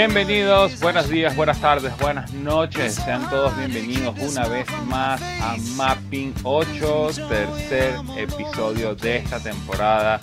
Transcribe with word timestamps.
Bienvenidos, 0.00 0.78
buenos 0.78 1.08
días, 1.08 1.34
buenas 1.34 1.60
tardes, 1.60 1.92
buenas 1.98 2.32
noches. 2.32 2.94
Sean 2.94 3.28
todos 3.28 3.56
bienvenidos 3.56 4.16
una 4.20 4.46
vez 4.46 4.64
más 4.86 5.20
a 5.20 5.56
Mapping 5.74 6.34
8, 6.44 7.10
tercer 7.28 7.96
episodio 8.16 8.94
de 8.94 9.16
esta 9.16 9.40
temporada. 9.40 10.20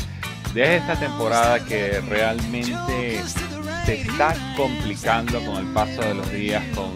De 0.54 0.78
esta 0.78 0.96
temporada 0.96 1.60
que 1.66 2.00
realmente 2.00 3.22
se 3.86 3.96
está 4.00 4.34
complicando 4.56 5.42
con 5.42 5.58
el 5.58 5.74
paso 5.74 6.00
de 6.04 6.14
los 6.14 6.32
días, 6.32 6.64
con 6.74 6.94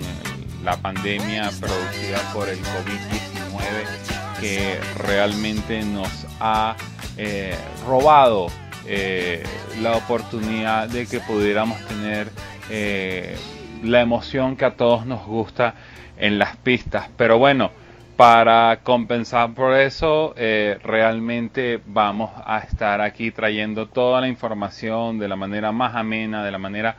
la 0.63 0.77
pandemia 0.77 1.51
producida 1.59 2.19
por 2.31 2.47
el 2.47 2.59
COVID-19 2.59 4.39
que 4.39 4.79
realmente 4.99 5.81
nos 5.81 6.25
ha 6.39 6.77
eh, 7.17 7.57
robado 7.85 8.47
eh, 8.85 9.43
la 9.81 9.97
oportunidad 9.97 10.87
de 10.87 11.05
que 11.05 11.19
pudiéramos 11.19 11.77
tener 11.87 12.31
eh, 12.69 13.35
la 13.83 14.01
emoción 14.01 14.55
que 14.55 14.65
a 14.65 14.75
todos 14.75 15.05
nos 15.05 15.25
gusta 15.25 15.75
en 16.17 16.37
las 16.37 16.57
pistas. 16.57 17.09
Pero 17.17 17.37
bueno, 17.37 17.71
para 18.15 18.79
compensar 18.83 19.53
por 19.53 19.75
eso, 19.75 20.33
eh, 20.35 20.77
realmente 20.83 21.79
vamos 21.85 22.31
a 22.45 22.59
estar 22.59 22.99
aquí 22.99 23.31
trayendo 23.31 23.87
toda 23.87 24.19
la 24.19 24.27
información 24.27 25.19
de 25.19 25.27
la 25.29 25.37
manera 25.37 25.71
más 25.71 25.95
amena, 25.95 26.43
de 26.43 26.51
la 26.51 26.57
manera 26.57 26.97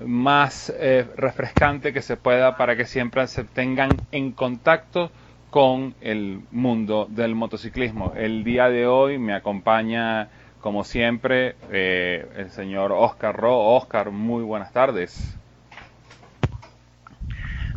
más 0.00 0.72
eh, 0.78 1.06
refrescante 1.16 1.92
que 1.92 2.02
se 2.02 2.16
pueda 2.16 2.56
para 2.56 2.76
que 2.76 2.86
siempre 2.86 3.26
se 3.26 3.44
tengan 3.44 3.90
en 4.12 4.32
contacto 4.32 5.10
con 5.50 5.94
el 6.00 6.40
mundo 6.50 7.06
del 7.10 7.34
motociclismo. 7.34 8.12
El 8.16 8.44
día 8.44 8.68
de 8.68 8.86
hoy 8.86 9.18
me 9.18 9.34
acompaña, 9.34 10.28
como 10.60 10.84
siempre, 10.84 11.56
eh, 11.70 12.26
el 12.36 12.50
señor 12.50 12.92
Oscar 12.92 13.36
Ro. 13.36 13.76
Oscar, 13.76 14.10
muy 14.10 14.42
buenas 14.42 14.72
tardes. 14.72 15.34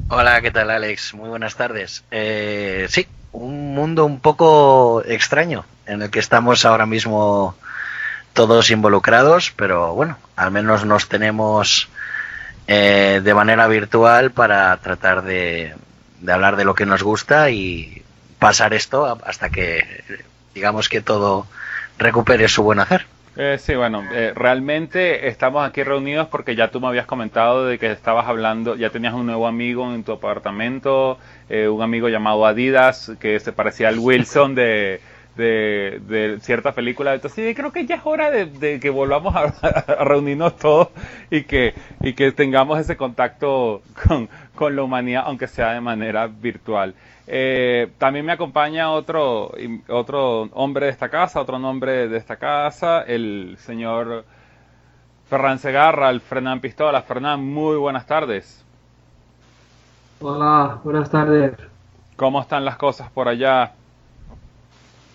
Hola, 0.10 0.42
¿qué 0.42 0.52
tal 0.52 0.72
Alex? 0.72 1.14
Muy 1.14 1.30
buenas 1.30 1.56
tardes. 1.56 2.04
Eh, 2.12 2.88
sí, 2.90 3.08
un 3.32 3.74
mundo 3.74 4.06
un 4.06 4.20
poco 4.20 5.04
extraño 5.06 5.64
en 5.86 6.02
el 6.02 6.10
que 6.10 6.20
estamos 6.20 6.66
ahora 6.66 6.86
mismo 6.86 7.56
todos 8.34 8.72
involucrados, 8.72 9.54
pero 9.56 9.94
bueno, 9.94 10.18
al 10.36 10.52
menos 10.52 10.86
nos 10.86 11.08
tenemos 11.08 11.90
eh, 12.68 13.22
de 13.24 13.34
manera 13.34 13.68
virtual 13.68 14.32
para 14.32 14.76
tratar 14.78 15.24
de, 15.24 15.76
de 16.20 16.32
hablar 16.34 16.56
de 16.56 16.66
lo 16.66 16.76
que 16.76 16.86
nos 16.86 17.04
gusta 17.04 17.50
y 17.50 18.04
pasar 18.40 18.74
esto 18.74 19.20
hasta 19.26 19.50
que 19.50 20.04
digamos 20.54 20.90
que 20.90 21.02
todo 21.02 21.46
recupere 22.02 22.48
su 22.48 22.64
buen 22.64 22.80
hacer. 22.80 23.06
Eh, 23.38 23.58
sí, 23.58 23.76
bueno, 23.76 24.04
eh, 24.12 24.34
realmente 24.36 25.30
estamos 25.30 25.66
aquí 25.66 25.84
reunidos 25.84 26.28
porque 26.28 26.54
ya 26.54 26.70
tú 26.70 26.82
me 26.82 26.88
habías 26.88 27.06
comentado 27.06 27.66
de 27.66 27.80
que 27.80 27.90
estabas 27.90 28.28
hablando, 28.28 28.76
ya 28.76 28.90
tenías 28.90 29.14
un 29.14 29.26
nuevo 29.26 29.48
amigo 29.48 29.94
en 29.94 30.04
tu 30.04 30.12
apartamento, 30.12 31.18
eh, 31.50 31.70
un 31.70 31.82
amigo 31.82 32.10
llamado 32.10 32.46
Adidas, 32.46 33.14
que 33.22 33.40
se 33.40 33.54
parecía 33.54 33.88
al 33.88 34.00
Wilson 34.00 34.54
de, 34.54 35.00
de, 35.38 36.02
de 36.10 36.40
cierta 36.42 36.74
película. 36.74 37.14
Entonces 37.14 37.56
creo 37.56 37.72
que 37.72 37.86
ya 37.86 37.96
es 37.96 38.02
hora 38.04 38.32
de, 38.32 38.48
de 38.48 38.82
que 38.82 38.90
volvamos 38.90 39.34
a, 39.34 39.44
a 39.44 40.04
reunirnos 40.04 40.58
todos 40.58 40.90
y 41.30 41.44
que, 41.44 41.74
y 42.02 42.12
que 42.12 42.34
tengamos 42.34 42.80
ese 42.80 42.98
contacto 42.98 43.82
con, 44.08 44.28
con 44.56 44.76
la 44.76 44.84
humanidad, 44.84 45.24
aunque 45.26 45.48
sea 45.48 45.72
de 45.72 45.80
manera 45.80 46.28
virtual. 46.28 46.94
Eh, 47.34 47.94
también 47.98 48.26
me 48.26 48.34
acompaña 48.34 48.92
otro, 48.92 49.54
otro 49.88 50.50
hombre 50.52 50.88
de 50.88 50.92
esta 50.92 51.08
casa, 51.08 51.40
otro 51.40 51.60
nombre 51.60 52.10
de 52.10 52.18
esta 52.18 52.36
casa, 52.36 53.04
el 53.04 53.56
señor 53.58 54.26
Ferran 55.30 55.58
Segarra, 55.58 56.10
el 56.10 56.20
Fernán 56.20 56.60
Pistola. 56.60 57.04
Fernán, 57.04 57.42
muy 57.42 57.78
buenas 57.78 58.06
tardes. 58.06 58.66
Hola, 60.20 60.80
buenas 60.84 61.10
tardes. 61.10 61.54
¿Cómo 62.18 62.42
están 62.42 62.66
las 62.66 62.76
cosas 62.76 63.10
por 63.10 63.30
allá? 63.30 63.72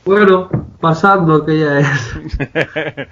Bueno, 0.06 0.48
pasando 0.80 1.44
que 1.44 1.58
ya 1.58 1.80
es. 1.80 2.18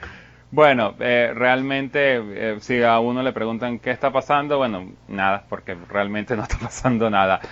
bueno, 0.51 0.95
eh, 0.99 1.31
realmente, 1.35 2.23
eh, 2.55 2.57
si 2.61 2.83
a 2.83 2.99
uno 3.01 3.23
le 3.23 3.35
preguntan 3.35 3.81
qué 3.81 3.91
está 3.91 4.11
pasando, 4.11 4.57
bueno, 4.57 4.93
nada, 5.09 5.45
porque 5.47 5.77
realmente 5.91 6.35
no 6.37 6.45
está 6.45 6.57
pasando 6.59 7.11
nada. 7.11 7.43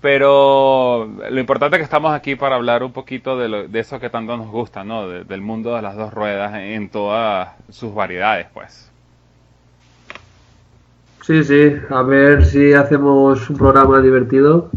Pero 0.00 1.10
lo 1.30 1.40
importante 1.40 1.76
es 1.76 1.80
que 1.80 1.84
estamos 1.84 2.12
aquí 2.12 2.34
para 2.34 2.56
hablar 2.56 2.82
un 2.82 2.92
poquito 2.92 3.36
de, 3.36 3.48
lo, 3.48 3.68
de 3.68 3.80
eso 3.80 4.00
que 4.00 4.08
tanto 4.08 4.36
nos 4.36 4.48
gusta, 4.48 4.82
¿no? 4.82 5.06
De, 5.06 5.24
del 5.24 5.42
mundo 5.42 5.76
de 5.76 5.82
las 5.82 5.96
dos 5.96 6.12
ruedas 6.14 6.54
en 6.54 6.88
todas 6.88 7.50
sus 7.68 7.94
variedades, 7.94 8.46
pues. 8.54 8.90
Sí, 11.22 11.44
sí, 11.44 11.76
a 11.90 12.02
ver 12.02 12.44
si 12.46 12.72
hacemos 12.72 13.50
un 13.50 13.56
programa 13.58 14.00
divertido 14.00 14.70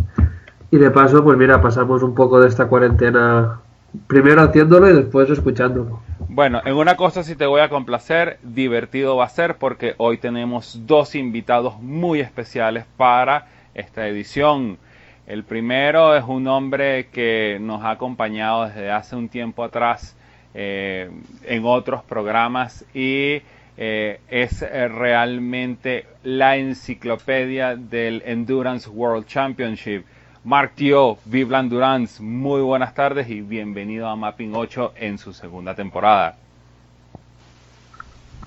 y 0.72 0.78
de 0.78 0.92
paso, 0.92 1.24
pues 1.24 1.38
mira, 1.38 1.62
pasamos 1.62 2.04
un 2.04 2.14
poco 2.14 2.42
de 2.42 2.50
esta 2.50 2.68
cuarentena 2.68 3.60
primero 4.08 4.42
haciéndolo 4.42 4.90
y 4.90 4.94
después 4.94 5.30
escuchándolo. 5.30 6.02
Bueno, 6.28 6.62
en 6.66 6.76
una 6.76 6.98
cosa 6.98 7.24
sí 7.24 7.36
te 7.36 7.46
voy 7.46 7.62
a 7.62 7.70
complacer, 7.70 8.40
divertido 8.42 9.16
va 9.16 9.26
a 9.26 9.30
ser 9.30 9.56
porque 9.58 9.94
hoy 9.98 10.18
tenemos 10.18 10.82
dos 10.86 11.16
invitados 11.16 11.80
muy 11.80 12.20
especiales 12.20 12.86
para 12.98 13.48
esta 13.74 14.08
edición. 14.08 14.78
El 15.26 15.44
primero 15.46 16.18
es 16.18 16.26
un 16.28 16.48
hombre 16.48 17.08
que 17.08 17.58
nos 17.62 17.82
ha 17.84 17.92
acompañado 17.92 18.66
desde 18.66 18.92
hace 18.92 19.16
un 19.16 19.30
tiempo 19.30 19.64
atrás 19.64 20.18
eh, 20.54 21.10
en 21.46 21.66
otros 21.66 22.04
programas 22.04 22.84
y 22.94 23.42
eh, 23.78 24.20
es 24.28 24.62
eh, 24.62 24.88
realmente 24.90 26.06
la 26.24 26.58
enciclopedia 26.58 27.78
del 27.78 28.22
Endurance 28.26 28.90
World 28.90 29.26
Championship. 29.26 30.04
Mark 30.44 30.74
Tio, 30.76 31.18
Vive 31.24 31.58
Endurance, 31.58 32.22
muy 32.22 32.62
buenas 32.62 32.94
tardes 32.94 33.30
y 33.30 33.40
bienvenido 33.40 34.10
a 34.10 34.18
Mapping 34.18 34.54
8 34.54 34.94
en 34.98 35.18
su 35.18 35.32
segunda 35.32 35.74
temporada. 35.74 36.36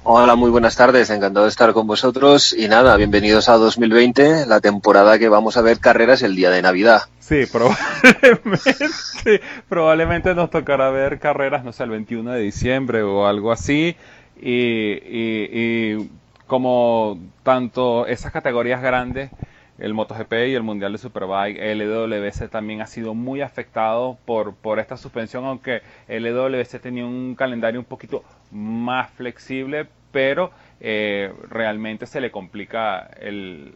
Hola, 0.08 0.36
muy 0.36 0.50
buenas 0.52 0.76
tardes, 0.76 1.10
encantado 1.10 1.46
de 1.46 1.50
estar 1.50 1.72
con 1.72 1.88
vosotros 1.88 2.52
y 2.56 2.68
nada, 2.68 2.96
bienvenidos 2.96 3.48
a 3.48 3.56
2020, 3.56 4.46
la 4.46 4.60
temporada 4.60 5.18
que 5.18 5.28
vamos 5.28 5.56
a 5.56 5.62
ver 5.62 5.80
carreras 5.80 6.22
el 6.22 6.36
día 6.36 6.48
de 6.50 6.62
Navidad. 6.62 7.00
Sí, 7.18 7.42
probablemente, 7.50 9.40
probablemente 9.68 10.32
nos 10.36 10.50
tocará 10.50 10.90
ver 10.90 11.18
carreras, 11.18 11.64
no 11.64 11.72
sé, 11.72 11.82
el 11.82 11.90
21 11.90 12.30
de 12.30 12.40
diciembre 12.40 13.02
o 13.02 13.26
algo 13.26 13.50
así 13.50 13.96
y, 14.40 16.08
como 16.46 17.18
tanto 17.42 18.06
esas 18.06 18.30
categorías 18.30 18.80
grandes 18.80 19.32
el 19.78 19.92
MotoGP 19.92 20.32
y 20.48 20.54
el 20.54 20.62
Mundial 20.62 20.92
de 20.92 20.98
Superbike, 20.98 21.58
LWC 21.58 22.48
también 22.48 22.80
ha 22.80 22.86
sido 22.86 23.12
muy 23.14 23.42
afectado 23.42 24.16
por, 24.24 24.54
por 24.54 24.78
esta 24.78 24.96
suspensión, 24.96 25.44
aunque 25.44 25.82
LWC 26.08 26.80
tenía 26.80 27.04
un 27.04 27.34
calendario 27.34 27.80
un 27.80 27.84
poquito 27.84 28.24
más 28.50 29.10
flexible, 29.10 29.88
pero 30.16 30.50
eh, 30.80 31.30
realmente 31.50 32.06
se 32.06 32.22
le 32.22 32.30
complica 32.30 33.10
el 33.20 33.70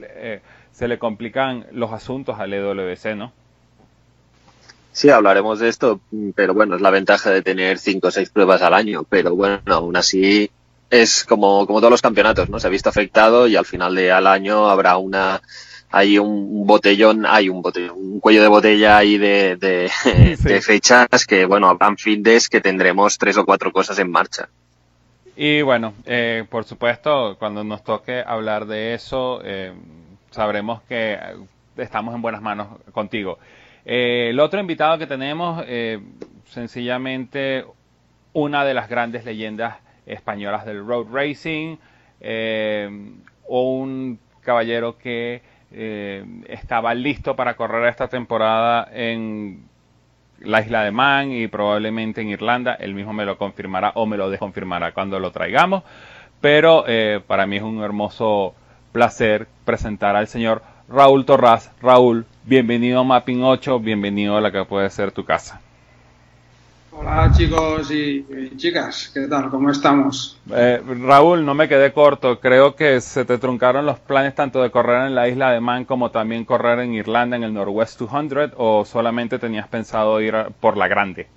eh, 0.00 0.40
se 0.70 0.88
le 0.88 0.98
complican 0.98 1.66
los 1.72 1.92
asuntos 1.92 2.38
al 2.38 2.52
LWC, 2.52 3.14
¿no? 3.14 3.30
Sí, 4.92 5.10
hablaremos 5.10 5.58
de 5.58 5.68
esto, 5.68 6.00
pero 6.34 6.54
bueno, 6.54 6.76
es 6.76 6.80
la 6.80 6.88
ventaja 6.88 7.28
de 7.28 7.42
tener 7.42 7.78
cinco 7.78 8.08
o 8.08 8.10
seis 8.10 8.30
pruebas 8.30 8.62
al 8.62 8.72
año, 8.72 9.04
pero 9.06 9.36
bueno, 9.36 9.60
aún 9.66 9.94
así 9.94 10.50
es 10.88 11.24
como, 11.24 11.66
como 11.66 11.80
todos 11.80 11.90
los 11.90 12.00
campeonatos, 12.00 12.48
¿no? 12.48 12.58
Se 12.58 12.68
ha 12.68 12.70
visto 12.70 12.88
afectado 12.88 13.46
y 13.46 13.56
al 13.56 13.66
final 13.66 13.94
de 13.94 14.12
al 14.12 14.26
año 14.26 14.70
habrá 14.70 14.96
una 14.96 15.42
hay 15.90 16.18
un 16.18 16.66
botellón, 16.66 17.26
hay 17.26 17.50
un 17.50 17.60
botellón, 17.60 17.98
un 17.98 18.20
cuello 18.20 18.40
de 18.40 18.48
botella 18.48 18.96
ahí 18.96 19.18
de, 19.18 19.56
de, 19.56 19.90
sí. 20.38 20.42
de 20.42 20.62
fechas 20.62 21.26
que, 21.26 21.44
bueno, 21.44 21.68
habrán 21.68 21.98
findes 21.98 22.48
que 22.48 22.62
tendremos 22.62 23.18
tres 23.18 23.36
o 23.36 23.44
cuatro 23.44 23.72
cosas 23.72 23.98
en 23.98 24.10
marcha. 24.10 24.48
Y 25.34 25.62
bueno, 25.62 25.94
eh, 26.04 26.44
por 26.50 26.64
supuesto, 26.64 27.36
cuando 27.38 27.64
nos 27.64 27.82
toque 27.82 28.22
hablar 28.26 28.66
de 28.66 28.94
eso, 28.94 29.40
eh, 29.44 29.72
sabremos 30.30 30.82
que 30.82 31.18
estamos 31.76 32.14
en 32.14 32.20
buenas 32.20 32.42
manos 32.42 32.68
contigo. 32.92 33.38
Eh, 33.84 34.28
el 34.30 34.40
otro 34.40 34.60
invitado 34.60 34.98
que 34.98 35.06
tenemos, 35.06 35.64
eh, 35.66 36.00
sencillamente 36.44 37.64
una 38.34 38.64
de 38.64 38.74
las 38.74 38.88
grandes 38.88 39.24
leyendas 39.24 39.76
españolas 40.04 40.66
del 40.66 40.86
road 40.86 41.06
racing, 41.10 41.76
eh, 42.20 42.88
un 43.48 44.18
caballero 44.42 44.98
que 44.98 45.42
eh, 45.70 46.24
estaba 46.48 46.94
listo 46.94 47.34
para 47.36 47.54
correr 47.54 47.88
esta 47.88 48.08
temporada 48.08 48.88
en 48.92 49.64
la 50.44 50.60
isla 50.60 50.84
de 50.84 50.90
Man 50.90 51.32
y 51.32 51.48
probablemente 51.48 52.20
en 52.20 52.28
Irlanda. 52.28 52.74
Él 52.74 52.94
mismo 52.94 53.12
me 53.12 53.24
lo 53.24 53.38
confirmará 53.38 53.92
o 53.94 54.06
me 54.06 54.16
lo 54.16 54.28
desconfirmará 54.28 54.92
cuando 54.92 55.18
lo 55.18 55.30
traigamos. 55.30 55.82
Pero 56.40 56.84
eh, 56.86 57.20
para 57.26 57.46
mí 57.46 57.56
es 57.56 57.62
un 57.62 57.82
hermoso 57.82 58.54
placer 58.92 59.46
presentar 59.64 60.16
al 60.16 60.26
señor 60.26 60.62
Raúl 60.88 61.24
Torraz. 61.24 61.70
Raúl, 61.80 62.26
bienvenido 62.44 63.00
a 63.00 63.04
Mapping 63.04 63.42
8, 63.42 63.80
bienvenido 63.80 64.36
a 64.36 64.40
la 64.42 64.52
que 64.52 64.64
puede 64.64 64.90
ser 64.90 65.12
tu 65.12 65.24
casa. 65.24 65.61
Hola 66.92 67.32
chicos 67.32 67.90
y, 67.90 68.24
y 68.30 68.56
chicas, 68.56 69.10
¿qué 69.12 69.26
tal? 69.26 69.50
¿Cómo 69.50 69.70
estamos? 69.70 70.40
Eh, 70.54 70.80
Raúl, 70.84 71.44
no 71.44 71.52
me 71.54 71.68
quedé 71.68 71.92
corto. 71.92 72.38
Creo 72.38 72.76
que 72.76 73.00
se 73.00 73.24
te 73.24 73.38
truncaron 73.38 73.86
los 73.86 73.98
planes 73.98 74.36
tanto 74.36 74.62
de 74.62 74.70
correr 74.70 75.06
en 75.08 75.14
la 75.16 75.28
isla 75.28 75.50
de 75.50 75.60
Man 75.60 75.84
como 75.84 76.12
también 76.12 76.44
correr 76.44 76.78
en 76.78 76.94
Irlanda 76.94 77.36
en 77.36 77.42
el 77.42 77.52
Northwest 77.54 77.98
200 77.98 78.52
o 78.56 78.84
solamente 78.84 79.40
tenías 79.40 79.66
pensado 79.68 80.20
ir 80.20 80.36
a- 80.36 80.50
por 80.50 80.76
la 80.76 80.86
grande. 80.86 81.28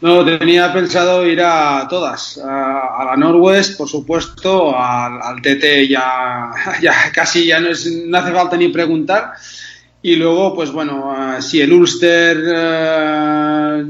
No, 0.00 0.22
tenía 0.24 0.70
pensado 0.72 1.24
ir 1.26 1.40
a 1.40 1.86
todas, 1.88 2.36
a, 2.38 3.00
a 3.00 3.04
la 3.06 3.16
Northwest, 3.16 3.78
por 3.78 3.88
supuesto, 3.88 4.78
al, 4.78 5.22
al 5.22 5.40
TT 5.40 5.88
ya, 5.88 6.50
ya 6.82 6.92
casi 7.12 7.46
ya 7.46 7.58
no, 7.60 7.68
es, 7.68 7.86
no 8.06 8.18
hace 8.18 8.32
falta 8.32 8.56
ni 8.56 8.68
preguntar. 8.68 9.32
Y 10.04 10.16
luego, 10.16 10.54
pues 10.54 10.70
bueno, 10.70 11.14
eh, 11.16 11.40
si 11.40 11.62
el 11.62 11.72
Ulster 11.72 12.36
eh, 12.46 13.84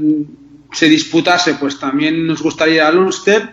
se 0.71 0.87
disputase, 0.87 1.55
pues 1.55 1.77
también 1.77 2.25
nos 2.25 2.41
gustaría 2.41 2.87
al 2.87 2.99
Ulster. 2.99 3.51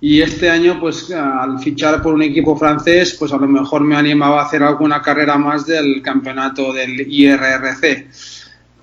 Y 0.00 0.20
este 0.20 0.50
año, 0.50 0.80
pues 0.80 1.08
eh, 1.10 1.14
al 1.14 1.60
fichar 1.60 2.02
por 2.02 2.14
un 2.14 2.22
equipo 2.22 2.56
francés, 2.56 3.14
pues 3.16 3.32
a 3.32 3.36
lo 3.36 3.46
mejor 3.46 3.82
me 3.82 3.94
animaba 3.94 4.40
a 4.40 4.46
hacer 4.46 4.60
alguna 4.64 5.00
carrera 5.00 5.38
más 5.38 5.66
del 5.66 6.02
campeonato 6.02 6.72
del 6.72 7.00
IRRC. 7.00 8.08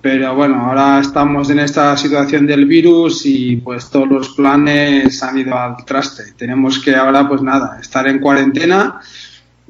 Pero 0.00 0.34
bueno, 0.34 0.66
ahora 0.66 0.98
estamos 0.98 1.50
en 1.50 1.58
esta 1.58 1.98
situación 1.98 2.46
del 2.46 2.64
virus 2.64 3.26
y 3.26 3.56
pues 3.56 3.90
todos 3.90 4.08
los 4.08 4.30
planes 4.30 5.22
han 5.22 5.36
ido 5.36 5.54
al 5.54 5.84
traste. 5.84 6.32
Tenemos 6.34 6.78
que 6.78 6.96
ahora, 6.96 7.28
pues 7.28 7.42
nada, 7.42 7.78
estar 7.78 8.08
en 8.08 8.20
cuarentena, 8.20 9.02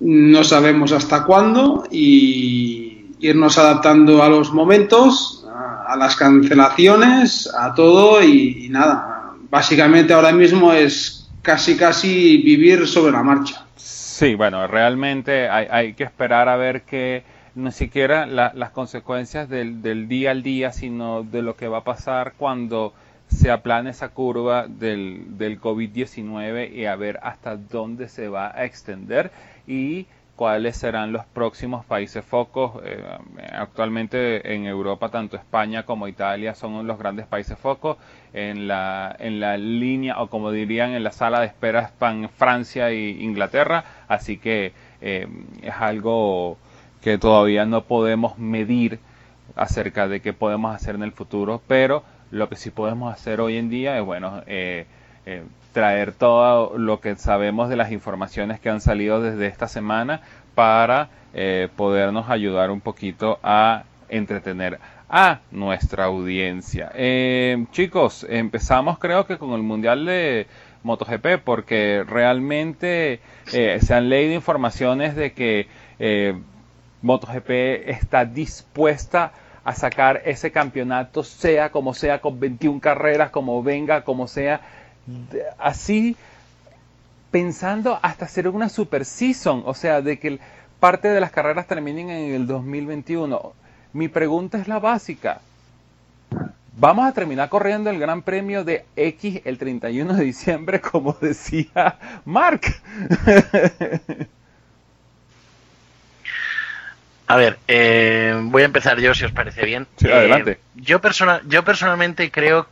no 0.00 0.44
sabemos 0.44 0.92
hasta 0.92 1.24
cuándo 1.24 1.88
y 1.90 2.77
irnos 3.20 3.58
adaptando 3.58 4.22
a 4.22 4.28
los 4.28 4.52
momentos, 4.52 5.44
a 5.52 5.92
a 5.92 5.96
las 5.96 6.16
cancelaciones, 6.16 7.48
a 7.58 7.74
todo 7.74 8.22
y, 8.22 8.66
y 8.66 8.68
nada. 8.68 9.32
Básicamente 9.50 10.12
ahora 10.12 10.32
mismo 10.32 10.72
es 10.72 11.28
casi 11.42 11.76
casi 11.76 12.36
vivir 12.42 12.86
sobre 12.86 13.12
la 13.12 13.22
marcha. 13.22 13.64
Sí, 13.76 14.34
bueno, 14.34 14.66
realmente 14.66 15.48
hay, 15.48 15.66
hay 15.70 15.92
que 15.94 16.04
esperar 16.04 16.48
a 16.48 16.56
ver 16.56 16.82
que 16.82 17.22
ni 17.54 17.72
siquiera 17.72 18.26
la- 18.26 18.52
las 18.54 18.70
consecuencias 18.70 19.48
del, 19.48 19.80
del 19.80 20.08
día 20.08 20.32
al 20.32 20.42
día, 20.42 20.72
sino 20.72 21.22
de 21.22 21.40
lo 21.42 21.56
que 21.56 21.68
va 21.68 21.78
a 21.78 21.84
pasar 21.84 22.34
cuando 22.36 22.92
se 23.28 23.50
aplane 23.50 23.90
esa 23.90 24.10
curva 24.10 24.66
del, 24.68 25.38
del 25.38 25.60
COVID-19 25.60 26.72
y 26.72 26.84
a 26.86 26.96
ver 26.96 27.18
hasta 27.22 27.56
dónde 27.56 28.08
se 28.08 28.28
va 28.28 28.52
a 28.54 28.64
extender 28.64 29.30
y 29.66 30.06
cuáles 30.38 30.76
serán 30.76 31.10
los 31.10 31.24
próximos 31.26 31.84
países 31.84 32.24
focos. 32.24 32.80
Eh, 32.84 33.02
actualmente 33.52 34.54
en 34.54 34.66
Europa, 34.66 35.08
tanto 35.08 35.36
España 35.36 35.82
como 35.84 36.06
Italia 36.06 36.54
son 36.54 36.86
los 36.86 36.96
grandes 36.96 37.26
países 37.26 37.58
focos. 37.58 37.96
En 38.32 38.68
la, 38.68 39.16
en 39.18 39.40
la 39.40 39.56
línea, 39.58 40.22
o 40.22 40.28
como 40.28 40.52
dirían, 40.52 40.92
en 40.92 41.02
la 41.02 41.10
sala 41.10 41.40
de 41.40 41.46
espera 41.46 41.80
están 41.80 42.28
Francia 42.28 42.88
e 42.90 43.08
Inglaterra. 43.08 43.84
Así 44.06 44.38
que 44.38 44.72
eh, 45.00 45.26
es 45.60 45.74
algo 45.74 46.56
que 47.00 47.18
todavía 47.18 47.66
no 47.66 47.82
podemos 47.82 48.38
medir 48.38 49.00
acerca 49.56 50.06
de 50.06 50.20
qué 50.20 50.32
podemos 50.32 50.72
hacer 50.72 50.94
en 50.94 51.02
el 51.02 51.10
futuro, 51.10 51.60
pero 51.66 52.04
lo 52.30 52.48
que 52.48 52.54
sí 52.54 52.70
podemos 52.70 53.12
hacer 53.12 53.40
hoy 53.40 53.56
en 53.56 53.70
día 53.70 53.98
es, 53.98 54.04
bueno, 54.04 54.40
eh, 54.46 54.86
traer 55.72 56.12
todo 56.12 56.76
lo 56.78 57.00
que 57.00 57.16
sabemos 57.16 57.68
de 57.68 57.76
las 57.76 57.92
informaciones 57.92 58.60
que 58.60 58.70
han 58.70 58.80
salido 58.80 59.20
desde 59.20 59.46
esta 59.46 59.68
semana 59.68 60.20
para 60.54 61.08
eh, 61.34 61.68
podernos 61.76 62.30
ayudar 62.30 62.70
un 62.70 62.80
poquito 62.80 63.38
a 63.42 63.84
entretener 64.08 64.78
a 65.08 65.40
nuestra 65.50 66.04
audiencia. 66.04 66.90
Eh, 66.94 67.64
chicos, 67.72 68.26
empezamos 68.28 68.98
creo 68.98 69.26
que 69.26 69.38
con 69.38 69.52
el 69.52 69.62
Mundial 69.62 70.04
de 70.04 70.46
MotoGP 70.82 71.42
porque 71.44 72.04
realmente 72.06 73.20
eh, 73.52 73.78
se 73.80 73.94
han 73.94 74.08
leído 74.08 74.34
informaciones 74.34 75.16
de 75.16 75.32
que 75.32 75.66
eh, 75.98 76.38
MotoGP 77.02 77.50
está 77.88 78.24
dispuesta 78.24 79.32
a 79.64 79.74
sacar 79.74 80.22
ese 80.24 80.50
campeonato, 80.50 81.22
sea 81.22 81.70
como 81.70 81.94
sea, 81.94 82.20
con 82.20 82.40
21 82.40 82.80
carreras, 82.80 83.30
como 83.30 83.62
venga, 83.62 84.02
como 84.02 84.26
sea, 84.26 84.60
así 85.58 86.16
pensando 87.30 87.98
hasta 88.02 88.24
hacer 88.24 88.48
una 88.48 88.68
super 88.68 89.04
season, 89.04 89.62
o 89.66 89.74
sea, 89.74 90.00
de 90.00 90.18
que 90.18 90.38
parte 90.80 91.08
de 91.08 91.20
las 91.20 91.30
carreras 91.30 91.66
terminen 91.66 92.10
en 92.10 92.34
el 92.34 92.46
2021. 92.46 93.52
Mi 93.92 94.08
pregunta 94.08 94.58
es 94.58 94.68
la 94.68 94.78
básica. 94.78 95.40
¿Vamos 96.80 97.08
a 97.08 97.12
terminar 97.12 97.48
corriendo 97.48 97.90
el 97.90 97.98
Gran 97.98 98.22
Premio 98.22 98.62
de 98.64 98.84
X 98.94 99.40
el 99.44 99.58
31 99.58 100.14
de 100.14 100.24
diciembre, 100.24 100.80
como 100.92 101.12
decía 101.20 101.98
Mark? 102.24 102.62
A 107.26 107.36
ver, 107.36 107.58
eh, 107.68 108.40
voy 108.44 108.62
a 108.62 108.64
empezar 108.66 108.98
yo 109.00 109.14
si 109.14 109.24
os 109.24 109.32
parece 109.32 109.64
bien. 109.66 109.86
Sí, 109.96 110.06
Eh, 110.06 110.12
adelante. 110.12 110.60
Yo, 110.76 111.00
personal, 111.00 111.42
yo 111.46 111.62
personalmente 111.64 112.30
creo, 112.30 112.66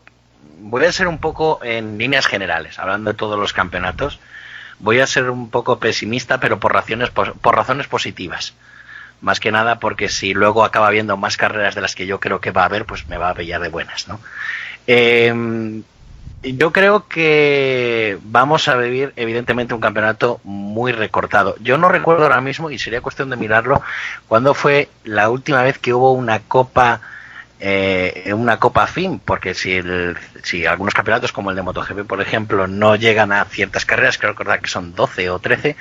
voy 0.60 0.84
a 0.84 0.92
ser 0.92 1.08
un 1.08 1.18
poco 1.18 1.60
en 1.62 1.98
líneas 1.98 2.26
generales, 2.26 2.78
hablando 2.78 3.12
de 3.12 3.16
todos 3.16 3.38
los 3.38 3.52
campeonatos, 3.52 4.20
voy 4.78 5.00
a 5.00 5.06
ser 5.06 5.30
un 5.30 5.50
poco 5.50 5.78
pesimista, 5.78 6.38
pero 6.40 6.58
por 6.60 6.72
razones, 6.72 7.10
por, 7.10 7.34
razones 7.42 7.86
positivas. 7.86 8.54
Más 9.20 9.40
que 9.40 9.50
nada 9.50 9.78
porque 9.78 10.08
si 10.08 10.34
luego 10.34 10.64
acaba 10.64 10.88
habiendo 10.88 11.16
más 11.16 11.36
carreras 11.36 11.74
de 11.74 11.80
las 11.80 11.94
que 11.94 12.06
yo 12.06 12.20
creo 12.20 12.40
que 12.40 12.50
va 12.50 12.62
a 12.62 12.66
haber, 12.66 12.84
pues 12.84 13.08
me 13.08 13.16
va 13.16 13.30
a 13.30 13.34
pillar 13.34 13.60
de 13.62 13.68
buenas, 13.68 14.08
¿no? 14.08 14.20
Eh, 14.86 15.82
yo 16.42 16.72
creo 16.72 17.08
que 17.08 18.18
vamos 18.22 18.68
a 18.68 18.76
vivir 18.76 19.12
evidentemente 19.16 19.74
un 19.74 19.80
campeonato 19.80 20.40
muy 20.44 20.92
recortado. 20.92 21.56
Yo 21.60 21.78
no 21.78 21.88
recuerdo 21.88 22.24
ahora 22.24 22.40
mismo, 22.40 22.70
y 22.70 22.78
sería 22.78 23.00
cuestión 23.00 23.30
de 23.30 23.36
mirarlo, 23.36 23.82
cuándo 24.28 24.54
fue 24.54 24.88
la 25.04 25.30
última 25.30 25.62
vez 25.62 25.78
que 25.78 25.94
hubo 25.94 26.12
una 26.12 26.40
copa 26.40 27.00
eh, 27.60 28.32
una 28.34 28.58
copa 28.58 28.86
fin, 28.86 29.18
porque 29.24 29.54
si, 29.54 29.72
el, 29.74 30.16
si 30.42 30.66
algunos 30.66 30.94
campeonatos 30.94 31.32
como 31.32 31.50
el 31.50 31.56
de 31.56 31.62
MotoGP, 31.62 32.06
por 32.06 32.20
ejemplo, 32.20 32.66
no 32.66 32.96
llegan 32.96 33.32
a 33.32 33.44
ciertas 33.46 33.84
carreras, 33.86 34.18
creo 34.18 34.32
recordar 34.32 34.60
que 34.60 34.68
son 34.68 34.94
12 34.94 35.30
o 35.30 35.38
13, 35.38 35.76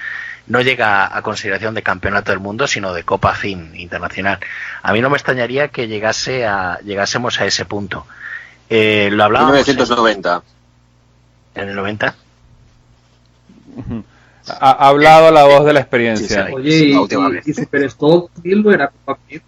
no 0.47 0.61
llega 0.61 1.15
a 1.17 1.21
consideración 1.21 1.73
de 1.73 1.81
campeonato 1.83 2.31
del 2.31 2.39
mundo, 2.39 2.67
sino 2.67 2.93
de 2.93 3.03
copa 3.03 3.33
fin 3.35 3.71
internacional. 3.75 4.39
A 4.83 4.93
mí 4.93 5.01
no 5.01 5.09
me 5.09 5.17
extrañaría 5.17 5.67
que 5.69 5.87
llegase 5.87 6.45
a, 6.45 6.79
llegásemos 6.83 7.39
a 7.41 7.45
ese 7.45 7.65
punto. 7.65 8.05
Eh, 8.69 9.09
lo 9.11 9.23
hablábamos 9.23 9.53
1990. 9.55 10.43
en, 11.55 11.63
en 11.63 11.69
el 11.69 11.75
90. 11.75 12.15
Ha, 14.47 14.69
ha 14.69 14.87
hablado 14.89 15.31
la 15.31 15.43
voz 15.45 15.65
de 15.65 15.73
la 15.73 15.79
experiencia. 15.79 16.43
Sí, 16.43 16.49
sí. 16.49 16.53
Oye, 16.53 16.77
y, 16.77 16.93
y- 16.93 17.49
y 17.49 17.53
Super 17.53 17.81
era 18.71 18.89
Copa 18.89 19.17
Pit. 19.27 19.41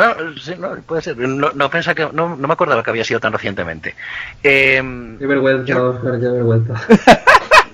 No, 0.00 0.36
sí, 0.40 0.54
no, 0.58 0.74
puede 0.82 1.02
ser. 1.02 1.16
No, 1.18 1.50
no, 1.54 1.70
pensaba 1.70 1.94
que, 1.94 2.02
no, 2.12 2.36
no 2.36 2.48
me 2.48 2.52
acordaba 2.52 2.82
que 2.82 2.90
había 2.90 3.04
sido 3.04 3.20
tan 3.20 3.32
recientemente. 3.32 3.94
Eh, 4.42 4.82
Qué 5.18 5.26
vergüenza, 5.26 5.64
Yo- 5.66 5.90
Oscar, 5.90 6.18
qué 6.20 6.28
vergüenza. 6.28 6.74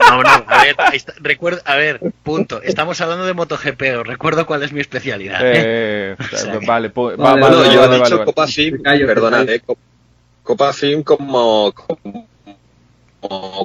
no, 0.00 0.22
no, 0.22 0.44
a 0.46 0.62
ver, 0.62 0.76
está, 0.92 1.14
recuerda, 1.20 1.62
a 1.64 1.76
ver, 1.76 2.00
punto. 2.22 2.60
Estamos 2.62 3.00
hablando 3.00 3.26
de 3.26 3.34
MotoGP, 3.34 3.82
os 4.00 4.06
recuerdo 4.06 4.46
cuál 4.46 4.62
es 4.62 4.72
mi 4.72 4.80
especialidad. 4.80 5.40
Eh, 5.42 6.16
O 6.32 6.36
sea 6.36 6.58
que- 6.58 6.66
vale, 6.66 6.88
va- 7.16 7.16
Vale, 7.16 7.40
vale, 7.40 7.56
no, 7.56 7.62
vale, 7.62 7.74
yo 7.74 7.84
he 7.84 7.98
dicho 7.98 8.24
Copa 8.24 8.46
me 8.46 9.06
perdonad, 9.06 9.48
eh, 9.48 9.60
Copa 10.42 10.72
como, 11.02 11.72
como 11.72 12.28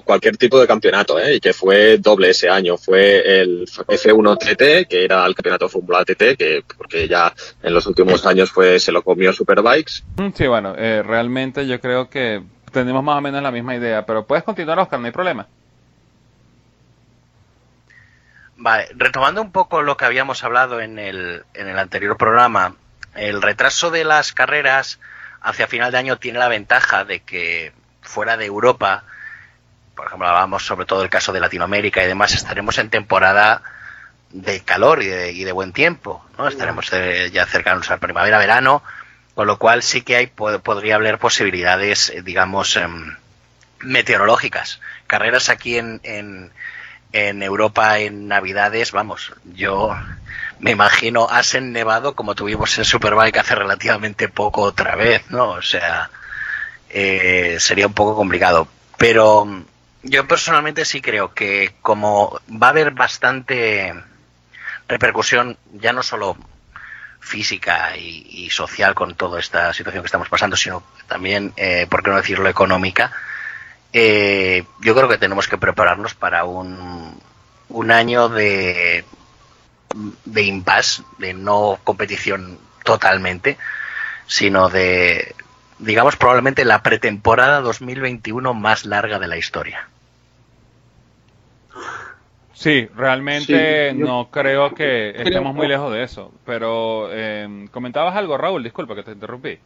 cualquier 0.06 0.38
tipo 0.38 0.60
de 0.60 0.68
campeonato, 0.68 1.20
¿eh? 1.20 1.36
y 1.36 1.40
que 1.40 1.54
fue 1.54 1.98
doble 1.98 2.30
ese 2.30 2.50
año. 2.50 2.78
Fue 2.78 3.42
el 3.42 3.66
F1 3.66 4.38
TT, 4.38 4.88
que 4.90 5.06
era 5.06 5.26
el 5.26 5.36
campeonato 5.36 5.70
Fórmula 5.70 6.04
TT, 6.04 6.38
que 6.38 6.64
porque 6.78 7.08
ya 7.08 7.34
en 7.62 7.74
los 7.74 7.86
últimos 7.88 8.26
años 8.26 8.52
fue 8.52 8.80
se 8.80 8.92
lo 8.92 9.04
comió 9.04 9.34
Superbikes. 9.34 10.04
Mm, 10.18 10.30
Sí, 10.34 10.48
bueno, 10.48 10.76
eh, 10.78 11.04
realmente 11.04 11.68
yo 11.68 11.80
creo 11.80 12.10
que 12.10 12.42
tenemos 12.72 13.04
más 13.04 13.18
o 13.18 13.22
menos 13.22 13.44
la 13.44 13.52
misma 13.52 13.76
idea, 13.76 14.06
pero 14.06 14.26
puedes 14.26 14.44
continuar, 14.44 14.80
Oscar, 14.80 15.00
no 15.00 15.06
hay 15.06 15.12
problema. 15.12 15.48
Vale, 18.58 18.90
retomando 18.96 19.42
un 19.42 19.52
poco 19.52 19.82
lo 19.82 19.98
que 19.98 20.06
habíamos 20.06 20.44
hablado 20.44 20.82
en 20.82 21.00
el, 21.00 21.44
en 21.54 21.68
el 21.68 21.80
anterior 21.80 22.16
programa, 22.16 22.76
el 23.16 23.42
retraso 23.42 23.90
de 23.90 24.04
las 24.04 24.34
carreras 24.34 25.00
hacia 25.42 25.68
final 25.68 25.92
de 25.92 25.98
año 25.98 26.18
tiene 26.18 26.40
la 26.40 26.48
ventaja 26.48 27.04
de 27.04 27.22
que 27.22 27.74
fuera 28.02 28.38
de 28.38 28.46
Europa, 28.46 29.04
por 29.96 30.08
ejemplo, 30.08 30.28
hablábamos 30.28 30.66
sobre 30.66 30.86
todo 30.86 31.04
el 31.04 31.10
caso 31.10 31.32
de 31.34 31.40
Latinoamérica 31.40 32.04
y 32.04 32.08
demás, 32.08 32.34
estaremos 32.34 32.78
en 32.78 32.90
temporada 32.90 33.62
de 34.32 34.62
calor 34.62 35.04
y 35.04 35.08
de, 35.08 35.32
y 35.32 35.44
de 35.44 35.52
buen 35.52 35.74
tiempo, 35.74 36.26
¿no? 36.38 36.48
Estaremos 36.48 36.90
eh, 36.94 37.30
ya 37.34 37.46
cercanos 37.46 37.92
al 37.92 38.00
primavera-verano 38.00 38.82
Con 39.36 39.48
lo 39.48 39.58
cual 39.58 39.84
sí 39.84 40.02
que 40.02 40.16
hay 40.16 40.28
podría 40.28 40.96
haber 40.96 41.18
posibilidades, 41.18 42.10
eh, 42.10 42.22
digamos, 42.22 42.76
em, 42.78 43.16
meteorológicas. 43.80 44.80
Carreras 45.08 45.50
aquí 45.50 45.78
en, 45.78 46.00
en, 46.04 46.52
en 47.12 47.44
Europa 47.44 48.00
en 48.00 48.28
Navidades, 48.28 48.92
vamos, 48.92 49.34
yo 49.54 49.96
me 50.60 50.72
imagino 50.72 51.28
Asen 51.30 51.74
nevado 51.74 52.16
como 52.16 52.36
tuvimos 52.36 52.78
en 52.78 52.86
Superbike 52.86 53.38
hace 53.38 53.56
relativamente 53.56 54.30
poco 54.30 54.62
otra 54.62 54.96
vez, 54.96 55.24
¿no? 55.30 55.50
O 55.50 55.62
sea, 55.62 56.10
eh, 56.90 57.58
sería 57.60 57.88
un 57.88 57.94
poco 57.94 58.16
complicado. 58.16 58.68
Pero 58.98 59.66
yo 60.04 60.28
personalmente 60.28 60.86
sí 60.86 61.02
creo 61.02 61.34
que 61.34 61.74
como 61.82 62.40
va 62.50 62.68
a 62.68 62.70
haber 62.72 62.92
bastante 62.92 63.94
repercusión, 64.88 65.58
ya 65.74 65.94
no 65.94 66.04
solo 66.04 66.38
física 67.20 67.96
y, 67.98 68.50
social 68.50 68.96
con 68.96 69.16
toda 69.16 69.40
esta 69.40 69.74
situación 69.74 70.04
que 70.04 70.08
estamos 70.08 70.28
pasando, 70.28 70.58
sino 70.58 70.84
también, 71.08 71.54
eh, 71.56 71.88
por 71.90 72.04
qué 72.04 72.10
no 72.10 72.18
decirlo, 72.18 72.50
económica, 72.50 73.12
eh, 73.94 74.66
yo 74.82 74.96
creo 74.96 75.08
que 75.08 75.18
tenemos 75.18 75.48
que 75.48 75.58
prepararnos 75.58 76.16
para 76.16 76.44
un, 76.44 77.22
año 77.90 78.28
de, 78.28 79.06
de 80.26 80.42
impasse, 80.42 81.04
de 81.20 81.34
no 81.34 81.80
competición 81.84 82.60
totalmente, 82.84 83.58
sino 84.26 84.70
de, 84.70 85.36
digamos, 85.80 86.16
probablemente 86.16 86.66
la 86.66 86.84
pretemporada 86.84 87.62
2021 87.62 88.54
más 88.54 88.86
larga 88.86 89.20
de 89.20 89.28
la 89.28 89.38
historia. 89.38 89.91
Sí, 92.62 92.88
realmente 92.96 93.92
no 93.96 94.30
creo 94.30 94.76
que 94.76 95.10
estemos 95.10 95.56
muy 95.56 95.68
lejos 95.68 95.92
de 95.92 96.04
eso. 96.04 96.32
Pero 96.46 97.08
eh, 97.12 97.66
comentabas 97.72 98.16
algo, 98.16 98.38
Raúl, 98.38 98.62
disculpa 98.62 98.94
que 98.94 99.02
te 99.02 99.14
interrumpí. 99.14 99.58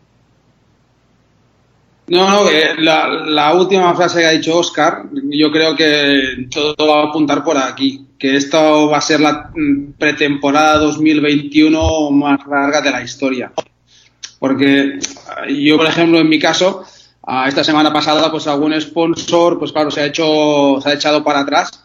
No, 2.07 2.29
no, 2.29 2.49
la, 2.77 3.09
la, 3.25 3.53
última 3.53 3.93
frase 3.95 4.19
que 4.19 4.25
ha 4.25 4.31
dicho 4.31 4.57
Oscar, 4.57 5.07
yo 5.11 5.51
creo 5.51 5.75
que 5.75 6.47
todo 6.49 6.87
va 6.87 7.01
a 7.01 7.07
apuntar 7.07 7.43
por 7.43 7.57
aquí, 7.57 8.05
que 8.17 8.37
esto 8.37 8.87
va 8.87 8.99
a 8.99 9.01
ser 9.01 9.19
la 9.19 9.51
mm, 9.53 9.93
pretemporada 9.99 10.77
2021 10.77 12.11
más 12.11 12.47
larga 12.47 12.79
de 12.79 12.91
la 12.91 13.01
historia. 13.01 13.51
Porque 14.39 14.99
yo, 15.49 15.75
por 15.75 15.87
ejemplo, 15.87 16.19
en 16.19 16.29
mi 16.29 16.39
caso, 16.39 16.85
esta 17.45 17.63
semana 17.65 17.91
pasada, 17.91 18.31
pues 18.31 18.47
algún 18.47 18.79
sponsor, 18.79 19.59
pues 19.59 19.73
claro, 19.73 19.91
se 19.91 19.99
ha 19.99 20.05
hecho, 20.05 20.79
se 20.81 20.89
ha 20.89 20.93
echado 20.93 21.21
para 21.25 21.41
atrás 21.41 21.84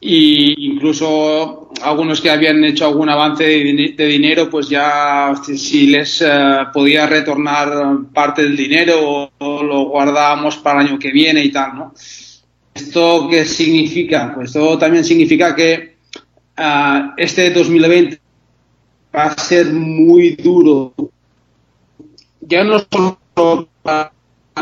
y 0.00 0.72
incluso 0.72 1.70
algunos 1.82 2.20
que 2.20 2.30
habían 2.30 2.62
hecho 2.64 2.86
algún 2.86 3.08
avance 3.08 3.44
de, 3.44 4.06
dinero, 4.06 4.50
pues 4.50 4.68
ya 4.68 5.34
si 5.42 5.86
les 5.86 6.22
eh, 6.22 6.28
podía 6.72 7.06
retornar 7.06 7.98
parte 8.12 8.42
del 8.42 8.56
dinero 8.56 9.30
o, 9.38 9.62
lo 9.62 9.86
guardábamos 9.86 10.58
para 10.58 10.80
el 10.80 10.88
año 10.88 10.98
que 10.98 11.10
viene 11.10 11.44
y 11.44 11.50
tal, 11.50 11.76
¿no? 11.76 11.94
¿Esto 12.74 13.26
qué 13.30 13.44
significa? 13.46 14.32
Pues 14.34 14.50
esto 14.50 14.76
también 14.76 15.02
significa 15.02 15.54
que 15.54 15.96
uh, 16.58 17.12
este 17.16 17.50
2020 17.50 18.20
va 19.16 19.24
a 19.24 19.38
ser 19.38 19.72
muy 19.72 20.36
duro, 20.36 20.92
ya 22.42 22.64
no 22.64 22.78
solo 22.90 23.68
para 23.82 24.12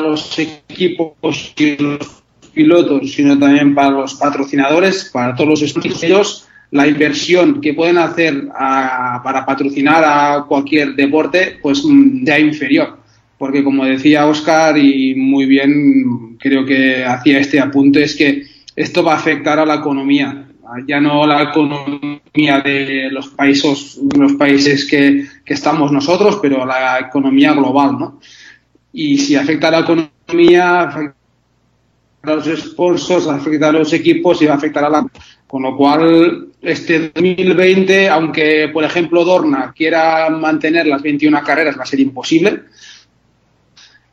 los 0.01 0.39
equipos 0.39 1.53
y 1.59 1.77
los 1.77 2.24
pilotos, 2.55 3.13
sino 3.13 3.39
también 3.39 3.75
para 3.75 3.91
los 3.91 4.15
patrocinadores, 4.15 5.11
para 5.13 5.35
todos 5.35 5.61
los 5.61 5.71
sponsors, 5.71 6.49
la 6.71 6.87
inversión 6.87 7.61
que 7.61 7.75
pueden 7.75 7.99
hacer 7.99 8.49
para 8.49 9.45
patrocinar 9.47 10.03
a 10.05 10.45
cualquier 10.49 10.95
deporte, 10.95 11.59
pues 11.63 11.85
mm, 11.85 12.25
ya 12.25 12.39
inferior. 12.39 12.99
Porque 13.39 13.63
como 13.63 13.85
decía 13.85 14.27
Oscar, 14.27 14.77
y 14.79 15.15
muy 15.15 15.47
bien 15.47 16.37
creo 16.39 16.65
que 16.65 17.05
hacía 17.05 17.39
este 17.39 17.61
apunte, 17.61 18.03
es 18.03 18.17
que 18.17 18.45
esto 18.75 19.05
va 19.05 19.13
a 19.13 19.17
afectar 19.17 19.59
a 19.59 19.67
la 19.67 19.77
economía, 19.77 20.49
ya 20.87 21.01
no 21.01 21.27
la 21.27 21.43
economía 21.43 22.61
de 22.65 23.09
los 23.11 23.29
países, 23.29 24.01
los 24.17 24.33
países 24.33 24.87
que, 24.87 25.27
que 25.45 25.55
estamos 25.55 25.93
nosotros, 25.93 26.39
pero 26.43 26.65
la 26.67 26.99
economía 26.99 27.53
global, 27.53 27.99
¿no? 27.99 28.21
Y 28.93 29.19
si 29.19 29.37
afecta 29.37 29.69
a 29.69 29.73
la 29.73 29.79
economía, 29.81 31.15
a 32.33 32.37
los 32.37 32.47
sponsors, 32.47 33.27
afectar 33.27 33.75
a 33.75 33.79
los 33.79 33.93
equipos 33.93 34.41
y 34.43 34.47
va 34.47 34.55
a 34.55 34.57
afectar 34.57 34.85
a 34.85 34.91
la. 34.91 35.07
Con 35.47 35.63
lo 35.63 35.77
cual, 35.77 36.49
este 36.63 37.13
2020, 37.15 38.09
aunque 38.09 38.71
por 38.73 38.83
ejemplo 38.83 39.25
Dorna 39.25 39.73
quiera 39.77 40.29
mantener 40.31 40.87
las 40.87 41.01
21 41.03 41.43
carreras, 41.45 41.79
va 41.79 41.83
a 41.83 41.87
ser 41.87 42.01
imposible. 42.01 42.63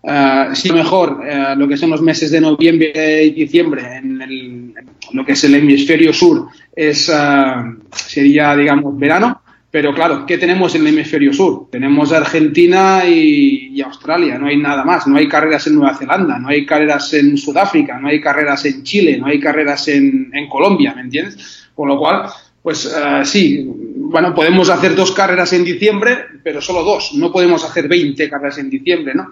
Uh, 0.04 0.56
sí, 0.56 0.72
mejor 0.72 1.22
uh, 1.22 1.56
lo 1.56 1.68
que 1.68 1.78
son 1.78 1.92
los 1.92 2.02
meses 2.02 2.32
de 2.32 2.42
noviembre 2.42 3.24
y 3.24 3.32
diciembre 3.32 3.98
en, 3.98 4.20
el, 4.20 4.74
lo 5.14 5.24
que 5.24 5.34
es 5.34 5.44
el 5.44 5.54
hemisferio 5.54 6.12
sur 6.12 6.48
es 6.76 7.08
uh, 7.08 7.80
sería 7.96 8.56
digamos 8.56 8.98
verano 8.98 9.44
pero 9.72 9.94
claro, 9.96 10.26
¿qué 10.26 10.38
tenemos 10.38 10.76
en 10.76 10.82
el 10.82 10.88
hemisferio 10.88 11.34
sur? 11.34 11.70
Tenemos 11.72 12.12
Argentina 12.12 13.06
y, 13.08 13.82
Australia, 13.82 14.38
no 14.38 14.48
hay 14.48 14.58
nada 14.58 14.84
más. 14.84 15.08
No 15.08 15.16
hay 15.16 15.30
carreras 15.30 15.66
en 15.66 15.76
Nueva 15.76 15.96
Zelanda, 15.96 16.38
no 16.38 16.50
hay 16.50 16.66
carreras 16.66 17.14
en 17.14 17.38
Sudáfrica, 17.38 17.98
no 17.98 18.10
hay 18.10 18.20
carreras 18.20 18.66
en 18.66 18.84
Chile, 18.84 19.18
no 19.18 19.28
hay 19.28 19.40
carreras 19.40 19.88
en, 19.88 20.30
Colombia, 20.50 20.94
¿me 20.94 21.02
entiendes? 21.02 21.70
Con 21.74 21.88
lo 21.88 21.98
cual, 21.98 22.26
pues 22.62 22.86
uh, 22.86 23.24
sí, 23.24 23.66
bueno, 23.66 24.36
podemos 24.36 24.70
hacer 24.70 24.94
dos 24.94 25.14
carreras 25.14 25.54
en 25.54 25.64
diciembre, 25.64 26.26
pero 26.44 26.60
solo 26.60 26.84
dos. 26.84 27.14
No 27.14 27.32
podemos 27.32 27.64
hacer 27.64 27.88
20 27.88 28.30
carreras 28.30 28.58
en 28.58 28.70
diciembre, 28.70 29.14
¿no? 29.16 29.30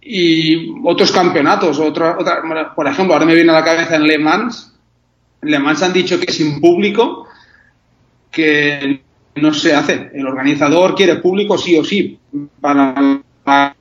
Y 0.00 0.68
otros 0.82 1.12
campeonatos, 1.12 1.78
otra, 1.78 2.18
otra, 2.18 2.74
por 2.74 2.88
ejemplo, 2.88 3.14
ahora 3.14 3.24
me 3.24 3.36
viene 3.36 3.52
a 3.52 3.54
la 3.54 3.64
cabeza 3.64 3.94
en 3.94 4.02
Le 4.02 4.18
Mans. 4.18 4.74
Le 5.42 5.60
Mans 5.60 5.80
han 5.82 5.92
dicho 5.92 6.18
que 6.18 6.32
sin 6.32 6.60
público, 6.60 7.28
que 8.32 9.03
no 9.36 9.52
se 9.52 9.74
hace. 9.74 10.10
El 10.14 10.26
organizador 10.26 10.94
quiere 10.94 11.16
público 11.16 11.58
sí 11.58 11.76
o 11.78 11.84
sí 11.84 12.18
para 12.60 13.22
la 13.46 13.74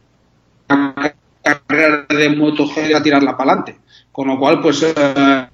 carrera 1.42 2.06
de 2.10 2.30
MotoGP 2.30 2.96
a 2.96 3.04
tirarla 3.04 3.38
para 3.38 3.54
adelante. 3.54 3.82
Con 4.12 4.28
lo 4.28 4.40
cual, 4.40 4.62
pues 4.62 4.84
eh, 4.84 5.48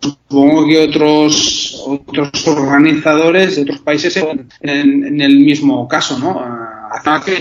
supongo 0.00 0.66
que 0.66 0.88
otros 0.88 1.82
otros 1.86 2.48
organizadores 2.48 3.56
de 3.56 3.62
otros 3.62 3.80
países 3.80 4.16
en, 4.16 4.48
en, 4.60 5.20
el 5.20 5.38
mismo 5.40 5.86
caso, 5.88 6.18
¿no? 6.18 6.42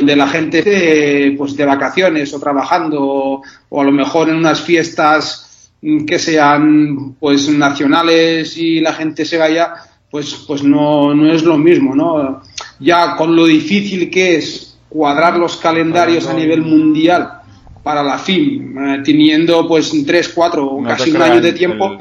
de 0.01 0.15
la 0.15 0.27
gente 0.27 1.35
pues 1.37 1.55
de 1.55 1.65
vacaciones 1.65 2.33
o 2.33 2.39
trabajando 2.39 3.41
o 3.69 3.81
a 3.81 3.83
lo 3.83 3.91
mejor 3.91 4.29
en 4.29 4.35
unas 4.35 4.61
fiestas 4.61 5.48
que 5.81 6.19
sean 6.19 7.15
pues 7.19 7.49
nacionales 7.49 8.57
y 8.57 8.81
la 8.81 8.93
gente 8.93 9.25
se 9.25 9.37
vaya, 9.37 9.73
pues, 10.11 10.43
pues 10.47 10.63
no, 10.63 11.13
no 11.13 11.31
es 11.31 11.43
lo 11.43 11.57
mismo, 11.57 11.95
¿no? 11.95 12.41
Ya 12.79 13.15
con 13.15 13.35
lo 13.35 13.45
difícil 13.45 14.09
que 14.09 14.35
es 14.37 14.77
cuadrar 14.89 15.37
los 15.37 15.57
calendarios 15.57 16.27
a 16.27 16.33
nivel 16.33 16.61
mundial 16.61 17.39
para 17.83 18.03
la 18.03 18.17
FIM, 18.17 18.77
eh, 18.77 19.01
teniendo 19.03 19.67
pues 19.67 19.93
tres, 20.05 20.29
cuatro 20.29 20.65
o 20.65 20.83
casi 20.83 21.11
un 21.11 21.21
año 21.21 21.41
de 21.41 21.53
tiempo, 21.53 21.97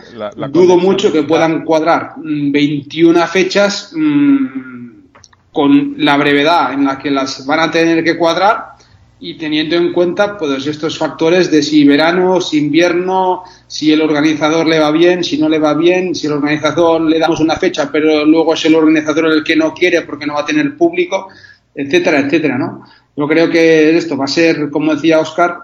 dudo 0.50 0.76
mucho 0.76 1.12
que 1.12 1.23
puedan 1.23 1.64
cuadrar 1.64 2.14
21 2.16 3.26
fechas 3.26 3.92
mmm, 3.94 4.47
con 5.52 5.94
la 5.99 6.16
brevedad 6.16 6.73
en 6.73 6.85
la 6.85 6.99
que 6.99 7.11
las 7.11 7.47
van 7.47 7.61
a 7.61 7.70
tener 7.70 8.02
que 8.02 8.16
cuadrar 8.16 8.77
y 9.20 9.34
teniendo 9.34 9.76
en 9.76 9.92
cuenta 9.92 10.38
pues 10.38 10.66
estos 10.66 10.96
factores 10.96 11.50
de 11.50 11.62
si 11.62 11.84
verano, 11.84 12.40
si 12.40 12.58
invierno, 12.58 13.42
si 13.66 13.92
el 13.92 14.00
organizador 14.00 14.66
le 14.66 14.78
va 14.78 14.92
bien, 14.92 15.25
si 15.25 15.38
no 15.38 15.48
le 15.48 15.58
va 15.58 15.75
bien, 15.75 16.14
si 16.14 16.28
el 16.28 16.34
organizador 16.34 17.00
le 17.00 17.18
damos 17.18 17.40
una 17.40 17.56
fecha, 17.56 17.90
pero 17.90 18.25
luego 18.25 18.54
es 18.54 18.64
el 18.64 18.76
organizador 18.76 19.26
el 19.26 19.42
que 19.42 19.56
no 19.56 19.75
quiere 19.75 20.02
porque 20.02 20.26
no 20.26 20.34
va 20.34 20.42
a 20.42 20.46
tener 20.46 20.76
público, 20.76 21.28
etcétera, 21.75 22.20
etcétera, 22.20 22.56
¿no? 22.58 22.84
Yo 23.16 23.26
creo 23.26 23.50
que 23.50 23.96
esto 23.96 24.16
va 24.16 24.26
a 24.26 24.28
ser, 24.28 24.70
como 24.70 24.94
decía 24.94 25.18
Oscar, 25.18 25.58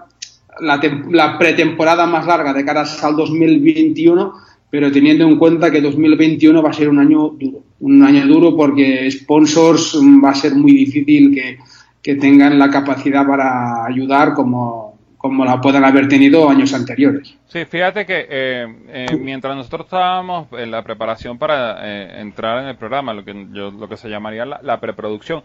la, 0.59 0.81
la 1.09 1.37
pretemporada 1.37 2.05
más 2.05 2.25
larga 2.27 2.53
de 2.53 2.65
cara 2.65 2.85
al 3.01 3.15
2021, 3.15 4.33
pero 4.69 4.91
teniendo 4.91 5.25
en 5.25 5.37
cuenta 5.37 5.71
que 5.71 5.79
2021 5.79 6.61
va 6.61 6.71
a 6.71 6.73
ser 6.73 6.89
un 6.89 6.99
año 6.99 7.29
duro, 7.29 7.63
un 7.79 8.03
año 8.03 8.27
duro 8.27 8.57
porque 8.57 9.09
sponsors 9.09 9.97
va 10.21 10.31
a 10.31 10.35
ser 10.35 10.55
muy 10.55 10.73
difícil 10.73 11.33
que 11.33 11.57
que 12.05 12.13
tengan 12.13 12.59
la 12.59 12.69
capacidad 12.69 13.25
para 13.25 13.83
ayudar 13.83 14.35
como, 14.35 14.95
como 15.17 15.43
la 15.43 15.59
puedan 15.59 15.83
haber 15.83 16.07
tenido 16.07 16.47
años 16.47 16.71
anteriores. 16.71 17.35
Sí, 17.47 17.65
fíjate 17.65 18.05
que 18.05 18.27
eh, 18.29 18.67
eh, 18.89 19.17
mientras 19.19 19.55
nosotros 19.55 19.87
estábamos 19.87 20.45
en 20.51 20.69
la 20.69 20.83
preparación 20.83 21.39
para 21.39 21.79
eh, 21.81 22.21
entrar 22.21 22.61
en 22.61 22.67
el 22.69 22.75
programa, 22.75 23.11
lo 23.11 23.25
que, 23.25 23.47
yo, 23.51 23.71
lo 23.71 23.89
que 23.89 23.97
se 23.97 24.07
llamaría 24.07 24.45
la, 24.45 24.79
preproducción, 24.79 25.41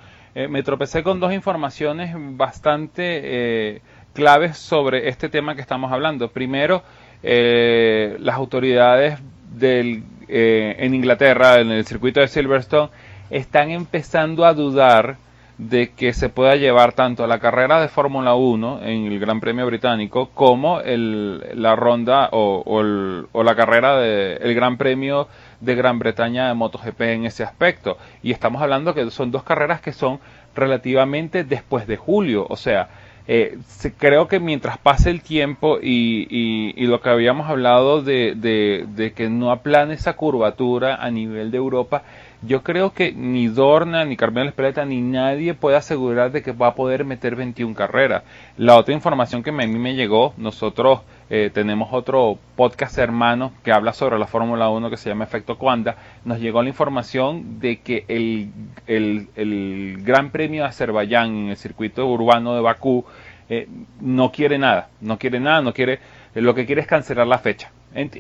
me 0.51 0.63
tropecé 0.63 1.03
con 1.03 1.19
dos 1.19 1.33
informaciones 1.33 2.15
bastante 2.15 3.81
claves 4.13 4.59
sobre 4.59 5.09
este 5.09 5.31
tema 5.31 5.55
que 5.55 5.63
estamos 5.63 5.91
hablando. 5.91 6.29
Primero, 6.29 6.83
las 7.23 8.35
autoridades 8.37 9.19
del, 9.51 10.03
en 10.29 10.95
Inglaterra, 10.95 11.59
en 11.59 11.71
el 11.71 11.87
circuito 11.87 12.21
de 12.21 12.29
Silverstone, 12.29 12.91
están 13.31 13.71
empezando 13.71 14.45
a 14.45 14.53
dudar 14.53 15.17
de 15.61 15.91
que 15.91 16.15
se 16.15 16.31
pueda 16.31 16.57
llevar 16.57 16.95
tanto 16.95 17.27
la 17.27 17.39
carrera 17.39 17.83
de 17.83 17.89
Fórmula 17.89 18.35
1 18.35 18.81
en 18.83 19.05
el 19.05 19.21
Gran 19.21 19.41
Premio 19.41 19.67
Británico 19.67 20.31
como 20.33 20.81
el, 20.81 21.45
la 21.55 21.77
ronda 21.77 22.31
o, 22.33 22.63
o, 22.65 22.81
el, 22.81 23.27
o 23.33 23.43
la 23.43 23.55
carrera 23.55 23.99
del 23.99 24.55
Gran 24.55 24.79
Premio 24.79 25.29
de 25.61 25.75
Gran 25.75 25.99
Bretaña 25.99 26.49
de 26.49 26.55
MotoGP 26.55 27.01
en 27.03 27.27
ese 27.27 27.45
aspecto. 27.45 27.99
Y 28.23 28.33
estamos 28.33 28.63
hablando 28.63 28.95
que 28.95 29.11
son 29.11 29.31
dos 29.31 29.43
carreras 29.43 29.83
que 29.83 29.93
son 29.93 30.19
relativamente 30.55 31.45
después 31.45 31.87
de 31.87 31.99
julio. 31.99 32.47
O 32.49 32.57
sea, 32.57 32.89
eh, 33.33 33.59
creo 33.97 34.27
que 34.27 34.41
mientras 34.41 34.77
pase 34.77 35.09
el 35.09 35.23
tiempo 35.23 35.79
y, 35.81 36.27
y, 36.29 36.75
y 36.77 36.87
lo 36.89 37.01
que 37.01 37.11
habíamos 37.11 37.49
hablado 37.49 38.03
de, 38.03 38.35
de, 38.35 38.87
de, 38.89 39.13
que 39.13 39.31
no 39.31 39.53
aplane 39.53 39.95
esa 39.95 40.15
curvatura 40.15 40.97
a 40.97 41.13
nivel 41.13 41.53
de 41.53 41.59
Europa, 41.59 42.03
yo 42.43 42.65
creo 42.65 42.93
que 42.93 43.13
ni 43.13 43.47
Dorna, 43.47 44.05
ni 44.05 44.17
Carmelo 44.17 44.49
Espeleta, 44.49 44.85
ni 44.85 45.01
nadie 45.01 45.55
puede 45.55 45.77
asegurar 45.77 46.33
de 46.33 46.43
que 46.43 46.51
va 46.51 46.67
a 46.67 46.75
poder 46.75 47.05
meter 47.05 47.37
21 47.37 47.73
carreras. 47.77 48.25
La 48.57 48.77
otra 48.77 48.95
información 48.95 49.45
que 49.45 49.51
a 49.51 49.53
mí 49.53 49.67
me 49.69 49.95
llegó, 49.95 50.35
nosotros 50.37 51.03
eh, 51.31 51.51
tenemos 51.53 51.89
otro 51.93 52.39
podcast 52.57 52.99
hermano 52.99 53.53
que 53.65 53.73
habla 53.73 53.93
sobre 53.93 54.19
la 54.19 54.27
Fórmula 54.27 54.69
1 54.69 54.91
que 54.91 54.97
se 54.97 55.09
llama 55.09 55.25
Efecto 55.25 55.57
Cuanda, 55.57 55.97
nos 56.25 56.41
llegó 56.41 56.63
la 56.63 56.69
información 56.69 57.61
de 57.61 57.81
que 57.81 58.05
el, 58.09 58.51
el, 58.87 59.29
el 59.37 60.03
Gran 60.03 60.31
Premio 60.31 60.65
de 60.65 60.69
Azerbaiyán 60.69 61.35
en 61.35 61.49
el 61.49 61.57
circuito 61.57 62.07
urbano 62.07 62.55
de 62.55 62.61
Bakú 62.61 63.05
eh, 63.49 63.69
no 64.01 64.31
quiere 64.31 64.59
nada, 64.59 64.91
no 65.01 65.19
quiere 65.19 65.41
nada, 65.41 65.63
no 65.63 65.73
quiere, 65.73 66.01
lo 66.35 66.55
que 66.55 66.67
quiere 66.67 66.83
es 66.83 66.87
cancelar 66.87 67.27
la 67.27 67.39
fecha 67.39 67.73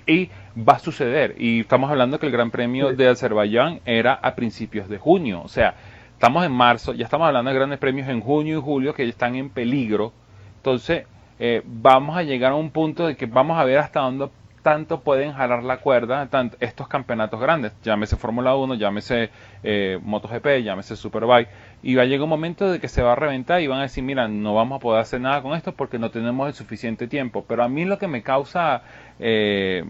y 0.06 0.30
va 0.56 0.74
a 0.74 0.78
suceder. 0.78 1.34
Y 1.38 1.60
estamos 1.60 1.90
hablando 1.90 2.18
que 2.18 2.26
el 2.26 2.32
Gran 2.32 2.50
Premio 2.50 2.92
de 2.92 3.08
Azerbaiyán 3.08 3.80
era 3.84 4.14
a 4.14 4.34
principios 4.34 4.88
de 4.88 4.98
junio. 4.98 5.42
O 5.44 5.48
sea, 5.48 5.74
estamos 6.12 6.44
en 6.44 6.52
marzo, 6.52 6.92
ya 6.92 7.04
estamos 7.04 7.26
hablando 7.26 7.50
de 7.50 7.56
grandes 7.56 7.78
premios 7.78 8.08
en 8.08 8.20
junio 8.20 8.58
y 8.58 8.62
julio 8.62 8.94
que 8.94 9.08
están 9.08 9.36
en 9.36 9.50
peligro. 9.50 10.12
Entonces, 10.56 11.04
eh, 11.40 11.62
vamos 11.64 12.16
a 12.16 12.22
llegar 12.22 12.52
a 12.52 12.54
un 12.54 12.70
punto 12.70 13.06
de 13.06 13.16
que 13.16 13.26
vamos 13.26 13.58
a 13.58 13.64
ver 13.64 13.78
hasta 13.78 14.00
dónde 14.00 14.28
tanto 14.62 15.00
pueden 15.00 15.32
jalar 15.32 15.62
la 15.62 15.78
cuerda 15.78 16.26
tanto, 16.26 16.56
estos 16.60 16.88
campeonatos 16.88 17.40
grandes, 17.40 17.72
llámese 17.82 18.16
Fórmula 18.16 18.54
1, 18.54 18.74
llámese 18.74 19.30
eh, 19.62 19.98
MotoGP, 20.02 20.62
llámese 20.62 20.96
Superbike, 20.96 21.48
y 21.82 21.94
va 21.94 22.02
a 22.02 22.06
llegar 22.06 22.24
un 22.24 22.30
momento 22.30 22.70
de 22.70 22.78
que 22.78 22.88
se 22.88 23.02
va 23.02 23.12
a 23.12 23.16
reventar 23.16 23.60
y 23.60 23.66
van 23.66 23.78
a 23.78 23.82
decir, 23.82 24.04
mira, 24.04 24.28
no 24.28 24.54
vamos 24.54 24.76
a 24.76 24.80
poder 24.80 25.00
hacer 25.00 25.20
nada 25.20 25.42
con 25.42 25.54
esto 25.56 25.72
porque 25.72 25.98
no 25.98 26.10
tenemos 26.10 26.46
el 26.48 26.54
suficiente 26.54 27.06
tiempo. 27.06 27.44
Pero 27.48 27.64
a 27.64 27.68
mí 27.68 27.84
lo 27.86 27.98
que 27.98 28.06
me 28.06 28.22
causa, 28.22 28.82
eh, 29.18 29.84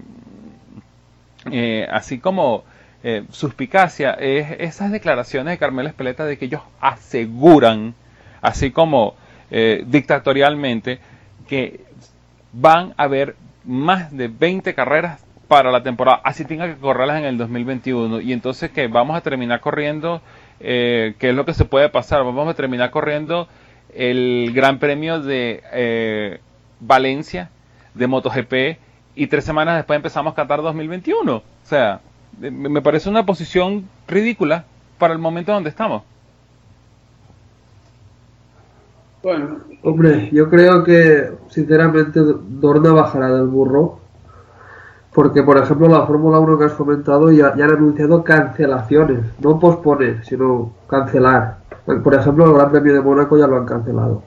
eh, 1.50 1.86
así 1.90 2.18
como 2.18 2.64
suspicacia, 3.30 4.12
es 4.12 4.60
esas 4.60 4.92
declaraciones 4.92 5.52
de 5.52 5.58
Carmelo 5.58 5.88
Espeleta 5.88 6.26
de 6.26 6.36
que 6.36 6.44
ellos 6.44 6.60
aseguran, 6.80 7.94
así 8.42 8.72
como 8.72 9.14
dictatorialmente, 9.50 11.00
que 11.50 11.80
van 12.52 12.94
a 12.96 13.02
haber 13.02 13.34
más 13.64 14.16
de 14.16 14.28
20 14.28 14.72
carreras 14.72 15.20
para 15.48 15.72
la 15.72 15.82
temporada, 15.82 16.20
así 16.22 16.44
tenga 16.44 16.68
que 16.68 16.80
correrlas 16.80 17.18
en 17.18 17.24
el 17.24 17.38
2021 17.38 18.20
y 18.20 18.32
entonces 18.32 18.70
que 18.70 18.86
vamos 18.86 19.16
a 19.16 19.20
terminar 19.20 19.60
corriendo, 19.60 20.22
eh, 20.60 21.14
¿qué 21.18 21.30
es 21.30 21.34
lo 21.34 21.44
que 21.44 21.52
se 21.52 21.64
puede 21.64 21.88
pasar? 21.88 22.22
Vamos 22.22 22.48
a 22.48 22.54
terminar 22.54 22.92
corriendo 22.92 23.48
el 23.92 24.52
Gran 24.54 24.78
Premio 24.78 25.20
de 25.20 25.60
eh, 25.72 26.38
Valencia 26.78 27.50
de 27.94 28.06
MotoGP 28.06 28.78
y 29.16 29.26
tres 29.26 29.44
semanas 29.44 29.74
después 29.74 29.96
empezamos 29.96 30.32
a 30.32 30.36
Qatar 30.36 30.62
2021. 30.62 31.34
O 31.34 31.42
sea, 31.64 32.00
me 32.38 32.80
parece 32.80 33.08
una 33.08 33.26
posición 33.26 33.88
ridícula 34.06 34.66
para 34.98 35.12
el 35.12 35.18
momento 35.18 35.52
donde 35.52 35.70
estamos. 35.70 36.04
Bueno. 39.22 39.58
Hombre, 39.82 40.30
yo 40.32 40.48
creo 40.48 40.82
que 40.82 41.30
sinceramente 41.48 42.20
Dorna 42.48 42.92
bajará 42.92 43.34
del 43.34 43.46
burro. 43.46 43.98
Porque, 45.12 45.42
por 45.42 45.58
ejemplo, 45.58 45.88
la 45.88 46.06
Fórmula 46.06 46.38
1 46.38 46.58
que 46.58 46.64
has 46.66 46.72
comentado 46.72 47.32
ya, 47.32 47.54
ya 47.56 47.64
han 47.64 47.72
anunciado 47.72 48.22
cancelaciones. 48.22 49.18
No 49.40 49.58
posponer, 49.58 50.24
sino 50.24 50.72
cancelar. 50.88 51.58
Por 51.84 52.14
ejemplo, 52.14 52.46
el 52.46 52.54
Gran 52.54 52.70
Premio 52.70 52.94
de 52.94 53.00
Mónaco 53.00 53.36
ya 53.36 53.48
lo 53.48 53.56
han 53.56 53.66
cancelado. 53.66 54.22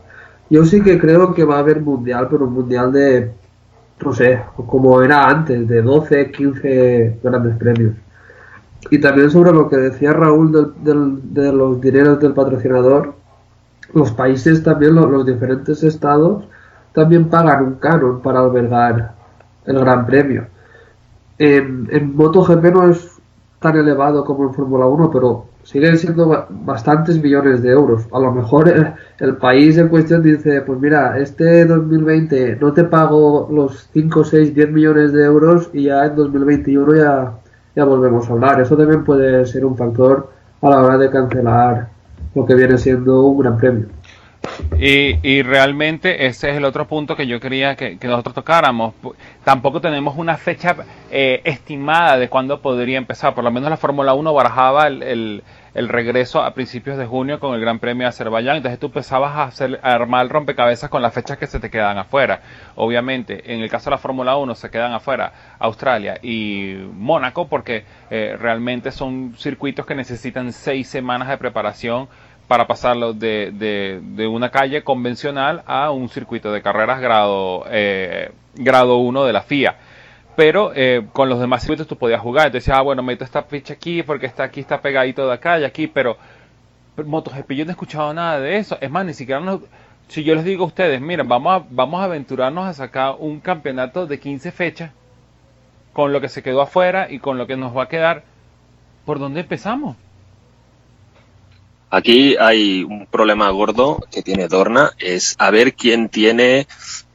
Yo 0.49 0.65
sí 0.65 0.82
que 0.82 0.99
creo 0.99 1.34
que 1.34 1.45
va 1.45 1.56
a 1.56 1.60
haber 1.60 1.82
mundial, 1.82 2.27
pero 2.29 2.45
un 2.45 2.53
mundial 2.53 2.91
de, 2.91 3.32
no 4.03 4.13
sé, 4.13 4.41
como 4.67 5.01
era 5.01 5.25
antes, 5.29 5.67
de 5.67 5.82
12, 5.82 6.32
15 6.32 7.19
grandes 7.23 7.56
premios. 7.56 7.95
Y 8.91 8.99
también 8.99 9.29
sobre 9.29 9.53
lo 9.53 9.69
que 9.69 9.77
decía 9.77 10.12
Raúl 10.12 10.51
del, 10.51 10.84
del, 10.84 11.34
de 11.34 11.53
los 11.53 11.79
dineros 11.79 12.19
del 12.19 12.34
patrocinador, 12.34 13.15
los 13.93 14.12
países 14.12 14.63
también, 14.63 14.95
los, 14.95 15.25
diferentes 15.25 15.84
estados, 15.84 16.45
también 16.93 17.29
pagan 17.29 17.63
un 17.63 17.75
canon 17.75 18.21
para 18.21 18.39
albergar 18.39 19.13
el 19.65 19.79
Gran 19.79 20.06
Premio. 20.06 20.47
En, 21.38 21.88
en 21.91 22.15
MotoGP 22.15 22.63
no 22.65 22.89
es 22.89 23.10
tan 23.60 23.77
elevado 23.77 24.23
como 24.25 24.43
en 24.47 24.53
Fórmula 24.53 24.86
1, 24.86 25.10
pero 25.12 25.45
siguen 25.63 25.97
siendo 25.97 26.45
bastantes 26.49 27.21
millones 27.21 27.63
de 27.63 27.71
euros. 27.71 28.06
A 28.12 28.19
lo 28.19 28.32
mejor 28.32 28.69
el, 28.69 28.93
el, 29.19 29.38
país 29.38 29.77
en 29.77 29.88
cuestión 29.88 30.21
dice, 30.21 30.62
pues 30.62 30.79
mira, 30.79 31.17
este 31.17 31.65
2020 31.65 32.58
no 32.58 32.73
te 32.73 32.84
pago 32.84 33.47
los 33.51 33.89
5, 33.93 34.23
6, 34.23 34.53
10 34.53 34.71
millones 34.71 35.13
de 35.13 35.23
euros 35.23 35.69
y 35.73 35.84
ya 35.84 36.06
en 36.06 36.15
2021 36.15 36.95
ya, 36.95 37.32
ya 37.75 37.86
volvemos 37.86 38.29
a 38.29 38.34
hablar. 38.34 38.62
Eso 38.62 38.75
también 38.75 39.03
puede 39.03 39.45
ser 39.45 39.65
un 39.65 39.77
factor 39.77 40.29
a 40.62 40.69
la 40.69 40.82
hora 40.82 40.97
de 40.97 41.10
cancelar 41.10 41.92
lo 42.36 42.46
que 42.46 42.56
viene 42.56 42.78
siendo 42.78 43.22
un 43.24 43.39
gran 43.39 43.58
premio. 43.58 43.88
Y, 44.78 45.19
y, 45.24 45.41
realmente 45.41 46.26
ese 46.26 46.50
es 46.50 46.58
el 46.58 46.65
otro 46.65 46.86
punto 46.86 47.15
que 47.15 47.28
yo 47.28 47.39
quería 47.39 47.76
que, 47.76 47.98
que 47.98 48.08
nosotros 48.08 48.36
tocáramos. 48.36 48.93
Tampoco 49.43 49.80
tenemos 49.80 50.17
una 50.17 50.36
fecha 50.36 50.76
eh, 51.10 51.41
estimada 51.46 52.17
de 52.17 52.28
cuándo 52.28 52.62
podría 52.62 52.98
empezar. 52.98 53.34
Por 53.34 53.46
lo 53.46 53.52
menos 53.52 53.69
la 53.69 53.78
Fórmula 53.78 54.13
1 54.13 54.34
barajaba 54.34 54.88
el, 54.88 55.02
el, 55.04 55.43
el, 55.74 55.90
regreso 55.90 56.42
a 56.42 56.54
principios 56.54 56.98
de 56.98 57.06
junio 57.06 57.40
con 57.40 57.56
el 57.56 57.62
Gran 57.62 57.80
Premio 57.80 58.06
de 58.06 58.10
Azerbaiyán. 58.10 58.58
Entonces 58.58 58.80
tú 58.80 58.88
empezabas 58.88 59.36
a, 59.36 59.44
hacer, 59.44 59.80
armar 59.84 60.24
el 60.24 60.30
rompecabezas 60.30 60.90
con 60.90 61.02
las 61.02 61.14
fechas 61.14 61.38
que 61.38 61.48
se 61.48 61.60
te 61.60 61.70
quedan 61.70 61.98
afuera. 61.98 62.42
Obviamente, 62.76 63.54
en 63.54 63.62
el 63.62 63.70
caso 63.70 63.86
de 63.86 63.92
la 63.92 63.98
Fórmula 63.98 64.36
1 64.38 64.56
se 64.56 64.70
quedan 64.70 64.94
afuera 64.94 65.32
Australia 65.60 66.18
y 66.22 66.76
Mónaco 66.94 67.48
porque 67.48 67.86
eh, 68.10 68.36
realmente 68.40 68.92
son 68.92 69.34
circuitos 69.38 69.86
que 69.86 69.96
necesitan 69.96 70.52
seis 70.54 70.88
semanas 70.88 71.28
de 71.28 71.38
preparación 71.38 72.08
para 72.48 72.68
pasarlo 72.68 73.14
de, 73.14 73.52
de, 73.54 74.00
de, 74.02 74.28
una 74.28 74.50
calle 74.50 74.84
convencional 74.84 75.64
a 75.66 75.92
un 75.92 76.10
circuito 76.10 76.52
de 76.52 76.62
carreras 76.62 77.00
grado 77.00 77.66
eh, 77.70 78.32
grado 78.56 78.98
1 78.98 79.26
de 79.26 79.34
la 79.34 79.42
FIA. 79.42 79.76
Pero 80.36 80.72
eh, 80.76 81.06
con 81.13 81.30
los 81.30 81.39
demás 81.39 81.62
circuitos 81.62 81.88
tú 81.88 81.98
podías 81.98 82.22
jugar. 82.22 82.52
Decías, 82.52 82.78
ah, 82.78 82.82
bueno, 82.82 83.04
meto 83.04 83.24
esta 83.24 83.43
ficha 83.43 83.74
aquí 83.74 84.04
porque 84.04 84.26
está 84.26 84.43
aquí, 84.43 84.60
está 84.60 84.82
pegadito 84.82 85.28
de 85.28 85.34
acá 85.34 85.60
y 85.60 85.63
aquí, 85.63 85.88
pero, 85.88 86.17
pero 86.96 87.08
MotoGP 87.08 87.52
yo 87.52 87.65
no 87.65 87.72
he 87.72 87.74
escuchado 87.74 88.13
nada 88.13 88.39
de 88.39 88.58
eso. 88.58 88.78
Es 88.82 88.89
más, 88.89 89.06
ni 89.06 89.13
siquiera 89.13 89.39
nos, 89.39 89.62
si 90.08 90.24
yo 90.24 90.36
les 90.36 90.43
digo 90.43 90.63
a 90.63 90.67
ustedes, 90.67 91.02
miren, 91.02 91.28
vamos 91.28 91.62
a, 91.62 91.65
vamos 91.69 92.02
a 92.02 92.06
aventurarnos 92.06 92.67
a 92.67 92.74
sacar 92.74 93.15
un 93.19 93.39
campeonato 93.39 94.06
de 94.06 94.19
15 94.19 94.52
fechas 94.52 94.91
con 95.93 96.12
lo 96.12 96.22
que 96.22 96.30
se 96.30 96.43
quedó 96.43 96.62
afuera 96.62 97.08
y 97.10 97.19
con 97.19 97.38
lo 97.38 97.48
que 97.48 97.56
nos 97.56 97.76
va 97.76 97.84
a 97.84 97.88
quedar, 97.88 98.24
¿por 99.06 99.19
dónde 99.19 99.41
empezamos? 99.41 99.96
Aquí 101.89 102.36
hay 102.39 102.84
un 102.84 103.06
problema 103.06 103.50
gordo 103.52 104.00
que 104.12 104.24
tiene 104.24 104.48
Dorna, 104.48 104.91
es 104.98 105.36
a 105.38 105.52
ver 105.52 105.76
quién 105.76 106.10
tiene 106.10 106.67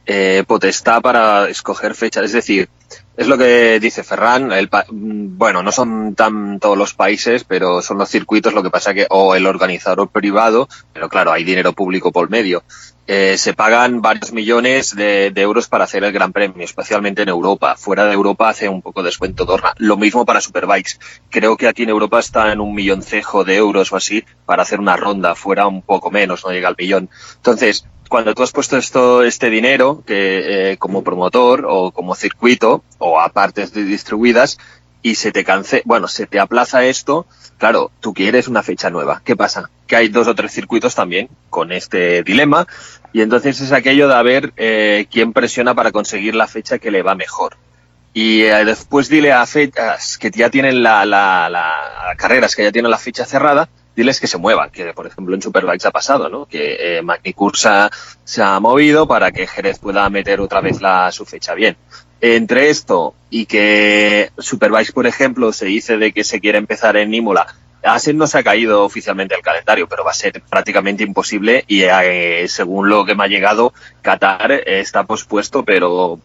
eh, 0.05 0.43
potestad 0.47 1.01
para 1.01 1.49
escoger 1.49 1.95
fechas. 1.95 2.23
Es 2.23 2.31
decir, 2.31 2.69
es 3.19 3.27
lo 3.27 3.37
que 3.37 3.81
dice 3.81 4.05
Ferran, 4.05 4.53
el 4.53 4.69
bueno, 4.91 5.61
no 5.61 5.73
son 5.73 6.15
tan 6.15 6.57
todos 6.57 6.77
los 6.77 6.93
países, 6.93 7.43
pero 7.43 7.81
son 7.81 7.97
los 7.97 8.07
circuitos, 8.07 8.53
lo 8.53 8.63
que 8.63 8.69
pasa 8.69 8.93
que, 8.93 9.07
o 9.09 9.35
el 9.35 9.45
organizador 9.45 10.07
privado, 10.07 10.69
pero 10.93 11.09
claro, 11.09 11.33
hay 11.33 11.43
dinero 11.43 11.73
público 11.73 12.13
por 12.13 12.29
medio. 12.29 12.63
Eh, 13.07 13.37
se 13.37 13.53
pagan 13.53 14.01
varios 14.01 14.31
millones 14.31 14.95
de, 14.95 15.33
euros 15.35 15.67
para 15.67 15.83
hacer 15.83 16.05
el 16.05 16.13
Gran 16.13 16.31
Premio, 16.31 16.63
especialmente 16.63 17.23
en 17.23 17.27
Europa. 17.27 17.75
Fuera 17.75 18.05
de 18.05 18.13
Europa 18.13 18.47
hace 18.47 18.69
un 18.69 18.81
poco 18.81 19.01
de 19.01 19.07
descuento. 19.07 19.45
Lo 19.79 19.97
mismo 19.97 20.25
para 20.25 20.39
Superbikes. 20.39 20.99
Creo 21.29 21.57
que 21.57 21.67
aquí 21.67 21.83
en 21.83 21.89
Europa 21.89 22.19
está 22.19 22.53
en 22.53 22.61
un 22.61 22.73
milloncejo 22.73 23.43
de 23.43 23.57
euros 23.57 23.91
o 23.91 23.97
así 23.97 24.23
para 24.45 24.61
hacer 24.61 24.79
una 24.79 24.95
ronda. 24.95 25.35
Fuera 25.35 25.67
un 25.67 25.81
poco 25.81 26.09
menos, 26.09 26.45
no 26.45 26.51
llega 26.51 26.69
al 26.69 26.75
millón. 26.77 27.09
Entonces, 27.35 27.83
cuando 28.09 28.35
tú 28.35 28.43
has 28.43 28.51
puesto 28.51 28.75
esto, 28.75 29.23
este 29.23 29.49
dinero, 29.49 30.03
que 30.05 30.71
eh, 30.71 30.77
como 30.77 31.03
promotor 31.03 31.65
o 31.69 31.91
como 31.91 32.15
circuito 32.15 32.83
o 32.97 33.19
a 33.19 33.29
partes 33.29 33.73
distribuidas, 33.73 34.57
y 35.01 35.15
se 35.15 35.31
te 35.31 35.43
cance, 35.43 35.81
bueno, 35.85 36.07
se 36.07 36.27
te 36.27 36.39
aplaza 36.39 36.83
esto, 36.85 37.25
claro, 37.57 37.91
tú 37.99 38.13
quieres 38.13 38.47
una 38.47 38.63
fecha 38.63 38.89
nueva. 38.89 39.21
¿Qué 39.23 39.35
pasa? 39.35 39.69
Que 39.87 39.95
hay 39.95 40.09
dos 40.09 40.27
o 40.27 40.35
tres 40.35 40.51
circuitos 40.51 40.95
también 40.95 41.29
con 41.49 41.71
este 41.71 42.23
dilema 42.23 42.67
y 43.13 43.21
entonces 43.21 43.61
es 43.61 43.71
aquello 43.71 44.07
de 44.07 44.23
ver 44.23 44.53
eh, 44.57 45.07
quién 45.09 45.33
presiona 45.33 45.73
para 45.73 45.91
conseguir 45.91 46.35
la 46.35 46.47
fecha 46.47 46.79
que 46.79 46.91
le 46.91 47.01
va 47.01 47.15
mejor. 47.15 47.55
Y 48.13 48.41
eh, 48.41 48.65
después 48.65 49.07
dile 49.07 49.31
a 49.31 49.45
fechas 49.45 50.17
que 50.17 50.31
ya 50.31 50.49
tienen 50.49 50.83
la, 50.83 51.05
la, 51.05 52.15
carreras 52.17 52.55
que 52.55 52.63
ya 52.63 52.71
tienen 52.71 52.91
la 52.91 52.97
fecha 52.97 53.25
cerrada, 53.25 53.69
diles 53.99 54.21
que 54.21 54.27
se 54.27 54.37
muevan, 54.37 54.69
que 54.69 54.93
por 54.93 55.07
ejemplo 55.07 55.35
en 55.35 55.41
Superbikes 55.41 55.85
ha 55.85 55.91
pasado, 55.91 56.29
¿no? 56.29 56.45
Que 56.45 56.77
eh, 56.79 57.01
Magnicursa 57.01 57.91
se 58.23 58.41
ha 58.41 58.57
movido 58.61 59.09
para 59.09 59.33
que 59.33 59.45
Jerez 59.45 59.77
pueda 59.77 60.09
meter 60.09 60.39
otra 60.39 60.61
vez 60.61 60.79
la, 60.79 61.11
su 61.11 61.25
fecha 61.25 61.53
bien. 61.53 61.75
Entre 62.21 62.69
esto 62.69 63.13
y 63.29 63.45
que 63.45 64.31
Superbikes, 64.37 64.93
por 64.93 65.05
ejemplo, 65.05 65.51
se 65.51 65.65
dice 65.65 65.97
de 65.97 66.13
que 66.13 66.23
se 66.23 66.39
quiere 66.39 66.57
empezar 66.57 66.95
en 66.95 67.13
Imola, 67.13 67.45
Asen 67.83 68.17
no 68.17 68.27
se 68.27 68.37
ha 68.37 68.43
caído 68.43 68.85
oficialmente 68.85 69.35
el 69.35 69.41
calendario, 69.41 69.87
pero 69.89 70.05
va 70.05 70.11
a 70.11 70.13
ser 70.13 70.41
prácticamente 70.49 71.03
imposible 71.03 71.65
y 71.67 71.83
eh, 71.83 72.45
según 72.47 72.87
lo 72.87 73.03
que 73.03 73.15
me 73.15 73.25
ha 73.25 73.27
llegado, 73.27 73.73
Qatar 74.01 74.51
está 74.65 75.03
pospuesto, 75.03 75.63
pero 75.65 76.21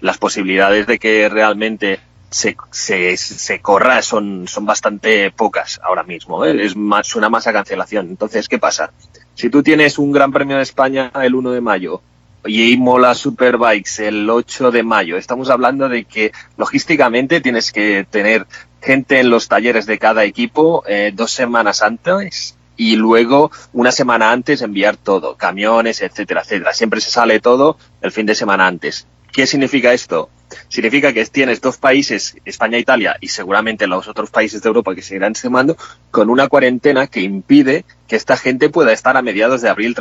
las 0.00 0.16
posibilidades 0.16 0.86
de 0.86 0.98
que 0.98 1.28
realmente 1.28 2.00
se, 2.30 2.56
se, 2.70 3.16
se 3.16 3.60
corra 3.60 4.02
son, 4.02 4.46
son 4.46 4.64
bastante 4.64 5.30
pocas 5.32 5.80
ahora 5.82 6.04
mismo. 6.04 6.44
¿eh? 6.44 6.64
Es 6.64 6.76
más, 6.76 7.06
suena 7.06 7.28
más 7.28 7.46
a 7.46 7.52
cancelación. 7.52 8.08
Entonces, 8.08 8.48
¿qué 8.48 8.58
pasa? 8.58 8.92
Si 9.34 9.50
tú 9.50 9.62
tienes 9.62 9.98
un 9.98 10.12
Gran 10.12 10.32
Premio 10.32 10.56
de 10.56 10.62
España 10.62 11.10
el 11.22 11.34
1 11.34 11.50
de 11.50 11.60
mayo 11.60 12.02
y 12.44 12.72
Imola 12.72 13.14
Superbikes 13.14 14.06
el 14.06 14.30
8 14.30 14.70
de 14.70 14.82
mayo, 14.82 15.16
estamos 15.16 15.50
hablando 15.50 15.88
de 15.88 16.04
que 16.04 16.32
logísticamente 16.56 17.40
tienes 17.40 17.72
que 17.72 18.06
tener 18.08 18.46
gente 18.80 19.20
en 19.20 19.28
los 19.28 19.48
talleres 19.48 19.86
de 19.86 19.98
cada 19.98 20.24
equipo 20.24 20.84
eh, 20.86 21.12
dos 21.14 21.32
semanas 21.32 21.82
antes 21.82 22.56
y 22.76 22.96
luego 22.96 23.50
una 23.74 23.92
semana 23.92 24.32
antes 24.32 24.62
enviar 24.62 24.96
todo, 24.96 25.36
camiones, 25.36 26.00
etcétera, 26.00 26.42
etcétera. 26.42 26.72
Siempre 26.72 27.00
se 27.00 27.10
sale 27.10 27.40
todo 27.40 27.76
el 28.00 28.12
fin 28.12 28.24
de 28.24 28.34
semana 28.34 28.66
antes. 28.66 29.06
¿Qué 29.32 29.46
significa 29.46 29.92
esto? 29.92 30.30
Significa 30.68 31.12
que 31.12 31.24
tienes 31.26 31.60
dos 31.60 31.76
países, 31.76 32.36
España 32.44 32.76
e 32.76 32.80
Italia, 32.80 33.16
y 33.20 33.28
seguramente 33.28 33.86
los 33.86 34.08
otros 34.08 34.30
países 34.30 34.62
de 34.62 34.68
Europa 34.68 34.94
que 34.94 35.02
seguirán 35.02 35.34
sumando, 35.34 35.76
con 36.10 36.30
una 36.30 36.48
cuarentena 36.48 37.06
que 37.06 37.20
impide 37.20 37.84
que 38.08 38.16
esta 38.16 38.36
gente 38.36 38.68
pueda 38.70 38.92
estar 38.92 39.16
a 39.16 39.22
mediados 39.22 39.62
de 39.62 39.68
abril 39.68 39.96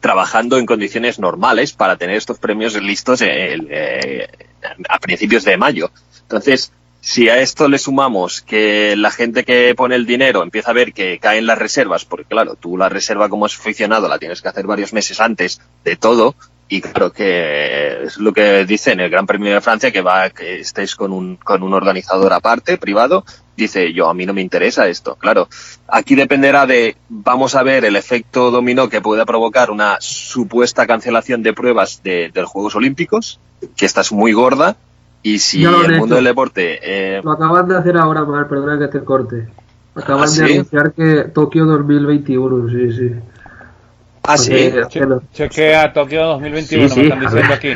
trabajando 0.00 0.58
en 0.58 0.66
condiciones 0.66 1.18
normales 1.18 1.72
para 1.72 1.96
tener 1.96 2.16
estos 2.16 2.38
premios 2.38 2.80
listos 2.80 3.22
eh, 3.22 4.28
a 4.88 4.98
principios 4.98 5.44
de 5.44 5.56
mayo. 5.56 5.90
Entonces, 6.22 6.72
si 7.02 7.28
a 7.28 7.40
esto 7.40 7.68
le 7.68 7.78
sumamos 7.78 8.42
que 8.42 8.94
la 8.96 9.10
gente 9.10 9.44
que 9.44 9.74
pone 9.74 9.96
el 9.96 10.06
dinero 10.06 10.44
empieza 10.44 10.70
a 10.70 10.74
ver 10.74 10.92
que 10.92 11.18
caen 11.18 11.46
las 11.46 11.58
reservas, 11.58 12.04
porque 12.04 12.26
claro, 12.26 12.54
tú 12.54 12.76
la 12.76 12.88
reserva 12.88 13.28
como 13.28 13.44
aficionado 13.44 14.08
la 14.08 14.20
tienes 14.20 14.40
que 14.40 14.48
hacer 14.48 14.68
varios 14.68 14.92
meses 14.92 15.20
antes 15.20 15.60
de 15.84 15.96
todo, 15.96 16.36
y 16.72 16.80
creo 16.80 17.12
que 17.12 18.04
es 18.04 18.16
lo 18.16 18.32
que 18.32 18.64
dice 18.64 18.92
en 18.92 19.00
el 19.00 19.10
Gran 19.10 19.26
Premio 19.26 19.52
de 19.52 19.60
Francia, 19.60 19.92
que 19.92 20.00
va, 20.00 20.30
que 20.30 20.60
estéis 20.60 20.96
con 20.96 21.12
un, 21.12 21.36
con 21.36 21.62
un 21.62 21.74
organizador 21.74 22.32
aparte, 22.32 22.78
privado, 22.78 23.26
dice 23.54 23.92
yo, 23.92 24.08
a 24.08 24.14
mí 24.14 24.24
no 24.24 24.32
me 24.32 24.40
interesa 24.40 24.88
esto. 24.88 25.16
Claro, 25.16 25.48
aquí 25.86 26.14
dependerá 26.14 26.64
de, 26.64 26.96
vamos 27.10 27.56
a 27.56 27.62
ver 27.62 27.84
el 27.84 27.94
efecto 27.94 28.50
dominó 28.50 28.88
que 28.88 29.02
puede 29.02 29.26
provocar 29.26 29.70
una 29.70 29.98
supuesta 30.00 30.86
cancelación 30.86 31.42
de 31.42 31.52
pruebas 31.52 32.02
de, 32.02 32.30
de 32.32 32.40
los 32.40 32.48
Juegos 32.48 32.74
Olímpicos, 32.74 33.38
que 33.76 33.84
esta 33.84 34.00
es 34.00 34.10
muy 34.10 34.32
gorda, 34.32 34.76
y 35.22 35.40
si 35.40 35.64
el 35.64 35.98
mundo 35.98 36.14
del 36.14 36.24
deporte. 36.24 36.78
Eh... 36.82 37.20
Lo 37.22 37.32
acaban 37.32 37.68
de 37.68 37.76
hacer 37.76 37.98
ahora, 37.98 38.24
mal, 38.24 38.48
perdona 38.48 38.78
que 38.78 38.88
te 38.88 39.04
corte. 39.04 39.46
Acaban 39.94 40.26
¿Ah, 40.26 40.32
de 40.32 40.54
anunciar 40.54 40.92
que 40.94 41.24
Tokio 41.34 41.66
2021, 41.66 42.70
sí, 42.70 42.92
sí. 42.92 43.10
Ah, 44.24 44.38
sí. 44.38 44.72
chequea 45.32 45.92
Tokio 45.92 46.24
2021, 46.26 46.82
me 46.94 47.02
están 47.02 47.20
diciendo 47.20 47.54
aquí. 47.54 47.74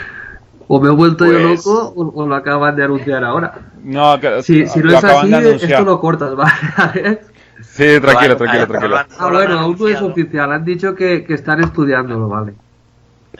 O 0.68 0.80
me 0.80 0.88
he 0.88 0.92
vuelto 0.92 1.24
yo 1.26 1.48
pues- 1.48 1.64
loco 1.64 1.92
o, 1.96 2.26
lo 2.26 2.34
acaban 2.34 2.74
de 2.76 2.84
anunciar 2.84 3.24
ahora. 3.24 3.54
No, 3.82 4.18
que, 4.18 4.42
si, 4.42 4.66
si 4.66 4.80
no 4.80 4.96
es 4.96 5.04
así, 5.04 5.32
esto 5.34 5.84
lo 5.84 6.00
cortas, 6.00 6.34
¿vale? 6.36 7.20
Sí, 7.62 8.00
tranquilo, 8.00 8.36
tranquilo, 8.36 8.66
tranquilo. 8.66 8.96
Ah, 9.18 9.28
bueno, 9.30 9.60
aún 9.60 9.76
no 9.78 9.88
es 9.88 10.00
oficial. 10.02 10.52
Han 10.52 10.64
dicho 10.64 10.94
que, 10.94 11.24
que 11.24 11.34
están 11.34 11.62
estudiándolo, 11.62 12.28
¿vale? 12.28 12.54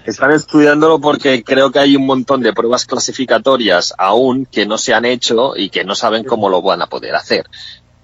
Están 0.05 0.31
estudiándolo 0.31 1.01
porque 1.01 1.43
creo 1.43 1.71
que 1.73 1.81
hay 1.81 1.97
un 1.97 2.07
montón 2.07 2.41
de 2.43 2.53
pruebas 2.53 2.87
clasificatorias 2.87 3.93
aún 3.99 4.47
que 4.47 4.65
no 4.67 4.79
se 4.79 4.95
han 4.95 5.05
hecho 5.05 5.57
y 5.57 5.69
que 5.69 5.85
no 5.85 5.95
saben 5.95 6.23
cómo 6.25 6.49
lo 6.49 6.63
van 6.63 6.83
a 6.83 6.87
poder 6.87 7.15
hacer. 7.15 7.47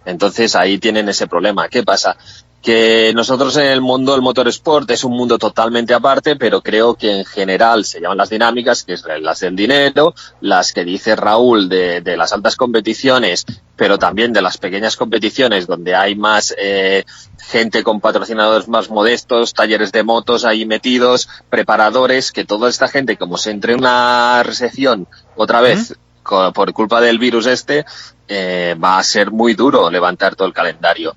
Entonces 0.05 0.57
ahí 0.57 0.79
tienen 0.79 1.09
ese 1.09 1.29
problema. 1.29 1.69
¿Qué 1.69 1.83
pasa? 1.83 2.17
Que 2.63 3.13
nosotros 3.15 3.57
en 3.57 3.67
el 3.67 3.81
mundo 3.81 4.13
del 4.13 4.23
motorsport 4.23 4.89
es 4.91 5.03
un 5.03 5.13
mundo 5.13 5.37
totalmente 5.37 5.95
aparte, 5.95 6.37
pero 6.37 6.63
creo 6.63 6.95
que 6.95 7.19
en 7.19 7.25
general 7.25 7.85
se 7.85 8.01
llaman 8.01 8.19
las 8.19 8.31
dinámicas, 8.31 8.85
que 8.85 8.93
es 8.93 9.05
las 9.21 9.41
del 9.41 9.57
dinero, 9.57 10.15
las 10.41 10.73
que 10.73 10.85
dice 10.85 11.17
Raúl 11.17 11.69
de, 11.69 12.01
de 12.01 12.17
las 12.17 12.33
altas 12.33 12.55
competiciones, 12.55 13.45
pero 13.77 13.99
también 13.99 14.33
de 14.33 14.43
las 14.43 14.59
pequeñas 14.59 14.97
competiciones 14.97 15.67
donde 15.67 15.97
hay 15.97 16.15
más 16.15 16.55
eh, 16.57 17.05
gente 17.49 17.83
con 17.83 18.01
patrocinadores 18.01 18.69
más 18.69 18.91
modestos, 18.91 19.55
talleres 19.55 19.91
de 19.91 20.05
motos 20.05 20.45
ahí 20.45 20.65
metidos, 20.65 21.29
preparadores, 21.51 22.31
que 22.31 22.45
toda 22.45 22.71
esta 22.71 22.87
gente, 22.87 23.17
como 23.17 23.39
se 23.39 23.51
entre 23.51 23.73
en 23.73 23.81
una 23.81 24.43
recesión 24.45 25.09
otra 25.35 25.61
vez, 25.61 25.97
por 26.23 26.73
culpa 26.73 27.01
del 27.01 27.19
virus 27.19 27.47
este, 27.47 27.85
eh, 28.29 28.77
va 28.83 28.99
a 28.99 29.03
ser 29.03 29.33
muy 29.33 29.55
duro 29.55 29.91
levantar 29.91 30.37
todo 30.37 30.47
el 30.47 30.55
calendario. 30.55 31.17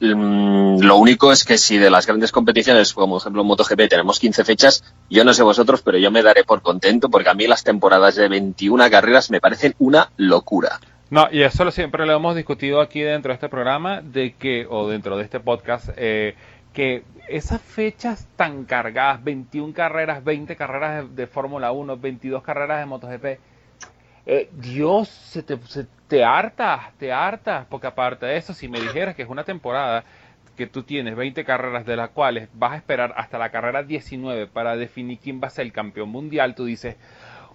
Mm, 0.00 0.80
lo 0.80 0.96
único 0.96 1.30
es 1.30 1.44
que 1.44 1.58
si 1.58 1.76
de 1.76 1.90
las 1.90 2.06
grandes 2.06 2.32
competiciones, 2.32 2.94
como 2.94 3.14
por 3.14 3.20
ejemplo 3.20 3.44
MotoGP, 3.44 3.88
tenemos 3.88 4.18
15 4.18 4.44
fechas, 4.44 4.82
yo 5.10 5.24
no 5.24 5.34
sé 5.34 5.42
vosotros, 5.42 5.82
pero 5.82 5.98
yo 5.98 6.10
me 6.10 6.22
daré 6.22 6.42
por 6.44 6.62
contento 6.62 7.10
porque 7.10 7.28
a 7.28 7.34
mí 7.34 7.46
las 7.46 7.64
temporadas 7.64 8.16
de 8.16 8.28
21 8.28 8.90
carreras 8.90 9.30
me 9.30 9.40
parecen 9.40 9.74
una 9.78 10.10
locura. 10.16 10.80
No, 11.10 11.28
y 11.30 11.42
eso 11.42 11.70
siempre 11.70 12.06
lo 12.06 12.14
hemos 12.14 12.36
discutido 12.36 12.80
aquí 12.80 13.00
dentro 13.00 13.30
de 13.30 13.34
este 13.34 13.48
programa, 13.48 14.00
de 14.00 14.34
que, 14.34 14.66
o 14.70 14.88
dentro 14.88 15.16
de 15.16 15.24
este 15.24 15.40
podcast, 15.40 15.88
eh, 15.96 16.36
que 16.72 17.02
esas 17.28 17.60
fechas 17.60 18.28
tan 18.36 18.64
cargadas, 18.64 19.22
21 19.22 19.74
carreras, 19.74 20.22
20 20.22 20.54
carreras 20.56 21.14
de, 21.14 21.26
Fórmula 21.26 21.72
1, 21.72 21.96
22 21.96 22.42
carreras 22.42 22.78
de 22.78 22.86
MotoGP, 22.86 23.40
eh, 24.32 24.48
Dios, 24.52 25.08
se 25.08 25.42
te, 25.42 25.58
se 25.66 25.86
te 26.06 26.22
hartas, 26.22 26.92
te 26.98 27.12
hartas, 27.12 27.66
porque 27.68 27.88
aparte 27.88 28.26
de 28.26 28.36
eso, 28.36 28.54
si 28.54 28.68
me 28.68 28.78
dijeras 28.80 29.16
que 29.16 29.22
es 29.22 29.28
una 29.28 29.42
temporada 29.42 30.04
que 30.56 30.68
tú 30.68 30.84
tienes 30.84 31.16
20 31.16 31.44
carreras 31.44 31.84
de 31.84 31.96
las 31.96 32.10
cuales 32.10 32.48
vas 32.54 32.72
a 32.72 32.76
esperar 32.76 33.12
hasta 33.16 33.38
la 33.38 33.50
carrera 33.50 33.82
19 33.82 34.46
para 34.46 34.76
definir 34.76 35.18
quién 35.18 35.40
va 35.42 35.48
a 35.48 35.50
ser 35.50 35.66
el 35.66 35.72
campeón 35.72 36.10
mundial, 36.10 36.54
tú 36.54 36.64
dices, 36.64 36.96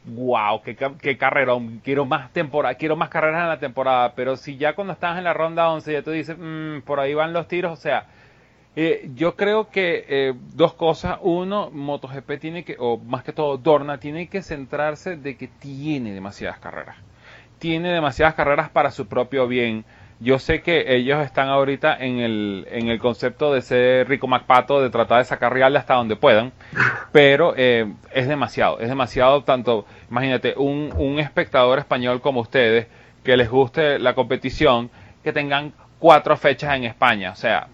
wow, 0.03 0.61
qué, 0.63 0.75
qué 0.75 1.17
carrerón, 1.17 1.79
quiero 1.81 2.03
más 2.03 2.33
temporada, 2.33 2.75
quiero 2.75 2.97
más 2.97 3.07
carreras 3.07 3.43
en 3.43 3.49
la 3.49 3.59
temporada, 3.59 4.13
pero 4.13 4.35
si 4.35 4.57
ya 4.57 4.73
cuando 4.75 4.91
estás 4.91 5.17
en 5.17 5.23
la 5.23 5.33
ronda 5.33 5.69
11 5.69 5.93
ya 5.93 6.03
tú 6.03 6.11
dices, 6.11 6.35
mmm, 6.38 6.81
por 6.81 6.99
ahí 6.99 7.13
van 7.13 7.31
los 7.31 7.47
tiros, 7.47 7.71
o 7.71 7.81
sea, 7.81 8.07
eh, 8.75 9.09
yo 9.15 9.35
creo 9.35 9.69
que 9.69 10.05
eh, 10.07 10.33
dos 10.53 10.73
cosas. 10.73 11.19
Uno, 11.21 11.69
MotoGP 11.71 12.39
tiene 12.39 12.63
que, 12.63 12.75
o 12.79 12.97
más 12.97 13.23
que 13.23 13.33
todo 13.33 13.57
Dorna, 13.57 13.99
tiene 13.99 14.27
que 14.27 14.41
centrarse 14.41 15.15
de 15.17 15.38
que 15.38 15.47
tiene 15.47 16.13
demasiadas 16.13 16.59
carreras 16.59 16.97
tiene 17.59 17.91
demasiadas 17.91 18.35
carreras 18.35 18.69
para 18.69 18.91
su 18.91 19.07
propio 19.07 19.47
bien. 19.47 19.85
Yo 20.19 20.39
sé 20.39 20.61
que 20.61 20.95
ellos 20.95 21.21
están 21.23 21.49
ahorita 21.49 21.97
en 21.97 22.19
el, 22.19 22.67
en 22.71 22.88
el 22.88 22.99
concepto 22.99 23.53
de 23.53 23.61
ser 23.61 24.07
Rico 24.07 24.27
MacPato, 24.27 24.81
de 24.81 24.89
tratar 24.89 25.17
de 25.17 25.25
sacar 25.25 25.51
real 25.51 25.75
hasta 25.75 25.95
donde 25.95 26.15
puedan, 26.15 26.53
pero 27.11 27.53
eh, 27.57 27.91
es 28.11 28.27
demasiado, 28.27 28.79
es 28.79 28.88
demasiado 28.88 29.43
tanto, 29.43 29.85
imagínate, 30.09 30.53
un, 30.55 30.93
un 30.95 31.19
espectador 31.19 31.79
español 31.79 32.21
como 32.21 32.39
ustedes, 32.41 32.88
que 33.23 33.35
les 33.35 33.49
guste 33.49 33.99
la 33.99 34.13
competición, 34.13 34.89
que 35.21 35.33
tengan 35.33 35.73
cuatro 35.99 36.38
fechas 36.38 36.75
en 36.75 36.85
España, 36.85 37.31
o 37.31 37.35
sea, 37.35 37.67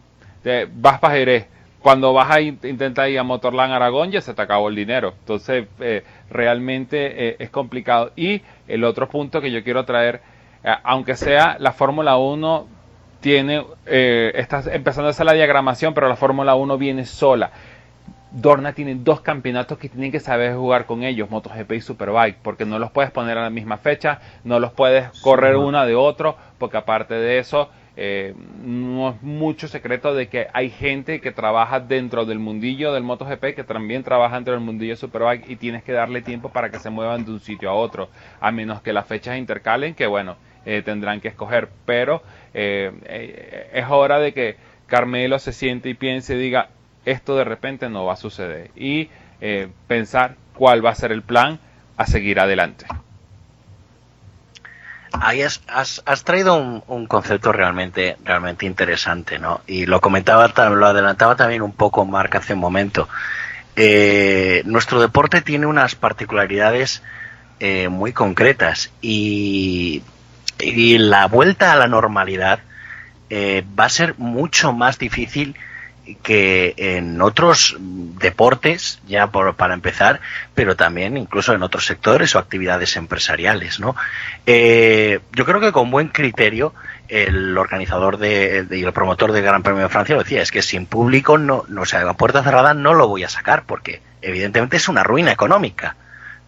vas 0.73 0.99
para 0.99 1.15
Jerez, 1.15 1.47
cuando 1.81 2.13
vas 2.13 2.29
a 2.29 2.41
intentar 2.41 3.09
ir 3.09 3.17
a 3.17 3.23
Motorland 3.23 3.73
Aragón 3.73 4.11
ya 4.11 4.21
se 4.21 4.33
te 4.33 4.41
acabó 4.41 4.69
el 4.69 4.75
dinero. 4.75 5.13
Entonces, 5.19 5.65
eh, 5.79 6.03
realmente 6.29 7.29
eh, 7.29 7.35
es 7.39 7.49
complicado. 7.49 8.11
Y 8.15 8.41
el 8.67 8.83
otro 8.83 9.09
punto 9.09 9.41
que 9.41 9.51
yo 9.51 9.63
quiero 9.63 9.83
traer, 9.83 10.21
eh, 10.63 10.73
aunque 10.83 11.15
sea 11.15 11.57
la 11.59 11.71
Fórmula 11.71 12.17
1 12.17 12.67
tiene, 13.19 13.65
está 13.85 14.63
empezando 14.73 15.07
a 15.07 15.11
hacer 15.11 15.27
la 15.27 15.33
diagramación, 15.33 15.93
pero 15.93 16.07
la 16.07 16.15
Fórmula 16.15 16.55
1 16.55 16.77
viene 16.77 17.05
sola. 17.05 17.51
Dorna 18.31 18.73
tiene 18.73 18.95
dos 18.95 19.21
campeonatos 19.21 19.77
que 19.77 19.89
tienen 19.89 20.11
que 20.11 20.19
saber 20.19 20.55
jugar 20.55 20.85
con 20.85 21.03
ellos, 21.03 21.29
MotoGP 21.29 21.73
y 21.73 21.81
Superbike, 21.81 22.37
porque 22.41 22.65
no 22.65 22.79
los 22.79 22.89
puedes 22.89 23.11
poner 23.11 23.37
a 23.37 23.43
la 23.43 23.49
misma 23.49 23.77
fecha, 23.77 24.21
no 24.43 24.59
los 24.59 24.71
puedes 24.71 25.09
correr 25.21 25.57
una 25.57 25.85
de 25.85 25.95
otro, 25.95 26.37
porque 26.57 26.77
aparte 26.77 27.13
de 27.13 27.39
eso, 27.39 27.69
eh, 27.97 28.33
no 28.63 29.09
es 29.09 29.21
mucho 29.21 29.67
secreto 29.67 30.13
de 30.13 30.29
que 30.29 30.47
hay 30.53 30.69
gente 30.69 31.19
que 31.19 31.31
trabaja 31.31 31.81
dentro 31.81 32.25
del 32.25 32.39
mundillo 32.39 32.93
del 32.93 33.03
MotoGP 33.03 33.53
que 33.53 33.63
también 33.65 34.03
trabaja 34.03 34.35
dentro 34.35 34.53
del 34.53 34.63
mundillo 34.63 34.95
Superbike 34.95 35.49
y 35.49 35.57
tienes 35.57 35.83
que 35.83 35.91
darle 35.91 36.21
tiempo 36.21 36.49
para 36.49 36.69
que 36.69 36.79
se 36.79 36.89
muevan 36.89 37.25
de 37.25 37.31
un 37.31 37.39
sitio 37.41 37.69
a 37.69 37.73
otro, 37.73 38.09
a 38.39 38.51
menos 38.51 38.81
que 38.81 38.93
las 38.93 39.07
fechas 39.07 39.37
intercalen, 39.37 39.93
que 39.93 40.07
bueno, 40.07 40.37
eh, 40.65 40.81
tendrán 40.83 41.19
que 41.19 41.27
escoger. 41.27 41.69
Pero 41.85 42.23
eh, 42.53 43.69
es 43.73 43.85
hora 43.89 44.19
de 44.19 44.33
que 44.33 44.55
Carmelo 44.87 45.37
se 45.39 45.51
siente 45.51 45.89
y 45.89 45.93
piense 45.93 46.35
y 46.35 46.39
diga, 46.39 46.69
esto 47.05 47.35
de 47.35 47.43
repente 47.43 47.89
no 47.89 48.05
va 48.05 48.13
a 48.13 48.17
suceder. 48.17 48.71
Y 48.75 49.09
pensar 49.87 50.35
cuál 50.53 50.85
va 50.85 50.91
a 50.91 50.95
ser 50.95 51.11
el 51.11 51.23
plan 51.23 51.59
a 51.97 52.05
seguir 52.05 52.39
adelante. 52.39 52.85
Ahí 55.11 55.41
has, 55.41 55.61
has, 55.67 56.23
traído 56.23 56.55
un, 56.55 57.05
concepto 57.07 57.51
realmente, 57.51 58.17
realmente 58.23 58.65
interesante, 58.65 59.39
¿no? 59.39 59.61
Y 59.67 59.85
lo 59.85 59.99
comentaba, 60.01 60.47
lo 60.69 60.85
adelantaba 60.85 61.35
también 61.35 61.61
un 61.61 61.73
poco 61.73 62.05
Marc 62.05 62.35
hace 62.35 62.53
un 62.53 62.59
momento. 62.59 63.09
Eh, 63.75 64.63
nuestro 64.65 64.99
deporte 65.01 65.41
tiene 65.41 65.65
unas 65.65 65.95
particularidades 65.95 67.01
eh, 67.59 67.87
muy 67.89 68.11
concretas 68.11 68.91
y, 69.01 70.03
y, 70.59 70.97
la 70.97 71.27
vuelta 71.27 71.71
a 71.71 71.75
la 71.77 71.87
normalidad 71.87 72.59
eh, 73.29 73.63
va 73.79 73.85
a 73.85 73.89
ser 73.89 74.15
mucho 74.17 74.73
más 74.73 74.97
difícil 74.97 75.55
que 76.15 76.73
en 76.77 77.21
otros 77.21 77.75
deportes, 77.79 78.99
ya 79.07 79.27
por, 79.27 79.55
para 79.55 79.73
empezar, 79.73 80.21
pero 80.53 80.75
también 80.75 81.17
incluso 81.17 81.53
en 81.53 81.63
otros 81.63 81.85
sectores 81.85 82.35
o 82.35 82.39
actividades 82.39 82.95
empresariales, 82.95 83.79
¿no? 83.79 83.95
Eh, 84.45 85.19
yo 85.33 85.45
creo 85.45 85.59
que 85.59 85.71
con 85.71 85.91
buen 85.91 86.09
criterio 86.09 86.73
el 87.07 87.57
organizador 87.57 88.17
de, 88.17 88.65
y 88.71 88.83
el 88.83 88.93
promotor 88.93 89.31
del 89.33 89.43
Gran 89.43 89.63
Premio 89.63 89.83
de 89.83 89.89
Francia 89.89 90.15
lo 90.15 90.23
decía, 90.23 90.41
es 90.41 90.51
que 90.51 90.61
sin 90.61 90.85
público 90.85 91.37
no, 91.37 91.65
no 91.67 91.81
o 91.81 91.85
sea, 91.85 92.07
a 92.07 92.13
puerta 92.13 92.43
cerrada 92.43 92.73
no 92.73 92.93
lo 92.93 93.07
voy 93.07 93.23
a 93.23 93.29
sacar 93.29 93.63
porque 93.65 94.01
evidentemente 94.21 94.77
es 94.77 94.87
una 94.87 95.03
ruina 95.03 95.31
económica. 95.31 95.95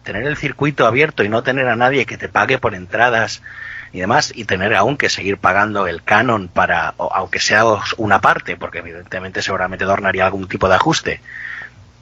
Tener 0.04 0.24
el 0.24 0.36
circuito 0.36 0.86
abierto 0.86 1.24
y 1.24 1.28
no 1.28 1.42
tener 1.42 1.68
a 1.68 1.76
nadie 1.76 2.06
que 2.06 2.18
te 2.18 2.28
pague 2.28 2.58
por 2.58 2.74
entradas 2.74 3.42
y 3.94 4.00
demás, 4.00 4.32
y 4.34 4.44
tener 4.44 4.74
aún 4.74 4.96
que 4.96 5.08
seguir 5.08 5.38
pagando 5.38 5.86
el 5.86 6.02
canon 6.02 6.48
para, 6.48 6.94
aunque 6.98 7.38
sea 7.38 7.64
una 7.96 8.20
parte, 8.20 8.56
porque 8.56 8.78
evidentemente 8.78 9.40
seguramente 9.40 9.84
dornaría 9.84 10.26
algún 10.26 10.48
tipo 10.48 10.68
de 10.68 10.74
ajuste, 10.74 11.20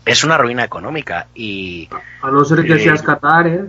es 0.06 0.24
una 0.24 0.38
ruina 0.38 0.64
económica 0.64 1.26
y... 1.34 1.90
A 2.22 2.30
no 2.30 2.46
ser 2.46 2.64
que 2.64 2.76
eh, 2.76 2.78
seas 2.78 3.02
Qatar, 3.02 3.46
¿eh? 3.46 3.68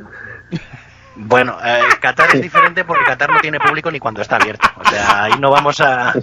Bueno, 1.17 1.57
eh, 1.65 1.81
Qatar 1.99 2.33
es 2.33 2.41
diferente 2.41 2.85
porque 2.85 3.03
Qatar 3.03 3.29
no 3.29 3.41
tiene 3.41 3.59
público 3.59 3.91
ni 3.91 3.99
cuando 3.99 4.21
está 4.21 4.37
abierto. 4.37 4.69
O 4.77 4.89
sea, 4.89 5.25
ahí 5.25 5.33
no 5.37 5.51
vamos 5.51 5.81
a... 5.81 6.13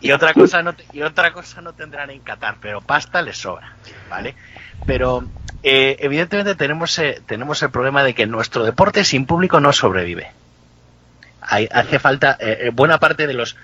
Y 0.00 0.10
otra 0.10 0.34
cosa 0.34 0.64
no, 0.64 0.74
y 0.92 1.02
otra 1.02 1.32
cosa 1.32 1.60
no 1.60 1.74
tendrán 1.74 2.10
en 2.10 2.22
Qatar, 2.22 2.56
pero 2.60 2.80
pasta 2.80 3.22
les 3.22 3.38
sobra, 3.38 3.76
¿vale? 4.10 4.34
Pero 4.84 5.22
eh, 5.62 5.96
evidentemente 6.00 6.56
tenemos, 6.56 6.98
eh, 6.98 7.22
tenemos 7.24 7.62
el 7.62 7.70
problema 7.70 8.02
de 8.02 8.14
que 8.14 8.26
nuestro 8.26 8.64
deporte 8.64 9.04
sin 9.04 9.26
público 9.26 9.60
no 9.60 9.72
sobrevive 9.72 10.32
hay, 11.44 11.68
hace 11.70 11.98
falta 11.98 12.36
eh, 12.40 12.70
buena 12.72 12.98
parte 12.98 13.26
de 13.26 13.34
los 13.34 13.56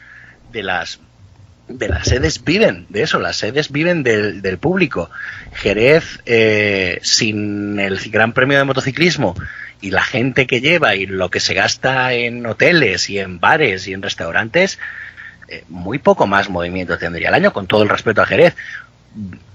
de 0.53 0.63
las 0.63 1.01
de 1.71 1.89
las 1.89 2.09
sedes 2.09 2.45
viven 2.45 2.87
de 2.89 3.03
eso, 3.03 3.21
las 3.21 3.37
sedes 3.37 3.71
viven 3.71 4.03
del, 4.03 4.43
del 4.43 4.59
público. 4.59 5.11
Jerez, 5.53 6.21
eh, 6.27 6.99
sin 7.03 7.79
el 7.79 7.99
Gran 8.11 8.33
Premio 8.33 8.59
de 8.59 8.65
Motociclismo 8.65 9.35
y 9.81 9.91
la 9.91 10.03
gente 10.03 10.47
que 10.47 10.61
lleva 10.61 10.95
y 10.97 11.07
lo 11.07 11.31
que 11.31 11.41
se 11.41 11.55
gasta 11.55 12.13
en 12.13 12.45
hoteles 12.47 13.09
y 13.09 13.19
en 13.19 13.41
bares 13.41 13.87
y 13.87 13.93
en 13.93 14.03
restaurantes, 14.03 14.79
eh, 15.49 15.65
muy 15.69 15.99
poco 15.99 16.27
más 16.27 16.51
movimiento 16.51 16.99
tendría 16.99 17.29
el 17.29 17.35
año, 17.35 17.53
con 17.53 17.67
todo 17.67 17.83
el 17.83 17.89
respeto 17.89 18.21
a 18.23 18.27
Jerez. 18.27 18.57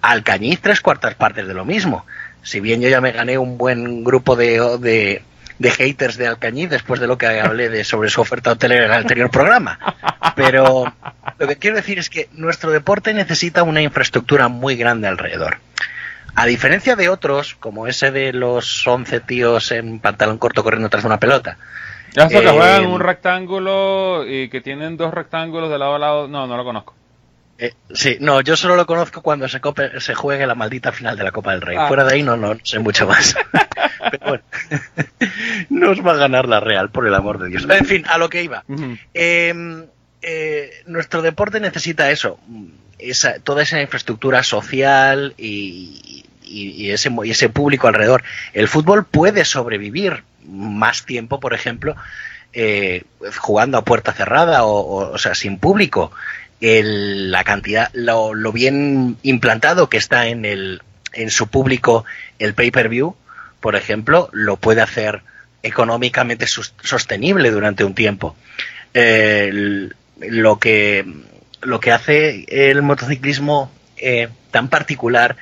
Alcañiz, 0.02 0.60
tres 0.62 0.82
cuartas 0.82 1.16
partes 1.16 1.48
de 1.48 1.54
lo 1.54 1.66
mismo. 1.66 2.06
Si 2.44 2.60
bien 2.60 2.82
yo 2.82 2.90
ya 2.90 3.02
me 3.02 3.12
gané 3.12 3.38
un 3.38 3.58
buen 3.58 4.04
grupo 4.04 4.36
de, 4.36 4.78
de 4.80 5.22
de 5.60 5.72
haters 5.72 6.18
de 6.18 6.28
Alcañiz 6.28 6.70
después 6.70 7.00
de 7.00 7.08
lo 7.08 7.18
que 7.18 7.28
hablé 7.28 7.70
de 7.70 7.84
sobre 7.84 8.10
su 8.10 8.22
oferta 8.22 8.52
hotelera 8.52 8.86
en 8.86 8.92
el 8.92 8.98
anterior 8.98 9.30
programa. 9.30 9.80
Pero 10.36 10.86
lo 11.38 11.48
que 11.48 11.56
quiero 11.58 11.78
decir 11.78 12.00
es 12.00 12.10
que 12.10 12.30
nuestro 12.34 12.72
deporte 12.72 13.14
necesita 13.14 13.64
una 13.64 13.82
infraestructura 13.82 14.48
muy 14.48 14.76
grande 14.76 15.08
alrededor. 15.08 15.58
A 16.36 16.46
diferencia 16.46 16.98
de 16.98 17.08
otros, 17.08 17.56
como 17.56 17.88
ese 17.88 18.12
de 18.12 18.34
los 18.34 18.86
11 18.86 19.22
tíos 19.22 19.72
en 19.72 20.00
pantalón 20.00 20.38
corto 20.38 20.64
corriendo 20.64 20.90
tras 20.90 21.06
una 21.06 21.20
pelota. 21.20 21.58
Ya 22.14 22.28
sé 22.28 22.42
que 22.42 22.48
juegan 22.50 22.84
eh, 22.84 22.88
un 22.88 23.00
rectángulo 23.00 24.26
y 24.28 24.50
que 24.50 24.62
tienen 24.62 24.98
dos 24.98 25.14
rectángulos 25.14 25.70
de 25.70 25.78
lado 25.78 25.96
a 25.96 26.00
lado. 26.00 26.28
No, 26.28 26.46
no 26.48 26.58
lo 26.58 26.64
conozco. 26.64 26.94
Eh, 27.58 27.74
sí, 27.94 28.18
no, 28.20 28.42
yo 28.42 28.58
solo 28.58 28.76
lo 28.76 28.86
conozco 28.86 29.22
cuando 29.22 29.48
se, 29.48 29.62
cope, 29.62 30.02
se 30.02 30.14
juegue 30.14 30.46
la 30.46 30.56
maldita 30.56 30.92
final 30.92 31.18
de 31.18 31.24
la 31.24 31.32
Copa 31.32 31.52
del 31.52 31.62
Rey. 31.62 31.78
Ah. 31.80 31.88
Fuera 31.88 32.04
de 32.04 32.16
ahí 32.16 32.24
no, 32.24 32.36
no, 32.36 32.54
no 32.54 32.60
sé 32.64 32.80
mucho 32.80 33.08
más. 33.08 33.36
Pero 34.12 34.28
bueno, 34.28 34.44
nos 35.70 36.06
va 36.06 36.14
a 36.14 36.18
ganar 36.18 36.48
la 36.48 36.60
Real, 36.60 36.90
por 36.90 37.08
el 37.08 37.16
amor 37.16 37.40
de 37.40 37.50
Dios. 37.50 37.66
En 37.70 37.86
fin, 37.86 38.06
a 38.08 38.18
lo 38.18 38.30
que 38.30 38.44
iba. 38.44 38.64
Uh 38.68 38.76
-huh. 38.76 39.00
eh, 39.14 39.86
eh, 40.22 40.72
nuestro 40.88 41.22
deporte 41.22 41.60
necesita 41.60 42.10
eso, 42.12 42.40
esa, 43.00 43.40
toda 43.40 43.64
esa 43.64 43.80
infraestructura 43.80 44.44
social 44.44 45.34
y, 45.38 46.26
y, 46.44 46.72
y, 46.72 46.92
ese, 46.92 47.12
y 47.24 47.30
ese 47.30 47.50
público 47.50 47.88
alrededor. 47.88 48.24
El 48.54 48.68
fútbol 48.68 49.06
puede 49.06 49.46
sobrevivir 49.46 50.24
más 50.48 51.06
tiempo, 51.06 51.40
por 51.40 51.54
ejemplo, 51.54 51.96
eh, 52.54 53.04
jugando 53.38 53.78
a 53.78 53.84
puerta 53.84 54.14
cerrada 54.14 54.64
o, 54.64 54.80
o, 54.80 55.12
o 55.12 55.18
sea, 55.18 55.36
sin 55.36 55.60
público 55.60 56.12
el, 56.66 57.30
la 57.32 57.44
cantidad, 57.44 57.92
lo, 57.94 58.34
bien 58.52 59.18
implantado 59.22 59.88
que 59.88 59.98
está 59.98 60.28
en, 60.28 60.46
el, 60.46 60.82
en 61.14 61.30
su 61.30 61.48
público 61.48 62.06
el 62.40 62.56
pay-per-view, 62.56 63.16
por 63.60 63.76
ejemplo, 63.76 64.30
lo 64.32 64.58
puede 64.58 64.82
hacer 64.82 65.22
económicamente 65.62 66.48
sostenible 66.48 67.52
durante 67.52 67.84
un 67.84 67.94
tiempo. 67.94 68.36
Lo, 68.94 70.60
que, 70.60 71.06
lo 71.62 71.80
que 71.80 71.92
hace 71.92 72.46
el 72.48 72.82
motociclismo 72.82 73.72
eh, 73.98 74.30
tan 74.50 74.70
particular 74.70 75.38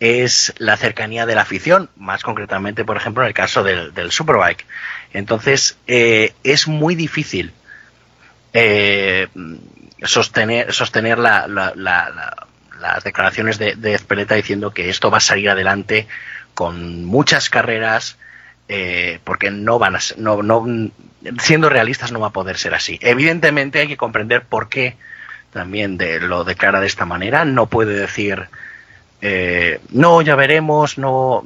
es 0.00 0.52
la 0.58 0.76
cercanía 0.76 1.24
de 1.24 1.34
la 1.34 1.42
afición, 1.42 1.88
más 1.96 2.22
concretamente, 2.22 2.84
por 2.84 2.98
ejemplo, 2.98 3.22
en 3.22 3.28
el 3.28 3.34
caso 3.34 3.62
del, 3.62 3.94
del 3.94 4.12
Superbike. 4.12 4.66
Entonces, 5.14 5.78
eh, 5.86 6.34
es 6.44 6.68
muy 6.68 6.94
difícil 6.94 7.52
eh, 8.52 9.28
sostener, 10.02 10.72
sostener 10.72 11.18
la, 11.18 11.46
la, 11.48 11.72
la, 11.74 12.46
las 12.80 13.04
declaraciones 13.04 13.58
de, 13.58 13.74
de 13.76 14.36
diciendo 14.36 14.72
que 14.72 14.88
esto 14.88 15.10
va 15.10 15.18
a 15.18 15.20
salir 15.20 15.50
adelante 15.50 16.06
con 16.54 17.04
muchas 17.04 17.50
carreras, 17.50 18.16
eh, 18.68 19.20
porque 19.24 19.50
no 19.50 19.78
van 19.78 19.96
a 19.96 20.00
ser, 20.00 20.18
no, 20.18 20.42
no, 20.42 20.90
siendo 21.38 21.68
realistas 21.68 22.12
no 22.12 22.20
va 22.20 22.28
a 22.28 22.32
poder 22.32 22.58
ser 22.58 22.74
así. 22.74 22.98
Evidentemente 23.02 23.80
hay 23.80 23.88
que 23.88 23.96
comprender 23.96 24.42
por 24.42 24.68
qué 24.68 24.96
también 25.52 25.96
de, 25.98 26.20
lo 26.20 26.44
declara 26.44 26.80
de 26.80 26.86
esta 26.86 27.04
manera. 27.04 27.44
No 27.44 27.66
puede 27.66 27.94
decir, 27.94 28.48
eh, 29.20 29.80
no, 29.90 30.20
ya 30.22 30.36
veremos, 30.36 30.98
no, 30.98 31.44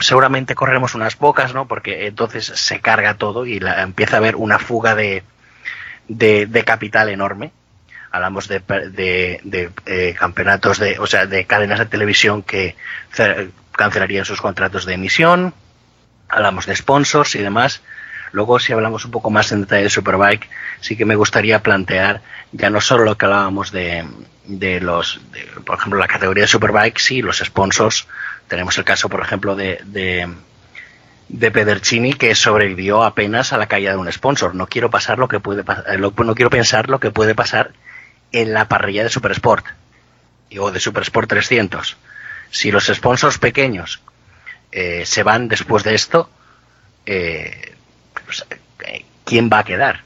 seguramente 0.00 0.54
correremos 0.54 0.94
unas 0.94 1.16
pocas, 1.16 1.54
¿no? 1.54 1.66
Porque 1.66 2.06
entonces 2.06 2.46
se 2.46 2.80
carga 2.80 3.14
todo 3.14 3.46
y 3.46 3.60
la, 3.60 3.82
empieza 3.82 4.16
a 4.16 4.18
haber 4.18 4.36
una 4.36 4.58
fuga 4.58 4.94
de, 4.94 5.22
de 6.08 6.64
capital 6.64 7.08
enorme 7.08 7.52
hablamos 8.10 8.48
de, 8.48 8.60
de, 8.60 9.40
de 9.44 9.70
eh, 9.86 10.14
campeonatos 10.18 10.78
de, 10.78 10.98
o 10.98 11.06
sea, 11.06 11.26
de 11.26 11.44
cadenas 11.44 11.78
de 11.78 11.86
televisión 11.86 12.42
que 12.42 12.76
cancelarían 13.72 14.24
sus 14.24 14.40
contratos 14.40 14.84
de 14.84 14.94
emisión, 14.94 15.54
hablamos 16.28 16.66
de 16.66 16.76
sponsors 16.76 17.34
y 17.34 17.38
demás. 17.38 17.82
Luego, 18.32 18.60
si 18.60 18.72
hablamos 18.72 19.04
un 19.04 19.10
poco 19.10 19.30
más 19.30 19.50
en 19.50 19.62
detalle 19.62 19.84
de 19.84 19.90
Superbike, 19.90 20.48
sí 20.80 20.96
que 20.96 21.04
me 21.04 21.16
gustaría 21.16 21.62
plantear 21.62 22.22
ya 22.52 22.70
no 22.70 22.80
solo 22.80 23.04
lo 23.04 23.18
que 23.18 23.26
hablábamos 23.26 23.72
de, 23.72 24.04
de 24.44 24.80
los, 24.80 25.20
de, 25.32 25.44
por 25.64 25.78
ejemplo, 25.78 25.98
la 25.98 26.06
categoría 26.06 26.42
de 26.42 26.48
Superbike, 26.48 26.98
sí, 26.98 27.22
los 27.22 27.38
sponsors. 27.38 28.06
Tenemos 28.46 28.78
el 28.78 28.84
caso, 28.84 29.08
por 29.08 29.20
ejemplo, 29.20 29.56
de, 29.56 29.80
de, 29.84 30.28
de 31.28 31.50
Pedercini 31.50 32.14
que 32.14 32.34
sobrevivió 32.36 33.02
apenas 33.02 33.52
a 33.52 33.58
la 33.58 33.66
caída 33.66 33.92
de 33.92 33.96
un 33.96 34.10
sponsor. 34.12 34.54
No 34.54 34.68
quiero 34.68 34.90
pasar 34.90 35.18
lo 35.18 35.26
que 35.26 35.40
puede 35.40 35.64
pasar, 35.64 35.98
no 35.98 36.34
quiero 36.34 36.50
pensar 36.50 36.88
lo 36.88 37.00
que 37.00 37.10
puede 37.10 37.34
pasar 37.34 37.72
en 38.32 38.52
la 38.52 38.68
parrilla 38.68 39.04
de 39.04 39.10
Supersport 39.10 39.64
o 40.58 40.70
de 40.70 40.80
Supersport 40.80 41.28
300. 41.28 41.96
Si 42.50 42.70
los 42.70 42.86
sponsors 42.86 43.38
pequeños 43.38 44.00
eh, 44.72 45.04
se 45.06 45.22
van 45.22 45.48
después 45.48 45.84
de 45.84 45.94
esto, 45.94 46.28
eh, 47.06 47.74
pues, 48.24 48.44
eh, 48.50 49.04
¿quién 49.24 49.48
va 49.52 49.60
a 49.60 49.64
quedar? 49.64 50.02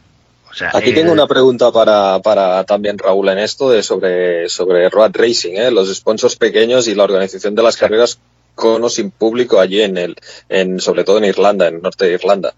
O 0.50 0.54
sea, 0.54 0.70
Aquí 0.72 0.92
tengo 0.92 1.12
una 1.12 1.26
pregunta 1.26 1.72
para, 1.72 2.20
para, 2.20 2.62
también 2.64 2.96
Raúl 2.96 3.28
en 3.28 3.38
esto 3.38 3.70
de 3.70 3.82
sobre, 3.82 4.48
sobre 4.48 4.88
Road 4.88 5.10
Racing, 5.14 5.54
¿eh? 5.54 5.70
los 5.70 5.92
sponsors 5.92 6.37
pequeños 6.37 6.87
y 6.87 6.94
la 6.94 7.04
organización 7.04 7.54
de 7.56 7.62
las 7.62 7.76
carreras 7.76 8.20
con 8.54 8.84
o 8.84 8.88
sin 8.88 9.10
público 9.10 9.58
allí 9.58 9.82
en 9.82 9.98
el, 9.98 10.16
en, 10.48 10.78
sobre 10.78 11.02
todo 11.02 11.18
en 11.18 11.24
Irlanda, 11.24 11.66
en 11.66 11.82
norte 11.82 12.04
de 12.04 12.12
Irlanda. 12.12 12.54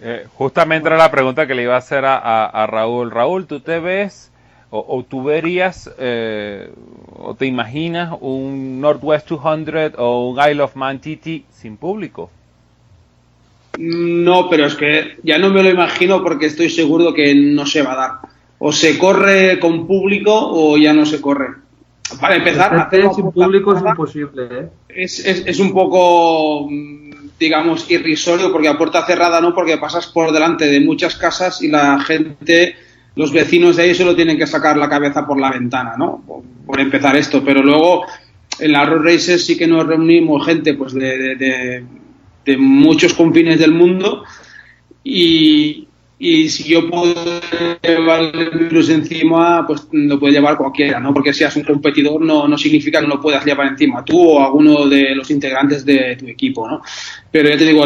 Eh, 0.00 0.26
justamente 0.34 0.88
era 0.88 0.96
la 0.96 1.10
pregunta 1.10 1.46
que 1.46 1.54
le 1.54 1.64
iba 1.64 1.74
a 1.74 1.78
hacer 1.78 2.06
a, 2.06 2.16
a, 2.16 2.46
a 2.46 2.66
Raúl. 2.66 3.10
Raúl, 3.10 3.46
¿tú 3.46 3.60
te 3.60 3.78
ves 3.78 4.30
o, 4.70 4.84
o 4.98 5.02
tú 5.02 5.24
verías 5.24 5.90
eh, 5.98 6.70
o 7.16 7.34
te 7.34 7.46
imaginas 7.46 8.16
un 8.20 8.80
Northwest 8.80 9.28
200 9.28 9.94
o 9.98 10.30
un 10.30 10.38
Isle 10.38 10.62
of 10.62 10.76
Man 10.76 11.00
TT 11.00 11.44
sin 11.50 11.76
público? 11.76 12.30
No, 13.78 14.50
pero 14.50 14.66
es 14.66 14.74
que 14.74 15.18
ya 15.22 15.38
no 15.38 15.50
me 15.50 15.62
lo 15.62 15.70
imagino 15.70 16.22
porque 16.22 16.46
estoy 16.46 16.68
seguro 16.68 17.14
que 17.14 17.34
no 17.34 17.64
se 17.64 17.82
va 17.82 17.92
a 17.92 17.96
dar. 17.96 18.12
O 18.58 18.72
se 18.72 18.98
corre 18.98 19.60
con 19.60 19.86
público 19.86 20.32
o 20.34 20.76
ya 20.76 20.92
no 20.92 21.06
se 21.06 21.20
corre. 21.20 21.54
para 22.20 22.36
empezar, 22.36 22.90
TT 22.90 23.14
sin 23.14 23.30
público 23.30 23.76
es 23.76 23.82
imposible, 23.82 24.48
¿eh? 24.50 24.68
es, 24.88 25.24
es, 25.24 25.46
es 25.46 25.60
un 25.60 25.72
poco, 25.72 26.66
mm, 26.68 27.10
digamos, 27.38 27.88
irrisorio, 27.90 28.50
porque 28.50 28.68
a 28.68 28.76
puerta 28.76 29.06
cerrada 29.06 29.40
no, 29.40 29.54
porque 29.54 29.78
pasas 29.78 30.08
por 30.08 30.32
delante 30.32 30.66
de 30.66 30.80
muchas 30.80 31.14
casas 31.14 31.62
y 31.62 31.68
la 31.68 32.00
gente, 32.00 32.74
los 33.18 33.32
vecinos 33.32 33.74
de 33.74 33.82
ahí 33.82 33.94
solo 33.96 34.14
tienen 34.14 34.38
que 34.38 34.46
sacar 34.46 34.76
la 34.76 34.88
cabeza 34.88 35.26
por 35.26 35.40
la 35.40 35.50
ventana, 35.50 35.94
¿no? 35.98 36.22
Por, 36.64 36.78
empezar 36.78 37.16
esto, 37.16 37.42
pero 37.44 37.64
luego 37.64 38.04
en 38.60 38.70
las 38.70 38.88
road 38.88 39.02
races 39.02 39.44
sí 39.44 39.56
que 39.56 39.66
nos 39.66 39.88
reunimos 39.88 40.46
gente 40.46 40.74
pues 40.74 40.94
de, 40.94 41.84
muchos 42.56 43.14
confines 43.14 43.58
del 43.58 43.72
mundo 43.72 44.22
y, 45.02 45.88
si 46.20 46.68
yo 46.68 46.88
puedo 46.88 47.40
llevar 47.82 48.36
el 48.36 48.50
virus 48.50 48.88
encima, 48.90 49.66
pues 49.66 49.88
lo 49.90 50.20
puede 50.20 50.34
llevar 50.34 50.56
cualquiera, 50.56 51.00
¿no? 51.00 51.12
Porque 51.12 51.32
seas 51.32 51.56
un 51.56 51.64
competidor 51.64 52.20
no, 52.20 52.46
no 52.46 52.56
significa 52.56 53.00
que 53.00 53.08
no 53.08 53.16
lo 53.16 53.20
puedas 53.20 53.44
llevar 53.44 53.66
encima 53.66 54.04
tú 54.04 54.16
o 54.16 54.44
alguno 54.44 54.86
de 54.86 55.16
los 55.16 55.28
integrantes 55.32 55.84
de 55.84 56.14
tu 56.16 56.28
equipo, 56.28 56.68
¿no? 56.68 56.82
Pero 57.32 57.48
ya 57.48 57.58
te 57.58 57.64
digo, 57.64 57.84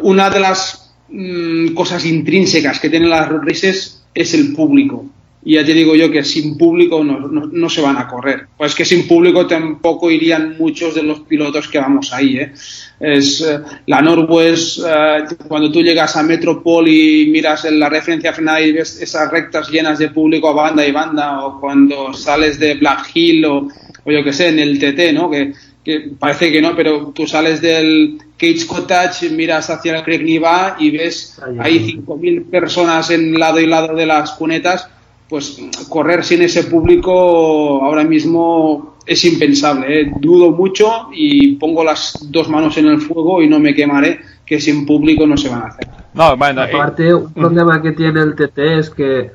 una 0.00 0.30
de 0.30 0.40
las 0.40 0.83
mm, 1.08 1.74
cosas 1.74 2.04
intrínsecas 2.06 2.80
que 2.80 2.90
tienen 2.90 3.10
las 3.10 3.28
road 3.28 3.42
races 3.42 4.04
es 4.14 4.34
el 4.34 4.52
público. 4.52 5.06
Y 5.46 5.54
ya 5.54 5.64
te 5.64 5.74
digo 5.74 5.94
yo 5.94 6.10
que 6.10 6.24
sin 6.24 6.56
público 6.56 7.04
no, 7.04 7.20
no, 7.20 7.46
no 7.46 7.68
se 7.68 7.82
van 7.82 7.98
a 7.98 8.08
correr. 8.08 8.46
Pues 8.56 8.74
que 8.74 8.86
sin 8.86 9.06
público 9.06 9.46
tampoco 9.46 10.10
irían 10.10 10.56
muchos 10.56 10.94
de 10.94 11.02
los 11.02 11.20
pilotos 11.20 11.68
que 11.68 11.78
vamos 11.78 12.14
ahí. 12.14 12.38
¿eh? 12.38 12.52
Es, 12.98 13.42
eh, 13.42 13.60
la 13.86 14.00
Norwest, 14.00 14.78
eh, 14.86 15.24
cuando 15.46 15.70
tú 15.70 15.82
llegas 15.82 16.16
a 16.16 16.22
Metropol 16.22 16.88
y 16.88 17.28
miras 17.30 17.66
en 17.66 17.78
la 17.78 17.90
referencia 17.90 18.32
frenada 18.32 18.62
y 18.62 18.72
ves 18.72 19.02
esas 19.02 19.30
rectas 19.30 19.68
llenas 19.68 19.98
de 19.98 20.08
público 20.08 20.48
a 20.48 20.54
banda 20.54 20.86
y 20.86 20.92
banda, 20.92 21.44
o 21.44 21.60
cuando 21.60 22.14
sales 22.14 22.58
de 22.58 22.74
Black 22.76 23.10
Hill 23.12 23.44
o, 23.44 23.68
o 24.04 24.10
yo 24.10 24.24
que 24.24 24.32
sé, 24.32 24.48
en 24.48 24.58
el 24.60 24.78
TT, 24.78 25.12
¿no? 25.12 25.30
Que, 25.30 25.52
que 25.84 26.10
parece 26.18 26.50
que 26.50 26.62
no, 26.62 26.74
pero 26.74 27.12
tú 27.14 27.26
sales 27.26 27.60
del 27.60 28.18
Cage 28.36 28.66
Cottage, 28.66 29.30
miras 29.30 29.68
hacia 29.70 29.96
el 29.96 30.02
Creek 30.02 30.22
Niva 30.22 30.76
y 30.78 30.90
ves 30.90 31.40
Ahí. 31.42 31.58
ahí 31.60 32.02
5.000 32.06 32.50
personas 32.50 33.10
en 33.10 33.38
lado 33.38 33.60
y 33.60 33.66
lado 33.66 33.94
de 33.94 34.06
las 34.06 34.32
cunetas, 34.32 34.88
pues 35.28 35.60
correr 35.88 36.24
sin 36.24 36.42
ese 36.42 36.64
público 36.64 37.84
ahora 37.84 38.04
mismo 38.04 38.96
es 39.06 39.24
impensable. 39.24 40.00
¿eh? 40.00 40.12
Dudo 40.20 40.50
mucho 40.50 41.08
y 41.12 41.56
pongo 41.56 41.84
las 41.84 42.26
dos 42.30 42.48
manos 42.48 42.76
en 42.78 42.86
el 42.86 43.00
fuego 43.00 43.42
y 43.42 43.48
no 43.48 43.58
me 43.58 43.74
quemaré 43.74 44.20
que 44.46 44.60
sin 44.60 44.86
público 44.86 45.26
no 45.26 45.36
se 45.36 45.48
van 45.48 45.62
a 45.62 45.66
hacer. 45.66 45.88
No, 46.14 46.36
bueno, 46.36 46.62
eh, 46.64 46.70
Aparte, 46.72 47.14
un 47.14 47.32
problema 47.32 47.82
que 47.82 47.92
tiene 47.92 48.20
el 48.20 48.34
TT 48.34 48.58
es 48.58 48.90
que 48.90 49.30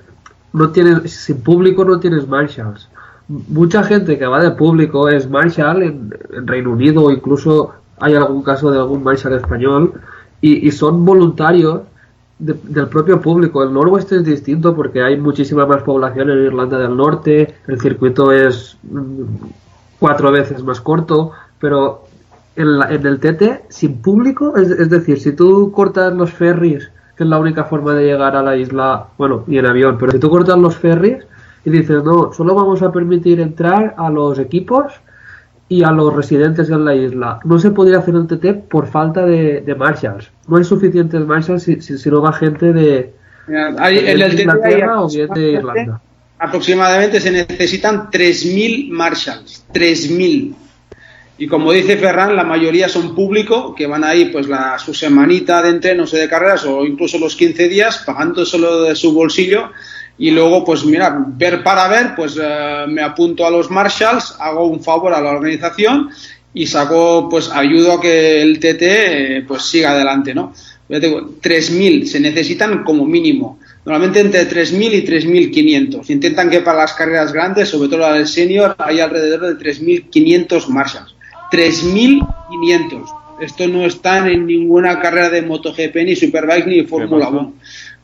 no 0.53 0.69
tienes, 0.71 1.11
sin 1.11 1.41
público 1.41 1.83
no 1.83 1.99
tienes 1.99 2.27
marshals. 2.27 2.89
Mucha 3.29 3.83
gente 3.83 4.17
que 4.17 4.25
va 4.25 4.41
de 4.41 4.51
público 4.51 5.07
es 5.07 5.29
marshal 5.29 5.83
en, 5.83 6.11
Reino 6.47 6.71
Unido 6.71 7.11
incluso 7.11 7.73
hay 7.99 8.15
algún 8.15 8.41
caso 8.41 8.71
de 8.71 8.79
algún 8.79 9.03
marshal 9.03 9.33
español 9.33 9.93
y, 10.41 10.71
son 10.71 11.05
voluntarios 11.05 11.81
de- 12.39 12.57
del 12.63 12.87
propio 12.87 13.21
público. 13.21 13.61
El 13.61 13.71
Norwest 13.73 14.11
es 14.13 14.23
distinto 14.23 14.75
porque 14.75 15.03
hay 15.03 15.15
muchísima 15.17 15.65
más 15.67 15.83
población 15.83 16.31
en 16.31 16.45
Irlanda 16.45 16.79
del 16.79 16.97
Norte, 16.97 17.53
el 17.67 17.79
circuito 17.79 18.31
es 18.31 18.77
mm, 18.83 19.23
cuatro 19.99 20.31
veces 20.31 20.63
más 20.63 20.81
corto, 20.81 21.31
pero 21.59 22.05
en 22.55 23.05
el 23.05 23.19
TT 23.19 23.65
sin 23.69 24.01
público, 24.01 24.57
es, 24.57 24.69
es 24.71 24.89
decir, 24.89 25.19
si 25.19 25.33
tú 25.33 25.71
cortas 25.71 26.13
los 26.13 26.31
ferries, 26.31 26.89
que 27.15 27.23
es 27.25 27.29
la 27.29 27.37
única 27.37 27.65
forma 27.65 27.93
de 27.93 28.05
llegar 28.05 28.35
a 28.35 28.41
la 28.41 28.57
isla, 28.57 29.07
bueno, 29.17 29.43
y 29.47 29.57
en 29.59 29.65
avión, 29.67 29.97
pero 29.99 30.13
si 30.13 30.19
tú 30.19 30.29
cortas 30.29 30.57
los 30.57 30.75
ferries 30.75 31.25
y 31.65 31.69
dices, 31.69 32.03
no, 32.03 32.31
solo 32.33 32.55
vamos 32.55 32.81
a 32.81 32.91
permitir 32.91 33.39
entrar 33.39 33.95
a 33.97 34.09
los 34.09 34.39
equipos 34.39 34.93
y 35.67 35.83
a 35.83 35.91
los 35.91 36.15
residentes 36.15 36.69
en 36.69 36.85
la 36.85 36.95
isla. 36.95 37.39
No 37.43 37.59
se 37.59 37.71
podría 37.71 37.99
hacer 37.99 38.15
el 38.15 38.27
TT 38.27 38.69
por 38.69 38.87
falta 38.87 39.25
de, 39.25 39.61
de 39.61 39.75
marshals. 39.75 40.31
No 40.47 40.57
hay 40.57 40.63
suficientes 40.63 41.25
marshals 41.25 41.63
si, 41.63 41.81
si, 41.81 41.97
si 41.97 42.09
no 42.09 42.21
va 42.21 42.33
gente 42.33 42.73
de, 42.73 43.13
en 43.49 44.21
el 44.21 44.39
Inglaterra 44.39 45.01
o 45.01 45.09
bien 45.09 45.29
de 45.29 45.51
Irlanda. 45.51 46.01
aproximadamente 46.37 47.19
se 47.19 47.31
necesitan 47.31 48.09
3.000 48.09 48.89
marshals, 48.91 49.65
3.000. 49.73 50.55
Y 51.37 51.47
como 51.47 51.71
dice 51.71 51.97
Ferran, 51.97 52.35
la 52.35 52.43
mayoría 52.43 52.89
son 52.89 53.15
público, 53.15 53.73
que 53.73 53.87
van 53.87 54.03
ahí 54.03 54.25
pues 54.25 54.47
la, 54.47 54.77
su 54.77 54.93
semanita 54.93 55.61
de 55.61 55.69
entrenos 55.69 56.13
o 56.13 56.17
de 56.17 56.27
carreras 56.27 56.65
o 56.65 56.85
incluso 56.85 57.17
los 57.17 57.35
15 57.35 57.69
días, 57.69 58.03
pagando 58.05 58.45
solo 58.45 58.83
de 58.83 58.95
su 58.95 59.13
bolsillo. 59.13 59.71
Y 60.19 60.31
luego, 60.31 60.65
pues 60.65 60.83
mira, 60.83 61.25
ver 61.27 61.63
para 61.63 61.87
ver, 61.87 62.13
pues 62.15 62.37
eh, 62.39 62.85
me 62.87 63.01
apunto 63.01 63.45
a 63.45 63.49
los 63.49 63.71
marshals, 63.71 64.35
hago 64.37 64.67
un 64.67 64.83
favor 64.83 65.13
a 65.13 65.21
la 65.21 65.31
organización 65.31 66.09
y 66.53 66.67
saco, 66.67 67.27
pues 67.29 67.49
ayudo 67.49 67.93
a 67.93 68.01
que 68.01 68.41
el 68.41 68.59
TT 68.59 68.81
eh, 68.81 69.45
pues 69.47 69.63
siga 69.63 69.91
adelante, 69.91 70.35
¿no? 70.35 70.53
Te 70.89 70.99
digo, 70.99 71.21
3.000 71.39 72.05
se 72.05 72.19
necesitan 72.19 72.83
como 72.83 73.05
mínimo. 73.05 73.59
Normalmente 73.85 74.19
entre 74.19 74.49
3.000 74.49 74.93
y 74.93 75.05
3.500. 75.05 76.09
Intentan 76.09 76.49
que 76.49 76.61
para 76.61 76.79
las 76.79 76.93
carreras 76.93 77.31
grandes, 77.31 77.69
sobre 77.69 77.89
todo 77.89 77.99
la 77.99 78.13
del 78.13 78.27
senior, 78.27 78.75
hay 78.79 78.99
alrededor 78.99 79.55
de 79.55 79.73
3.500 79.73 80.67
marshals. 80.67 81.15
3.500. 81.51 83.05
Esto 83.39 83.67
no 83.67 83.85
está 83.85 84.27
en 84.27 84.47
ninguna 84.47 84.99
carrera 84.99 85.29
de 85.29 85.43
MotoGP, 85.43 85.95
ni 86.03 86.15
Superbike, 86.15 86.67
ni 86.67 86.83
Fórmula 86.83 87.25
pasó? 87.25 87.39
1. 87.39 87.53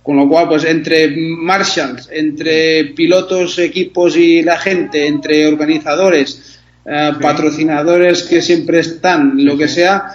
Con 0.05 0.17
lo 0.17 0.29
cual, 0.29 0.47
pues 0.47 0.63
entre 0.65 1.15
marshals, 1.17 2.09
entre 2.13 2.93
pilotos, 2.95 3.57
equipos 3.57 4.15
y 4.15 4.43
la 4.43 4.55
gente, 4.55 5.07
entre 5.07 5.47
organizadores, 5.47 6.59
eh, 6.85 7.11
patrocinadores 7.19 8.21
que 8.21 8.39
siempre 8.43 8.79
están, 8.79 9.43
lo 9.43 9.57
que 9.57 9.67
sea, 9.67 10.05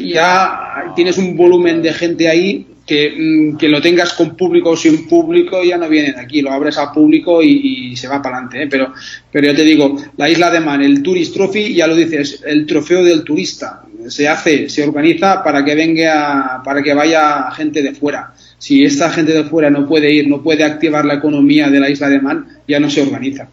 ya 0.00 0.92
tienes 0.96 1.18
un 1.18 1.36
volumen 1.36 1.80
de 1.82 1.92
gente 1.92 2.28
ahí 2.28 2.66
que, 2.84 3.14
mm, 3.16 3.56
que 3.56 3.68
lo 3.68 3.80
tengas 3.80 4.12
con 4.14 4.36
público 4.36 4.70
o 4.70 4.76
sin 4.76 5.06
público 5.06 5.62
ya 5.62 5.78
no 5.78 5.88
vienen 5.88 6.18
aquí, 6.18 6.42
lo 6.42 6.50
abres 6.50 6.76
al 6.78 6.90
público 6.90 7.42
y, 7.42 7.92
y 7.92 7.96
se 7.96 8.08
va 8.08 8.20
para 8.20 8.38
adelante. 8.38 8.64
¿eh? 8.64 8.66
Pero, 8.68 8.92
pero 9.30 9.46
yo 9.46 9.54
te 9.54 9.62
digo, 9.62 9.96
la 10.16 10.28
isla 10.28 10.50
de 10.50 10.60
Man, 10.60 10.82
el 10.82 11.02
Tourist 11.02 11.34
Trophy, 11.34 11.74
ya 11.74 11.86
lo 11.86 11.94
dices, 11.94 12.42
el 12.44 12.66
trofeo 12.66 13.04
del 13.04 13.22
turista. 13.22 13.84
Se 14.08 14.28
hace, 14.28 14.68
se 14.68 14.82
organiza 14.82 15.44
para 15.44 15.64
que 15.64 15.76
venga, 15.76 16.60
para 16.64 16.82
que 16.82 16.92
vaya 16.92 17.52
gente 17.52 17.82
de 17.82 17.94
fuera. 17.94 18.34
Si 18.62 18.84
esta 18.84 19.10
gente 19.10 19.32
de 19.32 19.44
fuera 19.44 19.70
no 19.70 19.86
puede 19.86 20.10
ir, 20.12 20.28
no 20.28 20.42
puede 20.42 20.64
activar 20.64 21.04
la 21.04 21.14
economía 21.14 21.68
de 21.70 21.80
la 21.80 21.90
isla 21.90 22.08
de 22.08 22.20
Man, 22.20 22.46
ya 22.68 22.78
no 22.80 22.88
se 22.90 23.02
organiza. 23.02 23.44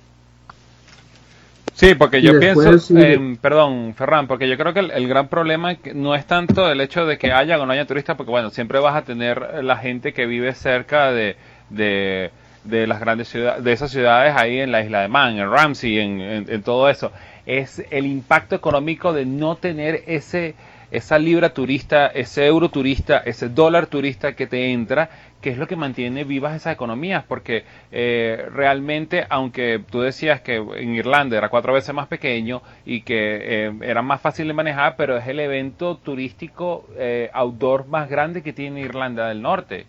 Sí, 1.74 1.96
porque 1.96 2.22
yo 2.22 2.34
después, 2.34 2.70
pienso, 2.70 2.78
sí. 2.80 2.94
em, 2.98 3.38
perdón, 3.38 3.94
Ferran, 3.96 4.28
porque 4.28 4.50
yo 4.50 4.58
creo 4.58 4.74
que 4.74 4.82
el, 4.82 4.92
el 4.92 5.08
gran 5.08 5.30
problema 5.30 5.78
no 5.96 6.14
es 6.14 6.26
tanto 6.28 6.70
el 6.70 6.82
hecho 6.82 7.06
de 7.06 7.18
que 7.18 7.32
haya 7.32 7.58
o 7.62 7.66
no 7.66 7.72
haya 7.72 7.88
turistas, 7.88 8.18
porque 8.18 8.32
bueno, 8.32 8.50
siempre 8.50 8.80
vas 8.80 8.96
a 8.98 9.04
tener 9.06 9.64
la 9.64 9.78
gente 9.78 10.12
que 10.14 10.26
vive 10.26 10.54
cerca 10.56 11.12
de, 11.14 11.38
de, 11.70 12.32
de 12.66 12.86
las 12.88 13.00
grandes 13.00 13.30
ciudades, 13.30 13.64
de 13.64 13.72
esas 13.72 13.92
ciudades 13.92 14.34
ahí 14.36 14.60
en 14.60 14.72
la 14.74 14.82
isla 14.84 15.02
de 15.02 15.08
Man, 15.08 15.38
en 15.38 15.50
Ramsey, 15.50 16.00
en, 16.00 16.20
en- 16.20 16.46
en 16.52 16.64
todo 16.64 16.90
eso. 16.90 17.14
Es 17.46 17.82
el 17.92 18.06
impacto 18.06 18.56
económico 18.56 19.14
de 19.14 19.26
no 19.26 19.56
tener 19.56 20.04
ese 20.06 20.56
esa 20.92 21.20
libra 21.20 21.54
turista, 21.54 22.08
ese 22.08 22.46
euro 22.46 22.70
turista, 22.70 23.20
ese 23.20 23.50
dólar 23.50 23.88
turista 23.88 24.34
que 24.34 24.48
te 24.48 24.72
entra, 24.72 25.10
que 25.42 25.52
es 25.52 25.58
lo 25.58 25.68
que 25.68 25.76
mantiene 25.76 26.24
vivas 26.24 26.56
esas 26.56 26.74
economías, 26.74 27.24
porque 27.28 27.64
eh, 27.92 28.48
realmente, 28.54 29.26
aunque 29.30 29.82
tú 29.90 30.02
decías 30.02 30.42
que 30.42 30.56
en 30.56 30.96
Irlanda 30.96 31.38
era 31.38 31.50
cuatro 31.50 31.74
veces 31.74 31.94
más 31.94 32.08
pequeño 32.08 32.62
y 32.86 33.02
que 33.02 33.68
eh, 33.68 33.74
era 33.82 34.02
más 34.02 34.22
fácil 34.22 34.48
de 34.48 34.54
manejar, 34.54 34.96
pero 34.98 35.18
es 35.18 35.28
el 35.28 35.40
evento 35.40 35.98
turístico 35.98 36.88
eh, 36.98 37.30
outdoor 37.34 37.88
más 37.88 38.10
grande 38.10 38.42
que 38.42 38.54
tiene 38.54 38.82
Irlanda 38.82 39.28
del 39.28 39.42
Norte 39.42 39.86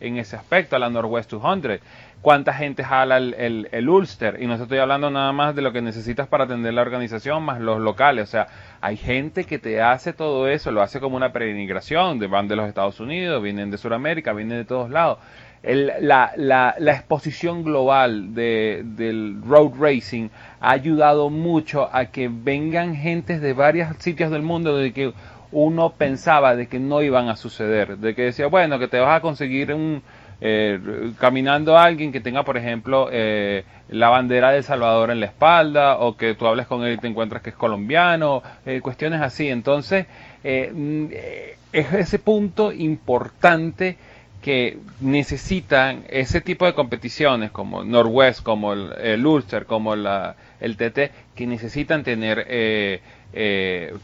en 0.00 0.18
ese 0.18 0.36
aspecto, 0.36 0.76
a 0.76 0.78
la 0.80 0.90
Northwest 0.90 1.30
200. 1.30 1.78
¿Cuánta 2.22 2.54
gente 2.54 2.84
jala 2.84 3.16
el, 3.16 3.68
el, 3.72 3.88
Ulster? 3.88 4.40
Y 4.40 4.46
no 4.46 4.54
estoy 4.54 4.78
hablando 4.78 5.10
nada 5.10 5.32
más 5.32 5.56
de 5.56 5.62
lo 5.62 5.72
que 5.72 5.82
necesitas 5.82 6.28
para 6.28 6.44
atender 6.44 6.72
la 6.72 6.82
organización, 6.82 7.42
más 7.42 7.60
los 7.60 7.80
locales. 7.80 8.28
O 8.28 8.30
sea, 8.30 8.46
hay 8.80 8.96
gente 8.96 9.42
que 9.42 9.58
te 9.58 9.82
hace 9.82 10.12
todo 10.12 10.46
eso, 10.46 10.70
lo 10.70 10.82
hace 10.82 11.00
como 11.00 11.16
una 11.16 11.32
peregrinación, 11.32 12.20
van 12.30 12.46
de 12.46 12.54
los 12.54 12.68
Estados 12.68 13.00
Unidos, 13.00 13.42
vienen 13.42 13.72
de 13.72 13.76
Sudamérica, 13.76 14.32
vienen 14.34 14.58
de 14.58 14.64
todos 14.64 14.88
lados. 14.88 15.18
El, 15.64 15.90
la, 16.00 16.32
la, 16.36 16.76
la, 16.78 16.92
exposición 16.92 17.64
global 17.64 18.34
de, 18.34 18.82
del 18.84 19.42
road 19.44 19.72
racing 19.80 20.28
ha 20.60 20.70
ayudado 20.70 21.28
mucho 21.28 21.88
a 21.92 22.06
que 22.06 22.28
vengan 22.32 22.94
gentes 22.94 23.40
de 23.40 23.52
varios 23.52 23.96
sitios 23.98 24.30
del 24.30 24.42
mundo 24.42 24.76
de 24.76 24.92
que 24.92 25.12
uno 25.50 25.90
pensaba 25.90 26.54
de 26.54 26.68
que 26.68 26.78
no 26.78 27.02
iban 27.02 27.28
a 27.28 27.36
suceder, 27.36 27.98
de 27.98 28.14
que 28.14 28.22
decía, 28.22 28.46
bueno, 28.46 28.78
que 28.78 28.88
te 28.88 28.98
vas 28.98 29.18
a 29.18 29.20
conseguir 29.20 29.72
un, 29.72 30.02
eh, 30.44 31.12
caminando 31.20 31.78
a 31.78 31.84
alguien 31.84 32.10
que 32.10 32.20
tenga, 32.20 32.42
por 32.42 32.56
ejemplo, 32.56 33.08
eh, 33.12 33.64
la 33.88 34.08
bandera 34.08 34.50
de 34.50 34.58
El 34.58 34.64
Salvador 34.64 35.12
en 35.12 35.20
la 35.20 35.26
espalda, 35.26 35.98
o 35.98 36.16
que 36.16 36.34
tú 36.34 36.48
hables 36.48 36.66
con 36.66 36.84
él 36.84 36.94
y 36.94 36.96
te 36.96 37.06
encuentras 37.06 37.42
que 37.42 37.50
es 37.50 37.56
colombiano, 37.56 38.42
eh, 38.66 38.80
cuestiones 38.80 39.20
así. 39.20 39.48
Entonces, 39.48 40.06
eh, 40.42 41.56
es 41.72 41.92
ese 41.92 42.18
punto 42.18 42.72
importante 42.72 43.96
que 44.42 44.78
necesitan 45.00 46.02
ese 46.08 46.40
tipo 46.40 46.66
de 46.66 46.74
competiciones 46.74 47.52
como 47.52 47.84
Northwest, 47.84 48.42
como 48.42 48.72
el, 48.72 49.24
Ulster, 49.24 49.66
como 49.66 49.94
la, 49.94 50.34
el 50.58 50.76
TT, 50.76 51.12
que 51.36 51.46
necesitan 51.46 52.02
tener 52.02 53.00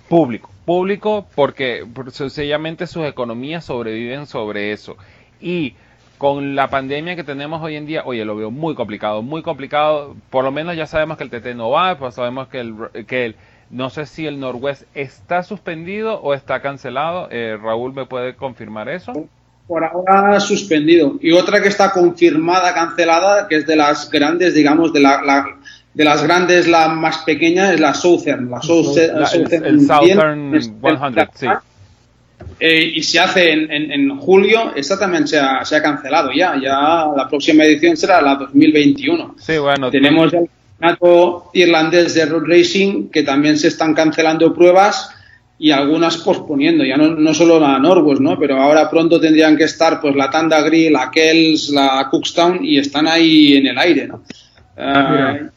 público. 0.08 0.50
Público 0.64 1.26
porque 1.34 1.84
sencillamente 2.12 2.86
sus 2.86 3.04
economías 3.06 3.64
sobreviven 3.64 4.26
sobre 4.26 4.70
eso. 4.70 4.96
Y 5.40 5.74
con 6.18 6.56
la 6.56 6.68
pandemia 6.68 7.16
que 7.16 7.24
tenemos 7.24 7.62
hoy 7.62 7.76
en 7.76 7.86
día, 7.86 8.02
oye, 8.04 8.24
lo 8.24 8.36
veo 8.36 8.50
muy 8.50 8.74
complicado, 8.74 9.22
muy 9.22 9.42
complicado. 9.42 10.16
Por 10.30 10.44
lo 10.44 10.50
menos 10.50 10.76
ya 10.76 10.86
sabemos 10.86 11.16
que 11.16 11.24
el 11.24 11.30
TT 11.30 11.54
no 11.54 11.70
va, 11.70 11.96
pues 11.96 12.16
sabemos 12.16 12.48
que 12.48 12.60
el, 12.60 12.74
que 13.06 13.26
el 13.26 13.36
no 13.70 13.90
sé 13.90 14.06
si 14.06 14.26
el 14.26 14.40
Northwest 14.40 14.84
está 14.94 15.42
suspendido 15.42 16.20
o 16.20 16.34
está 16.34 16.60
cancelado. 16.60 17.28
Eh, 17.30 17.56
Raúl, 17.60 17.94
¿me 17.94 18.06
puede 18.06 18.34
confirmar 18.34 18.88
eso? 18.88 19.12
Por 19.66 19.84
ahora 19.84 20.40
suspendido. 20.40 21.16
Y 21.20 21.32
otra 21.32 21.60
que 21.60 21.68
está 21.68 21.92
confirmada, 21.92 22.72
cancelada, 22.72 23.46
que 23.46 23.56
es 23.56 23.66
de 23.66 23.76
las 23.76 24.10
grandes, 24.10 24.54
digamos, 24.54 24.92
de 24.92 25.00
la, 25.00 25.58
de 25.92 26.04
las 26.04 26.22
grandes, 26.22 26.66
la 26.66 26.88
más 26.88 27.18
pequeña, 27.18 27.72
es 27.72 27.80
la 27.80 27.92
Southern. 27.92 28.50
La, 28.50 28.62
Southern, 28.62 29.64
el, 29.64 29.86
Southern 29.86 30.62
100, 30.62 31.28
sí. 31.34 31.46
Eh, 32.60 32.92
y 32.96 33.02
se 33.02 33.20
hace 33.20 33.52
en, 33.52 33.70
en, 33.70 34.18
julio, 34.18 34.72
esta 34.74 34.98
también 34.98 35.28
se 35.28 35.38
ha, 35.38 35.64
se 35.64 35.76
ha, 35.76 35.82
cancelado 35.82 36.30
ya. 36.32 36.56
Ya 36.60 37.06
la 37.16 37.26
próxima 37.28 37.64
edición 37.64 37.96
será 37.96 38.20
la 38.20 38.34
2021. 38.34 39.36
Sí, 39.38 39.58
bueno. 39.58 39.90
Tenemos 39.90 40.32
el 40.32 40.48
campeonato 40.80 41.50
irlandés 41.54 42.14
de 42.14 42.26
road 42.26 42.44
racing 42.46 43.10
que 43.10 43.22
también 43.22 43.58
se 43.58 43.68
están 43.68 43.94
cancelando 43.94 44.52
pruebas 44.52 45.10
y 45.60 45.72
algunas 45.72 46.16
posponiendo, 46.18 46.84
ya 46.84 46.96
no, 46.96 47.08
no 47.16 47.34
solo 47.34 47.58
la 47.58 47.78
Norwest, 47.78 48.20
¿no? 48.20 48.38
Pero 48.38 48.60
ahora 48.60 48.88
pronto 48.88 49.20
tendrían 49.20 49.56
que 49.56 49.64
estar 49.64 50.00
pues 50.00 50.14
la 50.14 50.30
Tanda 50.30 50.60
Grill, 50.62 50.92
la 50.92 51.10
Kells, 51.10 51.70
la 51.70 52.06
Cookstown 52.10 52.64
y 52.64 52.78
están 52.78 53.08
ahí 53.08 53.56
en 53.56 53.66
el 53.66 53.78
aire, 53.78 54.06
¿no? 54.06 54.22
Uh, 54.76 55.48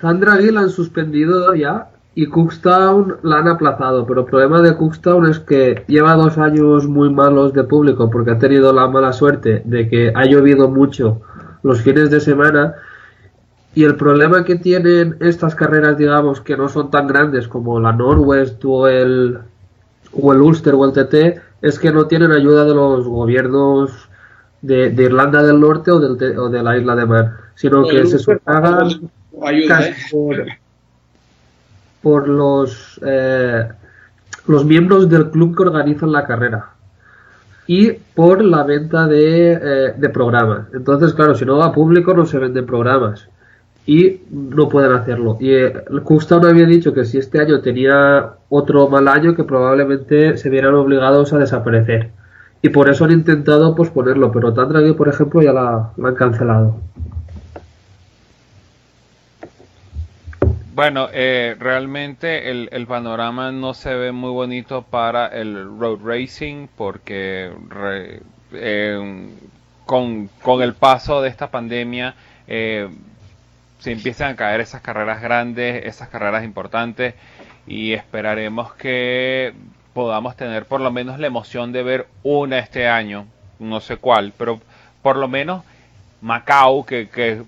Tanda 0.00 0.36
Grill 0.36 0.56
han 0.56 0.70
suspendido 0.70 1.54
ya 1.54 1.88
y 2.18 2.26
Cookstown 2.26 3.18
la 3.22 3.36
han 3.36 3.46
aplazado, 3.46 4.04
pero 4.04 4.22
el 4.22 4.26
problema 4.26 4.60
de 4.60 4.74
Cookstown 4.74 5.30
es 5.30 5.38
que 5.38 5.84
lleva 5.86 6.14
dos 6.14 6.36
años 6.36 6.88
muy 6.88 7.10
malos 7.14 7.52
de 7.52 7.62
público 7.62 8.10
porque 8.10 8.32
ha 8.32 8.38
tenido 8.40 8.72
la 8.72 8.88
mala 8.88 9.12
suerte 9.12 9.62
de 9.64 9.88
que 9.88 10.12
ha 10.12 10.24
llovido 10.24 10.68
mucho 10.68 11.20
los 11.62 11.80
fines 11.80 12.10
de 12.10 12.18
semana 12.18 12.74
y 13.72 13.84
el 13.84 13.94
problema 13.94 14.44
que 14.44 14.56
tienen 14.56 15.16
estas 15.20 15.54
carreras, 15.54 15.96
digamos, 15.96 16.40
que 16.40 16.56
no 16.56 16.68
son 16.68 16.90
tan 16.90 17.06
grandes 17.06 17.46
como 17.46 17.78
la 17.78 17.92
Norwest 17.92 18.64
o 18.64 18.88
el, 18.88 19.38
o 20.12 20.32
el 20.32 20.40
Ulster 20.40 20.74
o 20.74 20.86
el 20.86 20.92
TT, 20.92 21.40
es 21.62 21.78
que 21.78 21.92
no 21.92 22.08
tienen 22.08 22.32
ayuda 22.32 22.64
de 22.64 22.74
los 22.74 23.06
gobiernos 23.06 24.08
de, 24.60 24.88
Irlanda 24.88 25.40
del 25.44 25.60
Norte 25.60 25.92
o, 25.92 26.00
del, 26.00 26.36
o 26.36 26.48
de 26.48 26.64
la 26.64 26.76
isla 26.76 26.96
de 26.96 27.06
Man, 27.06 27.36
sino 27.54 27.86
que 27.86 28.04
se 28.06 28.18
sufragan 28.18 28.88
¿eh? 28.90 29.94
por, 30.10 30.34
los, 32.16 32.98
eh, 33.04 33.68
los 34.46 34.64
miembros 34.64 35.08
del 35.08 35.30
club 35.30 35.56
que 35.56 35.62
organizan 35.62 36.12
la 36.12 36.26
carrera 36.26 36.70
y 37.66 37.92
por 37.92 38.42
la 38.42 38.64
venta 38.64 39.06
de, 39.06 39.52
eh, 39.52 39.94
de 39.96 40.08
programas. 40.08 40.68
Entonces, 40.72 41.12
claro, 41.12 41.34
si 41.34 41.44
no 41.44 41.58
va 41.58 41.66
a 41.66 41.72
público 41.72 42.14
no 42.14 42.24
se 42.24 42.38
venden 42.38 42.64
programas 42.64 43.28
y 43.88 44.20
no 44.30 44.68
pueden 44.68 44.92
hacerlo. 44.92 45.36
Y 45.40 45.54
eh, 45.54 45.72
Cookstown 46.04 46.44
había 46.46 46.66
dicho 46.66 46.92
que 46.92 47.04
si 47.04 47.16
este 47.16 47.40
año 47.40 47.60
tenía 47.60 48.34
otro 48.50 48.88
mal 48.88 49.08
año, 49.08 49.34
que 49.34 49.44
probablemente 49.44 50.36
se 50.36 50.50
vieran 50.50 50.74
obligados 50.74 51.32
a 51.32 51.38
desaparecer. 51.38 52.10
Y 52.60 52.68
por 52.68 52.90
eso 52.90 53.04
han 53.04 53.12
intentado 53.12 53.74
posponerlo, 53.74 54.32
pero 54.32 54.52
Tandragui, 54.52 54.92
por 54.92 55.08
ejemplo, 55.08 55.40
ya 55.40 55.52
la, 55.52 55.90
han 56.02 56.14
cancelado. 56.14 56.76
Bueno, 60.78 61.08
eh, 61.12 61.56
realmente 61.58 62.52
el, 62.52 62.68
el, 62.70 62.86
panorama 62.86 63.50
no 63.50 63.74
se 63.74 63.92
ve 63.96 64.12
muy 64.12 64.30
bonito 64.30 64.82
para 64.82 65.26
el 65.26 65.76
road 65.76 65.98
racing 66.04 66.68
porque 66.76 67.50
eh, 68.52 69.28
con, 69.86 70.30
con, 70.40 70.62
el 70.62 70.74
paso 70.74 71.20
de 71.20 71.30
esta 71.30 71.50
pandemia 71.50 72.14
eh, 72.46 72.88
se 73.80 73.90
empiezan 73.90 74.30
a 74.30 74.36
caer 74.36 74.60
esas 74.60 74.80
carreras 74.80 75.20
grandes, 75.20 75.84
esas 75.84 76.10
carreras 76.10 76.44
importantes 76.44 77.16
y 77.66 77.92
esperaremos 77.94 78.72
que 78.74 79.54
podamos 79.94 80.36
tener 80.36 80.66
por 80.66 80.80
lo 80.80 80.92
menos 80.92 81.18
la 81.18 81.26
emoción 81.26 81.72
de 81.72 81.82
ver 81.82 82.06
una 82.22 82.60
este 82.60 82.86
año, 82.86 83.26
no 83.58 83.80
sé 83.80 83.96
cuál, 83.96 84.32
pero 84.38 84.60
por 85.02 85.16
lo 85.16 85.26
menos 85.26 85.64
Macao, 86.20 86.86
que, 86.86 87.08
que, 87.08 87.42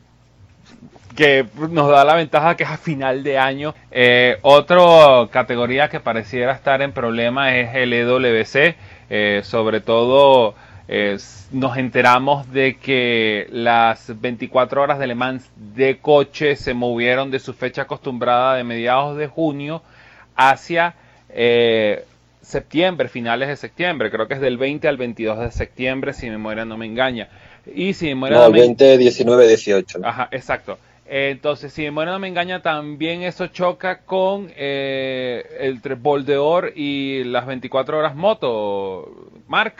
que 1.16 1.46
nos 1.70 1.90
da 1.90 2.04
la 2.04 2.14
ventaja 2.14 2.56
que 2.56 2.64
es 2.64 2.70
a 2.70 2.76
final 2.76 3.22
de 3.22 3.38
año. 3.38 3.74
Eh, 3.90 4.38
otra 4.42 5.28
categoría 5.30 5.88
que 5.88 6.00
pareciera 6.00 6.52
estar 6.52 6.82
en 6.82 6.92
problema 6.92 7.56
es 7.56 7.74
el 7.74 7.92
EWC, 7.92 8.76
eh, 9.10 9.40
sobre 9.44 9.80
todo 9.80 10.54
nos 11.52 11.76
enteramos 11.76 12.50
de 12.52 12.76
que 12.76 13.46
las 13.50 14.20
24 14.20 14.82
horas 14.82 14.98
de 14.98 15.06
Le 15.06 15.14
Mans 15.14 15.48
de 15.56 15.98
coche 15.98 16.56
se 16.56 16.74
movieron 16.74 17.30
de 17.30 17.38
su 17.38 17.54
fecha 17.54 17.82
acostumbrada 17.82 18.56
de 18.56 18.64
mediados 18.64 19.16
de 19.16 19.26
junio 19.26 19.82
hacia 20.36 20.94
eh, 21.28 22.04
septiembre, 22.40 23.08
finales 23.08 23.48
de 23.48 23.56
septiembre. 23.56 24.10
Creo 24.10 24.28
que 24.28 24.34
es 24.34 24.40
del 24.40 24.58
20 24.58 24.88
al 24.88 24.96
22 24.96 25.40
de 25.40 25.50
septiembre, 25.50 26.12
si 26.12 26.26
mi 26.26 26.32
memoria 26.32 26.64
no 26.64 26.76
me 26.76 26.86
engaña. 26.86 27.28
Y 27.74 27.94
si 27.94 28.06
mi 28.06 28.14
memoria 28.14 28.38
no, 28.38 28.50
20, 28.50 28.98
19, 28.98 29.48
18. 29.48 30.00
Ajá, 30.02 30.28
exacto. 30.30 30.78
Entonces, 31.12 31.72
si 31.72 31.82
memoria 31.82 32.12
no 32.12 32.20
me 32.20 32.28
engaña, 32.28 32.62
también 32.62 33.24
eso 33.24 33.48
choca 33.48 34.02
con 34.02 34.52
eh, 34.56 35.44
el 35.58 35.80
Bol 35.96 36.24
de 36.24 36.36
Or 36.36 36.72
y 36.76 37.24
las 37.24 37.46
24 37.46 37.98
horas 37.98 38.14
moto, 38.14 39.10
Mark. 39.48 39.74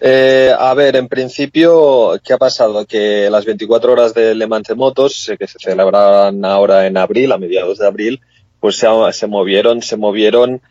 Eh, 0.00 0.50
a 0.58 0.72
ver, 0.72 0.96
en 0.96 1.08
principio, 1.08 2.18
¿qué 2.24 2.32
ha 2.32 2.38
pasado? 2.38 2.86
Que 2.86 3.28
las 3.28 3.44
24 3.44 3.92
horas 3.92 4.14
de 4.14 4.34
Le 4.34 4.46
Mans 4.46 4.66
de 4.66 4.74
Motos, 4.74 5.30
que 5.38 5.46
se 5.46 5.58
celebrarán 5.58 6.42
ahora 6.46 6.86
en 6.86 6.96
abril, 6.96 7.30
a 7.30 7.36
mediados 7.36 7.76
de 7.76 7.86
abril, 7.86 8.22
pues 8.60 8.76
se 8.76 9.26
movieron, 9.26 9.82
se 9.82 9.98
movieron 9.98 10.62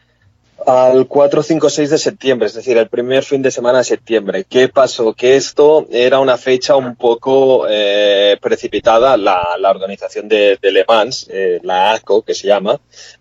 al 0.66 1.07
4, 1.07 1.43
5, 1.43 1.70
6 1.70 1.89
de 1.89 1.97
septiembre, 1.97 2.47
es 2.47 2.53
decir, 2.53 2.78
el 2.78 2.88
primer 2.88 3.24
fin 3.24 3.41
de 3.41 3.51
semana 3.51 3.80
de 3.80 3.84
septiembre. 3.84 4.45
¿Qué 4.47 4.70
pasó? 4.70 5.14
Que 5.14 5.36
esto 5.36 5.88
era 5.91 6.20
una 6.20 6.38
fecha 6.38 6.76
un 6.76 6.95
poco 6.95 7.66
eh, 7.70 8.38
precipitada, 8.41 9.18
la, 9.18 9.55
la, 9.59 9.72
organización 9.72 10.28
de, 10.28 10.57
Le 10.62 10.86
Mans, 10.88 11.28
eh, 11.32 11.59
la 11.64 11.93
ACO, 11.93 12.22
que 12.22 12.34
se 12.34 12.47
llama, 12.47 12.80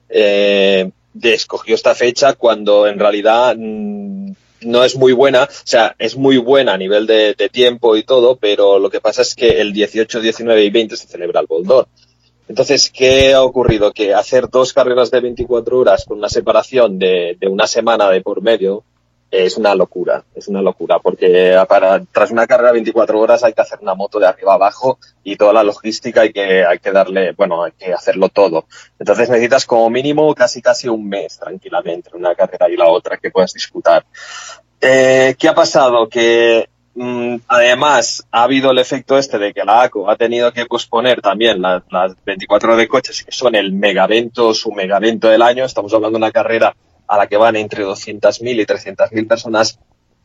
eh, 0.08 0.90
escogió 1.22 1.74
esta 1.74 1.94
fecha 1.94 2.34
cuando 2.34 2.86
en 2.86 2.98
realidad 2.98 3.56
mm, 3.56 4.32
no 4.62 4.84
es 4.84 4.96
muy 4.96 5.12
buena, 5.12 5.44
o 5.44 5.48
sea, 5.64 5.94
es 5.98 6.16
muy 6.16 6.36
buena 6.36 6.74
a 6.74 6.78
nivel 6.78 7.06
de, 7.06 7.34
tiempo 7.50 7.96
y 7.96 8.02
todo, 8.02 8.36
pero 8.36 8.78
lo 8.78 8.90
que 8.90 9.00
pasa 9.00 9.22
es 9.22 9.34
que 9.34 9.60
el 9.60 9.72
18, 9.72 10.20
19 10.20 10.64
y 10.64 10.70
20 10.70 10.96
se 10.96 11.06
celebra 11.06 11.40
el 11.40 11.46
Boldor. 11.46 11.88
Entonces, 12.50 12.90
¿qué 12.92 13.32
ha 13.32 13.44
ocurrido? 13.44 13.92
Que 13.92 14.12
hacer 14.12 14.50
dos 14.50 14.72
carreras 14.72 15.12
de 15.12 15.20
24 15.20 15.78
horas 15.78 16.04
con 16.04 16.18
una 16.18 16.28
separación 16.28 16.98
de, 16.98 17.38
una 17.48 17.68
semana 17.68 18.10
de 18.10 18.22
por 18.22 18.42
medio 18.42 18.82
es 19.30 19.56
una 19.56 19.72
locura, 19.76 20.24
es 20.34 20.48
una 20.48 20.60
locura, 20.60 20.98
porque 20.98 21.56
para, 21.68 22.02
tras 22.06 22.32
una 22.32 22.48
carrera 22.48 22.70
de 22.70 22.78
24 22.78 23.20
horas 23.20 23.44
hay 23.44 23.52
que 23.52 23.60
hacer 23.60 23.78
una 23.80 23.94
moto 23.94 24.18
de 24.18 24.26
arriba 24.26 24.54
abajo 24.54 24.98
y 25.22 25.36
toda 25.36 25.52
la 25.52 25.62
logística 25.62 26.22
hay 26.22 26.32
que, 26.32 26.64
hay 26.64 26.80
que 26.80 26.90
darle, 26.90 27.30
bueno, 27.34 27.62
hay 27.62 27.70
que 27.70 27.92
hacerlo 27.92 28.30
todo. 28.30 28.64
Entonces 28.98 29.30
necesitas 29.30 29.64
como 29.64 29.88
mínimo 29.88 30.34
casi 30.34 30.60
casi 30.60 30.88
un 30.88 31.08
mes 31.08 31.38
tranquilamente, 31.38 32.10
una 32.14 32.34
carrera 32.34 32.68
y 32.68 32.76
la 32.76 32.88
otra 32.88 33.16
que 33.18 33.30
puedas 33.30 33.52
disputar. 33.52 34.04
Eh, 34.80 35.36
¿Qué 35.38 35.46
ha 35.46 35.54
pasado? 35.54 36.08
Que 36.08 36.68
además 37.48 38.26
ha 38.30 38.42
habido 38.42 38.70
el 38.70 38.78
efecto 38.78 39.16
este 39.16 39.38
de 39.38 39.52
que 39.52 39.64
la 39.64 39.82
ACO 39.82 40.10
ha 40.10 40.16
tenido 40.16 40.52
que 40.52 40.66
posponer 40.66 41.20
también 41.20 41.62
las, 41.62 41.82
las 41.90 42.14
24 42.24 42.68
horas 42.68 42.78
de 42.78 42.88
coches, 42.88 43.24
que 43.24 43.32
son 43.32 43.54
el 43.54 43.72
megavento, 43.72 44.52
su 44.54 44.72
megavento 44.72 45.28
del 45.28 45.42
año. 45.42 45.64
Estamos 45.64 45.92
hablando 45.94 46.18
de 46.18 46.24
una 46.24 46.32
carrera 46.32 46.74
a 47.06 47.16
la 47.16 47.26
que 47.26 47.36
van 47.36 47.56
entre 47.56 47.84
200.000 47.84 48.60
y 48.60 48.66
300.000 48.66 49.28
personas 49.28 49.78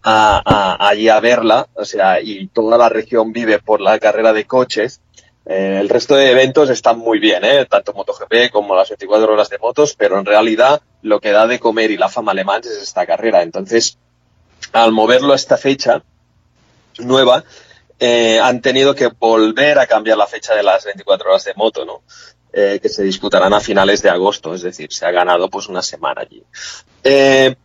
a, 0.03 0.87
allí 0.87 1.09
a 1.09 1.19
verla, 1.19 1.67
o 1.73 1.83
sea, 1.83 2.21
y 2.21 2.47
toda 2.47 2.77
la 2.77 2.89
región 2.89 3.33
vive 3.33 3.59
por 3.59 3.81
la 3.81 3.97
carrera 3.97 4.33
de 4.33 4.45
coches. 4.45 5.01
Eh, 5.47 5.77
el 5.79 5.89
resto 5.89 6.15
de 6.15 6.31
eventos 6.31 6.69
están 6.69 6.99
muy 6.99 7.19
bien, 7.19 7.43
¿eh? 7.43 7.65
tanto 7.65 7.93
MotoGP 7.93 8.51
como 8.51 8.75
las 8.75 8.89
24 8.89 9.33
horas 9.33 9.49
de 9.49 9.57
motos, 9.57 9.95
pero 9.97 10.19
en 10.19 10.25
realidad 10.25 10.81
lo 11.01 11.19
que 11.19 11.31
da 11.31 11.47
de 11.47 11.59
comer 11.59 11.91
y 11.91 11.97
la 11.97 12.09
fama 12.09 12.33
alemán 12.33 12.61
es 12.63 12.81
esta 12.81 13.05
carrera. 13.05 13.41
Entonces, 13.41 13.97
al 14.73 14.91
moverlo 14.91 15.33
a 15.33 15.37
esta 15.37 15.57
fecha 15.57 16.03
nueva, 16.99 17.43
eh, 17.99 18.39
han 18.39 18.61
tenido 18.61 18.93
que 18.93 19.07
volver 19.07 19.79
a 19.79 19.87
cambiar 19.87 20.17
la 20.17 20.27
fecha 20.27 20.53
de 20.53 20.63
las 20.63 20.83
24 20.83 21.29
horas 21.29 21.45
de 21.45 21.53
moto, 21.55 21.85
¿no? 21.85 22.01
Eh, 22.51 22.79
que 22.81 22.89
se 22.89 23.03
disputarán 23.03 23.53
a 23.53 23.59
finales 23.59 24.01
de 24.01 24.09
agosto, 24.09 24.53
es 24.53 24.61
decir, 24.61 24.91
se 24.91 25.05
ha 25.05 25.11
ganado 25.11 25.49
pues 25.49 25.67
una 25.67 25.81
semana 25.81 26.21
allí. 26.21 26.43
Eh, 27.03 27.55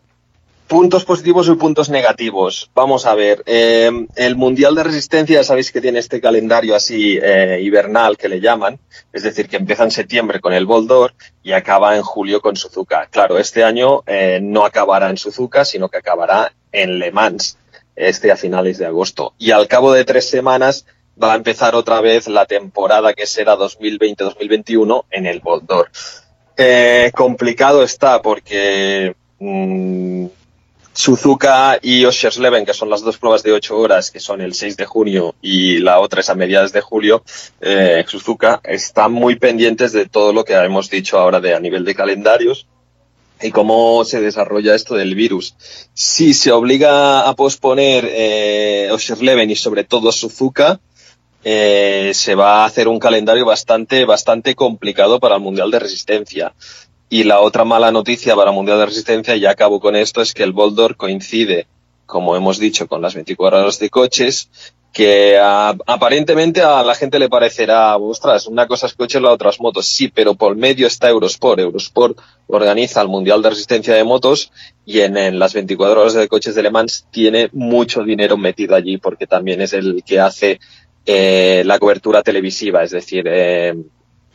puntos 0.66 1.04
positivos 1.04 1.48
y 1.48 1.54
puntos 1.54 1.90
negativos. 1.90 2.70
Vamos 2.74 3.06
a 3.06 3.14
ver, 3.16 3.42
el 3.46 4.36
Mundial 4.36 4.76
de 4.76 4.84
Resistencia, 4.84 5.42
sabéis 5.42 5.72
que 5.72 5.80
tiene 5.80 5.98
este 5.98 6.20
calendario 6.20 6.76
así 6.76 7.18
hibernal 7.60 8.16
que 8.16 8.28
le 8.28 8.40
llaman, 8.40 8.78
es 9.12 9.24
decir, 9.24 9.48
que 9.48 9.56
empieza 9.56 9.82
en 9.82 9.90
septiembre 9.90 10.40
con 10.40 10.52
el 10.52 10.66
Boldor 10.66 11.14
y 11.42 11.52
acaba 11.52 11.96
en 11.96 12.02
julio 12.02 12.40
con 12.40 12.54
Suzuka. 12.54 13.08
Claro, 13.10 13.36
este 13.38 13.64
año 13.64 14.04
no 14.42 14.64
acabará 14.64 15.10
en 15.10 15.18
Suzuka, 15.18 15.64
sino 15.64 15.88
que 15.88 15.96
acabará 15.98 16.52
en 16.70 17.00
Le 17.00 17.10
Mans, 17.10 17.58
este 18.08 18.32
a 18.32 18.36
finales 18.36 18.78
de 18.78 18.86
agosto. 18.86 19.34
Y 19.38 19.50
al 19.50 19.68
cabo 19.68 19.92
de 19.92 20.04
tres 20.04 20.28
semanas 20.28 20.86
va 21.22 21.34
a 21.34 21.36
empezar 21.36 21.74
otra 21.74 22.00
vez 22.00 22.28
la 22.28 22.46
temporada 22.46 23.12
que 23.12 23.26
será 23.26 23.56
2020-2021 23.56 25.04
en 25.10 25.26
el 25.26 25.40
Boldor. 25.40 25.90
complicado 27.14 27.82
está 27.82 28.22
porque 28.22 29.14
mm, 29.38 30.26
Suzuka 30.92 31.78
y 31.80 32.04
Oschersleben, 32.04 32.66
que 32.66 32.74
son 32.74 32.90
las 32.90 33.02
dos 33.02 33.16
pruebas 33.18 33.42
de 33.42 33.52
ocho 33.52 33.78
horas, 33.78 34.10
que 34.10 34.20
son 34.20 34.40
el 34.40 34.54
6 34.54 34.76
de 34.76 34.86
junio 34.86 35.34
y 35.40 35.78
la 35.78 36.00
otra 36.00 36.20
es 36.20 36.30
a 36.30 36.34
mediados 36.34 36.72
de 36.72 36.80
julio, 36.80 37.22
eh, 37.60 38.04
Suzuka 38.06 38.60
están 38.64 39.12
muy 39.12 39.36
pendientes 39.36 39.92
de 39.92 40.06
todo 40.06 40.32
lo 40.32 40.44
que 40.44 40.54
hemos 40.54 40.90
dicho 40.90 41.18
ahora 41.18 41.40
de 41.40 41.54
a 41.54 41.60
nivel 41.60 41.84
de 41.84 41.94
calendarios 41.94 42.66
y 43.42 43.50
cómo 43.50 44.04
se 44.04 44.20
desarrolla 44.20 44.74
esto 44.74 44.94
del 44.94 45.14
virus. 45.14 45.54
Si 45.94 46.34
se 46.34 46.52
obliga 46.52 47.28
a 47.28 47.34
posponer 47.34 48.08
eh, 48.08 48.88
Oschersleben 48.92 49.50
y 49.50 49.56
sobre 49.56 49.84
todo 49.84 50.12
Suzuka, 50.12 50.80
eh, 51.42 52.12
se 52.14 52.34
va 52.34 52.62
a 52.62 52.64
hacer 52.66 52.88
un 52.88 52.98
calendario 52.98 53.46
bastante, 53.46 54.04
bastante 54.04 54.54
complicado 54.54 55.20
para 55.20 55.36
el 55.36 55.40
Mundial 55.40 55.70
de 55.70 55.78
Resistencia. 55.78 56.54
Y 57.08 57.24
la 57.24 57.40
otra 57.40 57.64
mala 57.64 57.90
noticia 57.90 58.36
para 58.36 58.52
Mundial 58.52 58.78
de 58.78 58.86
Resistencia, 58.86 59.34
y 59.34 59.40
ya 59.40 59.50
acabo 59.50 59.80
con 59.80 59.96
esto, 59.96 60.20
es 60.20 60.34
que 60.34 60.42
el 60.42 60.52
Boldor 60.52 60.96
coincide, 60.96 61.66
como 62.06 62.36
hemos 62.36 62.58
dicho, 62.58 62.86
con 62.86 63.02
las 63.02 63.14
24 63.14 63.58
horas 63.58 63.78
de 63.78 63.90
coches, 63.90 64.48
que 64.92 65.38
aparentemente 65.38 66.62
a 66.62 66.82
la 66.82 66.94
gente 66.94 67.18
le 67.18 67.28
parecerá, 67.28 67.96
ostras, 67.96 68.46
una 68.46 68.66
cosa 68.66 68.86
es 68.86 68.94
coches, 68.94 69.22
la 69.22 69.30
otra 69.30 69.50
es 69.50 69.60
motos. 69.60 69.86
Sí, 69.86 70.08
pero 70.08 70.34
por 70.34 70.56
medio 70.56 70.86
está 70.86 71.08
Eurosport. 71.08 71.60
Eurosport 71.60 72.18
organiza 72.48 73.00
el 73.00 73.08
Mundial 73.08 73.40
de 73.40 73.50
Resistencia 73.50 73.94
de 73.94 74.02
Motos 74.02 74.50
y 74.84 75.00
en, 75.00 75.38
las 75.38 75.54
24 75.54 76.00
horas 76.00 76.14
de 76.14 76.26
coches 76.26 76.56
de 76.56 76.62
Le 76.64 76.70
Mans 76.70 77.06
tiene 77.10 77.48
mucho 77.52 78.02
dinero 78.02 78.36
metido 78.36 78.74
allí 78.74 78.98
porque 78.98 79.28
también 79.28 79.60
es 79.60 79.72
el 79.72 80.02
que 80.04 80.18
hace 80.18 80.58
eh, 81.06 81.62
la 81.64 81.78
cobertura 81.78 82.22
televisiva, 82.22 82.82
es 82.82 82.90
decir, 82.90 83.24
eh, 83.28 83.74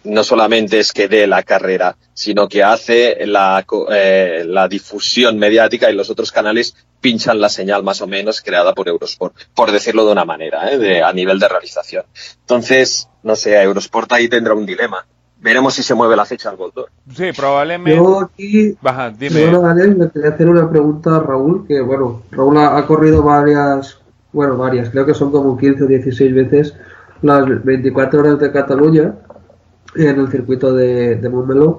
no 0.06 0.24
solamente 0.24 0.80
es 0.80 0.94
que 0.94 1.08
dé 1.08 1.28
la 1.28 1.44
carrera, 1.44 1.98
sino 2.14 2.48
que 2.48 2.64
hace 2.64 3.26
la, 3.26 3.66
eh, 3.92 4.44
la 4.46 4.68
difusión 4.68 5.38
mediática 5.38 5.90
y 5.90 5.96
los 5.96 6.10
otros 6.10 6.32
canales 6.32 6.76
pinchan 7.02 7.40
la 7.40 7.50
señal 7.50 7.84
más 7.84 8.02
o 8.02 8.08
menos 8.08 8.42
creada 8.42 8.74
por 8.74 8.88
Eurosport, 8.88 9.36
por 9.54 9.72
decirlo 9.72 10.06
de 10.06 10.12
una 10.12 10.26
manera, 10.26 10.72
¿eh? 10.72 10.78
de, 10.78 11.04
a 11.04 11.12
nivel 11.14 11.40
de 11.40 11.48
realización. 11.48 12.06
Entonces, 12.42 13.10
no 13.24 13.36
sé, 13.36 13.62
Eurosport 13.62 14.12
ahí 14.14 14.28
tendrá 14.28 14.54
un 14.54 14.66
dilema. 14.66 15.06
Veremos 15.40 15.74
si 15.76 15.84
se 15.84 15.94
mueve 15.94 16.16
la 16.16 16.26
fecha 16.26 16.50
al 16.50 16.56
Goldor. 16.56 16.90
Sí, 17.14 17.32
probablemente. 17.36 17.96
Yo 17.96 18.22
aquí, 18.22 18.76
Baja, 18.82 19.12
dime. 19.12 19.42
Daniel, 19.52 19.98
le 20.00 20.10
quería 20.10 20.30
hacer 20.30 20.50
una 20.50 20.70
pregunta 20.70 21.18
a 21.18 21.20
Raúl, 21.20 21.68
que 21.68 21.82
bueno, 21.82 22.24
Raúl 22.32 22.58
ha, 22.58 22.78
ha 22.78 22.88
corrido 22.88 23.22
varias, 23.22 24.00
bueno, 24.32 24.58
varias, 24.58 24.90
creo 24.90 25.06
que 25.06 25.14
son 25.14 25.32
como 25.32 25.58
15 25.58 25.84
o 25.84 25.88
16 25.88 26.34
veces 26.34 26.74
las 27.22 27.64
24 27.64 28.20
horas 28.20 28.40
de 28.40 28.52
Cataluña 28.52 29.16
en 29.96 30.20
el 30.20 30.28
circuito 30.30 30.74
de, 30.74 31.16
de 31.16 31.76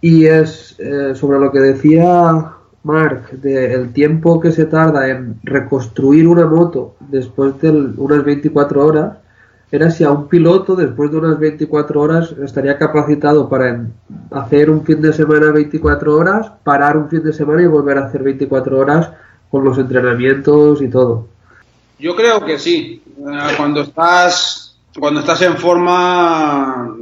y 0.00 0.26
es 0.26 0.74
eh, 0.78 1.14
sobre 1.14 1.38
lo 1.38 1.52
que 1.52 1.60
decía 1.60 2.52
Mark 2.82 3.30
del 3.30 3.92
tiempo 3.92 4.40
que 4.40 4.50
se 4.50 4.66
tarda 4.66 5.08
en 5.08 5.38
reconstruir 5.44 6.26
una 6.26 6.46
moto 6.46 6.96
después 7.00 7.60
de 7.60 7.70
unas 7.70 8.24
24 8.24 8.84
horas 8.84 9.16
era 9.72 9.90
si 9.90 10.04
a 10.04 10.10
un 10.10 10.28
piloto 10.28 10.76
después 10.76 11.10
de 11.10 11.16
unas 11.16 11.38
24 11.38 11.98
horas 11.98 12.34
estaría 12.44 12.76
capacitado 12.76 13.48
para 13.48 13.86
hacer 14.30 14.68
un 14.68 14.84
fin 14.84 15.00
de 15.00 15.14
semana 15.14 15.50
24 15.50 16.14
horas, 16.14 16.52
parar 16.62 16.98
un 16.98 17.08
fin 17.08 17.24
de 17.24 17.32
semana 17.32 17.62
y 17.62 17.66
volver 17.66 17.96
a 17.96 18.04
hacer 18.04 18.22
24 18.22 18.78
horas 18.78 19.10
con 19.50 19.64
los 19.64 19.78
entrenamientos 19.78 20.82
y 20.82 20.88
todo. 20.88 21.26
Yo 21.98 22.14
creo 22.14 22.44
que 22.44 22.58
sí. 22.58 23.02
Eh, 23.16 23.54
cuando 23.56 23.80
estás 23.80 24.76
cuando 24.98 25.20
estás 25.20 25.40
en 25.40 25.56
forma 25.56 26.94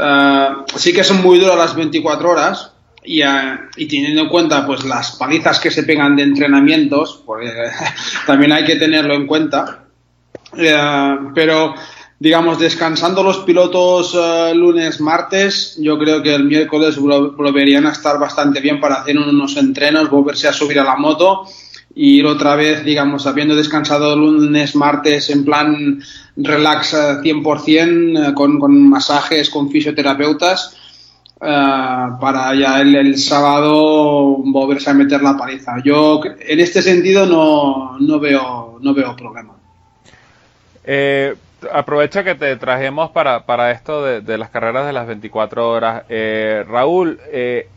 eh, 0.00 0.48
sí 0.76 0.92
que 0.92 1.04
son 1.04 1.22
muy 1.22 1.38
duras 1.38 1.56
las 1.56 1.74
24 1.74 2.30
horas 2.30 2.72
y, 3.04 3.22
eh, 3.22 3.58
y, 3.76 3.86
teniendo 3.86 4.22
en 4.22 4.28
cuenta 4.28 4.66
pues 4.66 4.84
las 4.84 5.12
palizas 5.12 5.58
que 5.60 5.70
se 5.70 5.82
pegan 5.82 6.16
de 6.16 6.22
entrenamientos, 6.22 7.22
también 8.26 8.52
hay 8.52 8.64
que 8.64 8.76
tenerlo 8.76 9.14
en 9.14 9.26
cuenta. 9.26 9.84
Eh, 10.56 11.16
pero 11.34 11.74
digamos, 12.18 12.58
descansando 12.58 13.22
los 13.22 13.38
pilotos 13.38 14.14
lunes, 14.54 15.00
martes, 15.00 15.76
yo 15.80 15.98
creo 15.98 16.22
que 16.22 16.34
el 16.34 16.44
miércoles 16.44 16.98
volverían 16.98 17.86
a 17.86 17.92
estar 17.92 18.18
bastante 18.18 18.60
bien 18.60 18.78
para 18.78 18.96
hacer 18.96 19.16
unos 19.16 19.56
entrenos, 19.56 20.10
volverse 20.10 20.46
a 20.46 20.52
subir 20.52 20.78
a 20.80 20.84
la 20.84 20.96
moto 20.96 21.46
ir 21.94 22.26
otra 22.26 22.54
vez, 22.54 22.84
digamos, 22.84 23.26
habiendo 23.26 23.56
descansado 23.56 24.16
lunes, 24.16 24.74
martes 24.76 25.30
en 25.30 25.44
plan 25.44 26.00
relax 26.36 26.94
100% 26.94 28.30
eh, 28.30 28.34
con, 28.34 28.58
con 28.60 28.88
masajes, 28.88 29.50
con 29.50 29.70
fisioterapeutas, 29.70 30.76
eh, 31.40 32.06
para 32.20 32.54
ya 32.54 32.80
el, 32.80 33.18
sábado 33.18 34.36
volverse 34.38 34.90
a 34.90 34.94
meter 34.94 35.22
la 35.22 35.36
paliza. 35.36 35.76
Yo 35.84 36.20
en 36.24 36.60
este 36.60 36.82
sentido 36.82 37.26
no, 37.26 37.98
no, 37.98 38.20
veo, 38.20 38.78
no 38.80 38.94
veo 38.94 39.16
problema. 39.16 39.54
Eh, 40.84 41.34
aprovecho 41.72 42.24
que 42.24 42.34
te 42.34 42.56
trajemos 42.56 43.10
para, 43.10 43.44
para 43.44 43.70
esto 43.70 44.04
de, 44.04 44.20
de, 44.20 44.38
las 44.38 44.50
carreras 44.50 44.86
de 44.86 44.92
las 44.92 45.06
24 45.06 45.70
horas. 45.70 46.04
Eh, 46.08 46.64
Raúl, 46.66 47.18
eh, 47.32 47.68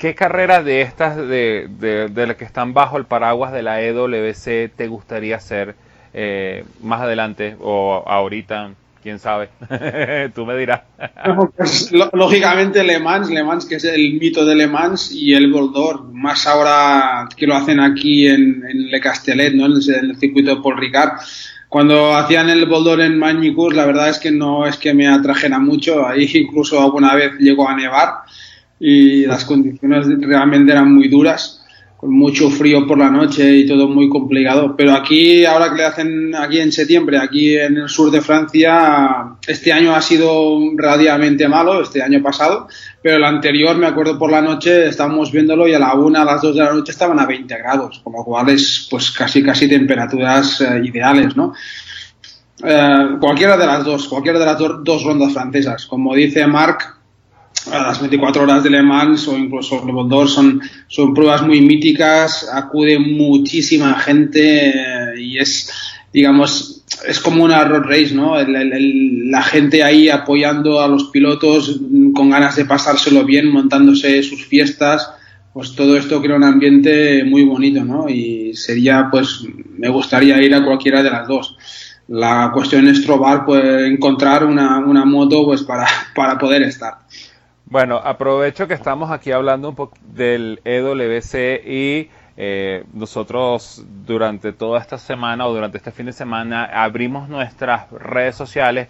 ¿qué 0.00 0.16
carrera 0.16 0.62
de 0.64 0.82
estas 0.82 1.16
de, 1.16 1.68
de, 1.78 2.08
de 2.08 2.26
las 2.26 2.36
que 2.36 2.44
están 2.44 2.74
bajo 2.74 2.96
el 2.98 3.04
paraguas 3.04 3.52
de 3.52 3.62
la 3.62 3.80
EWC 3.82 4.74
te 4.76 4.88
gustaría 4.88 5.36
hacer? 5.36 5.76
eh, 6.12 6.64
más 6.82 7.00
adelante 7.00 7.56
o 7.60 8.02
ahorita, 8.06 8.70
quién 9.02 9.18
sabe. 9.18 9.48
Tú 10.34 10.44
me 10.46 10.56
dirás. 10.56 10.82
pues, 11.56 11.90
lógicamente 12.12 12.82
Le 12.84 12.98
Mans, 12.98 13.30
Le 13.30 13.42
Mans 13.44 13.64
que 13.64 13.76
es 13.76 13.84
el 13.84 14.14
mito 14.14 14.44
de 14.44 14.54
Le 14.54 14.66
Mans 14.66 15.12
y 15.12 15.34
el 15.34 15.52
Boldor, 15.52 16.12
más 16.12 16.46
ahora 16.46 17.28
que 17.36 17.46
lo 17.46 17.54
hacen 17.54 17.80
aquí 17.80 18.26
en, 18.26 18.64
en 18.68 18.90
Le 18.90 19.00
Castellet, 19.00 19.54
¿no? 19.54 19.66
en, 19.66 19.72
el, 19.72 19.94
en 19.94 20.10
el 20.10 20.16
circuito 20.16 20.54
de 20.56 20.62
Paul 20.62 20.78
Ricard. 20.78 21.12
Cuando 21.68 22.16
hacían 22.16 22.50
el 22.50 22.66
Boldor 22.66 23.00
en 23.00 23.16
Magnicus, 23.16 23.74
la 23.74 23.86
verdad 23.86 24.08
es 24.08 24.18
que 24.18 24.32
no 24.32 24.66
es 24.66 24.76
que 24.76 24.92
me 24.92 25.06
atrajera 25.06 25.60
mucho. 25.60 26.04
Ahí 26.06 26.28
incluso 26.34 26.82
alguna 26.82 27.14
vez 27.14 27.34
llegó 27.38 27.68
a 27.68 27.76
nevar 27.76 28.14
y 28.80 29.26
las 29.26 29.44
condiciones 29.44 30.06
realmente 30.20 30.72
eran 30.72 30.92
muy 30.92 31.08
duras 31.08 31.60
con 32.00 32.14
mucho 32.14 32.48
frío 32.48 32.86
por 32.86 32.96
la 32.96 33.10
noche 33.10 33.58
y 33.58 33.66
todo 33.66 33.86
muy 33.86 34.08
complicado. 34.08 34.74
Pero 34.74 34.94
aquí, 34.94 35.44
ahora 35.44 35.68
que 35.68 35.76
le 35.76 35.84
hacen 35.84 36.34
aquí 36.34 36.58
en 36.58 36.72
septiembre, 36.72 37.18
aquí 37.18 37.58
en 37.58 37.76
el 37.76 37.90
sur 37.90 38.10
de 38.10 38.22
Francia, 38.22 39.36
este 39.46 39.70
año 39.70 39.94
ha 39.94 40.00
sido 40.00 40.58
relativamente 40.78 41.46
malo, 41.46 41.82
este 41.82 42.02
año 42.02 42.22
pasado, 42.22 42.68
pero 43.02 43.18
el 43.18 43.24
anterior, 43.24 43.76
me 43.76 43.86
acuerdo 43.86 44.18
por 44.18 44.30
la 44.30 44.40
noche, 44.40 44.88
estábamos 44.88 45.30
viéndolo 45.30 45.68
y 45.68 45.74
a 45.74 45.78
la 45.78 45.92
una, 45.92 46.22
a 46.22 46.24
las 46.24 46.40
dos 46.40 46.56
de 46.56 46.64
la 46.64 46.72
noche 46.72 46.92
estaban 46.92 47.20
a 47.20 47.26
20 47.26 47.54
grados, 47.58 48.00
con 48.02 48.14
lo 48.14 48.24
cual 48.24 48.48
es 48.48 48.88
pues 48.90 49.10
casi 49.10 49.42
casi 49.42 49.68
temperaturas 49.68 50.62
eh, 50.62 50.80
ideales, 50.82 51.36
¿no? 51.36 51.52
Eh, 52.64 53.08
cualquiera 53.20 53.58
de 53.58 53.66
las 53.66 53.84
dos, 53.84 54.08
cualquiera 54.08 54.38
de 54.38 54.46
las 54.46 54.58
do 54.58 54.80
dos 54.82 55.04
rondas 55.04 55.34
francesas. 55.34 55.84
Como 55.84 56.14
dice 56.14 56.46
Marc, 56.46 56.99
a 57.70 57.78
las 57.78 58.00
24 58.00 58.42
horas 58.42 58.62
de 58.62 58.70
Le 58.70 58.82
Mans 58.82 59.28
o 59.28 59.36
incluso 59.36 59.82
el 59.86 59.92
Boldor 59.92 60.28
son, 60.28 60.60
son 60.88 61.12
pruebas 61.12 61.42
muy 61.42 61.60
míticas, 61.60 62.48
acude 62.52 62.98
muchísima 62.98 63.94
gente 63.98 64.70
eh, 64.70 65.20
y 65.20 65.38
es, 65.38 65.70
digamos, 66.12 66.84
es 67.06 67.20
como 67.20 67.44
una 67.44 67.64
road 67.64 67.84
race, 67.84 68.14
¿no? 68.14 68.36
La 68.40 69.42
gente 69.42 69.82
ahí 69.82 70.08
apoyando 70.08 70.80
a 70.80 70.88
los 70.88 71.04
pilotos 71.04 71.80
con 72.14 72.30
ganas 72.30 72.56
de 72.56 72.64
pasárselo 72.64 73.24
bien, 73.24 73.48
montándose 73.48 74.22
sus 74.22 74.44
fiestas, 74.46 75.10
pues 75.52 75.74
todo 75.74 75.96
esto 75.96 76.20
crea 76.20 76.36
un 76.36 76.44
ambiente 76.44 77.24
muy 77.24 77.44
bonito, 77.44 77.84
¿no? 77.84 78.08
Y 78.08 78.54
sería, 78.54 79.08
pues, 79.10 79.42
me 79.78 79.88
gustaría 79.88 80.40
ir 80.42 80.54
a 80.54 80.64
cualquiera 80.64 81.02
de 81.02 81.10
las 81.10 81.26
dos. 81.26 81.56
La 82.08 82.50
cuestión 82.52 82.88
es 82.88 83.00
probar, 83.00 83.44
pues, 83.44 83.64
encontrar 83.84 84.44
una, 84.44 84.78
una 84.78 85.04
moto, 85.04 85.44
pues, 85.44 85.62
para, 85.62 85.86
para 86.14 86.38
poder 86.38 86.62
estar. 86.62 86.98
Bueno, 87.70 88.00
aprovecho 88.02 88.66
que 88.66 88.74
estamos 88.74 89.12
aquí 89.12 89.30
hablando 89.30 89.68
un 89.68 89.76
poco 89.76 89.96
del 90.02 90.60
EWC 90.64 91.64
y 91.64 92.10
eh, 92.36 92.82
nosotros 92.92 93.84
durante 94.04 94.52
toda 94.52 94.80
esta 94.80 94.98
semana 94.98 95.46
o 95.46 95.54
durante 95.54 95.78
este 95.78 95.92
fin 95.92 96.06
de 96.06 96.12
semana 96.12 96.64
abrimos 96.64 97.28
nuestras 97.28 97.88
redes 97.92 98.34
sociales 98.34 98.88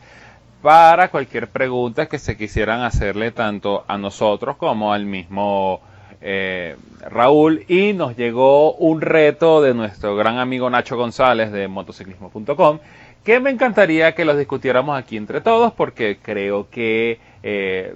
para 0.63 1.09
cualquier 1.09 1.49
pregunta 1.49 2.07
que 2.07 2.19
se 2.19 2.39
quisieran 2.39 2.81
hacerle 2.81 3.33
tanto 3.33 3.85
a 3.87 3.99
nosotros 3.99 4.57
como 4.57 4.95
al 4.95 5.05
mismo 5.05 5.83
eh, 6.23 6.75
Raúl. 7.03 7.67
Y 7.69 7.93
nos 7.93 8.17
llegó 8.17 8.73
un 8.77 9.03
reto 9.03 9.61
de 9.61 9.75
nuestro 9.75 10.17
gran 10.17 10.39
amigo 10.39 10.71
Nacho 10.71 10.97
González 10.97 11.53
de 11.53 11.69
motociclismo.com 11.69 12.79
que 13.25 13.41
me 13.41 13.51
encantaría 13.51 14.15
que 14.15 14.25
los 14.25 14.39
discutiéramos 14.39 14.99
aquí 14.99 15.19
entre 15.19 15.43
todos 15.43 15.75
porque 15.75 16.17
creo 16.23 16.71
que 16.71 17.21
eh, 17.43 17.95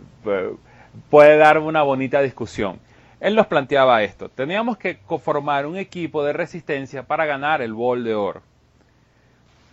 puede 1.10 1.36
dar 1.36 1.58
una 1.58 1.82
bonita 1.82 2.20
discusión. 2.20 2.78
Él 3.20 3.34
nos 3.34 3.46
planteaba 3.46 4.02
esto, 4.02 4.28
teníamos 4.28 4.76
que 4.76 4.98
formar 5.22 5.66
un 5.66 5.76
equipo 5.76 6.22
de 6.24 6.32
resistencia 6.32 7.04
para 7.04 7.24
ganar 7.24 7.62
el 7.62 7.72
bol 7.72 8.04
de 8.04 8.14
oro. 8.14 8.42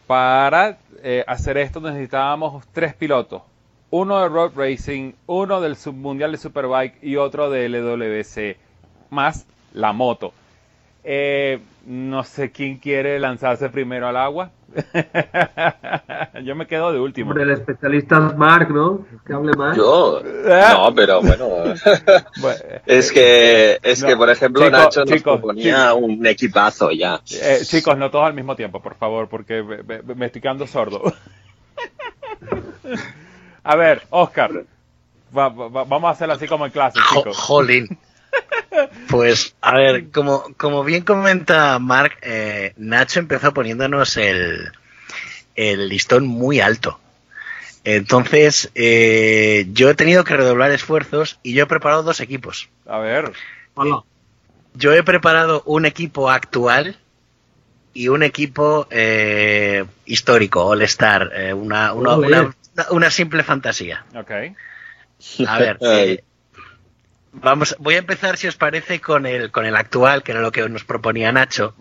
Para 0.07 0.77
eh, 1.03 1.23
hacer 1.27 1.57
esto 1.57 1.79
necesitábamos 1.81 2.65
tres 2.71 2.93
pilotos, 2.93 3.41
uno 3.89 4.21
de 4.21 4.29
Road 4.29 4.51
Racing, 4.55 5.13
uno 5.27 5.59
del 5.59 5.75
Submundial 5.75 6.31
de 6.31 6.37
Superbike 6.37 7.03
y 7.03 7.17
otro 7.17 7.49
de 7.49 7.67
LWC, 7.67 8.57
más 9.09 9.45
la 9.73 9.91
moto. 9.91 10.33
Eh, 11.03 11.59
no 11.85 12.23
sé 12.23 12.51
quién 12.51 12.77
quiere 12.77 13.19
lanzarse 13.19 13.69
primero 13.69 14.07
al 14.07 14.17
agua. 14.17 14.51
Yo 16.43 16.55
me 16.55 16.65
quedo 16.65 16.93
de 16.93 16.99
último. 16.99 17.33
el 17.33 17.51
especialista 17.51 18.27
es 18.29 18.37
Mark, 18.37 18.69
¿no? 18.71 19.05
Que 19.25 19.33
hable 19.33 19.51
más. 19.53 19.75
Yo, 19.75 20.21
no, 20.23 20.95
pero 20.95 21.21
bueno. 21.21 21.73
es 22.85 23.11
que, 23.11 23.79
es 23.81 24.03
que 24.03 24.15
por 24.15 24.29
ejemplo, 24.29 24.69
Nacho 24.69 25.03
nos 25.03 25.21
proponía 25.21 25.93
un 25.93 26.25
equipazo 26.25 26.91
ya. 26.91 27.19
Eh, 27.31 27.59
chicos, 27.63 27.97
no 27.97 28.09
todos 28.09 28.25
al 28.25 28.33
mismo 28.33 28.55
tiempo, 28.55 28.81
por 28.81 28.95
favor, 28.95 29.27
porque 29.27 29.63
me 30.15 30.25
estoy 30.27 30.41
quedando 30.41 30.67
sordo. 30.67 31.01
A 33.63 33.75
ver, 33.75 34.03
Oscar, 34.09 34.63
vamos 35.31 36.03
a 36.03 36.09
hacerlo 36.09 36.35
así 36.35 36.47
como 36.47 36.65
en 36.65 36.71
clase, 36.71 36.99
chicos. 37.09 37.37
Jolín. 37.37 37.97
Pues, 39.09 39.55
a 39.61 39.75
ver, 39.75 40.09
como, 40.11 40.53
como 40.55 40.83
bien 40.83 41.03
comenta 41.03 41.77
Mark, 41.79 42.17
eh, 42.21 42.73
Nacho 42.77 43.19
empezó 43.19 43.53
poniéndonos 43.53 44.15
el, 44.17 44.71
el 45.55 45.89
listón 45.89 46.25
muy 46.25 46.61
alto. 46.61 46.99
Entonces, 47.83 48.71
eh, 48.75 49.67
yo 49.73 49.89
he 49.89 49.95
tenido 49.95 50.23
que 50.23 50.37
redoblar 50.37 50.71
esfuerzos 50.71 51.39
y 51.43 51.53
yo 51.53 51.63
he 51.63 51.67
preparado 51.67 52.03
dos 52.03 52.19
equipos. 52.21 52.69
A 52.85 52.99
ver. 52.99 53.33
Yo 54.73 54.93
he 54.93 55.03
preparado 55.03 55.63
un 55.65 55.85
equipo 55.85 56.29
actual 56.29 56.95
y 57.93 58.07
un 58.07 58.23
equipo 58.23 58.87
eh, 58.89 59.83
histórico, 60.05 60.65
All 60.65 60.81
Star, 60.83 61.29
una, 61.55 61.91
una, 61.93 62.55
una 62.91 63.11
simple 63.11 63.43
fantasía. 63.43 64.05
Ok. 64.15 64.31
A 65.47 65.59
ver, 65.59 65.77
eh, 65.81 66.23
vamos, 67.33 67.75
voy 67.79 67.95
a 67.95 67.99
empezar, 67.99 68.37
si 68.37 68.47
os 68.47 68.55
parece, 68.55 68.99
con 68.99 69.25
el, 69.25 69.51
con 69.51 69.65
el 69.65 69.75
actual, 69.75 70.23
que 70.23 70.31
era 70.31 70.41
lo 70.41 70.51
que 70.51 70.67
nos 70.69 70.83
proponía 70.83 71.31
Nacho. 71.31 71.75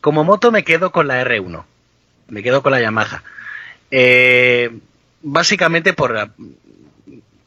Como 0.00 0.24
moto 0.24 0.50
me 0.52 0.64
quedo 0.64 0.92
con 0.92 1.08
la 1.08 1.22
R1. 1.24 1.64
Me 2.28 2.42
quedo 2.42 2.62
con 2.62 2.72
la 2.72 2.80
Yamaha. 2.80 3.22
Eh, 3.90 4.70
básicamente 5.22 5.92
por, 5.92 6.30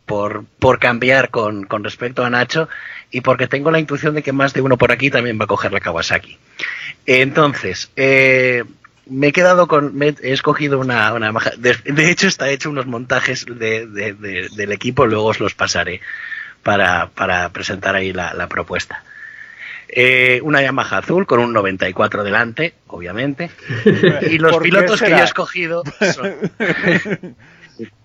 por, 0.06 0.46
por 0.60 0.80
cambiar 0.80 1.30
con, 1.30 1.66
con, 1.66 1.84
respecto 1.84 2.26
a 2.26 2.30
Nacho 2.30 2.68
y 3.12 3.22
porque 3.22 3.48
tengo 3.48 3.72
la 3.72 3.80
intuición 3.80 4.16
de 4.16 4.24
que 4.24 4.32
más 4.32 4.54
de 4.54 4.62
uno 4.62 4.78
por 4.78 4.92
aquí 4.92 5.12
también 5.12 5.40
va 5.40 5.46
a 5.46 5.48
coger 5.48 5.72
la 5.72 5.80
Kawasaki. 5.80 6.38
Entonces, 7.06 7.92
eh, 7.96 8.64
me 9.06 9.28
he 9.28 9.32
quedado 9.32 9.68
con. 9.68 10.02
he 10.02 10.32
escogido 10.32 10.80
una. 10.80 11.14
una 11.14 11.32
de, 11.58 11.76
de, 11.84 12.10
hecho, 12.10 12.28
está 12.28 12.50
hecho 12.50 12.70
unos 12.70 12.88
montajes 12.88 13.46
de, 13.46 13.86
del 13.86 14.72
equipo, 14.72 15.06
luego 15.06 15.26
os 15.26 15.40
los 15.40 15.54
pasaré 15.54 16.02
para, 16.64 17.09
para 17.09 17.49
presentar 17.49 17.95
ahí 17.95 18.14
la, 18.14 18.34
la 18.34 18.47
propuesta. 18.47 19.03
Eh, 19.88 20.39
una 20.43 20.62
Yamaha 20.62 20.99
azul 20.99 21.26
con 21.26 21.39
un 21.39 21.51
94 21.51 22.24
delante, 22.24 22.74
obviamente. 22.88 23.51
Y 24.30 24.38
los 24.38 24.57
pilotos 24.64 25.01
que 25.01 25.09
yo 25.09 25.18
he 25.18 25.24
escogido 25.24 25.84
son. 26.14 26.36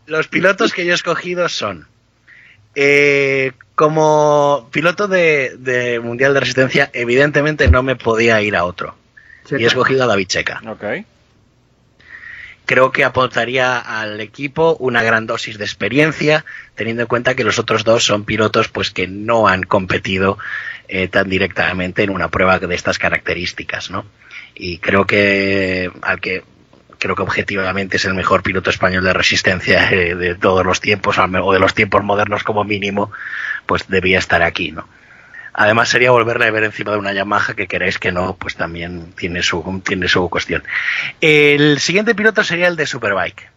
los 0.07 0.29
pilotos 0.29 0.73
que 0.73 0.85
yo 0.85 0.93
he 0.93 0.95
escogido 0.95 1.49
son. 1.49 1.87
Eh, 2.75 3.53
como 3.75 4.69
piloto 4.73 5.09
de, 5.09 5.57
de 5.59 6.01
Mundial 6.01 6.35
de 6.35 6.41
Resistencia, 6.41 6.91
evidentemente 6.93 7.69
no 7.69 7.83
me 7.83 7.97
podía 7.97 8.43
ir 8.43 8.57
a 8.57 8.65
otro 8.65 8.97
y 9.51 9.65
he 9.65 9.67
escogido 9.67 10.05
a 10.05 10.07
David 10.07 10.27
Checa. 10.27 10.61
Creo 12.67 12.91
que 12.91 13.05
aportaría 13.05 13.79
al 13.79 14.21
equipo 14.21 14.77
una 14.81 15.03
gran 15.03 15.27
dosis 15.27 15.57
de 15.57 15.65
experiencia, 15.65 16.45
teniendo 16.75 17.03
en 17.03 17.09
cuenta 17.09 17.37
que 17.37 17.45
los 17.45 17.59
otros 17.59 17.85
dos 17.85 18.05
son 18.05 18.25
pilotos 18.25 18.69
pues 18.69 18.91
que 18.91 19.07
no 19.07 19.47
han 19.47 19.63
competido 19.63 20.37
eh, 20.89 21.07
tan 21.07 21.29
directamente 21.29 22.03
en 22.03 22.11
una 22.11 22.29
prueba 22.29 22.59
de 22.59 22.75
estas 22.75 22.99
características, 22.99 23.91
¿no? 23.91 24.05
Y 24.55 24.79
creo 24.79 25.07
que 25.07 25.91
al 26.03 26.21
que 26.21 26.43
creo 26.99 27.15
que 27.15 27.23
objetivamente 27.23 27.99
es 27.99 28.05
el 28.05 28.15
mejor 28.15 28.43
piloto 28.43 28.71
español 28.71 29.05
de 29.05 29.13
resistencia 29.13 29.91
eh, 29.93 30.15
de 30.15 30.35
todos 30.35 30.65
los 30.67 30.81
tiempos, 30.81 31.19
o 31.19 31.53
de 31.53 31.59
los 31.61 31.75
tiempos 31.75 32.03
modernos 32.03 32.43
como 32.43 32.65
mínimo, 32.65 33.13
pues 33.67 33.87
debía 33.89 34.19
estar 34.19 34.43
aquí, 34.43 34.73
¿no? 34.73 34.89
Además 35.59 35.89
sería 35.89 36.11
volverle 36.11 36.45
a 36.45 36.51
ver 36.51 36.65
encima 36.65 36.93
de 36.93 36.99
una 36.99 37.15
Yamaha 37.15 37.55
que 37.55 37.67
queréis 37.67 37.99
que 37.99 38.13
no, 38.13 38.37
pues 38.37 38.57
también 38.57 39.15
tiene 39.17 39.43
su, 39.43 39.81
tiene 39.83 40.07
su 40.07 40.29
cuestión. 40.29 40.63
El 41.23 41.81
siguiente 41.81 42.15
piloto 42.15 42.45
sería 42.45 42.69
el 42.69 42.77
de 42.77 42.85
Superbike. 42.85 43.49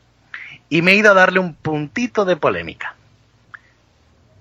Y 0.69 0.81
me 0.81 0.93
he 0.93 0.95
ido 0.95 1.11
a 1.11 1.13
darle 1.13 1.39
un 1.39 1.53
puntito 1.53 2.23
de 2.23 2.37
polémica. 2.37 2.95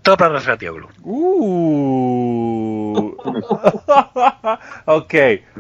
Toprak 0.03 0.31
Rasgatioglu. 0.31 0.89
Uh. 1.03 3.17
ok, 4.85 5.15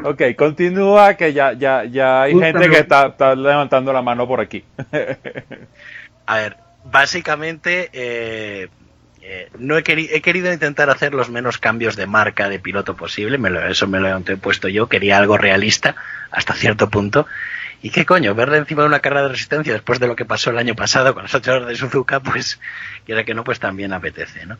ok, 0.04 0.22
continúa 0.36 1.14
que 1.14 1.32
ya, 1.32 1.52
ya, 1.54 1.84
ya 1.84 2.22
hay 2.22 2.38
gente 2.38 2.70
que 2.70 2.78
está, 2.78 3.08
está, 3.08 3.34
levantando 3.34 3.92
la 3.92 4.02
mano 4.02 4.28
por 4.28 4.40
aquí. 4.40 4.64
a 6.26 6.36
ver, 6.36 6.56
básicamente 6.84 7.90
eh, 7.92 8.68
eh, 9.30 9.50
no 9.58 9.76
he, 9.76 9.84
he, 9.86 10.22
querido 10.22 10.50
intentar 10.50 10.88
hacer 10.88 11.12
los 11.12 11.28
menos 11.28 11.58
cambios 11.58 11.96
de 11.96 12.06
marca 12.06 12.48
de 12.48 12.58
piloto 12.58 12.96
posible, 12.96 13.38
eso 13.68 13.86
me 13.86 14.00
lo 14.00 14.16
he 14.16 14.36
puesto 14.38 14.68
yo, 14.68 14.88
quería 14.88 15.18
algo 15.18 15.36
realista 15.36 15.96
hasta 16.30 16.54
cierto 16.54 16.88
punto. 16.88 17.26
Y 17.82 17.90
qué 17.90 18.06
coño, 18.06 18.34
verle 18.34 18.56
encima 18.56 18.82
de 18.82 18.88
una 18.88 19.00
carrera 19.00 19.24
de 19.24 19.28
resistencia 19.28 19.74
después 19.74 20.00
de 20.00 20.06
lo 20.06 20.16
que 20.16 20.24
pasó 20.24 20.48
el 20.48 20.56
año 20.56 20.74
pasado 20.74 21.12
con 21.12 21.24
las 21.24 21.34
8 21.34 21.52
horas 21.52 21.68
de 21.68 21.76
Suzuka, 21.76 22.20
pues 22.20 22.58
quiera 23.04 23.22
que 23.24 23.34
no, 23.34 23.44
pues 23.44 23.60
también 23.60 23.92
apetece, 23.92 24.46
¿no? 24.46 24.56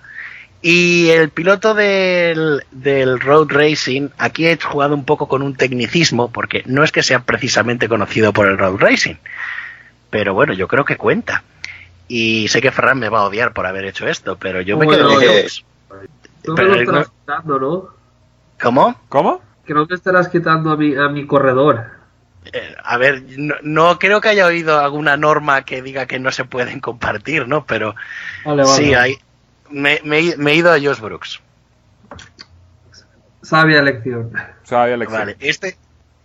Y 0.60 1.08
el 1.08 1.30
piloto 1.30 1.72
del, 1.72 2.62
del 2.70 3.20
road 3.20 3.46
racing, 3.48 4.10
aquí 4.18 4.48
he 4.48 4.58
jugado 4.60 4.94
un 4.94 5.06
poco 5.06 5.28
con 5.28 5.40
un 5.40 5.54
tecnicismo, 5.56 6.30
porque 6.30 6.62
no 6.66 6.84
es 6.84 6.92
que 6.92 7.02
sea 7.02 7.20
precisamente 7.20 7.88
conocido 7.88 8.34
por 8.34 8.46
el 8.46 8.58
road 8.58 8.76
racing, 8.76 9.14
pero 10.10 10.34
bueno, 10.34 10.52
yo 10.52 10.68
creo 10.68 10.84
que 10.84 10.96
cuenta. 10.96 11.42
Y 12.08 12.48
sé 12.48 12.62
que 12.62 12.72
Ferran 12.72 12.98
me 12.98 13.10
va 13.10 13.20
a 13.20 13.24
odiar 13.26 13.52
por 13.52 13.66
haber 13.66 13.84
hecho 13.84 14.08
esto, 14.08 14.36
pero 14.36 14.60
yo 14.62 14.78
me 14.78 14.88
quedo 14.88 15.08
Tú 16.42 16.54
me 16.54 16.62
lo 16.62 16.74
estarás 16.76 17.08
quitando, 17.10 17.58
¿no? 17.58 17.88
¿Cómo? 18.60 19.00
¿Cómo? 19.08 19.42
Que 19.66 19.74
no 19.74 19.86
te 19.86 19.94
estarás 19.94 20.28
quitando 20.28 20.70
a 20.70 20.76
mi, 20.76 20.96
a 20.96 21.08
mi 21.08 21.26
corredor. 21.26 21.98
Eh, 22.52 22.74
a 22.82 22.96
ver, 22.96 23.22
no, 23.62 23.98
creo 23.98 24.20
que 24.20 24.28
haya 24.28 24.46
oído 24.46 24.78
alguna 24.78 25.16
norma 25.16 25.62
que 25.62 25.82
diga 25.82 26.06
que 26.06 26.18
no 26.18 26.32
se 26.32 26.44
pueden 26.44 26.80
compartir, 26.80 27.46
¿no? 27.46 27.66
Pero 27.66 27.94
sí, 28.64 28.94
hay, 28.94 29.18
me, 29.70 30.00
me, 30.04 30.18
he 30.18 30.54
ido 30.54 30.72
a 30.72 30.80
Josh 30.80 31.00
Brooks. 31.00 31.40
Sabia 33.42 33.80
elección. 33.80 34.32
Sabia 34.62 34.94
elección. 34.94 35.20
Vale, 35.20 35.36
este, 35.40 35.76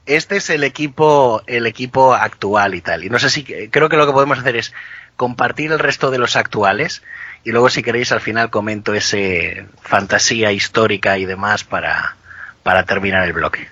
este 0.06 0.38
es 0.38 0.50
el 0.50 0.64
equipo, 0.64 1.42
el 1.48 1.66
equipo 1.66 2.14
actual 2.14 2.76
y 2.76 2.82
tal. 2.82 3.04
Y 3.04 3.10
no 3.10 3.20
sé 3.20 3.30
si 3.30 3.44
creo 3.44 3.90
que 3.90 3.98
lo 3.98 4.06
que 4.06 4.14
podemos 4.14 4.40
hacer 4.40 4.56
es 4.56 4.74
compartir 5.16 5.72
el 5.72 5.80
resto 5.80 6.12
de 6.12 6.18
los 6.18 6.36
actuales 6.36 7.02
y 7.44 7.52
luego 7.52 7.70
si 7.70 7.84
queréis 7.84 8.12
al 8.12 8.22
final 8.22 8.50
comento 8.50 8.94
ese 8.94 9.68
fantasía 9.82 10.52
histórica 10.52 11.18
y 11.18 11.26
demás 11.26 11.64
para, 11.64 12.16
para 12.64 12.84
terminar 12.84 13.26
el 13.28 13.34
bloque. 13.34 13.68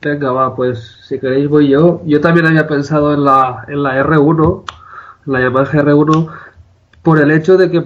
Venga, 0.00 0.30
va, 0.30 0.54
pues 0.54 0.98
si 1.08 1.18
queréis 1.18 1.48
voy 1.48 1.68
yo. 1.68 2.02
Yo 2.04 2.20
también 2.20 2.46
había 2.46 2.68
pensado 2.68 3.12
en 3.12 3.24
la, 3.24 3.64
en 3.66 3.82
la 3.82 4.02
R1, 4.04 4.64
en 5.26 5.32
la 5.32 5.40
Yamaha 5.40 5.72
R1, 5.72 6.32
por 7.02 7.18
el 7.18 7.30
hecho 7.30 7.56
de 7.56 7.70
que 7.70 7.84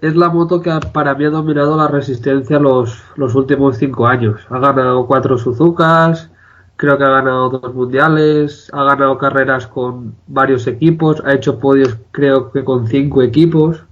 es 0.00 0.14
la 0.14 0.28
moto 0.28 0.60
que 0.60 0.70
para 0.92 1.14
mí 1.14 1.24
ha 1.24 1.30
dominado 1.30 1.76
la 1.76 1.88
resistencia 1.88 2.58
los, 2.58 3.02
los 3.16 3.34
últimos 3.34 3.78
cinco 3.78 4.06
años. 4.06 4.40
Ha 4.50 4.58
ganado 4.58 5.06
cuatro 5.06 5.38
Suzukas, 5.38 6.30
creo 6.76 6.98
que 6.98 7.04
ha 7.04 7.10
ganado 7.10 7.48
dos 7.50 7.74
mundiales, 7.74 8.70
ha 8.72 8.84
ganado 8.84 9.18
carreras 9.18 9.66
con 9.66 10.14
varios 10.26 10.66
equipos, 10.66 11.22
ha 11.24 11.34
hecho 11.34 11.58
podios 11.58 11.96
creo 12.12 12.52
que 12.52 12.64
con 12.64 12.86
cinco 12.86 13.22
equipos 13.22 13.82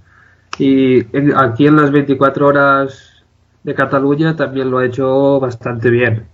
y 0.57 1.05
aquí 1.35 1.67
en 1.67 1.75
las 1.75 1.91
24 1.91 2.47
horas 2.47 3.23
de 3.63 3.73
Cataluña 3.73 4.35
también 4.35 4.69
lo 4.69 4.77
ha 4.77 4.85
hecho 4.85 5.39
bastante 5.39 5.89
bien. 5.89 6.27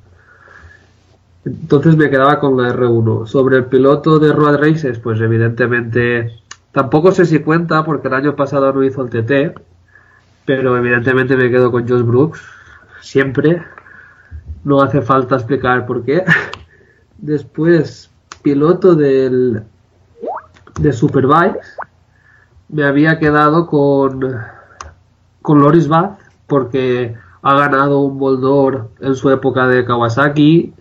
Entonces 1.45 1.95
me 1.95 2.10
quedaba 2.10 2.39
con 2.39 2.62
la 2.62 2.74
R1. 2.74 3.26
Sobre 3.26 3.58
el 3.58 3.66
piloto 3.66 4.20
de 4.20 4.32
Road 4.32 4.58
Races, 4.58 4.99
pues 4.99 5.20
evidentemente 5.22 6.39
tampoco 6.72 7.12
sé 7.12 7.26
si 7.26 7.39
cuenta 7.39 7.84
porque 7.84 8.10
el 8.10 8.14
año 8.14 8.36
pasado 8.36 8.72
no 8.74 8.84
hizo 8.84 9.04
el 9.04 9.10
TT, 9.10 9.60
pero 10.45 10.78
evidentemente 10.78 11.36
me 11.36 11.49
quedo 11.49 11.72
con 11.72 11.88
Josh 11.88 12.04
Brooks 12.04 12.41
siempre. 13.02 13.64
No 14.64 14.82
hace 14.82 15.01
falta 15.01 15.36
explicar 15.36 15.86
por 15.86 16.03
qué. 16.03 16.24
Después, 17.18 18.09
piloto 18.41 18.95
del 18.95 19.64
de 20.80 20.93
Superbike, 20.93 21.59
me 22.70 22.84
había 22.84 23.20
quedado 23.20 23.68
con 23.68 24.22
con 25.41 25.59
Loris 25.59 25.88
Bath 25.88 26.20
porque 26.47 27.16
ha 27.41 27.55
ganado 27.55 28.01
un 28.01 28.20
Boldor 28.20 28.89
en 28.99 29.16
su 29.16 29.30
época 29.30 29.68
de 29.68 29.86
Kawasaki 29.86 30.74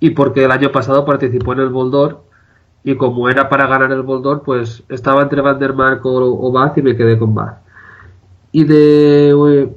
y 0.00 0.10
porque 0.10 0.44
el 0.44 0.50
año 0.50 0.72
pasado 0.72 1.04
participó 1.04 1.52
en 1.52 1.60
el 1.60 1.68
Boldor 1.68 2.22
y 2.84 2.96
como 2.96 3.28
era 3.28 3.48
para 3.48 3.66
ganar 3.66 3.92
el 3.92 4.02
Boldor 4.02 4.42
pues 4.42 4.82
estaba 4.88 5.22
entre 5.22 5.40
Van 5.40 5.58
der 5.58 5.74
Mark 5.74 6.04
o, 6.04 6.48
o 6.48 6.52
Bath 6.52 6.78
y 6.78 6.82
me 6.82 6.96
quedé 6.96 7.18
con 7.18 7.34
Bath 7.34 7.58
y 8.52 8.64
de 8.64 9.68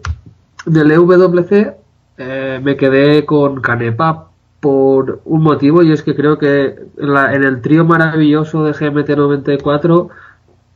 del 0.66 0.92
EWC 0.92 1.81
eh, 2.18 2.60
me 2.64 2.76
quedé 2.76 3.26
con 3.26 3.62
Canepa 3.62 4.28
por 4.60 5.22
un 5.26 5.42
motivo 5.42 5.82
y 5.82 5.92
es 5.92 6.04
que 6.04 6.16
creo 6.16 6.38
que 6.38 6.76
en, 6.98 7.44
el 7.44 7.62
trío 7.62 7.84
maravilloso 7.84 8.64
de 8.64 8.74
GMT94 8.74 10.10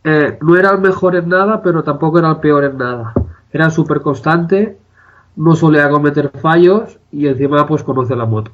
eh, 0.04 0.38
no 0.42 0.58
era 0.58 0.72
el 0.72 0.80
mejor 0.80 1.16
en 1.16 1.30
nada 1.30 1.62
pero 1.62 1.84
tampoco 1.84 2.20
era 2.20 2.30
el 2.30 2.38
peor 2.38 2.64
en 2.64 2.78
nada. 2.78 3.14
Era 3.52 3.70
súper 3.70 4.02
constante 4.02 4.78
no 5.36 5.56
solía 5.56 5.90
cometer 5.90 6.30
fallos 6.30 6.98
y 7.12 7.28
encima 7.28 7.68
pues 7.68 7.84
conoce 7.84 8.16
la 8.16 8.26
moto. 8.26 8.52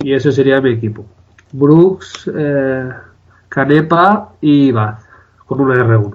Y 0.00 0.12
ese 0.12 0.32
sería 0.32 0.60
mi 0.60 0.70
equipo. 0.70 1.04
Brooks 1.52 2.30
eh, 2.34 2.90
Canepa 3.48 4.32
y 4.40 4.72
Bath 4.72 5.00
con 5.46 5.60
una 5.60 5.74
R1 5.76 6.14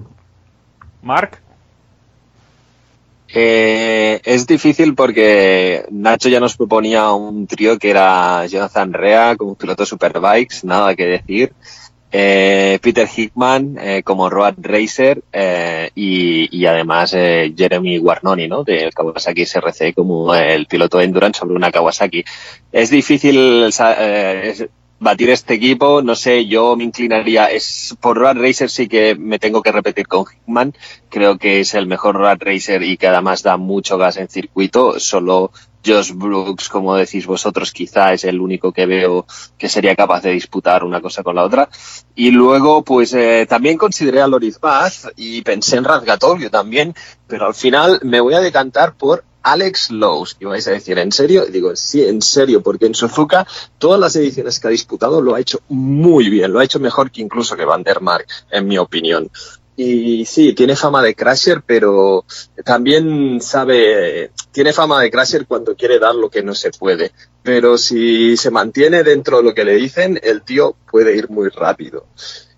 Mark, 1.03 1.39
Eh, 3.33 4.19
es 4.23 4.45
difícil 4.45 4.93
porque 4.93 5.85
Nacho 5.89 6.29
ya 6.29 6.39
nos 6.39 6.57
proponía 6.57 7.11
un 7.11 7.47
trío 7.47 7.79
que 7.79 7.89
era 7.89 8.45
Jonathan 8.45 8.93
Rea 8.93 9.35
como 9.37 9.55
piloto 9.55 9.85
Superbikes, 9.85 10.63
nada 10.63 10.95
que 10.95 11.05
decir. 11.05 11.53
Eh, 12.13 12.77
Peter 12.81 13.07
Hickman 13.07 13.77
eh, 13.79 14.03
como 14.03 14.29
road 14.29 14.55
racer 14.57 15.23
eh, 15.31 15.91
y, 15.95 16.57
y 16.59 16.65
además 16.65 17.13
eh, 17.15 17.53
Jeremy 17.55 17.99
Guarnoni, 17.99 18.49
¿no? 18.49 18.65
Del 18.65 18.93
Kawasaki 18.93 19.45
SRC 19.45 19.93
como 19.95 20.35
el 20.35 20.65
piloto 20.65 20.99
endurance 20.99 21.39
sobre 21.39 21.55
una 21.55 21.71
Kawasaki. 21.71 22.25
Es 22.69 22.89
difícil 22.89 23.69
eh, 23.97 24.69
batir 25.01 25.31
este 25.31 25.55
equipo, 25.55 26.03
no 26.03 26.15
sé, 26.15 26.45
yo 26.45 26.75
me 26.75 26.83
inclinaría, 26.83 27.47
es 27.47 27.97
por 27.99 28.17
road 28.17 28.37
racer 28.37 28.69
sí 28.69 28.87
que 28.87 29.15
me 29.15 29.39
tengo 29.39 29.63
que 29.63 29.71
repetir 29.71 30.07
con 30.07 30.25
Hickman, 30.25 30.75
creo 31.09 31.39
que 31.39 31.61
es 31.61 31.73
el 31.73 31.87
mejor 31.87 32.15
road 32.15 32.37
racer 32.39 32.83
y 32.83 32.97
que 32.97 33.07
además 33.07 33.41
da 33.41 33.57
mucho 33.57 33.97
gas 33.97 34.17
en 34.17 34.29
circuito, 34.29 34.99
solo 34.99 35.51
Josh 35.83 36.11
Brooks, 36.13 36.69
como 36.69 36.95
decís 36.95 37.25
vosotros, 37.25 37.71
quizá 37.71 38.13
es 38.13 38.25
el 38.25 38.39
único 38.39 38.71
que 38.71 38.85
veo 38.85 39.25
que 39.57 39.69
sería 39.69 39.95
capaz 39.95 40.21
de 40.21 40.33
disputar 40.33 40.83
una 40.83 41.01
cosa 41.01 41.23
con 41.23 41.35
la 41.35 41.45
otra. 41.45 41.67
Y 42.13 42.29
luego, 42.29 42.83
pues 42.83 43.11
eh, 43.15 43.47
también 43.49 43.79
consideré 43.79 44.21
a 44.21 44.27
Loris 44.27 44.59
Bath 44.59 45.13
y 45.15 45.41
pensé 45.41 45.77
en 45.77 45.85
Razgatolio 45.85 46.51
también, 46.51 46.93
pero 47.25 47.47
al 47.47 47.55
final 47.55 47.99
me 48.03 48.21
voy 48.21 48.35
a 48.35 48.39
decantar 48.39 48.93
por 48.93 49.23
Alex 49.43 49.91
Lowe's. 49.91 50.37
Y 50.39 50.45
vais 50.45 50.67
a 50.67 50.71
decir, 50.71 50.97
¿en 50.99 51.11
serio? 51.11 51.45
Digo, 51.45 51.75
sí, 51.75 52.03
en 52.03 52.21
serio, 52.21 52.61
porque 52.61 52.85
en 52.85 52.95
Suzuka 52.95 53.45
todas 53.77 53.99
las 53.99 54.15
ediciones 54.15 54.59
que 54.59 54.67
ha 54.67 54.71
disputado 54.71 55.21
lo 55.21 55.35
ha 55.35 55.39
hecho 55.39 55.61
muy 55.69 56.29
bien, 56.29 56.51
lo 56.51 56.59
ha 56.59 56.63
hecho 56.63 56.79
mejor 56.79 57.11
que 57.11 57.21
incluso 57.21 57.55
que 57.55 57.65
Van 57.65 57.83
der 57.83 58.01
Mark, 58.01 58.27
en 58.51 58.67
mi 58.67 58.77
opinión. 58.77 59.29
Y 59.75 60.25
sí, 60.25 60.53
tiene 60.53 60.75
fama 60.75 61.01
de 61.01 61.15
crasher, 61.15 61.63
pero 61.65 62.25
también 62.63 63.41
sabe, 63.41 64.31
tiene 64.51 64.73
fama 64.73 65.01
de 65.01 65.09
crasher 65.09 65.47
cuando 65.47 65.75
quiere 65.75 65.97
dar 65.97 66.13
lo 66.13 66.29
que 66.29 66.43
no 66.43 66.53
se 66.53 66.71
puede. 66.71 67.11
Pero 67.41 67.77
si 67.77 68.37
se 68.37 68.51
mantiene 68.51 69.03
dentro 69.03 69.37
de 69.37 69.43
lo 69.43 69.53
que 69.55 69.65
le 69.65 69.75
dicen, 69.75 70.19
el 70.21 70.43
tío 70.43 70.75
puede 70.89 71.15
ir 71.15 71.29
muy 71.29 71.49
rápido. 71.49 72.05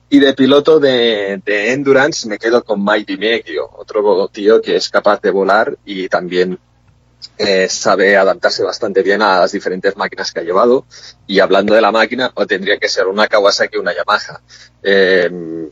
Y 0.09 0.19
de 0.19 0.33
piloto 0.33 0.79
de, 0.79 1.41
de 1.45 1.71
Endurance 1.71 2.27
me 2.27 2.37
quedo 2.37 2.63
con 2.63 2.83
Mighty 2.83 3.17
Meglio, 3.17 3.69
otro 3.73 4.27
tío 4.27 4.61
que 4.61 4.75
es 4.75 4.89
capaz 4.89 5.21
de 5.21 5.31
volar 5.31 5.77
y 5.85 6.09
también 6.09 6.59
eh, 7.37 7.67
sabe 7.69 8.15
adaptarse 8.15 8.63
bastante 8.63 9.01
bien 9.01 9.21
a 9.21 9.39
las 9.39 9.51
diferentes 9.51 9.95
máquinas 9.97 10.31
que 10.31 10.39
ha 10.39 10.43
llevado. 10.43 10.85
Y 11.27 11.39
hablando 11.39 11.73
de 11.73 11.81
la 11.81 11.91
máquina, 11.91 12.31
o 12.35 12.45
tendría 12.45 12.77
que 12.77 12.89
ser 12.89 13.07
una 13.07 13.27
Kawasaki 13.27 13.77
o 13.77 13.81
una 13.81 13.93
Yamaha. 13.93 14.41
Eh, 14.81 15.69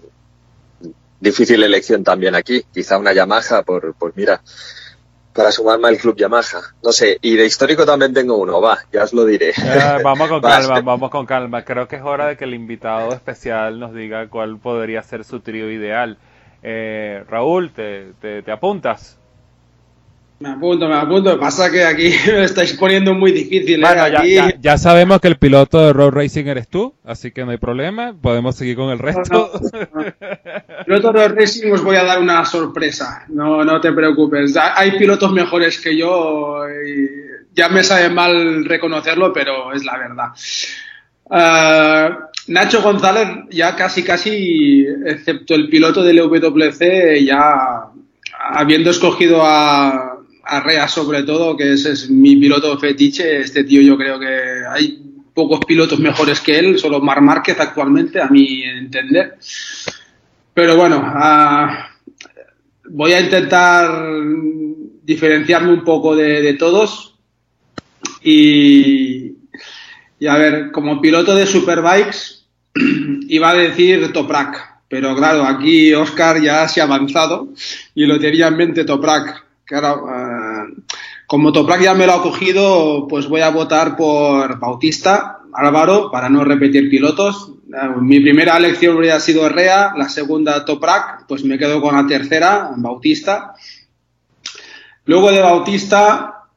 difícil 1.19 1.63
elección 1.63 2.03
también 2.03 2.35
aquí. 2.35 2.63
Quizá 2.73 2.97
una 2.97 3.13
Yamaha 3.13 3.61
por, 3.63 3.93
por 3.93 4.13
mira, 4.15 4.41
para 5.33 5.51
sumarme 5.51 5.87
al 5.87 5.97
club 5.97 6.15
Yamaha. 6.17 6.61
No 6.83 6.91
sé, 6.91 7.17
y 7.21 7.35
de 7.35 7.45
histórico 7.45 7.85
también 7.85 8.13
tengo 8.13 8.37
uno, 8.37 8.59
va, 8.59 8.79
ya 8.91 9.03
os 9.03 9.13
lo 9.13 9.25
diré. 9.25 9.51
eh, 9.51 9.99
vamos 10.03 10.27
con 10.29 10.41
calma, 10.41 10.81
vamos 10.81 11.09
con 11.09 11.25
calma. 11.25 11.63
Creo 11.63 11.87
que 11.87 11.97
es 11.97 12.01
hora 12.01 12.27
de 12.27 12.37
que 12.37 12.45
el 12.45 12.53
invitado 12.53 13.13
especial 13.13 13.79
nos 13.79 13.93
diga 13.93 14.27
cuál 14.29 14.57
podría 14.57 15.03
ser 15.03 15.23
su 15.23 15.39
trío 15.39 15.71
ideal. 15.71 16.17
Eh, 16.63 17.23
Raúl, 17.27 17.71
¿te, 17.71 18.13
te, 18.21 18.41
te 18.43 18.51
apuntas? 18.51 19.17
Me 20.41 20.49
apunto, 20.49 20.87
me 20.87 20.95
apunto. 20.95 21.39
Pasa 21.39 21.71
que 21.71 21.83
aquí 21.83 22.09
me 22.27 22.33
lo 22.33 22.43
estáis 22.43 22.73
poniendo 22.73 23.13
muy 23.13 23.31
difícil. 23.31 23.79
¿eh? 23.83 23.85
Bueno, 23.87 24.07
ya, 24.07 24.19
Aquí- 24.19 24.33
ya- 24.35 24.53
ya 24.59 24.77
sabemos 24.77 25.19
que 25.21 25.27
el 25.27 25.37
piloto 25.37 25.85
de 25.85 25.93
Road 25.93 26.11
Racing 26.11 26.45
eres 26.47 26.67
tú, 26.67 26.95
así 27.05 27.31
que 27.31 27.45
no 27.45 27.51
hay 27.51 27.57
problema, 27.57 28.13
podemos 28.19 28.55
seguir 28.55 28.75
con 28.75 28.89
el 28.89 28.99
resto. 28.99 29.51
Piloto 30.85 31.11
de 31.13 31.27
Racing 31.27 31.71
os 31.71 31.83
voy 31.83 31.95
a 31.95 32.03
dar 32.03 32.19
una 32.19 32.43
sorpresa, 32.45 33.25
no, 33.29 33.63
no 33.63 33.79
te 33.79 33.91
preocupes. 33.91 34.55
Ha- 34.57 34.79
Hay 34.79 34.97
pilotos 34.97 35.31
mejores 35.31 35.79
que 35.79 35.95
yo 35.95 36.63
y 36.69 37.07
ya 37.53 37.69
me 37.69 37.83
sabe 37.83 38.09
mal 38.09 38.65
reconocerlo, 38.65 39.31
pero 39.33 39.73
es 39.73 39.83
la 39.85 39.97
verdad. 39.97 40.27
Ah, 41.29 42.27
Nacho 42.47 42.81
González 42.81 43.27
ya 43.51 43.75
casi 43.75 44.03
casi, 44.03 44.85
excepto 45.05 45.53
el 45.55 45.69
piloto 45.69 46.01
del 46.03 46.17
WC, 46.17 47.23
ya 47.23 47.85
habiendo 48.53 48.89
escogido 48.89 49.41
a, 49.45 50.10
a 50.43 50.59
Rea 50.61 50.87
sobre 50.87 51.23
todo, 51.23 51.55
que 51.55 51.73
ese 51.73 51.91
es 51.91 52.09
mi 52.09 52.35
piloto 52.35 52.77
fetiche, 52.77 53.41
este 53.41 53.63
tío 53.63 53.81
yo 53.81 53.97
creo 53.97 54.19
que 54.19 54.61
hay 54.69 55.01
pocos 55.33 55.59
pilotos 55.65 55.99
mejores 55.99 56.39
que 56.41 56.59
él, 56.59 56.79
solo 56.79 56.99
Mar 56.99 57.21
Márquez 57.21 57.59
actualmente, 57.59 58.21
a 58.21 58.27
mi 58.27 58.63
entender. 58.63 59.37
Pero 60.53 60.75
bueno, 60.75 61.01
ah, 61.03 61.89
voy 62.89 63.13
a 63.13 63.21
intentar 63.21 64.05
diferenciarme 65.03 65.73
un 65.73 65.83
poco 65.83 66.15
de, 66.15 66.41
de 66.41 66.53
todos. 66.53 67.15
Y, 68.23 69.35
y 70.19 70.27
a 70.27 70.35
ver, 70.37 70.71
como 70.71 71.01
piloto 71.01 71.33
de 71.33 71.45
Superbikes, 71.45 72.45
iba 73.27 73.49
a 73.49 73.55
decir 73.55 74.11
Toprak. 74.13 74.71
Pero 74.87 75.15
claro, 75.15 75.45
aquí 75.45 75.93
Oscar 75.93 76.41
ya 76.41 76.67
se 76.67 76.81
ha 76.81 76.83
avanzado 76.83 77.53
y 77.95 78.05
lo 78.05 78.19
tenía 78.19 78.47
en 78.47 78.57
mente 78.57 78.83
Toprak. 78.83 79.50
Claro, 79.71 80.05
ah, 80.09 80.65
como 81.25 81.53
Toprak 81.53 81.81
ya 81.81 81.93
me 81.93 82.05
lo 82.05 82.11
ha 82.11 82.21
cogido, 82.21 83.07
pues 83.07 83.29
voy 83.29 83.39
a 83.39 83.51
votar 83.51 83.95
por 83.95 84.59
Bautista 84.59 85.39
Álvaro 85.53 86.11
para 86.11 86.27
no 86.27 86.43
repetir 86.43 86.89
pilotos. 86.89 87.53
Eh, 87.73 87.87
Mi 88.01 88.19
primera 88.19 88.57
elección 88.57 88.97
habría 88.97 89.17
sido 89.21 89.47
Rea, 89.47 89.93
la 89.95 90.09
segunda 90.09 90.65
Toprak, 90.65 91.25
pues 91.25 91.45
me 91.45 91.57
quedo 91.57 91.81
con 91.81 91.95
la 91.95 92.05
tercera, 92.05 92.71
Bautista. 92.75 93.53
Luego 95.05 95.31
de 95.31 95.39
Bautista, 95.39 96.49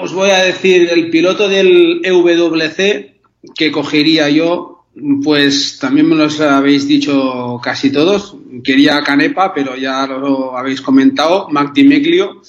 os 0.00 0.12
voy 0.12 0.30
a 0.30 0.38
decir 0.38 0.88
el 0.92 1.10
piloto 1.10 1.48
del 1.48 2.00
EWC 2.04 3.12
que 3.56 3.72
cogería 3.72 4.28
yo, 4.28 4.73
pues 5.22 5.78
también 5.80 6.08
me 6.08 6.14
los 6.14 6.40
habéis 6.40 6.86
dicho 6.86 7.60
casi 7.62 7.90
todos. 7.90 8.36
Quería 8.62 9.02
Canepa, 9.02 9.52
pero 9.52 9.76
ya 9.76 10.06
lo 10.06 10.56
habéis 10.56 10.80
comentado. 10.80 11.48
Meglio, 11.50 12.42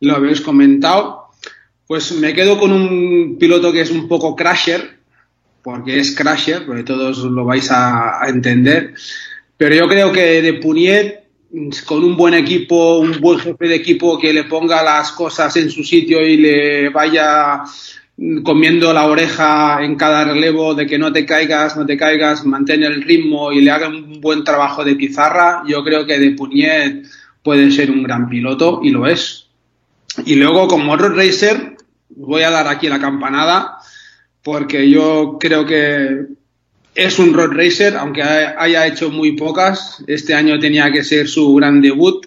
lo 0.00 0.16
habéis 0.16 0.40
comentado. 0.40 1.28
Pues 1.86 2.12
me 2.12 2.32
quedo 2.34 2.58
con 2.58 2.72
un 2.72 3.36
piloto 3.38 3.72
que 3.72 3.82
es 3.82 3.90
un 3.90 4.08
poco 4.08 4.34
crasher, 4.34 4.98
porque 5.62 5.98
es 5.98 6.14
crasher, 6.14 6.66
porque 6.66 6.82
todos 6.82 7.18
lo 7.18 7.44
vais 7.44 7.70
a, 7.70 8.24
a 8.24 8.28
entender. 8.28 8.94
Pero 9.56 9.74
yo 9.74 9.88
creo 9.88 10.10
que 10.10 10.42
de 10.42 10.54
Puniet, 10.54 11.24
con 11.86 12.02
un 12.02 12.16
buen 12.16 12.34
equipo, 12.34 12.98
un 12.98 13.20
buen 13.20 13.38
jefe 13.38 13.68
de 13.68 13.76
equipo 13.76 14.18
que 14.18 14.32
le 14.32 14.44
ponga 14.44 14.82
las 14.82 15.12
cosas 15.12 15.56
en 15.56 15.70
su 15.70 15.84
sitio 15.84 16.20
y 16.26 16.38
le 16.38 16.88
vaya 16.88 17.62
comiendo 18.44 18.92
la 18.92 19.06
oreja 19.06 19.82
en 19.82 19.96
cada 19.96 20.24
relevo 20.24 20.74
de 20.74 20.86
que 20.86 20.98
no 20.98 21.12
te 21.12 21.26
caigas, 21.26 21.76
no 21.76 21.84
te 21.84 21.96
caigas, 21.96 22.44
mantén 22.44 22.84
el 22.84 23.02
ritmo 23.02 23.50
y 23.52 23.60
le 23.60 23.70
haga 23.70 23.88
un 23.88 24.20
buen 24.20 24.44
trabajo 24.44 24.84
de 24.84 24.94
pizarra, 24.94 25.62
yo 25.66 25.82
creo 25.82 26.06
que 26.06 26.18
de 26.18 26.30
Puniet 26.30 27.06
puede 27.42 27.70
ser 27.70 27.90
un 27.90 28.02
gran 28.04 28.28
piloto 28.28 28.80
y 28.82 28.90
lo 28.90 29.06
es. 29.06 29.48
Y 30.24 30.36
luego 30.36 30.68
como 30.68 30.96
road 30.96 31.16
racer 31.16 31.76
voy 32.10 32.42
a 32.42 32.50
dar 32.50 32.68
aquí 32.68 32.88
la 32.88 33.00
campanada 33.00 33.78
porque 34.42 34.88
yo 34.88 35.36
creo 35.40 35.66
que 35.66 36.26
es 36.94 37.18
un 37.18 37.34
road 37.34 37.50
racer, 37.50 37.96
aunque 37.96 38.22
haya 38.22 38.86
hecho 38.86 39.10
muy 39.10 39.32
pocas. 39.32 40.04
Este 40.06 40.34
año 40.34 40.60
tenía 40.60 40.92
que 40.92 41.02
ser 41.02 41.26
su 41.26 41.52
gran 41.54 41.80
debut. 41.80 42.26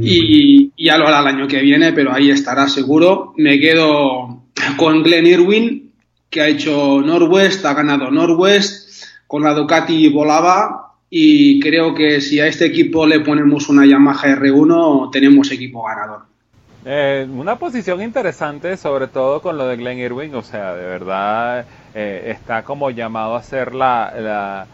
y 0.00 0.70
ya 0.76 0.98
lo 0.98 1.08
hará 1.08 1.20
el 1.20 1.34
año 1.34 1.48
que 1.48 1.62
viene, 1.62 1.92
pero 1.92 2.12
ahí 2.12 2.30
estará 2.30 2.68
seguro. 2.68 3.32
Me 3.36 3.58
quedo 3.58 4.43
con 4.76 5.02
Glenn 5.02 5.26
Irwin, 5.26 5.92
que 6.30 6.40
ha 6.40 6.48
hecho 6.48 7.00
Northwest, 7.00 7.64
ha 7.64 7.74
ganado 7.74 8.10
Northwest, 8.10 9.04
con 9.26 9.42
la 9.42 9.54
Ducati 9.54 10.08
volaba 10.08 10.94
y 11.10 11.60
creo 11.60 11.94
que 11.94 12.20
si 12.20 12.40
a 12.40 12.46
este 12.46 12.66
equipo 12.66 13.06
le 13.06 13.20
ponemos 13.20 13.68
una 13.68 13.86
Yamaha 13.86 14.36
R1 14.36 15.10
tenemos 15.10 15.50
equipo 15.50 15.84
ganador. 15.84 16.22
Eh, 16.86 17.26
una 17.30 17.56
posición 17.56 18.02
interesante, 18.02 18.76
sobre 18.76 19.06
todo 19.06 19.40
con 19.40 19.56
lo 19.56 19.66
de 19.66 19.76
Glenn 19.76 19.98
Irwin, 19.98 20.34
o 20.34 20.42
sea, 20.42 20.74
de 20.74 20.84
verdad 20.84 21.64
eh, 21.94 22.24
está 22.26 22.62
como 22.62 22.90
llamado 22.90 23.36
a 23.36 23.42
ser 23.42 23.74
la 23.74 24.66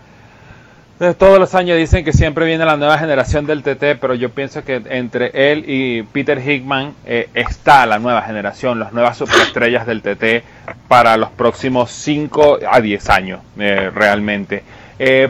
eh, 1.00 1.14
todos 1.14 1.38
los 1.38 1.54
años 1.54 1.78
dicen 1.78 2.04
que 2.04 2.12
siempre 2.12 2.46
viene 2.46 2.64
la 2.64 2.76
nueva 2.76 2.98
generación 2.98 3.46
del 3.46 3.62
TT, 3.62 3.98
pero 4.00 4.14
yo 4.14 4.30
pienso 4.30 4.62
que 4.64 4.82
entre 4.90 5.30
él 5.32 5.64
y 5.66 6.02
Peter 6.02 6.38
Hickman 6.38 6.94
eh, 7.06 7.28
está 7.34 7.86
la 7.86 7.98
nueva 7.98 8.22
generación, 8.22 8.78
las 8.78 8.92
nuevas 8.92 9.16
superestrellas 9.16 9.86
del 9.86 10.02
TT 10.02 10.44
para 10.88 11.16
los 11.16 11.30
próximos 11.30 11.90
5 11.90 12.58
a 12.70 12.80
10 12.80 13.10
años, 13.10 13.40
eh, 13.58 13.90
realmente. 13.94 14.62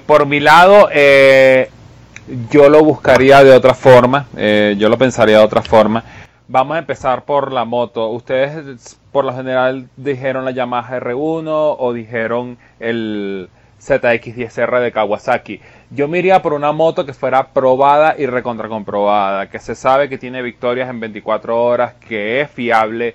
por 0.07 0.27
mi 0.27 0.41
lado, 0.41 0.89
yo 2.51 2.69
lo 2.69 2.83
buscaría 2.83 3.45
de 3.45 3.53
otra 3.53 3.75
forma, 3.75 4.27
yo 4.35 4.89
lo 4.89 4.99
pensaría 4.99 5.39
de 5.39 5.45
otra 5.45 5.63
forma. 5.63 6.03
Vamos 6.49 6.75
a 6.75 6.79
empezar 6.81 7.25
por 7.25 7.53
la 7.53 7.65
moto. 7.65 8.09
Ustedes 8.09 8.99
por 9.13 9.25
lo 9.25 9.33
general 9.33 9.89
dijeron 9.97 10.45
la 10.45 10.51
Yamaha 10.51 10.99
R1 10.99 11.77
o 11.79 11.93
dijeron 11.93 12.59
el 12.81 13.49
ZX10R 13.81 14.81
de 14.81 14.93
Kawasaki. 14.93 15.61
Yo 15.91 16.09
me 16.09 16.19
iría 16.19 16.43
por 16.43 16.53
una 16.53 16.73
moto 16.73 17.07
que 17.07 17.13
fuera 17.13 17.49
probada 17.49 18.15
y 18.19 18.27
recontracomprobada, 18.27 19.49
que 19.49 19.59
se 19.59 19.75
sabe 19.75 20.09
que 20.09 20.19
tiene 20.19 20.43
victorias 20.43 20.91
en 20.91 21.01
24 21.01 21.65
horas, 21.65 21.95
que 21.95 22.41
es 22.41 22.51
fiable, 22.51 23.15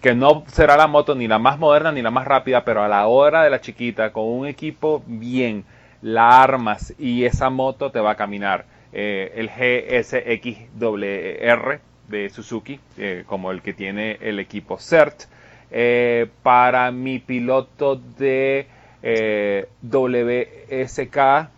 que 0.00 0.14
no 0.14 0.44
será 0.46 0.76
la 0.76 0.86
moto 0.86 1.14
ni 1.14 1.28
la 1.28 1.38
más 1.38 1.58
moderna 1.58 1.92
ni 1.92 2.02
la 2.02 2.10
más 2.10 2.26
rápida, 2.26 2.64
pero 2.64 2.82
a 2.82 2.88
la 2.88 3.06
hora 3.06 3.44
de 3.44 3.50
la 3.50 3.60
chiquita, 3.60 4.12
con 4.12 4.24
un 4.24 4.46
equipo 4.46 5.02
bien, 5.06 5.64
la 6.02 6.42
armas 6.42 6.94
y 6.98 7.24
esa 7.24 7.50
moto 7.50 7.90
te 7.90 8.00
va 8.00 8.12
a 8.12 8.16
caminar. 8.16 8.64
Eh, 8.92 9.32
el 9.36 9.50
GSXWR 9.50 11.80
de 12.08 12.28
Suzuki, 12.30 12.80
eh, 12.98 13.22
como 13.26 13.52
el 13.52 13.62
que 13.62 13.72
tiene 13.72 14.18
el 14.20 14.40
equipo 14.40 14.78
CERT. 14.78 15.24
Eh, 15.70 16.26
para 16.42 16.90
mi 16.90 17.20
piloto 17.20 17.94
de 17.94 18.66
eh, 19.02 19.68
WSK 19.82 21.48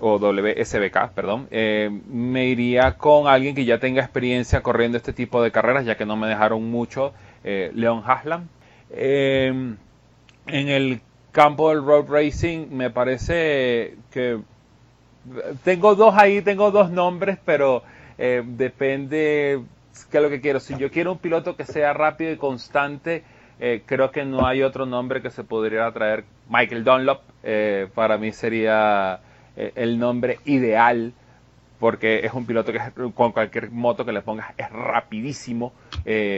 o 0.00 0.18
WSBK, 0.18 1.10
perdón, 1.14 1.48
eh, 1.50 1.90
me 2.08 2.46
iría 2.46 2.96
con 2.96 3.26
alguien 3.26 3.54
que 3.54 3.64
ya 3.64 3.78
tenga 3.78 4.02
experiencia 4.02 4.62
corriendo 4.62 4.96
este 4.96 5.12
tipo 5.12 5.42
de 5.42 5.50
carreras, 5.50 5.84
ya 5.84 5.96
que 5.96 6.06
no 6.06 6.16
me 6.16 6.28
dejaron 6.28 6.70
mucho, 6.70 7.12
eh, 7.42 7.72
Leon 7.74 8.02
Haslam. 8.06 8.48
Em, 8.90 9.76
en 10.46 10.68
el 10.68 11.00
campo 11.32 11.70
del 11.70 11.84
road 11.84 12.06
racing 12.08 12.68
me 12.70 12.90
parece 12.90 13.96
que 14.12 14.38
tengo 15.64 15.96
dos 15.96 16.14
ahí, 16.16 16.42
tengo 16.42 16.70
dos 16.70 16.90
nombres, 16.90 17.38
pero 17.44 17.82
depende 18.16 19.60
qué 20.10 20.20
lo 20.20 20.28
que 20.30 20.40
quiero. 20.40 20.60
Si 20.60 20.76
yo 20.76 20.90
quiero 20.90 21.12
un 21.12 21.18
piloto 21.18 21.56
que 21.56 21.64
sea 21.64 21.92
rápido 21.92 22.32
y 22.32 22.36
constante, 22.36 23.24
eh, 23.60 23.82
creo 23.86 24.10
que 24.10 24.24
no 24.24 24.46
hay 24.46 24.62
otro 24.62 24.86
nombre 24.86 25.22
que 25.22 25.30
se 25.30 25.44
podría 25.44 25.90
traer. 25.92 26.24
Michael 26.48 26.84
Dunlop 26.84 27.22
eh, 27.42 27.88
para 27.94 28.18
mí 28.18 28.32
sería 28.32 29.20
eh, 29.56 29.72
el 29.76 29.98
nombre 29.98 30.38
ideal 30.44 31.12
porque 31.78 32.24
es 32.24 32.32
un 32.32 32.46
piloto 32.46 32.72
que 32.72 32.80
con 33.14 33.32
cualquier 33.32 33.70
moto 33.70 34.04
que 34.04 34.12
le 34.12 34.22
pongas 34.22 34.54
es 34.56 34.70
rapidísimo. 34.70 35.72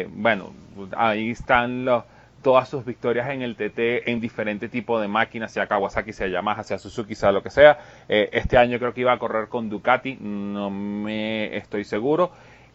bueno, 0.09 0.53
ahí 0.97 1.31
están 1.31 1.85
los, 1.85 2.05
todas 2.43 2.69
sus 2.69 2.85
victorias 2.85 3.29
en 3.31 3.43
el 3.43 3.55
TT 3.55 4.09
en 4.09 4.21
diferentes 4.21 4.71
tipos 4.71 5.01
de 5.01 5.09
máquinas, 5.09 5.53
sea 5.53 5.67
Kawasaki, 5.67 6.13
sea 6.13 6.27
Yamaha, 6.27 6.65
sea 6.65 6.79
Suzuki, 6.79 7.15
sea 7.15 7.31
lo 7.33 7.43
que 7.43 7.51
sea. 7.51 7.79
este 8.09 8.59
año 8.59 8.79
creo 8.79 8.93
que 8.93 9.03
iba 9.03 9.13
a 9.13 9.19
correr 9.19 9.49
con 9.49 9.69
Ducati, 9.69 10.17
no 10.21 10.71
me 10.71 11.57
estoy 11.57 11.85
seguro. 11.85 12.33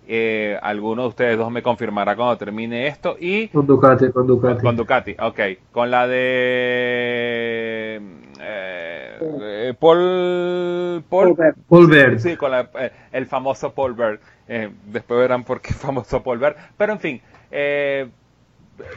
Eh, 0.08 0.58
alguno 0.62 1.04
de 1.04 1.08
ustedes 1.10 1.38
dos 1.38 1.52
me 1.52 1.62
confirmará 1.62 2.16
cuando 2.16 2.38
termine 2.38 2.88
esto. 2.88 3.16
Y 3.20 3.48
con 3.50 3.68
Ducati, 3.68 4.12
con 4.12 4.28
Ducati. 4.28 4.62
Con 4.62 4.76
Ducati, 4.76 5.16
ok. 5.20 5.40
Con 5.72 5.92
la 5.92 6.08
de 6.08 8.02
eh, 8.40 9.20
eh 9.42 9.74
Paul, 9.80 11.04
Paul, 11.10 11.38
Paul 11.68 12.20
Sí, 12.20 12.36
con 12.36 12.52
la, 12.52 12.70
eh, 12.80 12.92
el 13.12 13.26
famoso 13.28 13.74
Paul 13.74 13.94
Bird. 13.94 14.20
después 14.86 15.20
verán 15.20 15.44
por 15.44 15.62
qué 15.62 15.74
famoso 15.76 16.24
Paul 16.24 16.40
Bird. 16.40 16.56
Pero 16.78 16.94
en 16.94 17.00
fin, 17.00 17.22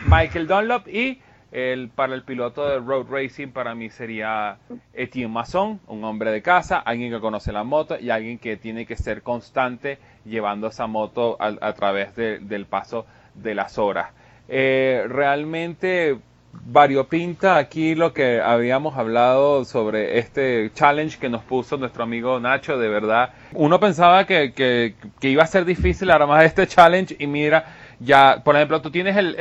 Michael 0.09 0.46
Dunlop 0.46 0.88
y 0.88 1.20
el, 1.55 1.88
para 1.88 2.14
el 2.16 2.24
piloto 2.24 2.68
de 2.68 2.80
road 2.80 3.07
racing 3.09 3.48
para 3.48 3.76
mí 3.76 3.88
sería 3.88 4.59
Etienne 4.92 5.32
Masson, 5.32 5.78
un 5.86 6.02
hombre 6.02 6.32
de 6.32 6.42
casa, 6.42 6.78
alguien 6.78 7.12
que 7.12 7.20
conoce 7.20 7.52
la 7.52 7.62
moto 7.62 7.96
y 7.98 8.11
alguien 8.11 8.38
que 8.38 8.57
tiene 8.57 8.86
que 8.86 8.96
ser 8.96 9.22
constante 9.22 9.98
llevando 10.24 10.68
esa 10.68 10.86
moto 10.86 11.36
a, 11.40 11.72
través 11.74 12.14
del 12.16 12.66
paso 12.66 13.06
de 13.34 13.54
las 13.54 13.78
horas. 13.78 14.08
Eh, 14.48 15.04
realmente 15.08 16.18
variopinta 16.66 17.56
aquí 17.56 17.94
lo 17.94 18.12
que 18.12 18.40
habíamos 18.40 18.96
hablado 18.96 19.64
sobre 19.64 20.18
este 20.18 20.70
challenge 20.74 21.18
que 21.18 21.28
nos 21.28 21.42
puso 21.42 21.76
nuestro 21.76 22.04
amigo 22.04 22.38
Nacho, 22.40 22.78
de 22.78 22.88
verdad. 22.88 23.30
Uno 23.52 23.80
pensaba 23.80 24.24
que, 24.24 24.94
iba 25.20 25.42
a 25.42 25.46
ser 25.46 25.64
difícil 25.64 26.10
armar 26.10 26.44
este 26.44 26.66
challenge 26.66 27.16
y 27.18 27.26
mira, 27.26 27.64
ya, 28.00 28.42
por 28.44 28.56
ejemplo, 28.56 28.80
tú 28.80 28.90
tienes 28.90 29.16
el, 29.16 29.34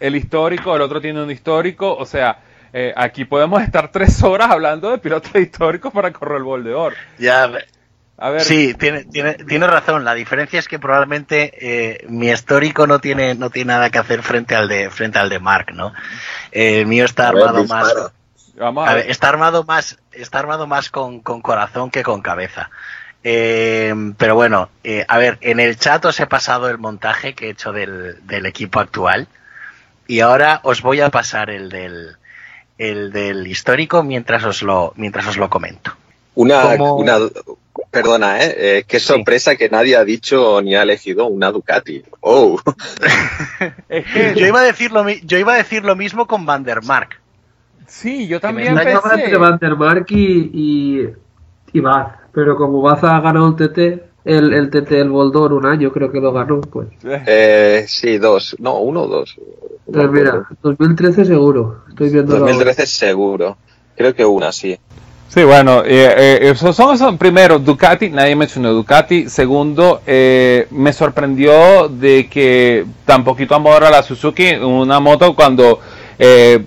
histórico, 0.00 0.74
el 0.76 0.82
otro 0.82 1.00
tiene 1.00 1.22
un 1.22 1.30
histórico, 1.30 1.94
o 1.96 2.04
sea, 2.04 2.38
eh, 2.72 2.92
aquí 2.96 3.24
podemos 3.24 3.62
estar 3.62 3.90
tres 3.90 4.22
horas 4.22 4.50
hablando 4.50 4.90
de 4.90 4.98
pilotos 4.98 5.34
históricos 5.34 5.92
para 5.92 6.12
correr 6.12 6.38
el 6.38 6.44
bol 6.44 6.62
de 6.62 6.74
oro. 6.74 6.96
Ya, 7.18 7.50
a 8.20 8.30
ver. 8.30 8.42
Sí, 8.42 8.74
tiene, 8.74 9.04
tiene, 9.04 9.34
tiene 9.34 9.66
razón. 9.66 10.04
La 10.04 10.14
diferencia 10.14 10.58
es 10.58 10.68
que 10.68 10.78
probablemente 10.78 11.52
eh, 11.58 12.06
mi 12.08 12.30
histórico 12.30 12.86
no 12.86 12.98
tiene, 13.00 13.34
no 13.34 13.50
tiene 13.50 13.72
nada 13.72 13.90
que 13.90 13.98
hacer 13.98 14.22
frente 14.22 14.54
al 14.54 14.68
de, 14.68 14.90
frente 14.90 15.18
al 15.18 15.30
de 15.30 15.40
Mark, 15.40 15.72
¿no? 15.74 15.92
Eh, 16.52 16.80
el 16.80 16.86
mío 16.86 17.06
está 17.06 17.28
armado 17.28 17.64
más. 17.64 17.92
Vamos 18.56 18.86
a 18.86 18.94
ver. 18.94 19.10
está 19.10 19.30
armado 19.30 19.64
más, 19.64 19.98
está 20.12 20.38
armado 20.38 20.66
más 20.66 20.90
con, 20.90 21.20
con 21.20 21.40
corazón 21.40 21.90
que 21.90 22.02
con 22.02 22.20
cabeza. 22.20 22.70
Eh, 23.22 23.94
pero 24.16 24.34
bueno, 24.34 24.70
eh, 24.82 25.04
a 25.06 25.18
ver, 25.18 25.38
en 25.40 25.60
el 25.60 25.76
chat 25.78 26.04
os 26.04 26.18
he 26.20 26.26
pasado 26.26 26.68
el 26.68 26.78
montaje 26.78 27.34
que 27.34 27.46
he 27.46 27.50
hecho 27.50 27.72
del, 27.72 28.16
equipo 28.46 28.80
actual 28.80 29.28
y 30.06 30.20
ahora 30.20 30.60
os 30.62 30.80
voy 30.80 31.00
a 31.00 31.10
pasar 31.10 31.50
el 31.50 31.68
del, 31.68 32.16
el 32.78 33.12
del 33.12 33.46
histórico 33.46 34.02
mientras 34.02 34.44
os 34.44 34.62
lo, 34.62 34.94
mientras 34.96 35.26
os 35.26 35.36
lo 35.36 35.50
comento. 35.50 35.92
Una, 36.34 36.64
una 36.76 37.18
perdona, 37.90 38.42
¿eh? 38.42 38.54
¿eh? 38.56 38.84
qué 38.86 39.00
sorpresa 39.00 39.56
que 39.56 39.68
nadie 39.68 39.96
ha 39.96 40.04
dicho 40.04 40.60
ni 40.62 40.74
ha 40.74 40.82
elegido 40.82 41.26
una 41.26 41.50
Ducati. 41.50 42.02
Oh. 42.20 42.58
yo 44.36 44.46
iba 44.46 44.60
a 44.60 44.64
decir 44.64 44.92
lo, 44.92 45.08
yo 45.08 45.38
iba 45.38 45.54
a 45.54 45.56
decir 45.56 45.84
lo 45.84 45.96
mismo 45.96 46.26
con 46.26 46.46
Van 46.46 46.64
der 46.64 46.82
Mark. 46.82 47.10
Sí, 47.86 48.28
yo 48.28 48.40
también 48.40 48.76
pensé. 48.76 48.98
entre 49.14 49.36
Van 49.36 49.58
der 49.58 49.76
Mark 49.76 50.06
y, 50.10 50.50
y, 50.52 51.08
y 51.72 51.82
pero 52.32 52.56
como 52.56 52.80
Baza 52.80 53.16
ha 53.16 53.20
ganado 53.20 53.48
el 53.48 53.56
TT, 53.56 53.78
el, 54.24 54.52
el 54.54 54.70
TT, 54.70 54.92
el 54.92 55.10
Boldor, 55.10 55.52
un 55.52 55.66
año 55.66 55.92
creo 55.92 56.12
que 56.12 56.20
lo 56.20 56.32
ganó, 56.32 56.60
pues. 56.60 56.88
Eh, 57.04 57.84
sí, 57.88 58.18
dos, 58.18 58.56
no, 58.58 58.78
uno 58.78 59.02
o 59.02 59.08
dos. 59.08 59.36
pues 59.92 60.10
mira, 60.10 60.46
2013 60.62 61.24
seguro, 61.24 61.84
estoy 61.88 62.10
viendo 62.10 62.38
2013 62.38 62.86
seguro, 62.86 63.56
creo 63.96 64.14
que 64.14 64.24
una, 64.24 64.52
sí. 64.52 64.78
Sí, 65.32 65.44
bueno, 65.44 65.84
eh, 65.86 66.50
eh, 66.50 66.54
son, 66.56 66.98
son, 66.98 67.16
primero 67.16 67.60
Ducati, 67.60 68.10
nadie 68.10 68.34
mencionó 68.34 68.72
Ducati. 68.72 69.28
Segundo, 69.28 70.02
eh, 70.04 70.66
me 70.72 70.92
sorprendió 70.92 71.88
de 71.88 72.28
que 72.28 72.84
tan 73.04 73.22
poquito 73.22 73.54
amor 73.54 73.84
a 73.84 73.90
la 73.90 74.02
Suzuki, 74.02 74.54
una 74.54 74.98
moto 74.98 75.36
cuando, 75.36 75.78
eh, 76.18 76.64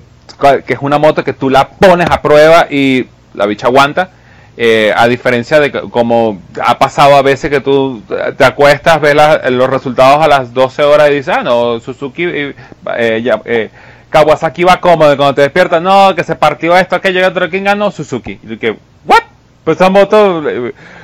que 0.65 0.73
es 0.75 0.79
una 0.79 0.97
moto 0.97 1.25
que 1.25 1.33
tú 1.33 1.49
la 1.49 1.67
pones 1.71 2.09
a 2.09 2.21
prueba 2.21 2.67
y 2.69 3.05
la 3.33 3.47
bicha 3.47 3.67
aguanta. 3.67 4.11
Eh, 4.55 4.93
a 4.95 5.07
diferencia 5.07 5.59
de 5.59 5.71
como 5.71 6.39
ha 6.63 6.77
pasado 6.77 7.15
a 7.15 7.23
veces 7.23 7.49
que 7.49 7.59
tú 7.59 8.03
te 8.37 8.45
acuestas, 8.45 9.01
ves 9.01 9.15
los 9.49 9.69
resultados 9.69 10.23
a 10.23 10.27
las 10.27 10.53
12 10.53 10.83
horas 10.83 11.09
y 11.09 11.15
dices, 11.15 11.35
ah, 11.35 11.43
no, 11.43 11.79
Suzuki, 11.79 12.23
eh, 12.23 12.55
eh, 12.95 13.69
Kawasaki 14.13 14.63
va 14.63 14.79
cómodo. 14.79 15.17
Cuando 15.17 15.33
te 15.33 15.41
despiertas, 15.41 15.81
no, 15.81 16.13
que 16.15 16.23
se 16.23 16.35
partió 16.35 16.77
esto, 16.77 17.01
que 17.01 17.11
llega 17.11 17.29
otro, 17.29 17.49
¿quién 17.49 17.63
ganó? 17.63 17.89
Suzuki. 17.89 18.39
Y 18.43 18.57
que, 18.57 18.77
¿what? 19.05 19.23
Pues 19.63 19.77
esa 19.77 19.89
moto, 19.89 20.43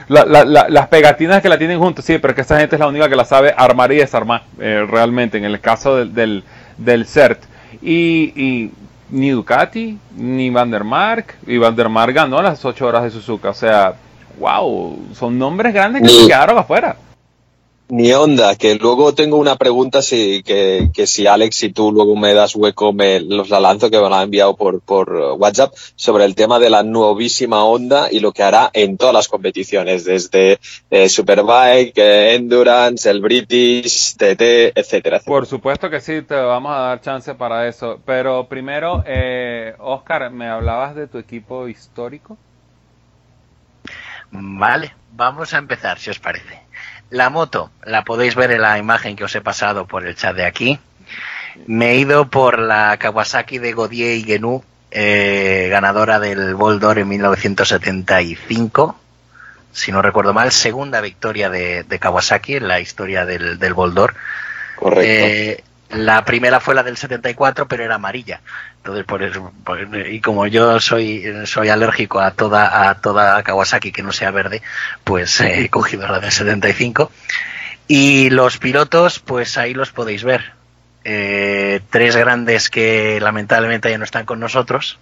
las 0.07 0.87
pegatinas 0.89 1.41
que 1.41 1.49
la 1.49 1.57
tienen 1.57 1.79
juntos, 1.79 2.05
sí, 2.05 2.19
pero 2.19 2.35
que 2.35 2.41
esa 2.41 2.59
gente 2.59 2.75
es 2.75 2.79
la 2.79 2.87
única 2.87 3.09
que 3.09 3.15
la 3.15 3.25
sabe 3.25 3.51
armar 3.57 3.91
y 3.91 3.95
desarmar, 3.95 4.43
realmente, 4.57 5.39
en 5.39 5.45
el 5.45 5.59
caso 5.59 5.95
del, 5.95 6.13
del, 6.13 6.43
del 6.77 7.07
CERT. 7.07 7.41
Y, 7.81 8.33
y 8.35 8.71
ni 9.09 9.31
Ducati, 9.31 9.97
ni 10.15 10.51
Van 10.51 10.69
der 10.69 10.83
Mark, 10.83 11.35
y 11.47 11.57
Van 11.57 11.75
der 11.75 11.89
Mark 11.89 12.13
ganó 12.13 12.41
las 12.43 12.63
8 12.63 12.85
horas 12.85 13.03
de 13.03 13.09
Suzuka, 13.09 13.49
o 13.49 13.53
sea, 13.53 13.93
wow, 14.37 14.99
son 15.15 15.39
nombres 15.39 15.73
grandes 15.73 16.03
que 16.03 16.09
se 16.09 16.27
quedaron 16.27 16.57
afuera. 16.57 16.95
Ni 17.91 18.13
onda, 18.13 18.55
que 18.55 18.75
luego 18.75 19.15
tengo 19.15 19.37
una 19.37 19.55
pregunta 19.55 20.03
si, 20.03 20.43
que, 20.43 20.91
que 20.93 21.07
si 21.07 21.25
Alex, 21.25 21.55
si 21.55 21.69
tú 21.71 21.91
luego 21.91 22.15
me 22.15 22.35
das 22.35 22.55
hueco, 22.55 22.93
me 22.93 23.19
los 23.19 23.49
la 23.49 23.59
lanzo 23.59 23.89
que 23.89 23.99
me 23.99 24.07
la 24.07 24.19
ha 24.19 24.23
enviado 24.23 24.55
por, 24.55 24.79
por 24.79 25.11
WhatsApp 25.11 25.73
sobre 25.95 26.25
el 26.25 26.35
tema 26.35 26.59
de 26.59 26.69
la 26.69 26.83
nuevísima 26.83 27.63
onda 27.63 28.11
y 28.11 28.19
lo 28.19 28.31
que 28.31 28.43
hará 28.43 28.69
en 28.73 28.95
todas 28.95 29.15
las 29.15 29.27
competiciones, 29.27 30.05
desde 30.05 30.59
eh, 30.91 31.09
Superbike, 31.09 31.97
eh, 31.97 32.35
Endurance, 32.35 33.09
el 33.09 33.21
British, 33.21 34.13
TT, 34.17 34.41
etcétera, 34.75 35.17
etcétera. 35.17 35.19
Por 35.25 35.47
supuesto 35.47 35.89
que 35.89 35.99
sí, 35.99 36.21
te 36.21 36.35
vamos 36.35 36.71
a 36.71 36.79
dar 36.79 37.01
chance 37.01 37.33
para 37.33 37.67
eso. 37.67 37.99
Pero 38.05 38.47
primero, 38.47 39.03
eh, 39.07 39.73
Oscar, 39.79 40.29
¿me 40.29 40.47
hablabas 40.47 40.93
de 40.93 41.07
tu 41.07 41.17
equipo 41.17 41.67
histórico? 41.67 42.37
Vale, 44.29 44.93
vamos 45.11 45.55
a 45.55 45.57
empezar, 45.57 45.97
si 45.97 46.11
os 46.11 46.19
parece. 46.19 46.58
La 47.09 47.29
moto, 47.29 47.71
la 47.83 48.03
podéis 48.03 48.35
ver 48.35 48.51
en 48.51 48.61
la 48.61 48.77
imagen 48.77 49.15
que 49.15 49.23
os 49.23 49.35
he 49.35 49.41
pasado 49.41 49.87
por 49.87 50.05
el 50.05 50.15
chat 50.15 50.35
de 50.35 50.45
aquí. 50.45 50.79
Me 51.65 51.91
he 51.91 51.95
ido 51.95 52.29
por 52.29 52.59
la 52.59 52.97
Kawasaki 52.97 53.57
de 53.57 53.73
Godier 53.73 54.15
y 54.17 54.23
Genu, 54.23 54.63
eh, 54.91 55.67
ganadora 55.71 56.19
del 56.19 56.55
Boldor 56.55 56.99
en 56.99 57.07
1975, 57.09 58.99
si 59.71 59.91
no 59.91 60.01
recuerdo 60.01 60.33
mal, 60.33 60.51
segunda 60.51 61.01
victoria 61.01 61.49
de, 61.49 61.83
de 61.83 61.99
Kawasaki 61.99 62.55
en 62.55 62.67
la 62.67 62.79
historia 62.79 63.25
del, 63.25 63.59
del 63.59 63.73
Boldor. 63.73 64.15
Correcto. 64.75 65.03
Eh, 65.03 65.63
la 65.89 66.23
primera 66.23 66.59
fue 66.59 66.75
la 66.75 66.83
del 66.83 66.97
74, 66.97 67.67
pero 67.67 67.83
era 67.83 67.95
amarilla. 67.95 68.41
Entonces, 68.77 69.05
por 69.05 69.23
eso, 69.23 69.51
y 70.09 70.21
como 70.21 70.45
yo 70.47 70.79
soy, 70.79 71.23
soy 71.45 71.69
alérgico 71.69 72.19
a 72.19 72.31
toda, 72.31 72.89
a 72.89 72.95
toda 73.01 73.41
Kawasaki 73.43 73.91
que 73.91 74.03
no 74.03 74.11
sea 74.11 74.31
verde, 74.31 74.61
pues 75.03 75.41
eh, 75.41 75.61
he 75.63 75.69
cogido 75.69 76.07
la 76.07 76.19
del 76.19 76.31
75. 76.31 77.11
Y 77.87 78.29
los 78.29 78.57
pilotos, 78.57 79.19
pues 79.19 79.57
ahí 79.57 79.73
los 79.73 79.91
podéis 79.91 80.23
ver. 80.23 80.53
Eh, 81.03 81.81
tres 81.89 82.15
grandes 82.15 82.69
que 82.69 83.19
lamentablemente 83.19 83.89
ya 83.89 83.97
no 83.97 84.03
están 84.03 84.25
con 84.25 84.39
nosotros, 84.39 84.99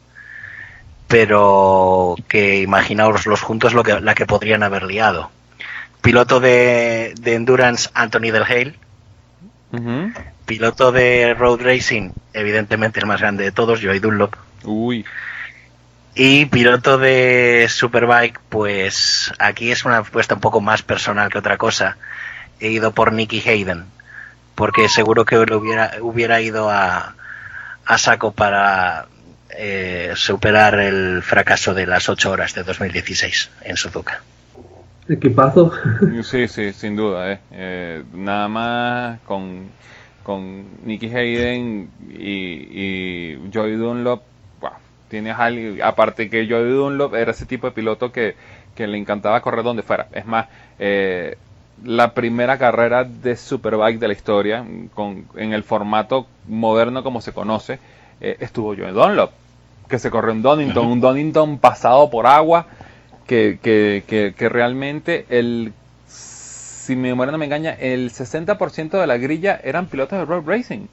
pero 1.07 2.15
que 2.29 2.61
imaginaos 2.61 3.25
los 3.25 3.41
juntos 3.41 3.73
lo 3.73 3.83
que, 3.83 3.99
la 3.99 4.15
que 4.15 4.25
podrían 4.25 4.63
haber 4.63 4.83
liado. 4.83 5.31
Piloto 6.01 6.39
de, 6.39 7.13
Endurance, 7.25 7.89
Anthony 7.93 8.31
Del 8.31 8.43
Hale, 8.43 8.75
Ujú. 9.73 10.13
Piloto 10.47 10.91
de 10.91 11.35
road 11.35 11.61
racing, 11.61 12.11
evidentemente 12.33 12.99
el 12.99 13.05
más 13.05 13.21
grande 13.21 13.43
de 13.43 13.51
todos, 13.51 13.81
Joey 13.83 13.99
Dunlop. 13.99 14.33
Uy, 14.63 15.05
Y 16.15 16.45
piloto 16.45 16.97
de 16.97 17.67
Superbike, 17.69 18.39
pues 18.49 19.31
aquí 19.37 19.71
es 19.71 19.85
una 19.85 19.99
apuesta 19.99 20.33
un 20.33 20.41
poco 20.41 20.61
más 20.61 20.81
personal 20.81 21.29
que 21.29 21.37
otra 21.37 21.57
cosa. 21.57 21.97
He 22.59 22.69
ido 22.69 22.93
por 22.93 23.13
Nicky 23.13 23.47
Hayden, 23.47 23.85
porque 24.55 24.89
seguro 24.89 25.25
que 25.25 25.35
lo 25.35 25.59
hubiera, 25.59 25.91
hubiera 26.01 26.41
ido 26.41 26.71
a, 26.71 27.13
a 27.85 27.97
saco 27.97 28.31
para 28.31 29.05
eh, 29.49 30.13
superar 30.15 30.79
el 30.79 31.23
fracaso 31.23 31.73
de 31.73 31.87
las 31.87 32.09
8 32.09 32.31
horas 32.31 32.53
de 32.53 32.63
2016 32.63 33.49
en 33.61 33.75
Suzuka. 33.75 34.21
Equipazo. 35.09 35.71
sí, 36.23 36.47
sí, 36.47 36.73
sin 36.73 36.95
duda. 36.95 37.31
Eh. 37.31 37.39
Eh, 37.51 38.03
nada 38.13 38.47
más 38.47 39.19
con, 39.21 39.69
con 40.27 40.65
Nicky 40.85 41.07
Hayden 41.07 41.89
y, 42.09 42.33
y 42.69 43.49
Joey 43.53 43.75
Dunlop, 43.75 44.23
wow, 44.59 44.71
tienes 45.07 45.39
alguien, 45.39 45.81
aparte 45.81 46.29
que 46.29 46.45
Joey 46.49 46.69
Dunlop 46.69 47.15
era 47.15 47.31
ese 47.31 47.45
tipo 47.45 47.65
de 47.67 47.71
piloto 47.71 48.11
que, 48.11 48.35
que 48.75 48.87
le 48.87 48.97
encantaba 48.97 49.39
correr 49.39 49.63
donde 49.63 49.83
fuera. 49.83 50.09
Es 50.11 50.25
más, 50.25 50.47
eh, 50.79 51.37
la 51.85 52.13
primera 52.13 52.57
carrera 52.57 53.05
de 53.05 53.37
Superbike 53.37 53.99
de 53.99 54.07
la 54.09 54.13
historia, 54.13 54.65
con, 54.93 55.27
en 55.37 55.53
el 55.53 55.63
formato 55.63 56.27
moderno 56.45 57.03
como 57.03 57.21
se 57.21 57.31
conoce, 57.31 57.79
eh, 58.19 58.35
estuvo 58.41 58.75
Joey 58.75 58.91
Dunlop, 58.91 59.31
que 59.87 59.97
se 59.97 60.11
corrió 60.11 60.33
en 60.33 60.41
Donington, 60.41 60.87
un 60.91 60.99
Donington 60.99 61.57
pasado 61.57 62.09
por 62.09 62.27
agua, 62.27 62.65
que, 63.25 63.59
que, 63.63 64.03
que, 64.05 64.33
que 64.37 64.49
realmente 64.49 65.25
el 65.29 65.71
si 66.87 66.95
mi 66.95 67.09
memoria 67.09 67.33
no 67.33 67.37
me 67.37 67.45
engaña, 67.45 67.73
el 67.73 68.11
60% 68.11 68.91
de 68.91 69.07
la 69.07 69.17
grilla 69.17 69.59
eran 69.61 69.87
pilotos 69.87 70.19
de 70.19 70.23
road 70.23 70.43
racing. 70.45 70.87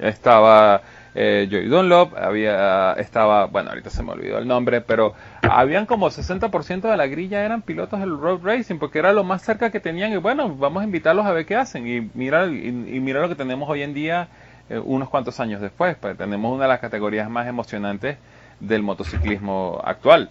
Estaba 0.00 0.82
eh, 1.14 1.46
Joey 1.48 1.68
Dunlop, 1.68 2.16
había, 2.16 2.94
estaba, 2.94 3.46
bueno, 3.46 3.70
ahorita 3.70 3.88
se 3.88 4.02
me 4.02 4.10
olvidó 4.10 4.38
el 4.38 4.48
nombre, 4.48 4.80
pero 4.80 5.14
habían 5.42 5.86
como 5.86 6.10
60% 6.10 6.90
de 6.90 6.96
la 6.96 7.06
grilla 7.06 7.44
eran 7.44 7.62
pilotos 7.62 8.00
del 8.00 8.18
road 8.18 8.40
racing, 8.42 8.78
porque 8.78 8.98
era 8.98 9.12
lo 9.12 9.22
más 9.22 9.42
cerca 9.42 9.70
que 9.70 9.78
tenían, 9.78 10.12
y 10.12 10.16
bueno, 10.16 10.56
vamos 10.56 10.82
a 10.82 10.86
invitarlos 10.86 11.24
a 11.24 11.30
ver 11.30 11.46
qué 11.46 11.54
hacen, 11.54 11.86
y 11.86 12.10
mira, 12.14 12.46
y, 12.46 12.72
mira 12.72 13.20
lo 13.20 13.28
que 13.28 13.36
tenemos 13.36 13.70
hoy 13.70 13.82
en 13.82 13.94
día, 13.94 14.26
eh, 14.70 14.80
unos 14.84 15.08
cuantos 15.08 15.38
años 15.38 15.60
después, 15.60 15.94
pues 16.00 16.18
tenemos 16.18 16.52
una 16.52 16.64
de 16.64 16.68
las 16.68 16.80
categorías 16.80 17.30
más 17.30 17.46
emocionantes 17.46 18.16
del 18.58 18.82
motociclismo 18.82 19.80
actual. 19.84 20.30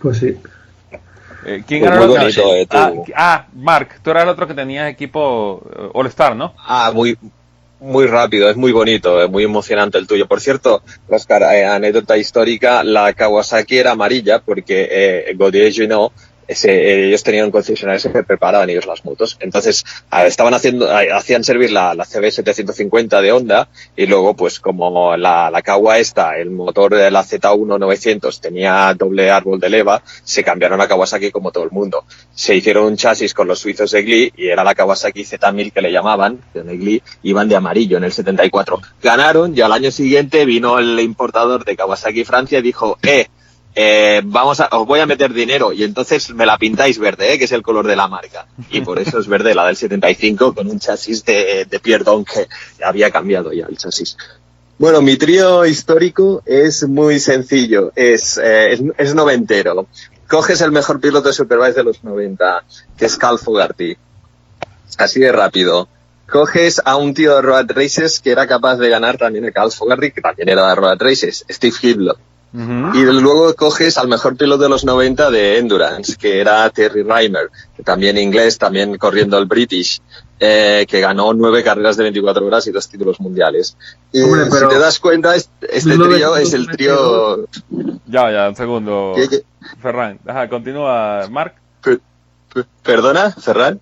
Pues 0.00 0.18
sí. 0.18 0.36
Eh, 1.44 1.62
¿Quién 1.66 1.80
Pues 1.80 1.92
era 1.92 2.06
muy 2.06 2.16
bonito, 2.16 2.54
eh, 2.54 2.66
ah, 2.70 2.92
ah, 3.16 3.46
Mark, 3.54 4.00
tú 4.02 4.10
eras 4.10 4.24
el 4.24 4.28
otro 4.28 4.46
que 4.46 4.54
tenías 4.54 4.88
equipo 4.90 5.62
eh, 5.76 5.88
All 5.92 6.06
Star, 6.06 6.36
¿no? 6.36 6.54
Ah, 6.58 6.92
muy, 6.94 7.18
muy 7.82 8.06
rápido, 8.06 8.48
es 8.48 8.56
muy 8.56 8.72
bonito, 8.72 9.22
es 9.22 9.28
muy 9.28 9.44
emocionante 9.44 9.98
el 9.98 10.06
tuyo. 10.06 10.26
Por 10.26 10.40
cierto, 10.40 10.82
Oscar, 11.08 11.42
eh, 11.54 11.66
anécdota 11.66 12.16
histórica, 12.16 12.84
la 12.84 13.12
Kawasaki 13.12 13.78
era 13.78 13.92
amarilla 13.92 14.38
porque 14.38 14.88
eh, 14.90 15.34
Godier 15.36 15.72
Junot, 15.74 16.12
ese, 16.48 17.06
ellos 17.06 17.22
tenían 17.22 17.46
un 17.46 17.50
concesionario 17.50 18.12
que 18.12 18.22
preparaban 18.22 18.68
ellos 18.70 18.86
las 18.86 19.04
motos. 19.04 19.36
Entonces, 19.40 19.84
estaban 20.26 20.54
haciendo, 20.54 20.90
hacían 20.90 21.44
servir 21.44 21.70
la, 21.70 21.94
la 21.94 22.04
CB 22.04 22.30
750 22.30 23.20
de 23.20 23.32
Honda 23.32 23.68
y 23.96 24.06
luego, 24.06 24.34
pues 24.34 24.60
como 24.60 25.16
la, 25.16 25.50
la 25.50 25.62
Kawa 25.62 25.98
esta, 25.98 26.38
el 26.38 26.50
motor 26.50 26.94
de 26.94 27.10
la 27.10 27.22
Z1 27.22 27.78
900 27.78 28.40
tenía 28.40 28.94
doble 28.94 29.30
árbol 29.30 29.60
de 29.60 29.70
leva, 29.70 30.02
se 30.24 30.44
cambiaron 30.44 30.80
a 30.80 30.88
Kawasaki 30.88 31.30
como 31.30 31.52
todo 31.52 31.64
el 31.64 31.70
mundo. 31.70 32.04
Se 32.34 32.54
hicieron 32.54 32.86
un 32.86 32.96
chasis 32.96 33.34
con 33.34 33.48
los 33.48 33.58
suizos 33.58 33.90
de 33.90 34.02
Glee 34.02 34.32
y 34.36 34.48
era 34.48 34.64
la 34.64 34.74
Kawasaki 34.74 35.22
Z1000 35.22 35.72
que 35.72 35.82
le 35.82 35.92
llamaban, 35.92 36.40
de 36.54 36.76
Glee, 36.76 37.02
iban 37.22 37.48
de 37.48 37.56
amarillo 37.56 37.96
en 37.96 38.04
el 38.04 38.12
74. 38.12 38.80
Ganaron 39.02 39.56
y 39.56 39.60
al 39.60 39.72
año 39.72 39.90
siguiente 39.90 40.44
vino 40.44 40.78
el 40.78 40.98
importador 41.00 41.64
de 41.64 41.76
Kawasaki 41.76 42.24
Francia 42.24 42.58
y 42.58 42.62
dijo, 42.62 42.98
eh, 43.02 43.26
eh, 43.74 44.20
vamos 44.24 44.60
a, 44.60 44.68
os 44.72 44.86
voy 44.86 45.00
a 45.00 45.06
meter 45.06 45.32
dinero 45.32 45.72
y 45.72 45.82
entonces 45.84 46.34
me 46.34 46.44
la 46.44 46.58
pintáis 46.58 46.98
verde, 46.98 47.32
¿eh? 47.32 47.38
que 47.38 47.44
es 47.44 47.52
el 47.52 47.62
color 47.62 47.86
de 47.86 47.96
la 47.96 48.06
marca. 48.06 48.46
Y 48.70 48.82
por 48.82 48.98
eso 48.98 49.18
es 49.18 49.26
verde 49.26 49.54
la 49.54 49.66
del 49.66 49.76
75 49.76 50.54
con 50.54 50.68
un 50.68 50.78
chasis 50.78 51.24
de, 51.24 51.66
de 51.68 51.80
Pierdon 51.80 52.24
que 52.24 52.48
había 52.84 53.10
cambiado 53.10 53.52
ya 53.52 53.66
el 53.66 53.78
chasis. 53.78 54.16
Bueno, 54.78 55.00
mi 55.00 55.16
trío 55.16 55.64
histórico 55.64 56.42
es 56.44 56.86
muy 56.86 57.20
sencillo, 57.20 57.92
es, 57.94 58.36
eh, 58.38 58.72
es, 58.72 58.82
es 58.98 59.14
noventero. 59.14 59.86
Coges 60.28 60.60
el 60.60 60.72
mejor 60.72 61.00
piloto 61.00 61.28
de 61.28 61.34
Superbike 61.34 61.76
de 61.76 61.84
los 61.84 62.02
90, 62.04 62.64
que 62.96 63.06
es 63.06 63.16
Cal 63.16 63.38
Fogarty. 63.38 63.96
Así 64.98 65.20
de 65.20 65.32
rápido. 65.32 65.88
Coges 66.28 66.80
a 66.84 66.96
un 66.96 67.14
tío 67.14 67.36
de 67.36 67.42
Road 67.42 67.70
Races 67.70 68.20
que 68.20 68.30
era 68.30 68.46
capaz 68.46 68.76
de 68.76 68.88
ganar 68.88 69.18
también 69.18 69.44
a 69.46 69.50
Cal 69.50 69.70
Fogarty, 69.70 70.10
que 70.10 70.20
también 70.20 70.48
era 70.48 70.68
de 70.68 70.74
Road 70.74 70.98
Races, 70.98 71.44
Steve 71.48 71.76
Y 72.54 73.02
luego 73.04 73.54
coges 73.54 73.96
al 73.96 74.08
mejor 74.08 74.36
piloto 74.36 74.62
de 74.64 74.68
los 74.68 74.84
90 74.84 75.30
de 75.30 75.58
Endurance, 75.58 76.16
que 76.16 76.38
era 76.40 76.68
Terry 76.68 77.02
Reimer, 77.02 77.50
que 77.74 77.82
también 77.82 78.18
inglés, 78.18 78.58
también 78.58 78.98
corriendo 78.98 79.38
el 79.38 79.46
British, 79.46 80.02
eh, 80.38 80.84
que 80.86 81.00
ganó 81.00 81.32
nueve 81.32 81.62
carreras 81.62 81.96
de 81.96 82.02
24 82.02 82.44
horas 82.44 82.66
y 82.66 82.72
dos 82.72 82.86
títulos 82.88 83.20
mundiales. 83.20 83.76
Y 84.12 84.20
Hombre, 84.20 84.50
si 84.50 84.68
te 84.68 84.78
das 84.78 84.98
cuenta, 84.98 85.34
este, 85.34 85.96
trío 85.96 86.36
es 86.36 86.52
el 86.52 86.66
trío... 86.68 87.46
Ya, 88.06 88.30
ya, 88.30 88.48
un 88.50 88.56
segundo. 88.56 89.12
¿Qué- 89.16 89.28
qué? 89.28 89.42
Ferran, 89.80 90.18
ajá, 90.26 90.48
continúa, 90.48 91.26
Mark. 91.30 91.54
¿Perdona, 92.82 93.30
Ferran? 93.30 93.80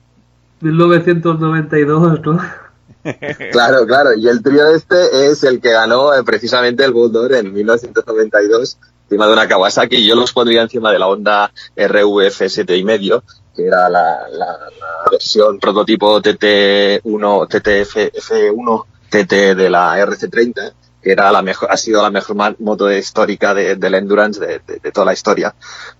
1992, 0.61 2.21
¿no? 2.25 2.41
Claro, 3.53 3.87
claro. 3.87 4.15
Y 4.15 4.29
el 4.29 4.43
trío 4.43 4.69
este 4.69 5.27
es 5.27 5.43
el 5.45 5.61
que 5.61 5.73
ganó 5.73 6.15
eh, 6.15 6.23
precisamente 6.23 6.85
el 6.85 6.93
Gold 6.93 7.13
Door 7.13 7.35
en 7.35 7.53
1992 7.53 8.79
encima 9.05 9.27
de 9.27 9.33
una 9.33 9.49
Kawasaki. 9.49 10.07
Yo 10.07 10.15
los 10.15 10.33
pondría 10.33 10.63
encima 10.63 10.93
de 10.93 10.99
la 10.99 11.09
Honda 11.09 11.51
RVF 11.77 12.43
7 12.47 12.77
y 12.77 12.85
medio, 12.85 13.25
que 13.57 13.67
era 13.67 13.89
la 13.89 14.19
versión 15.11 15.59
prototipo 15.59 16.21
TT1, 16.21 17.03
TTF1 17.03 18.85
TT 19.11 19.57
de 19.57 19.69
la 19.69 19.99
RC30, 19.99 20.73
que 21.03 21.13
era 21.13 21.31
la 21.33 21.43
mejor, 21.43 21.71
ha 21.71 21.77
sido 21.77 22.03
la 22.03 22.11
mejor 22.11 22.37
moto 22.61 22.91
histórica 22.93 23.55
de, 23.55 23.77
del 23.77 23.95
endurance 23.95 24.41
de, 24.41 24.61
de- 24.67 24.79
de 24.81 24.93
toda 24.93 25.07
la 25.07 25.13
historia. 25.13 25.55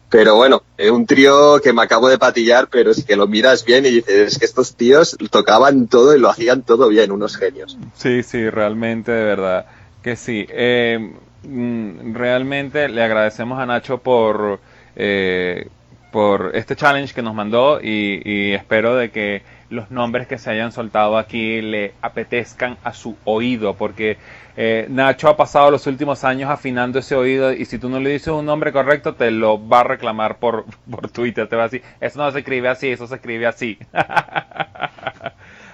Pero 0.09 0.35
bueno, 0.35 0.63
un 0.93 1.07
trío 1.07 1.61
que 1.63 1.73
me 1.73 1.83
acabo 1.83 2.09
de 2.09 2.19
patillar, 2.19 2.69
pero 2.69 2.91
es 2.91 3.05
que 3.05 3.15
lo 3.17 3.29
miras 3.29 3.65
bien 3.65 3.87
y 3.87 3.91
dices, 3.91 4.33
es 4.33 4.39
que 4.39 4.45
estos 4.45 4.75
tíos 4.75 5.17
tocaban 5.31 5.87
todo 5.87 6.17
y 6.17 6.19
lo 6.21 6.29
hacían 6.29 6.63
todo 6.63 6.89
bien, 6.89 7.13
unos 7.13 7.37
genios. 7.37 7.79
Sí, 7.95 8.23
sí, 8.25 8.51
realmente, 8.51 9.13
de 9.13 9.25
verdad 9.25 9.67
que 10.03 10.17
sí. 10.17 10.47
Eh, 10.51 11.13
mm, 11.45 12.15
realmente 12.15 12.89
le 12.89 13.03
agradecemos 13.05 13.61
a 13.61 13.67
Nacho 13.67 13.99
por, 13.99 14.59
eh, 14.97 15.69
por 16.11 16.51
este 16.55 16.75
challenge 16.75 17.15
que 17.15 17.23
nos 17.23 17.35
mandó 17.35 17.81
y, 17.81 18.21
y 18.25 18.53
espero 18.53 18.97
de 18.97 19.11
que 19.13 19.43
los 19.71 19.93
nombres 19.93 20.27
que 20.27 20.39
se 20.39 20.51
hayan 20.51 20.73
soltado 20.73 21.17
aquí 21.17 21.61
le 21.63 21.93
apetezcan 22.03 22.79
a 22.83 22.93
su 22.93 23.15
oído, 23.25 23.75
porque 23.75 24.17
eh, 24.57 24.87
Nacho 24.89 25.29
ha 25.29 25.37
pasado 25.37 25.71
los 25.71 25.87
últimos 25.87 26.25
años 26.25 26.51
afinando 26.51 26.99
ese 26.99 27.15
oído 27.15 27.53
y 27.53 27.65
si 27.65 27.79
tú 27.79 27.89
no 27.89 28.01
le 28.01 28.11
dices 28.11 28.29
un 28.29 28.47
nombre 28.47 28.73
correcto 28.73 29.15
te 29.15 29.31
lo 29.31 29.69
va 29.69 29.81
a 29.81 29.85
reclamar 29.85 30.39
por, 30.39 30.65
por 30.91 31.11
Twitter, 31.11 31.49
te 31.49 31.57
va 31.57 31.63
a 31.65 31.69
decir, 31.69 31.83
eso 32.01 32.19
no 32.19 32.31
se 32.31 32.41
escribe 32.41 32.69
así, 32.69 32.89
eso 32.89 33.07
se 33.07 33.17
escribe 33.17 33.47
así. 33.47 33.79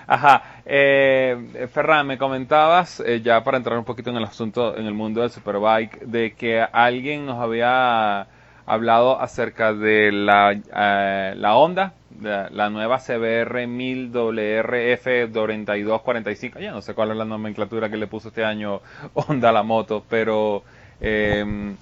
Ajá, 0.08 0.60
eh, 0.64 1.68
Ferran, 1.72 2.06
me 2.06 2.16
comentabas, 2.16 3.00
eh, 3.00 3.20
ya 3.22 3.42
para 3.42 3.56
entrar 3.56 3.76
un 3.76 3.84
poquito 3.84 4.10
en 4.10 4.16
el 4.16 4.24
asunto, 4.24 4.76
en 4.76 4.86
el 4.86 4.94
mundo 4.94 5.20
del 5.20 5.30
Superbike, 5.30 6.00
de 6.02 6.34
que 6.34 6.60
alguien 6.60 7.26
nos 7.26 7.42
había 7.42 8.28
hablado 8.66 9.20
acerca 9.20 9.72
de 9.72 10.12
la, 10.12 10.52
eh, 10.52 11.34
la 11.36 11.56
Honda, 11.56 11.94
la, 12.22 12.70
nueva 12.70 12.98
CBR 12.98 13.66
1000 13.66 14.12
WRF 14.12 15.04
4245, 15.32 16.58
ya 16.58 16.72
no 16.72 16.82
sé 16.82 16.94
cuál 16.94 17.10
es 17.10 17.16
la 17.16 17.24
nomenclatura 17.24 17.88
que 17.90 17.96
le 17.96 18.06
puso 18.06 18.28
este 18.28 18.44
año 18.44 18.80
Honda 19.14 19.50
a 19.50 19.52
la 19.52 19.62
moto, 19.62 20.04
pero 20.08 20.62
eh, 21.00 21.74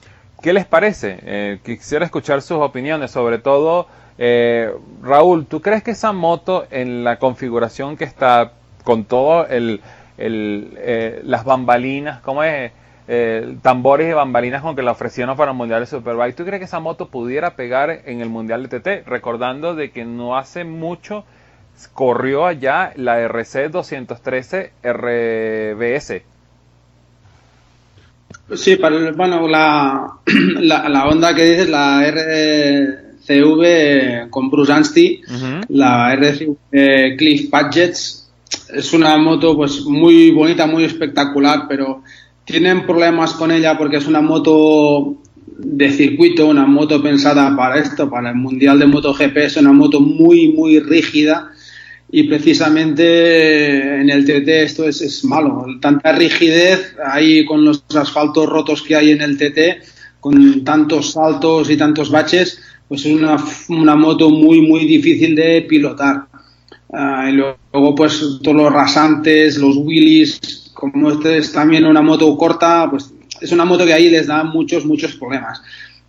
¿qué 0.43 0.53
les 0.53 0.67
parece? 0.67 1.19
Eh, 1.23 1.59
quisiera 1.65 2.05
escuchar 2.05 2.43
sus 2.43 2.59
opiniones, 2.59 3.11
sobre 3.11 3.39
todo, 3.39 3.87
eh, 4.19 4.73
Raúl, 5.03 5.47
¿tú 5.47 5.61
crees 5.61 5.83
que 5.83 5.93
esa 5.93 6.13
moto 6.13 6.67
en 6.71 7.05
la 7.05 7.19
configuración 7.19 7.97
que 7.97 8.05
está 8.05 8.53
con 8.85 9.05
todo 9.05 9.47
el, 9.47 9.81
el 10.19 10.75
eh, 10.77 11.21
las 11.25 11.45
bambalinas, 11.45 12.21
¿cómo 12.21 12.45
es? 12.45 12.73
Eh, 13.07 13.57
tambores 13.63 14.11
y 14.11 14.15
bambalinas 14.15 14.63
con 14.63 14.75
que 14.75 14.83
la 14.83 14.93
ofrecieron 14.93 15.37
para 15.37 15.51
el 15.51 15.57
Mundial 15.57 15.81
de 15.81 15.87
Superbike. 15.87 16.37
¿Tú 16.37 16.45
crees 16.45 16.61
que 16.61 16.65
esa 16.65 16.81
moto 16.81 17.09
pudiera 17.09 17.55
pegar 17.55 18.03
en 18.07 18.21
el 18.21 18.31
Mundial 18.31 18.67
de 18.67 18.81
TT? 18.81 19.07
Recordando 19.07 19.75
de 19.75 19.91
que 19.91 20.05
no 20.05 20.37
hace 20.37 20.65
mucho 20.65 21.25
corrió 21.93 22.47
allá 22.47 22.93
la 22.97 23.21
RC 23.21 23.69
213 23.69 24.73
RBS. 24.83 26.23
Sí, 28.55 28.77
para, 28.77 29.13
bueno, 29.13 29.49
la, 29.49 30.19
la, 30.61 30.89
la 30.89 31.07
onda 31.07 31.35
que 31.35 31.45
dices, 31.45 31.69
la 31.69 32.07
RCV 33.27 34.31
con 34.31 34.51
Bruce 34.51 34.73
Anstey, 34.73 35.23
uh 35.27 35.33
-huh. 35.33 35.65
la 35.69 36.15
RCV 36.15 37.17
Cliff 37.17 37.51
Budgets, 37.51 38.31
es 38.73 38.93
una 38.93 39.17
moto 39.19 39.57
pues 39.57 39.83
muy 39.85 40.31
bonita, 40.31 40.67
muy 40.67 40.85
espectacular, 40.85 41.67
pero 41.69 42.03
tienen 42.45 42.87
problemas 42.87 43.33
con 43.35 43.51
ella 43.51 43.77
porque 43.77 43.97
es 43.97 44.07
una 44.07 44.21
moto 44.21 45.17
de 45.47 45.91
circuito, 45.91 46.47
una 46.47 46.67
moto 46.67 47.03
pensada 47.03 47.57
para 47.57 47.79
esto, 47.79 48.11
para 48.11 48.31
el 48.31 48.37
Mundial 48.37 48.79
de 48.79 48.87
MotoGP, 48.87 49.37
es 49.39 49.57
una 49.57 49.73
moto 49.73 50.01
muy, 50.01 50.49
muy 50.49 50.81
rígida 50.81 51.51
y 52.11 52.25
precisamente 52.25 54.01
en 54.01 54.11
el 54.11 54.25
TT 54.25 54.49
esto 54.49 54.87
es, 54.87 55.01
es 55.01 55.25
malo. 55.25 55.67
Tanta 55.81 56.13
rigidez 56.13 56.95
ahí 57.05 57.45
con 57.45 57.65
los 57.65 57.85
asfaltos 57.97 58.49
rotos 58.49 58.83
que 58.83 58.95
hay 58.95 59.11
en 59.11 59.23
el 59.23 59.37
TT, 59.37 59.85
con 60.21 60.65
tantos 60.65 61.13
saltos 61.13 61.71
y 61.71 61.77
tantos 61.77 62.11
baches, 62.11 62.61
pues 62.89 63.05
es 63.07 63.13
una, 63.13 63.37
una 63.69 63.97
moto 63.97 64.31
muy, 64.31 64.61
muy 64.61 64.87
difícil 64.87 65.35
de 65.35 65.63
pilotar. 65.63 66.27
Uh, 66.89 67.29
y 67.29 67.33
luego, 67.33 67.95
pues 67.97 68.23
todos 68.43 68.57
los 68.57 68.73
rasantes, 68.73 69.59
los 69.59 69.77
wheelies, 69.77 70.64
como 70.75 71.11
este 71.11 71.39
es 71.39 71.53
también 71.53 71.87
una 71.87 72.03
moto 72.03 72.37
corta, 72.37 72.89
pues 72.91 73.15
es 73.41 73.53
una 73.53 73.65
moto 73.65 73.87
que 73.87 73.95
ahí 73.95 74.11
les 74.11 74.27
da 74.27 74.45
muchos, 74.45 74.85
muchos 74.85 75.15
problemas. 75.17 75.63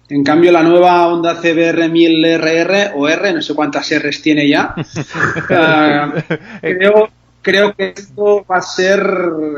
En 0.07 0.23
cambio, 0.23 0.51
la 0.51 0.61
nueva 0.61 1.07
Honda 1.07 1.35
CBR 1.35 1.89
1000RR 1.89 2.91
o 2.95 3.07
R, 3.07 3.33
no 3.33 3.41
sé 3.41 3.55
cuántas 3.55 3.89
R's 3.89 4.21
tiene 4.21 4.47
ya, 4.47 4.75
uh, 4.77 6.19
creo, 6.61 7.09
creo 7.41 7.73
que 7.75 7.93
esto 7.95 8.45
va 8.49 8.57
a 8.57 8.61
ser, 8.61 9.01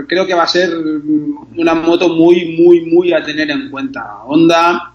creo 0.08 0.26
que 0.26 0.34
va 0.34 0.44
a 0.44 0.48
ser 0.48 0.70
una 1.58 1.74
moto 1.76 2.10
muy, 2.10 2.58
muy, 2.58 2.86
muy 2.86 3.12
a 3.12 3.24
tener 3.26 3.52
en 3.52 3.70
cuenta. 3.70 4.24
Honda 4.26 4.94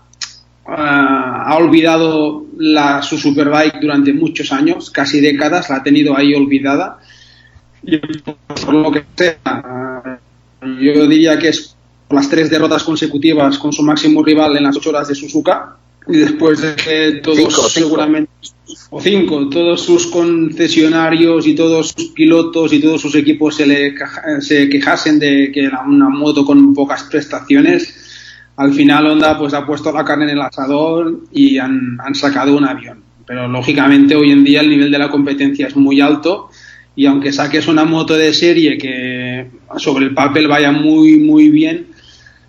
uh, 0.66 0.70
ha 0.70 1.54
olvidado 1.58 2.46
la, 2.56 3.02
su 3.02 3.18
Superbike 3.18 3.78
durante 3.78 4.14
muchos 4.14 4.52
años, 4.52 4.90
casi 4.90 5.20
décadas, 5.20 5.68
la 5.68 5.76
ha 5.76 5.82
tenido 5.82 6.16
ahí 6.16 6.34
olvidada. 6.34 6.98
Y 7.82 7.98
por 7.98 8.72
lo 8.72 8.90
que 8.90 9.04
sea, 9.16 9.36
yo 10.62 11.06
diría 11.06 11.38
que 11.38 11.48
es 11.48 11.76
las 12.10 12.28
tres 12.28 12.50
derrotas 12.50 12.84
consecutivas 12.84 13.58
con 13.58 13.72
su 13.72 13.82
máximo 13.82 14.22
rival 14.22 14.56
en 14.56 14.64
las 14.64 14.76
ocho 14.76 14.90
horas 14.90 15.08
de 15.08 15.14
Suzuka 15.14 15.76
y 16.06 16.18
después 16.18 16.60
de 16.60 16.74
que 16.76 17.20
todos 17.22 17.38
cinco, 17.38 17.68
seguramente 17.68 18.30
cinco. 18.40 18.86
o 18.90 19.00
cinco 19.00 19.48
todos 19.48 19.80
sus 19.82 20.06
concesionarios 20.08 21.46
y 21.46 21.54
todos 21.54 21.94
sus 21.96 22.08
pilotos 22.08 22.72
y 22.72 22.80
todos 22.80 23.00
sus 23.00 23.14
equipos 23.14 23.56
se 23.56 23.66
le 23.66 23.94
se 24.40 24.68
quejasen 24.68 25.18
de 25.18 25.50
que 25.52 25.64
era 25.64 25.82
una 25.86 26.08
moto 26.08 26.44
con 26.44 26.74
pocas 26.74 27.04
prestaciones 27.04 28.50
al 28.56 28.72
final 28.74 29.06
Honda 29.06 29.38
pues 29.38 29.54
ha 29.54 29.64
puesto 29.64 29.92
la 29.92 30.04
carne 30.04 30.24
en 30.24 30.30
el 30.30 30.42
asador 30.42 31.20
y 31.32 31.58
han, 31.58 31.98
han 32.04 32.14
sacado 32.14 32.56
un 32.56 32.64
avión 32.64 33.02
pero 33.24 33.46
lógicamente 33.48 34.16
hoy 34.16 34.32
en 34.32 34.44
día 34.44 34.60
el 34.60 34.68
nivel 34.68 34.90
de 34.90 34.98
la 34.98 35.08
competencia 35.08 35.68
es 35.68 35.76
muy 35.76 36.00
alto 36.00 36.50
y 36.94 37.06
aunque 37.06 37.32
saques 37.32 37.68
una 37.68 37.84
moto 37.84 38.14
de 38.14 38.34
serie 38.34 38.76
que 38.76 39.46
sobre 39.78 40.06
el 40.06 40.14
papel 40.14 40.46
vaya 40.48 40.72
muy 40.72 41.18
muy 41.18 41.48
bien 41.48 41.86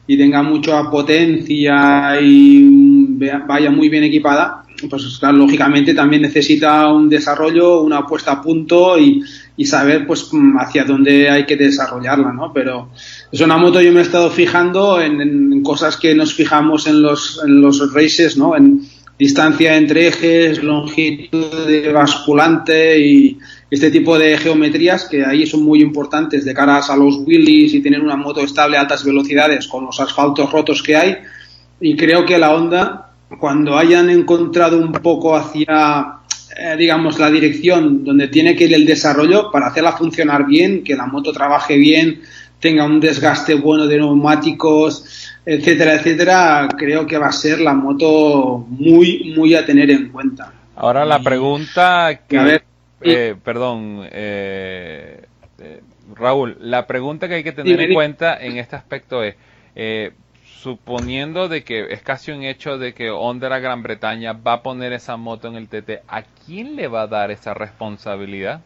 y 0.06 0.18
tenga 0.18 0.44
mucha 0.44 0.90
potencia 0.90 2.20
y 2.22 2.68
vaya 3.48 3.72
muy 3.72 3.88
bien 3.88 4.04
equipada, 4.04 4.64
pues 4.90 5.18
claro, 5.20 5.38
lógicamente 5.38 5.94
también 5.94 6.24
necesita 6.24 6.92
un 6.92 7.10
desarrollo, 7.10 7.82
una 7.82 8.06
puesta 8.06 8.34
a 8.34 8.42
punto 8.42 8.98
y, 9.00 9.24
y, 9.56 9.66
saber 9.66 10.06
pues 10.06 10.30
hacia 10.60 10.84
dónde 10.84 11.30
hay 11.30 11.46
que 11.46 11.56
desarrollarla, 11.56 12.34
¿no? 12.34 12.52
Pero 12.54 12.90
es 13.32 13.40
una 13.42 13.58
moto 13.58 13.82
yo 13.82 13.92
me 13.92 14.00
he 14.00 14.04
estado 14.04 14.30
fijando 14.30 15.02
en, 15.02 15.62
cosas 15.64 15.96
que 15.96 16.14
nos 16.14 16.34
fijamos 16.34 16.88
en 16.88 17.02
los, 17.02 17.42
en 17.46 17.62
los 17.62 17.94
races, 17.94 18.36
¿no? 18.36 18.56
En 18.56 18.82
distancia 19.18 19.78
entre 19.78 20.08
ejes, 20.08 20.62
longitud 20.62 21.68
de 21.68 21.92
basculante 21.94 23.00
y 23.00 23.38
este 23.74 23.90
tipo 23.90 24.20
de 24.20 24.38
geometrías 24.38 25.06
que 25.06 25.26
ahí 25.26 25.48
son 25.48 25.64
muy 25.64 25.82
importantes 25.82 26.46
de 26.46 26.54
caras 26.54 26.92
a 26.92 26.96
los 26.96 27.18
wheelies 27.26 27.74
y 27.74 27.82
tener 27.82 28.02
una 28.02 28.16
moto 28.16 28.42
estable 28.42 28.78
a 28.78 28.82
altas 28.82 29.04
velocidades 29.04 29.68
con 29.68 29.86
los 29.86 30.00
asfaltos 30.00 30.52
rotos 30.52 30.84
que 30.84 30.96
hay 30.96 31.18
y 31.80 31.96
creo 31.96 32.24
que 32.24 32.38
la 32.38 32.54
Honda 32.54 33.10
cuando 33.40 33.76
hayan 33.76 34.12
encontrado 34.12 34.78
un 34.78 34.92
poco 34.92 35.36
hacia 35.36 36.20
eh, 36.56 36.76
digamos 36.78 37.18
la 37.18 37.32
dirección 37.32 38.04
donde 38.04 38.28
tiene 38.28 38.56
que 38.56 38.66
ir 38.66 38.76
el 38.76 38.86
desarrollo 38.86 39.50
para 39.52 39.68
hacerla 39.68 39.94
funcionar 39.94 40.46
bien, 40.46 40.84
que 40.84 40.96
la 40.96 41.08
moto 41.08 41.34
trabaje 41.34 41.76
bien, 41.76 42.22
tenga 42.60 42.86
un 42.86 43.00
desgaste 43.00 43.56
bueno 43.56 43.88
de 43.88 43.98
neumáticos, 43.98 45.32
etcétera, 45.44 45.96
etcétera, 45.96 46.68
creo 46.78 47.08
que 47.08 47.18
va 47.18 47.28
a 47.28 47.32
ser 47.32 47.60
la 47.60 47.74
moto 47.74 48.68
muy, 48.70 49.34
muy 49.36 49.56
a 49.56 49.66
tener 49.66 49.90
en 49.90 50.10
cuenta. 50.10 50.54
Ahora 50.76 51.06
la 51.06 51.20
pregunta 51.24 52.22
que... 52.28 52.38
A 52.38 52.44
ver, 52.44 52.64
eh, 53.04 53.36
perdón, 53.44 54.08
eh, 54.12 55.26
eh, 55.60 55.82
Raúl, 56.16 56.58
la 56.60 56.88
pregunta 56.88 57.28
que 57.28 57.36
hay 57.36 57.44
que 57.44 57.52
tener 57.52 57.80
en 57.80 57.94
cuenta 57.94 58.38
en 58.38 58.58
este 58.58 58.76
aspecto 58.76 59.24
es, 59.24 59.36
eh, 59.76 60.12
suponiendo 60.62 61.50
de 61.50 61.64
que 61.64 61.92
es 61.92 62.02
casi 62.02 62.32
un 62.32 62.44
hecho 62.44 62.78
de 62.78 62.94
que 62.94 63.10
Honda 63.10 63.60
Gran 63.60 63.84
Bretaña 63.84 64.34
va 64.34 64.54
a 64.54 64.64
poner 64.64 64.94
esa 64.94 65.18
moto 65.18 65.48
en 65.48 65.56
el 65.56 65.68
TT, 65.68 66.04
¿a 66.08 66.24
quién 66.24 66.76
le 66.76 66.88
va 66.88 67.04
a 67.04 67.08
dar 67.08 67.32
esa 67.32 67.54
responsabilidad? 67.54 68.62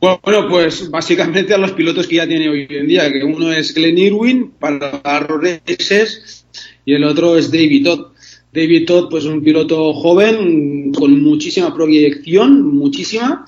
Bueno, 0.00 0.48
pues 0.48 0.90
básicamente 0.90 1.52
a 1.52 1.58
los 1.58 1.72
pilotos 1.72 2.06
que 2.06 2.16
ya 2.16 2.26
tiene 2.26 2.48
hoy 2.48 2.66
en 2.70 2.86
día, 2.86 3.10
que 3.10 3.24
uno 3.24 3.52
es 3.52 3.74
Glenn 3.74 3.98
Irwin 3.98 4.52
para 4.52 5.00
races 5.02 6.46
y 6.84 6.94
el 6.94 7.04
otro 7.04 7.36
es 7.36 7.50
David 7.50 7.84
Todd. 7.84 8.13
David 8.54 8.86
Todd, 8.86 9.08
pues 9.10 9.24
un 9.24 9.42
piloto 9.42 9.92
joven 9.92 10.92
con 10.92 11.20
muchísima 11.22 11.74
proyección, 11.74 12.74
muchísima, 12.76 13.44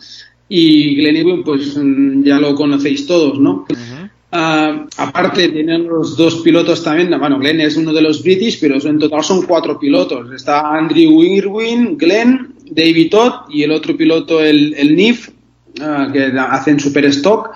y 0.48 0.96
Glenn 0.96 1.16
Irwin, 1.16 1.44
pues 1.44 1.78
ya 2.24 2.40
lo 2.40 2.56
conocéis 2.56 3.06
todos, 3.06 3.38
¿no? 3.38 3.66
Uh 3.68 3.74
-huh. 3.74 4.10
uh, 4.32 4.86
aparte 4.96 5.48
tienen 5.48 5.86
los 5.86 6.16
dos 6.16 6.42
pilotos 6.42 6.82
también, 6.82 7.08
bueno, 7.20 7.38
Glenn 7.38 7.60
es 7.60 7.76
uno 7.76 7.92
de 7.92 8.02
los 8.02 8.20
British, 8.20 8.58
pero 8.60 8.74
en 8.82 8.98
total 8.98 9.22
son 9.22 9.42
cuatro 9.42 9.78
pilotos. 9.78 10.32
Está 10.34 10.76
Andrew 10.76 11.22
Irwin, 11.22 11.96
Glenn, 11.96 12.54
David 12.68 13.10
Todd 13.10 13.32
y 13.48 13.62
el 13.62 13.70
otro 13.70 13.96
piloto, 13.96 14.42
el, 14.42 14.74
el 14.74 14.96
NIF, 14.96 15.28
uh, 15.28 16.12
que 16.12 16.32
hacen 16.36 16.80
super 16.80 17.04
stock. 17.06 17.50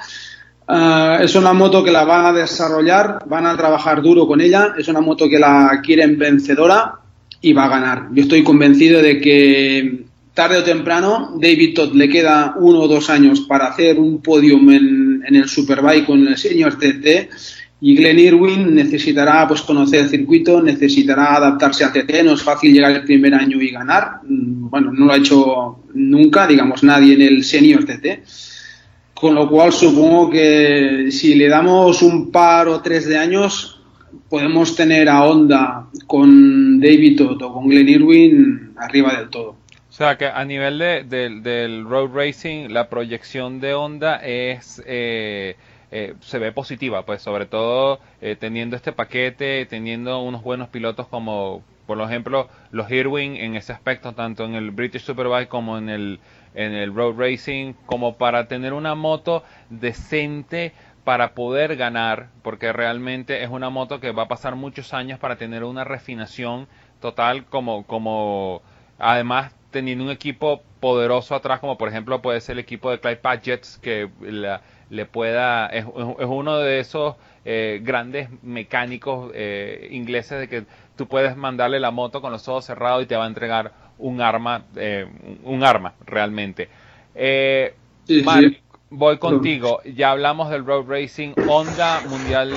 Uh, 0.68 1.20
es 1.20 1.34
una 1.34 1.52
moto 1.52 1.82
que 1.82 1.90
la 1.90 2.04
van 2.04 2.26
a 2.26 2.32
desarrollar, 2.32 3.24
van 3.26 3.44
a 3.44 3.56
trabajar 3.56 4.00
duro 4.02 4.24
con 4.24 4.40
ella, 4.40 4.74
es 4.78 4.86
una 4.86 5.00
moto 5.00 5.28
que 5.28 5.40
la 5.40 5.80
quieren 5.84 6.16
vencedora 6.16 7.00
y 7.40 7.52
va 7.52 7.64
a 7.64 7.68
ganar. 7.68 8.08
Yo 8.12 8.22
estoy 8.22 8.42
convencido 8.42 9.00
de 9.02 9.20
que 9.20 10.04
tarde 10.34 10.58
o 10.58 10.64
temprano 10.64 11.36
David 11.40 11.74
Todd 11.74 11.94
le 11.94 12.08
queda 12.08 12.54
uno 12.58 12.80
o 12.80 12.88
dos 12.88 13.10
años 13.10 13.40
para 13.42 13.66
hacer 13.66 13.98
un 13.98 14.20
podium 14.22 14.70
en, 14.70 15.22
el 15.34 15.48
Superbike 15.48 16.06
con 16.06 16.26
el 16.26 16.36
Senior 16.36 16.76
TT 16.76 17.30
Y 17.82 17.94
Glenn 17.94 18.18
Irwin 18.18 18.74
necesitará 18.74 19.46
pues 19.48 19.62
conocer 19.62 20.00
el 20.00 20.08
circuito, 20.10 20.60
necesitará 20.60 21.36
adaptarse 21.36 21.84
a 21.84 21.92
TT, 21.92 22.24
no 22.24 22.32
es 22.34 22.42
fácil 22.42 22.74
llegar 22.74 22.92
el 22.92 23.04
primer 23.04 23.34
año 23.34 23.60
y 23.60 23.70
ganar. 23.70 24.20
Mm, 24.22 24.68
bueno, 24.68 24.92
no 24.92 25.06
lo 25.06 25.12
ha 25.12 25.16
hecho 25.16 25.78
nunca, 25.94 26.46
digamos, 26.46 26.82
nadie 26.82 27.14
en 27.14 27.22
el 27.22 27.44
senior 27.44 27.84
TT. 27.84 28.22
Con 29.14 29.34
lo 29.34 29.48
cual 29.48 29.72
supongo 29.72 30.30
que 30.30 31.08
si 31.10 31.34
le 31.34 31.48
damos 31.48 32.02
un 32.02 32.30
par 32.30 32.68
o 32.68 32.80
tres 32.80 33.06
de 33.06 33.16
años, 33.16 33.79
podemos 34.30 34.76
tener 34.76 35.08
a 35.08 35.24
Honda 35.24 35.86
con 36.06 36.80
David 36.80 37.18
Todd 37.18 37.52
con 37.52 37.68
Glenn 37.68 37.88
Irwin 37.88 38.74
arriba 38.78 39.16
del 39.18 39.28
todo. 39.28 39.56
O 39.88 39.92
sea 39.92 40.16
que 40.16 40.26
a 40.26 40.44
nivel 40.44 40.78
de, 40.78 41.04
del 41.42 41.84
road 41.84 42.10
racing, 42.14 42.68
la 42.70 42.88
proyección 42.88 43.60
de 43.60 43.74
Honda 43.74 44.16
es 44.16 44.82
eh, 44.86 45.56
eh, 45.92 46.14
se 46.20 46.38
ve 46.38 46.52
positiva, 46.52 47.04
pues 47.04 47.20
sobre 47.20 47.46
todo 47.46 47.98
eh, 48.20 48.36
teniendo 48.38 48.76
este 48.76 48.92
paquete, 48.92 49.66
teniendo 49.66 50.22
unos 50.22 50.42
buenos 50.42 50.68
pilotos 50.68 51.08
como 51.08 51.64
por 51.86 52.00
ejemplo 52.00 52.48
los 52.70 52.88
Irwin 52.92 53.34
en 53.34 53.56
ese 53.56 53.72
aspecto, 53.72 54.12
tanto 54.12 54.44
en 54.44 54.54
el 54.54 54.70
British 54.70 55.02
Superbike 55.02 55.48
como 55.48 55.76
en 55.76 55.88
el, 55.88 56.20
en 56.54 56.72
el 56.72 56.94
Road 56.94 57.16
Racing, 57.18 57.72
como 57.86 58.16
para 58.16 58.46
tener 58.46 58.72
una 58.72 58.94
moto 58.94 59.42
decente 59.68 60.72
para 61.04 61.34
poder 61.34 61.76
ganar, 61.76 62.28
porque 62.42 62.72
realmente 62.72 63.42
es 63.42 63.50
una 63.50 63.70
moto 63.70 64.00
que 64.00 64.12
va 64.12 64.24
a 64.24 64.28
pasar 64.28 64.54
muchos 64.56 64.92
años 64.92 65.18
para 65.18 65.36
tener 65.36 65.64
una 65.64 65.84
refinación 65.84 66.68
total 67.00 67.44
como, 67.46 67.86
como 67.86 68.62
además 68.98 69.54
teniendo 69.70 70.04
un 70.04 70.10
equipo 70.10 70.62
poderoso 70.80 71.34
atrás, 71.34 71.60
como 71.60 71.78
por 71.78 71.88
ejemplo 71.88 72.20
puede 72.20 72.40
ser 72.40 72.54
el 72.54 72.60
equipo 72.60 72.90
de 72.90 73.00
Clyde 73.00 73.16
Padgett, 73.16 73.66
que 73.80 74.10
la, 74.20 74.62
le 74.90 75.06
pueda, 75.06 75.66
es, 75.68 75.84
es 75.84 76.26
uno 76.26 76.58
de 76.58 76.80
esos 76.80 77.16
eh, 77.44 77.80
grandes 77.82 78.28
mecánicos 78.42 79.30
eh, 79.34 79.88
ingleses 79.92 80.40
de 80.40 80.48
que 80.48 80.64
tú 80.96 81.06
puedes 81.06 81.36
mandarle 81.36 81.80
la 81.80 81.90
moto 81.90 82.20
con 82.20 82.32
los 82.32 82.46
ojos 82.48 82.66
cerrados 82.66 83.02
y 83.02 83.06
te 83.06 83.16
va 83.16 83.24
a 83.24 83.28
entregar 83.28 83.72
un 83.98 84.20
arma, 84.20 84.64
eh, 84.76 85.06
un 85.44 85.64
arma 85.64 85.94
realmente. 86.04 86.68
Voy 88.90 89.18
contigo. 89.18 89.80
Ya 89.84 90.10
hablamos 90.10 90.50
del 90.50 90.66
road 90.66 90.86
racing, 90.88 91.32
Honda 91.48 92.02
Mundial 92.08 92.50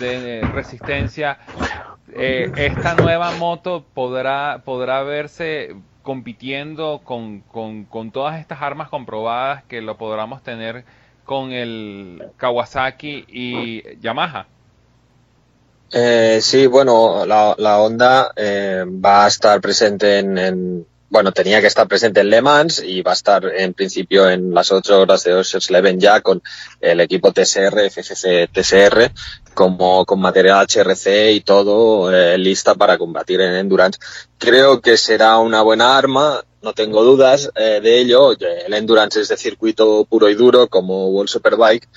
de 0.00 0.40
Resistencia. 0.54 1.38
esta 2.14 2.94
nueva 2.94 3.32
moto 3.32 3.84
podrá, 3.94 4.62
podrá 4.64 5.02
verse 5.02 5.74
compitiendo 6.02 7.00
con, 7.04 7.40
con, 7.40 7.84
con 7.84 8.10
todas 8.10 8.40
estas 8.40 8.60
armas 8.62 8.88
comprobadas 8.88 9.64
que 9.64 9.80
lo 9.80 9.96
podamos 9.96 10.42
tener 10.42 10.84
con 11.24 11.52
el 11.52 12.22
Kawasaki 12.36 13.24
y 13.28 14.00
Yamaha. 14.00 14.46
Eh, 15.92 16.38
sí, 16.40 16.66
bueno, 16.66 17.26
la, 17.26 17.54
la 17.58 17.78
Honda 17.78 18.32
eh, 18.34 18.84
va 18.86 19.26
a 19.26 19.28
estar 19.28 19.60
presente 19.60 20.18
en, 20.18 20.86
bueno, 21.12 21.30
tenía 21.30 21.60
que 21.60 21.66
estar 21.66 21.86
presente 21.86 22.20
en 22.20 22.30
Le 22.30 22.40
Mans 22.40 22.82
y 22.82 23.02
va 23.02 23.10
a 23.10 23.14
estar 23.14 23.44
en 23.44 23.74
principio 23.74 24.30
en 24.30 24.54
las 24.54 24.72
ocho 24.72 24.98
horas 24.98 25.22
de 25.24 25.34
Ocean's 25.34 25.68
Eleven 25.68 26.00
ya 26.00 26.22
con 26.22 26.42
el 26.80 27.00
equipo 27.00 27.32
TSR, 27.32 27.90
FCC 27.90 28.48
TSR, 28.50 29.12
como 29.52 30.06
con 30.06 30.20
material 30.20 30.66
HRC 30.66 31.32
y 31.32 31.42
todo 31.42 32.10
eh, 32.10 32.38
lista 32.38 32.74
para 32.76 32.96
combatir 32.96 33.42
en 33.42 33.56
Endurance. 33.56 34.00
Creo 34.38 34.80
que 34.80 34.96
será 34.96 35.36
una 35.36 35.60
buena 35.60 35.98
arma 35.98 36.42
no 36.62 36.72
tengo 36.72 37.02
dudas 37.02 37.50
eh, 37.56 37.80
de 37.82 37.98
ello. 37.98 38.32
El 38.38 38.72
Endurance 38.72 39.20
es 39.20 39.28
de 39.28 39.36
circuito 39.36 40.06
puro 40.06 40.30
y 40.30 40.34
duro 40.34 40.68
como 40.68 41.08
World 41.08 41.28
Superbike 41.28 41.88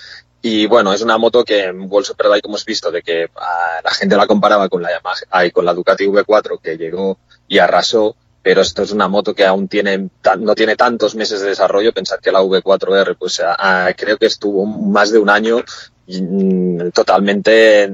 y 0.42 0.68
bueno, 0.68 0.94
es 0.94 1.02
una 1.02 1.18
moto 1.18 1.44
que 1.44 1.64
en 1.64 1.90
World 1.90 2.06
Superbike 2.06 2.46
hemos 2.46 2.66
visto 2.66 2.92
de 2.92 3.02
que 3.02 3.30
ah, 3.36 3.80
la 3.84 3.92
gente 3.92 4.18
la 4.18 4.28
comparaba 4.28 4.68
con 4.70 4.82
la 4.82 4.92
Yamaha 4.92 5.46
y 5.46 5.52
con 5.52 5.66
la 5.66 5.74
Ducati 5.74 6.06
V4 6.06 6.60
que 6.62 6.78
llegó 6.78 7.18
y 7.48 7.58
arrasó, 7.58 8.16
pero 8.46 8.62
esto 8.62 8.84
es 8.84 8.92
una 8.92 9.08
moto 9.08 9.34
que 9.34 9.44
aún 9.44 9.68
tiene 9.68 10.08
no 10.38 10.54
tiene 10.54 10.76
tantos 10.76 11.16
meses 11.16 11.42
de 11.42 11.50
desarrollo. 11.50 11.92
Pensar 11.92 12.20
que 12.20 12.32
la 12.32 12.44
V4R 12.44 13.16
pues 13.18 13.42
creo 13.98 14.18
que 14.20 14.28
estuvo 14.28 14.68
más 14.68 15.10
de 15.10 15.18
un 15.18 15.32
año 15.32 15.64
mm, 16.06 16.90
totalmente 16.94 17.90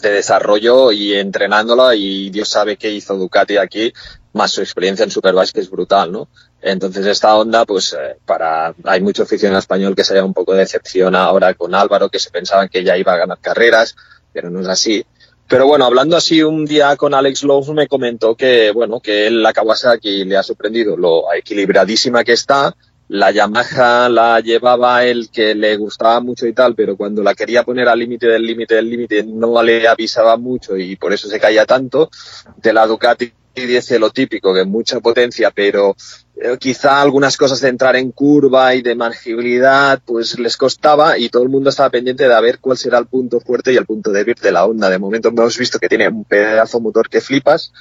de 0.00 0.10
desarrollo 0.10 0.90
y 0.90 1.12
entrenándola 1.12 1.94
y 1.94 2.30
Dios 2.30 2.48
sabe 2.48 2.78
qué 2.78 2.90
hizo 2.90 3.18
Ducati 3.18 3.58
aquí 3.58 3.92
más 4.32 4.52
su 4.52 4.62
experiencia 4.62 5.04
en 5.04 5.10
Superbike 5.10 5.52
que 5.52 5.60
es 5.60 5.68
brutal, 5.68 6.10
¿no? 6.10 6.28
Entonces 6.62 7.04
esta 7.04 7.36
onda, 7.36 7.66
pues 7.66 7.92
eh, 7.92 8.16
para 8.24 8.74
hay 8.84 9.02
mucho 9.02 9.24
aficionado 9.24 9.58
español 9.58 9.94
que 9.94 10.04
se 10.04 10.14
haya 10.14 10.24
un 10.24 10.32
poco 10.32 10.54
de 10.54 10.66
ahora 11.14 11.52
con 11.52 11.74
Álvaro, 11.74 12.08
que 12.08 12.18
se 12.18 12.30
pensaban 12.30 12.70
que 12.70 12.82
ya 12.82 12.96
iba 12.96 13.12
a 13.12 13.18
ganar 13.18 13.38
carreras, 13.38 13.94
pero 14.32 14.48
no 14.48 14.60
es 14.60 14.68
así. 14.68 15.04
Pero 15.50 15.66
bueno, 15.66 15.84
hablando 15.84 16.16
así 16.16 16.44
un 16.44 16.64
día 16.64 16.94
con 16.94 17.12
Alex 17.12 17.42
Lowe 17.42 17.74
me 17.74 17.88
comentó 17.88 18.36
que, 18.36 18.70
bueno, 18.70 19.00
que 19.00 19.26
él 19.26 19.42
la 19.42 19.52
Kawasaki 19.52 20.24
le 20.24 20.36
ha 20.36 20.44
sorprendido 20.44 20.96
lo 20.96 21.24
equilibradísima 21.34 22.22
que 22.22 22.34
está, 22.34 22.72
la 23.08 23.32
Yamaha 23.32 24.08
la 24.08 24.38
llevaba 24.38 25.04
él 25.04 25.28
que 25.28 25.56
le 25.56 25.76
gustaba 25.76 26.20
mucho 26.20 26.46
y 26.46 26.52
tal, 26.52 26.76
pero 26.76 26.96
cuando 26.96 27.24
la 27.24 27.34
quería 27.34 27.64
poner 27.64 27.88
al 27.88 27.98
límite 27.98 28.28
del 28.28 28.46
límite 28.46 28.76
del 28.76 28.88
límite 28.88 29.24
no 29.24 29.60
le 29.60 29.88
avisaba 29.88 30.36
mucho 30.36 30.76
y 30.76 30.94
por 30.94 31.12
eso 31.12 31.26
se 31.26 31.40
caía 31.40 31.66
tanto. 31.66 32.10
De 32.58 32.72
la 32.72 32.86
Ducati 32.86 33.32
dice 33.54 33.98
lo 33.98 34.10
típico, 34.10 34.54
que 34.54 34.64
mucha 34.64 35.00
potencia, 35.00 35.50
pero 35.50 35.96
eh, 36.36 36.56
quizá 36.58 37.00
algunas 37.00 37.36
cosas 37.36 37.60
de 37.60 37.68
entrar 37.68 37.96
en 37.96 38.12
curva 38.12 38.74
y 38.74 38.82
de 38.82 38.94
manejabilidad, 38.94 40.00
pues 40.04 40.38
les 40.38 40.56
costaba 40.56 41.18
y 41.18 41.28
todo 41.28 41.42
el 41.42 41.48
mundo 41.48 41.70
estaba 41.70 41.90
pendiente 41.90 42.28
de 42.28 42.40
ver 42.40 42.58
cuál 42.60 42.78
será 42.78 42.98
el 42.98 43.06
punto 43.06 43.40
fuerte 43.40 43.72
y 43.72 43.76
el 43.76 43.86
punto 43.86 44.10
débil 44.10 44.36
de 44.40 44.52
la 44.52 44.64
onda. 44.64 44.88
De 44.88 44.98
momento 44.98 45.28
hemos 45.28 45.58
visto 45.58 45.78
que 45.78 45.88
tiene 45.88 46.08
un 46.08 46.24
pedazo 46.24 46.80
motor 46.80 47.08
que 47.08 47.20
flipas. 47.20 47.72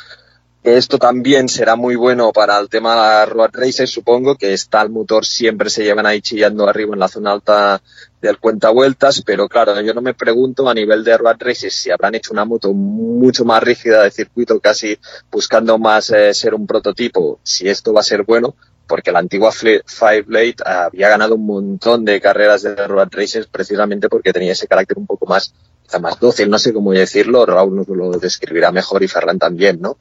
Esto 0.62 0.98
también 0.98 1.48
será 1.48 1.78
muy 1.78 1.96
bueno 1.96 2.34
para 2.34 2.60
el 2.60 2.68
tema 2.68 2.92
de 2.92 2.98
la 2.98 3.26
road 3.26 3.52
races, 3.54 3.90
supongo, 3.90 4.36
que 4.36 4.54
está 4.54 4.82
el 4.82 4.90
motor 4.90 5.26
siempre 5.26 5.70
se 5.70 5.84
llevan 5.84 6.06
ahí 6.06 6.22
chillando 6.22 6.68
arriba 6.68 6.94
en 6.94 7.00
la 7.00 7.08
zona 7.08 7.32
alta 7.32 7.82
del 8.22 8.38
cuenta 8.38 8.70
vueltas, 8.70 9.22
pero 9.26 9.48
claro, 9.48 9.80
yo 9.82 9.94
no 9.94 10.02
me 10.02 10.14
pregunto 10.14 10.68
a 10.70 10.74
nivel 10.74 11.04
de 11.04 11.18
road 11.18 11.38
races 11.40 11.74
si 11.74 11.90
habrán 11.92 12.16
hecho 12.16 12.34
una 12.34 12.46
moto 12.46 12.74
mucho 12.74 13.46
más 13.46 13.64
rígida 13.64 14.04
de 14.04 14.12
circuito, 14.12 14.60
casi 14.60 14.98
buscando 15.32 15.78
más 15.78 16.10
eh, 16.12 16.34
ser 16.34 16.54
un 16.54 16.68
prototipo, 16.68 17.40
si 17.44 17.70
esto 17.70 17.94
va 17.94 18.02
a 18.02 18.04
ser 18.04 18.24
bueno, 18.24 18.56
porque 18.88 19.12
la 19.12 19.20
antigua 19.20 19.52
Five 19.52 20.24
Blade 20.24 20.56
había 20.66 21.10
ganado 21.10 21.36
un 21.36 21.46
montón 21.46 22.04
de 22.04 22.20
carreras 22.20 22.64
de 22.64 22.76
road 22.88 23.10
races 23.12 23.48
precisamente 23.48 24.10
porque 24.10 24.34
tenía 24.34 24.52
ese 24.52 24.68
carácter 24.68 24.98
un 24.98 25.06
poco 25.06 25.26
más, 25.28 25.54
más 26.02 26.20
dócil, 26.20 26.50
no 26.50 26.60
sé 26.60 26.74
cómo 26.74 26.92
decirlo, 26.92 27.46
Raúl 27.46 27.76
nos 27.76 27.88
lo 27.88 28.12
describirá 28.12 28.72
mejor 28.72 29.04
y 29.04 29.08
Ferran 29.08 29.40
también, 29.40 29.80
¿no? 29.80 29.98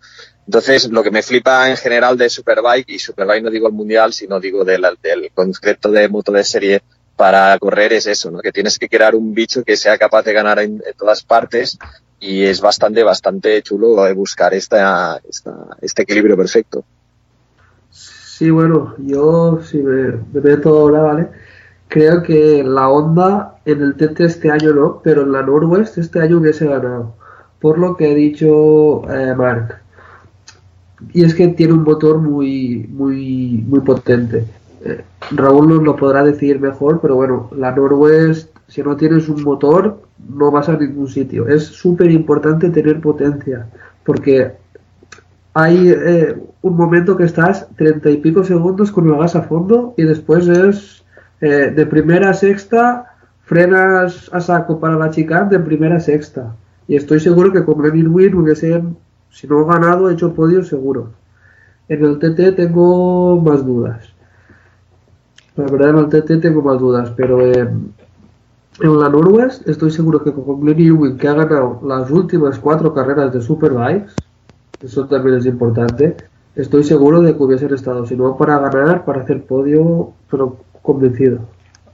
Entonces, 0.46 0.90
lo 0.90 1.02
que 1.02 1.10
me 1.10 1.22
flipa 1.22 1.68
en 1.68 1.76
general 1.76 2.16
de 2.16 2.30
Superbike, 2.30 2.88
y 2.88 2.98
Superbike 2.98 3.44
no 3.44 3.50
digo 3.50 3.68
el 3.68 3.74
mundial, 3.74 4.14
sino 4.14 4.40
digo 4.40 4.64
del, 4.64 4.86
del 5.02 5.30
concepto 5.34 5.90
de 5.90 6.08
moto 6.08 6.32
de 6.32 6.42
serie 6.42 6.82
para 7.18 7.58
correr 7.58 7.92
es 7.92 8.06
eso, 8.06 8.30
¿no? 8.30 8.38
Que 8.38 8.52
tienes 8.52 8.78
que 8.78 8.88
crear 8.88 9.16
un 9.16 9.34
bicho 9.34 9.64
que 9.64 9.76
sea 9.76 9.98
capaz 9.98 10.22
de 10.22 10.32
ganar 10.32 10.60
en, 10.60 10.80
todas 10.96 11.24
partes 11.24 11.76
y 12.20 12.44
es 12.44 12.60
bastante, 12.60 13.02
bastante 13.02 13.60
chulo 13.60 13.96
buscar 14.14 14.54
esta, 14.54 15.20
este 15.82 16.02
equilibrio 16.02 16.36
perfecto. 16.36 16.84
Sí, 17.90 18.50
bueno, 18.50 18.94
yo 18.98 19.58
si 19.68 19.78
me, 19.78 20.12
meto 20.32 20.68
ahora, 20.78 21.00
¿vale? 21.00 21.28
Creo 21.88 22.22
que 22.22 22.62
la 22.62 22.88
Honda 22.88 23.58
en 23.64 23.82
el 23.82 23.96
TT 23.96 24.20
este 24.20 24.52
año 24.52 24.72
no, 24.72 25.00
pero 25.02 25.22
en 25.22 25.32
la 25.32 25.42
Norwest 25.42 25.98
este 25.98 26.20
año 26.20 26.38
hubiese 26.38 26.66
ganado. 26.66 27.16
Por 27.58 27.78
lo 27.78 27.96
que 27.96 28.12
ha 28.12 28.14
dicho 28.14 29.02
eh, 29.12 29.34
Mark. 29.34 29.80
Y 31.12 31.24
es 31.24 31.34
que 31.34 31.48
tiene 31.48 31.72
un 31.72 31.82
motor 31.82 32.18
muy, 32.18 32.86
muy, 32.88 33.64
muy 33.66 33.80
potente. 33.80 34.44
Eh, 34.84 35.02
Raúl 35.32 35.68
nos 35.68 35.82
lo 35.82 35.96
podrá 35.96 36.22
decir 36.22 36.60
mejor, 36.60 37.00
pero 37.00 37.16
bueno, 37.16 37.50
la 37.56 37.72
Norwest, 37.72 38.56
si 38.68 38.82
no 38.82 38.96
tienes 38.96 39.28
un 39.28 39.42
motor, 39.42 40.00
no 40.28 40.50
vas 40.50 40.68
a 40.68 40.76
ningún 40.76 41.08
sitio. 41.08 41.48
Es 41.48 41.64
súper 41.64 42.10
importante 42.10 42.70
tener 42.70 43.00
potencia, 43.00 43.66
porque 44.04 44.52
hay 45.54 45.90
eh, 45.90 46.36
un 46.62 46.76
momento 46.76 47.16
que 47.16 47.24
estás 47.24 47.66
treinta 47.76 48.10
y 48.10 48.18
pico 48.18 48.44
segundos 48.44 48.92
con 48.92 49.08
el 49.08 49.18
gas 49.18 49.34
a 49.34 49.42
fondo 49.42 49.94
y 49.96 50.04
después 50.04 50.46
es 50.46 51.04
eh, 51.40 51.72
de 51.74 51.86
primera 51.86 52.30
a 52.30 52.34
sexta, 52.34 53.16
frenas 53.44 54.30
a 54.32 54.40
saco 54.40 54.78
para 54.78 54.96
la 54.96 55.10
chica 55.10 55.44
de 55.44 55.58
primera 55.58 55.96
a 55.96 56.00
sexta. 56.00 56.54
Y 56.86 56.96
estoy 56.96 57.20
seguro 57.20 57.52
que 57.52 57.64
con 57.64 57.78
Glenn 57.78 57.96
Irwin 57.96 58.34
hubiese, 58.36 58.82
si 59.30 59.46
no 59.46 59.64
ganado, 59.66 60.10
hecho 60.10 60.32
podio 60.32 60.62
seguro. 60.62 61.10
En 61.88 62.04
el 62.04 62.18
TT 62.18 62.56
tengo 62.56 63.40
más 63.40 63.64
dudas. 63.64 64.17
La 65.58 65.66
verdad 65.66 65.90
en 65.90 65.98
el 65.98 66.08
TT 66.08 66.40
tengo 66.40 66.62
más 66.62 66.78
dudas, 66.78 67.12
pero 67.16 67.42
en 67.42 67.92
la 68.80 69.08
Norwest 69.08 69.68
estoy 69.68 69.90
seguro 69.90 70.22
que 70.22 70.32
con 70.32 70.60
Glenn 70.60 70.78
Irwin, 70.78 71.18
que 71.18 71.26
ha 71.26 71.34
ganado 71.34 71.80
las 71.84 72.08
últimas 72.12 72.60
cuatro 72.60 72.94
carreras 72.94 73.32
de 73.32 73.40
Superbikes, 73.40 74.12
eso 74.80 75.06
también 75.06 75.38
es 75.38 75.46
importante, 75.46 76.16
estoy 76.54 76.84
seguro 76.84 77.22
de 77.22 77.36
que 77.36 77.42
hubiesen 77.42 77.74
estado, 77.74 78.06
si 78.06 78.14
no 78.14 78.36
para 78.36 78.60
ganar, 78.60 79.04
para 79.04 79.22
hacer 79.22 79.42
podio, 79.42 80.12
pero 80.30 80.58
convencido. 80.80 81.40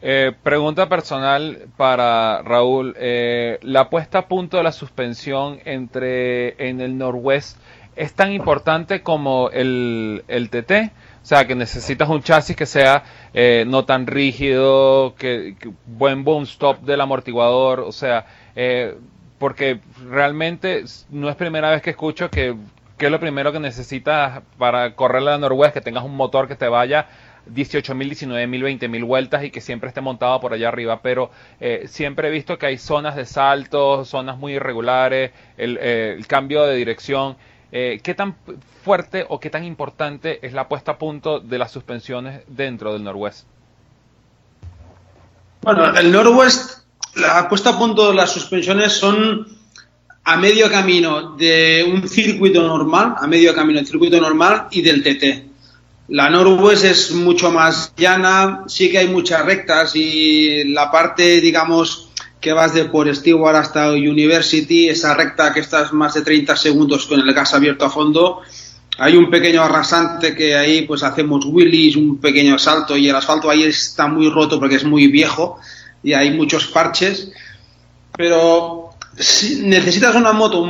Eh, 0.03 0.33
pregunta 0.43 0.91
personal 0.91 1.61
para 1.79 2.43
Raúl. 2.43 2.95
Eh, 2.99 3.59
la 3.63 3.89
puesta 3.89 4.19
a 4.19 4.29
punto 4.29 4.59
de 4.59 4.63
la 4.63 4.73
suspensión 4.73 5.57
entre 5.65 6.69
en 6.69 6.83
el 6.83 6.99
Norwest 6.99 7.57
es 7.97 8.13
tan 8.13 8.31
importante 8.31 9.01
como 9.01 9.49
el, 9.49 10.23
el 10.29 10.51
TT. 10.51 10.93
O 11.25 11.27
sea, 11.27 11.47
que 11.47 11.55
necesitas 11.57 12.09
un 12.09 12.23
chasis 12.23 12.55
que 12.55 12.67
sea 12.67 13.03
eh, 13.33 13.65
no 13.67 13.85
tan 13.85 14.07
rígido, 14.07 15.15
que, 15.17 15.57
buen 15.87 16.23
boom 16.23 16.45
stop 16.45 16.83
del 16.83 17.01
amortiguador. 17.01 17.81
O 17.81 17.93
sea, 17.93 18.27
porque 19.39 19.81
realmente 20.09 20.85
no 21.11 21.29
es 21.29 21.37
primera 21.37 21.71
vez 21.71 21.83
que 21.83 21.91
escucho 21.91 22.31
que, 22.31 22.55
que 22.99 23.07
es 23.07 23.11
lo 23.11 23.19
primero 23.19 23.53
que 23.53 23.61
necesitas 23.61 24.43
para 24.59 24.95
correr 24.95 25.23
la 25.23 25.39
Norwest, 25.39 25.75
que 25.75 25.81
tengas 25.81 26.05
un 26.05 26.15
motor 26.15 26.47
que 26.47 26.57
te 26.57 26.69
vaya 26.69 27.09
18.000, 27.53 28.11
19.000, 28.11 28.79
20.000 28.81 29.05
vueltas 29.05 29.45
y 29.45 29.51
que 29.51 29.61
siempre 29.61 29.89
esté 29.89 30.01
montado 30.01 30.41
por 30.41 30.53
allá 30.53 30.69
arriba, 30.69 31.01
pero 31.03 31.31
eh, 31.61 31.85
siempre 31.87 32.29
he 32.29 32.31
visto 32.31 32.59
que 32.59 32.67
hay 32.67 32.79
zonas 32.79 33.17
de 33.17 33.27
saltos, 33.27 34.09
zonas 34.09 34.39
muy 34.39 34.55
irregulares, 34.55 35.33
el, 35.57 35.79
eh, 35.81 36.21
cambio 36.27 36.65
de 36.65 36.77
dirección. 36.77 37.37
Eh, 37.77 37.99
¿Qué 38.01 38.15
tan 38.15 38.37
fuerte 38.85 39.27
o 39.29 39.41
qué 39.41 39.51
tan 39.51 39.65
importante 39.65 40.39
es 40.47 40.53
la 40.53 40.69
puesta 40.69 40.93
a 40.93 40.97
punto 40.99 41.41
de 41.41 41.59
las 41.59 41.73
suspensiones 41.73 42.43
dentro 42.47 42.93
del 42.93 43.03
Norwest? 43.03 43.49
Bueno, 45.61 45.93
el 45.97 46.13
Norwest, 46.13 46.85
la 47.17 47.49
puesta 47.49 47.71
a 47.71 47.79
punto 47.79 48.11
de 48.11 48.15
las 48.15 48.31
suspensiones 48.31 48.93
son 48.93 49.49
a 50.23 50.37
medio 50.37 50.71
camino 50.71 51.35
de 51.35 51.85
un 51.93 52.09
circuito 52.09 52.63
normal, 52.63 53.17
a 53.19 53.27
medio 53.27 53.53
camino 53.53 53.81
del 53.81 53.89
circuito 53.89 54.21
normal 54.21 54.69
y 54.71 54.81
del 54.81 55.03
TT. 55.03 55.45
La 56.11 56.31
Norwest 56.31 56.85
es 56.85 57.11
mucho 57.11 57.51
más 57.51 57.93
llana, 57.97 58.63
sí 58.69 58.89
que 58.89 58.99
hay 58.99 59.09
muchas 59.09 59.45
rectas 59.45 59.97
y 59.97 60.63
la 60.73 60.93
parte, 60.93 61.41
digamos, 61.41 62.04
que 62.45 62.53
vas 62.53 62.75
de 62.75 62.85
por 62.85 63.09
Stewart 63.17 63.57
hasta 63.57 63.91
University, 63.93 64.91
esa 64.91 65.15
recta 65.15 65.55
que 65.55 65.61
estás 65.61 65.95
más 65.95 66.13
de 66.13 66.21
30 66.21 66.55
segundos 66.57 67.07
con 67.07 67.19
el 67.19 67.33
gas 67.33 67.55
abierto 67.55 67.87
a 67.87 67.91
fondo, 67.91 68.43
hay 68.99 69.17
un 69.17 69.31
pequeño 69.31 69.63
arrasante 69.63 70.35
que 70.35 70.55
ahí 70.55 70.83
pues 70.83 71.03
hacemos 71.03 71.47
wheelies, 71.47 71.97
un 71.97 72.19
pequeño 72.19 72.59
salto 72.59 72.99
y 72.99 73.09
el 73.09 73.17
asfalto 73.17 73.49
ahí 73.49 73.63
está 73.63 74.09
muy 74.09 74.29
roto 74.29 74.61
porque 74.61 74.75
es 74.75 74.85
muy 74.85 75.07
viejo 75.07 75.59
y 76.03 76.13
hay 76.13 76.33
muchos 76.33 76.67
parches, 76.67 77.33
pero 78.15 78.91
necesitas 79.63 80.15
una 80.15 80.35
moto 80.35 80.67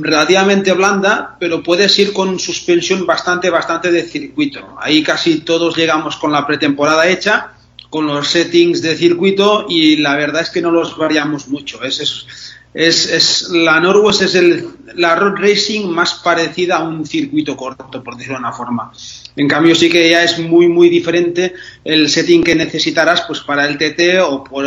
relativamente 0.00 0.72
blanda, 0.72 1.36
pero 1.38 1.62
puedes 1.62 1.98
ir 1.98 2.14
con 2.14 2.38
suspensión 2.38 3.04
bastante, 3.04 3.50
bastante 3.50 3.92
de 3.92 4.04
circuito. 4.04 4.78
Ahí 4.80 5.02
casi 5.02 5.40
todos 5.40 5.76
llegamos 5.76 6.16
con 6.16 6.32
la 6.32 6.46
pretemporada 6.46 7.06
hecha, 7.06 7.53
con 7.90 8.06
los 8.06 8.28
settings 8.28 8.82
de 8.82 8.96
circuito 8.96 9.66
y 9.68 9.96
la 9.96 10.16
verdad 10.16 10.42
es 10.42 10.50
que 10.50 10.60
no 10.60 10.70
los 10.70 10.96
variamos 10.96 11.48
mucho. 11.48 11.82
Es, 11.82 12.00
es, 12.00 12.26
es, 12.74 13.10
es 13.10 13.48
la 13.50 13.78
Norwest 13.78 14.22
es 14.22 14.34
el, 14.34 14.66
la 14.96 15.14
road 15.14 15.36
racing 15.36 15.88
más 15.88 16.14
parecida 16.14 16.78
a 16.78 16.82
un 16.82 17.06
circuito 17.06 17.56
corto, 17.56 18.02
por 18.02 18.16
decirlo 18.16 18.34
de 18.38 18.40
una 18.40 18.52
forma. 18.52 18.92
En 19.36 19.48
cambio, 19.48 19.74
sí 19.74 19.88
que 19.88 20.10
ya 20.10 20.24
es 20.24 20.38
muy, 20.40 20.68
muy 20.68 20.88
diferente 20.88 21.54
el 21.84 22.08
setting 22.08 22.42
que 22.42 22.54
necesitarás 22.54 23.22
pues, 23.22 23.40
para 23.40 23.66
el 23.66 23.78
TT 23.78 24.20
o, 24.22 24.42
por, 24.42 24.66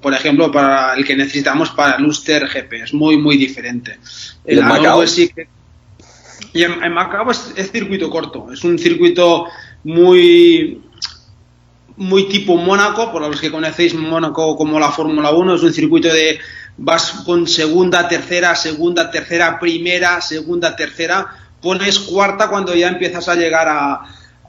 por 0.00 0.14
ejemplo, 0.14 0.50
para 0.50 0.94
el 0.94 1.04
que 1.04 1.16
necesitamos 1.16 1.70
para 1.70 1.96
el 1.96 2.02
Luster 2.02 2.46
GP. 2.48 2.72
Es 2.84 2.94
muy, 2.94 3.18
muy 3.18 3.36
diferente. 3.36 3.98
El 4.44 4.60
en 4.60 4.66
Macao? 4.66 5.06
Sí 5.06 5.28
que... 5.28 5.46
Y 6.54 6.64
en, 6.64 6.82
en 6.82 6.92
Macao 6.92 7.30
es, 7.30 7.52
es 7.56 7.70
circuito 7.70 8.08
corto. 8.10 8.52
Es 8.52 8.64
un 8.64 8.78
circuito 8.78 9.46
muy 9.84 10.80
muy 11.96 12.28
tipo 12.28 12.56
Mónaco, 12.56 13.10
por 13.12 13.22
los 13.22 13.40
que 13.40 13.50
conocéis 13.50 13.94
Mónaco 13.94 14.56
como 14.56 14.78
la 14.78 14.90
Fórmula 14.90 15.30
1, 15.30 15.54
es 15.54 15.62
un 15.62 15.72
circuito 15.72 16.08
de 16.08 16.38
vas 16.76 17.22
con 17.26 17.46
segunda, 17.46 18.08
tercera, 18.08 18.54
segunda, 18.54 19.10
tercera, 19.10 19.58
primera, 19.58 20.20
segunda, 20.20 20.74
tercera, 20.74 21.26
pones 21.60 21.98
cuarta 21.98 22.48
cuando 22.48 22.74
ya 22.74 22.88
empiezas 22.88 23.28
a 23.28 23.34
llegar 23.34 23.68
a, 23.68 24.00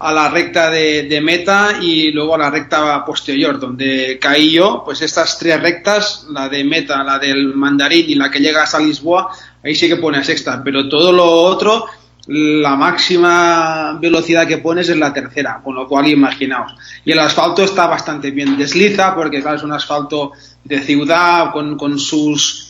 a 0.04 0.12
la 0.12 0.30
recta 0.30 0.70
de, 0.70 1.22
meta 1.24 1.78
y 1.82 2.12
luego 2.12 2.36
a 2.36 2.38
la 2.38 2.50
recta 2.50 3.06
posterior, 3.06 3.58
donde 3.58 4.18
caí 4.20 4.52
yo, 4.52 4.82
pues 4.84 5.02
estas 5.02 5.38
tres 5.40 5.62
rectas, 5.62 6.26
la 6.30 6.50
de 6.50 6.64
meta, 6.66 7.04
la 7.04 7.18
del 7.20 7.54
mandarín 7.56 8.10
y 8.10 8.16
la 8.16 8.30
que 8.30 8.40
llegas 8.40 8.76
a 8.76 8.80
Lisboa, 8.80 9.30
ahí 9.64 9.74
sí 9.76 9.88
que 9.88 9.96
pones 9.96 10.26
sexta, 10.26 10.62
pero 10.62 10.90
todo 10.90 11.14
lo 11.14 11.26
otro 11.26 11.86
la 12.28 12.76
máxima 12.76 13.98
velocidad 14.00 14.48
que 14.48 14.60
pones 14.60 14.88
es 14.88 14.98
la 14.98 15.14
tercera, 15.14 15.60
con 15.64 15.76
lo 15.76 15.88
cual 15.88 16.08
imaginaos. 16.08 16.74
Y 17.04 17.12
el 17.12 17.20
asfalto 17.20 17.64
está 17.64 17.88
bastante 17.88 18.32
bien, 18.32 18.58
desliza 18.58 19.14
porque 19.14 19.40
es 19.40 19.64
un 19.64 19.74
asfalto 19.74 20.32
de 20.64 20.80
ciudad 20.82 21.52
con, 21.52 21.78
con 21.78 22.00
sus 22.00 22.70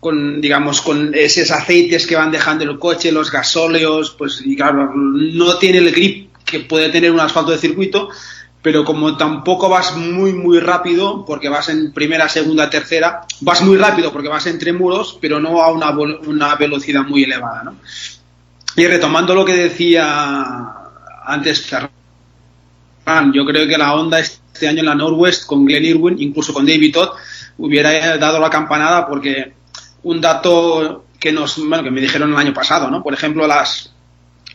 con 0.00 0.40
digamos 0.40 0.80
con 0.80 1.14
esos 1.14 1.50
aceites 1.50 2.06
que 2.06 2.16
van 2.16 2.30
dejando 2.30 2.64
el 2.64 2.78
coche, 2.78 3.12
los 3.12 3.30
gasóleos, 3.30 4.14
pues 4.16 4.40
y 4.44 4.56
claro, 4.56 4.90
no 4.94 5.58
tiene 5.58 5.78
el 5.78 5.92
grip 5.92 6.34
que 6.44 6.60
puede 6.60 6.88
tener 6.88 7.12
un 7.12 7.20
asfalto 7.20 7.52
de 7.52 7.58
circuito, 7.58 8.08
pero 8.62 8.82
como 8.82 9.18
tampoco 9.18 9.68
vas 9.68 9.94
muy 9.96 10.32
muy 10.32 10.58
rápido 10.58 11.24
porque 11.26 11.50
vas 11.50 11.68
en 11.68 11.92
primera, 11.92 12.30
segunda, 12.30 12.70
tercera, 12.70 13.26
vas 13.40 13.60
muy 13.60 13.76
rápido 13.76 14.10
porque 14.10 14.28
vas 14.28 14.46
entre 14.46 14.72
muros, 14.72 15.18
pero 15.20 15.38
no 15.38 15.60
a 15.60 15.70
una, 15.70 15.90
una 15.90 16.54
velocidad 16.56 17.02
muy 17.02 17.24
elevada, 17.24 17.64
¿no? 17.64 17.76
Y 18.76 18.86
retomando 18.86 19.34
lo 19.34 19.44
que 19.44 19.54
decía 19.54 20.74
antes 21.24 21.66
Ferran, 21.66 23.32
yo 23.32 23.44
creo 23.44 23.66
que 23.66 23.78
la 23.78 23.94
Honda 23.94 24.20
este 24.20 24.68
año 24.68 24.80
en 24.80 24.86
la 24.86 24.94
Northwest 24.94 25.46
con 25.46 25.64
Glenn 25.64 25.84
Irwin, 25.84 26.16
incluso 26.20 26.52
con 26.52 26.66
David 26.66 26.92
Todd, 26.92 27.10
hubiera 27.58 28.16
dado 28.16 28.38
la 28.38 28.50
campanada 28.50 29.06
porque 29.06 29.52
un 30.02 30.20
dato 30.20 31.06
que 31.18 31.32
nos 31.32 31.58
bueno, 31.58 31.82
que 31.82 31.90
me 31.90 32.00
dijeron 32.00 32.30
el 32.32 32.38
año 32.38 32.54
pasado, 32.54 32.90
¿no? 32.90 33.02
Por 33.02 33.14
ejemplo, 33.14 33.46
las 33.46 33.92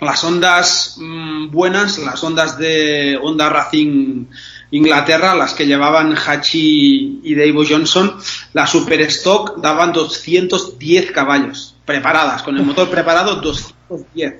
las 0.01 0.23
ondas 0.23 0.95
mmm, 0.97 1.49
buenas, 1.51 1.99
las 1.99 2.23
ondas 2.23 2.57
de 2.57 3.17
Honda 3.21 3.49
Racing 3.49 4.25
Inglaterra, 4.71 5.35
las 5.35 5.53
que 5.53 5.65
llevaban 5.65 6.15
Hachi 6.15 7.21
y 7.23 7.35
Dave 7.35 7.65
Johnson, 7.69 8.17
la 8.53 8.67
Super 8.67 9.01
Stock 9.01 9.61
daban 9.61 9.93
210 9.93 11.11
caballos 11.11 11.74
preparadas, 11.85 12.43
con 12.43 12.57
el 12.57 12.63
motor 12.63 12.89
preparado 12.89 13.35
210. 13.35 14.35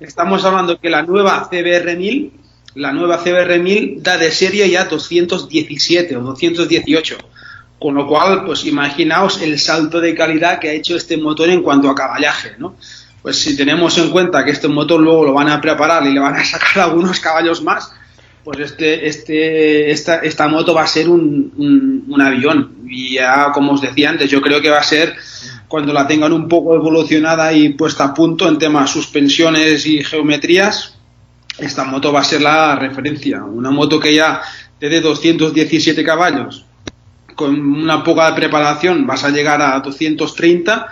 Estamos 0.00 0.44
hablando 0.44 0.78
que 0.78 0.90
la 0.90 1.02
nueva 1.02 1.48
CBR 1.50 1.96
1000, 1.96 2.32
la 2.74 2.92
nueva 2.92 3.18
CBR 3.18 3.58
1000 3.58 4.02
da 4.02 4.18
de 4.18 4.30
serie 4.30 4.68
ya 4.68 4.84
217 4.84 6.16
o 6.16 6.20
218. 6.20 7.18
Con 7.78 7.94
lo 7.94 8.06
cual, 8.06 8.44
pues 8.44 8.66
imaginaos 8.66 9.40
el 9.40 9.58
salto 9.58 10.00
de 10.00 10.14
calidad 10.14 10.58
que 10.58 10.68
ha 10.68 10.72
hecho 10.72 10.96
este 10.96 11.16
motor 11.16 11.48
en 11.48 11.62
cuanto 11.62 11.88
a 11.88 11.94
caballaje, 11.94 12.52
¿no? 12.58 12.76
Pues 13.22 13.38
si 13.38 13.56
tenemos 13.56 13.96
en 13.98 14.10
cuenta 14.10 14.44
que 14.44 14.50
este 14.50 14.68
motor 14.68 15.00
luego 15.00 15.24
lo 15.24 15.32
van 15.32 15.48
a 15.48 15.60
preparar 15.60 16.06
y 16.06 16.12
le 16.12 16.20
van 16.20 16.36
a 16.36 16.44
sacar 16.44 16.80
algunos 16.84 17.18
caballos 17.20 17.62
más, 17.62 17.90
pues 18.44 18.58
este, 18.60 19.06
este, 19.06 19.90
esta, 19.90 20.16
esta 20.16 20.48
moto 20.48 20.74
va 20.74 20.82
a 20.82 20.86
ser 20.86 21.08
un, 21.08 21.52
un, 21.56 22.04
un, 22.08 22.20
avión. 22.20 22.76
Y 22.86 23.14
ya, 23.14 23.50
como 23.52 23.72
os 23.72 23.80
decía 23.80 24.10
antes, 24.10 24.30
yo 24.30 24.40
creo 24.40 24.60
que 24.60 24.70
va 24.70 24.78
a 24.78 24.82
ser 24.82 25.14
cuando 25.70 25.92
la 25.92 26.04
tengan 26.04 26.32
un 26.32 26.48
poco 26.48 26.74
evolucionada 26.74 27.52
y 27.52 27.68
puesta 27.68 28.06
a 28.06 28.12
punto 28.12 28.48
en 28.48 28.58
temas 28.58 28.90
suspensiones 28.90 29.86
y 29.86 30.02
geometrías, 30.02 30.96
esta 31.58 31.84
moto 31.84 32.12
va 32.12 32.20
a 32.20 32.24
ser 32.24 32.42
la 32.42 32.74
referencia. 32.74 33.44
Una 33.44 33.70
moto 33.70 34.00
que 34.00 34.12
ya 34.12 34.42
de 34.80 35.00
217 35.00 36.02
caballos, 36.02 36.66
con 37.36 37.54
una 37.54 38.02
poca 38.02 38.34
preparación 38.34 39.06
vas 39.06 39.22
a 39.22 39.30
llegar 39.30 39.62
a 39.62 39.78
230 39.78 40.88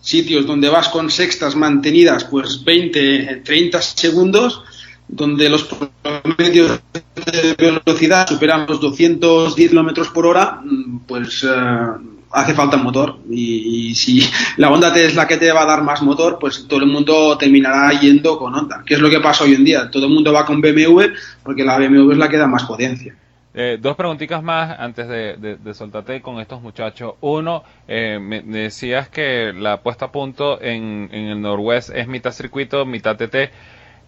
sitios 0.00 0.46
donde 0.46 0.68
vas 0.68 0.88
con 0.90 1.10
sextas 1.10 1.56
mantenidas 1.56 2.22
pues 2.22 2.62
20, 2.62 3.42
30 3.44 3.82
segundos 3.82 4.62
donde 5.08 5.48
los 5.48 5.64
promedios 5.64 6.78
de 7.16 7.54
velocidad 7.58 8.28
superan 8.28 8.64
los 8.68 8.80
210 8.80 9.68
kilómetros 9.70 10.08
por 10.10 10.24
hora, 10.24 10.62
pues 11.08 11.42
eh, 11.42 12.19
hace 12.30 12.54
falta 12.54 12.76
motor. 12.76 13.18
Y, 13.30 13.94
si 13.94 14.22
la 14.56 14.70
Honda 14.70 14.94
es 14.96 15.14
la 15.14 15.26
que 15.26 15.36
te 15.36 15.52
va 15.52 15.62
a 15.62 15.66
dar 15.66 15.82
más 15.82 16.02
motor, 16.02 16.38
pues 16.40 16.66
todo 16.68 16.80
el 16.80 16.86
mundo 16.86 17.36
terminará 17.36 17.90
yendo 17.98 18.38
con 18.38 18.54
Honda. 18.54 18.82
¿Qué 18.86 18.94
es 18.94 19.00
lo 19.00 19.10
que 19.10 19.20
pasa 19.20 19.44
hoy 19.44 19.54
en 19.54 19.64
día? 19.64 19.90
Todo 19.90 20.06
el 20.06 20.12
mundo 20.12 20.32
va 20.32 20.46
con 20.46 20.60
BMW 20.60 21.02
porque 21.42 21.64
la 21.64 21.78
BMW 21.78 22.12
es 22.12 22.18
la 22.18 22.28
que 22.28 22.36
da 22.36 22.46
más 22.46 22.64
potencia. 22.64 23.14
Eh, 23.52 23.78
dos 23.80 23.96
preguntitas 23.96 24.44
más 24.44 24.78
antes 24.78 25.08
de, 25.08 25.58
soltarte 25.74 26.22
con 26.22 26.40
estos 26.40 26.62
muchachos. 26.62 27.14
Uno, 27.20 27.64
eh, 27.88 28.18
me 28.20 28.42
decías 28.42 29.08
que 29.08 29.52
la 29.52 29.82
puesta 29.82 30.06
a 30.06 30.12
punto 30.12 30.60
en, 30.62 31.08
en 31.10 31.26
el 31.26 31.40
Norwest 31.40 31.90
es 31.90 32.06
mitad 32.06 32.30
circuito, 32.30 32.86
mitad 32.86 33.16
TT. 33.16 33.50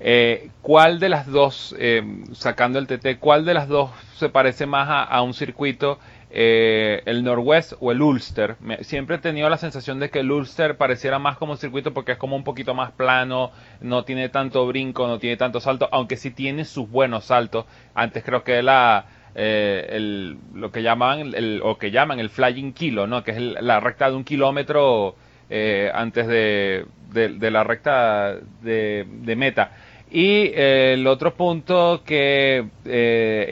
Eh, 0.05 0.51
¿Cuál 0.63 0.99
de 0.99 1.09
las 1.09 1.29
dos, 1.29 1.77
eh, 1.79 2.03
sacando 2.33 2.81
el 2.81 2.89
TT, 2.89 3.21
cuál 3.21 3.45
de 3.45 3.55
las 3.55 3.69
dos 3.69 3.91
se 4.17 4.29
parece 4.29 4.67
más 4.67 4.89
a, 4.89 5.05
a 5.05 5.23
un 5.23 5.33
circuito, 5.33 6.01
eh, 6.35 7.03
el 7.05 7.23
Northwest 7.25 7.75
o 7.79 7.93
el 7.93 8.01
Ulster? 8.01 8.57
Siempre 8.81 9.17
he 9.17 9.19
tenido 9.19 9.51
la 9.51 9.59
sensación 9.59 10.01
de 10.01 10.09
que 10.09 10.21
el 10.21 10.31
Ulster 10.31 10.79
pareciera 10.79 11.19
más 11.19 11.37
como 11.37 11.53
un 11.53 11.59
circuito 11.59 11.93
porque 11.93 12.13
es 12.13 12.19
como 12.19 12.37
un 12.37 12.43
poquito 12.43 12.75
más 12.75 12.93
plano, 12.93 13.53
no 13.81 14.05
tiene 14.05 14.31
tanto 14.31 14.67
brinco, 14.67 15.07
no 15.07 15.19
tiene 15.19 15.37
tanto 15.37 15.61
salto, 15.61 15.91
aunque 15.93 16.17
sí 16.17 16.31
tiene 16.31 16.65
sus 16.65 16.89
buenos 16.89 17.27
saltos. 17.27 17.67
Antes 17.95 18.25
creo 18.25 18.45
que 18.45 18.63
la, 18.63 19.05
eh, 19.35 19.87
el, 19.91 20.39
lo 20.55 20.73
que 20.73 20.83
llaman 20.83 21.35
el, 21.35 21.61
o 21.63 21.77
que 21.77 21.91
llaman 21.91 22.19
el 22.19 22.31
flying 22.31 22.73
kilo, 22.73 23.07
¿no? 23.07 23.23
Que 23.23 23.33
es 23.33 23.39
la 23.39 23.81
recta 23.81 24.09
de 24.09 24.17
un 24.17 24.25
kilómetro 24.25 25.15
eh, 25.51 25.91
antes 25.95 26.27
de, 26.27 26.87
de, 27.13 27.51
la 27.51 27.63
recta 27.63 28.37
de, 28.63 29.35
meta. 29.37 29.73
Y 30.11 30.51
el 30.55 31.07
otro 31.07 31.35
punto 31.35 32.03
que 32.05 32.65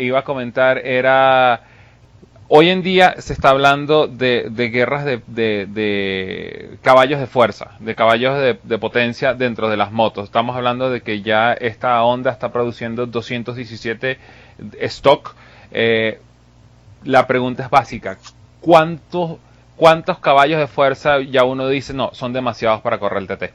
iba 0.00 0.18
a 0.18 0.22
comentar 0.22 0.78
era, 0.78 1.62
hoy 2.52 2.68
en 2.68 2.82
día 2.82 3.14
se 3.18 3.32
está 3.32 3.50
hablando 3.50 4.08
de, 4.08 4.48
de 4.50 4.70
guerras 4.70 5.04
de, 5.04 6.78
caballos 6.82 7.20
de 7.20 7.28
fuerza, 7.28 7.76
de 7.78 7.94
caballos 7.94 8.56
de, 8.62 8.78
potencia 8.78 9.34
dentro 9.34 9.68
de 9.68 9.76
las 9.76 9.92
motos. 9.92 10.24
Estamos 10.24 10.56
hablando 10.56 10.90
de 10.90 11.00
que 11.00 11.22
ya 11.22 11.52
esta 11.52 12.02
Honda 12.02 12.32
está 12.32 12.52
produciendo 12.52 13.06
217 13.06 14.18
stock. 14.80 15.34
Eh, 15.70 16.20
la 17.04 17.28
pregunta 17.28 17.62
es 17.62 17.70
básica, 17.70 18.18
¿cuántos, 18.60 19.38
¿cuántos 19.76 20.18
caballos 20.18 20.58
de 20.58 20.66
fuerza 20.66 21.20
ya 21.20 21.44
uno 21.44 21.68
dice, 21.68 21.94
no, 21.94 22.10
son 22.12 22.32
demasiados 22.32 22.80
para 22.80 22.98
correr 22.98 23.22
el 23.22 23.28
TT? 23.28 23.54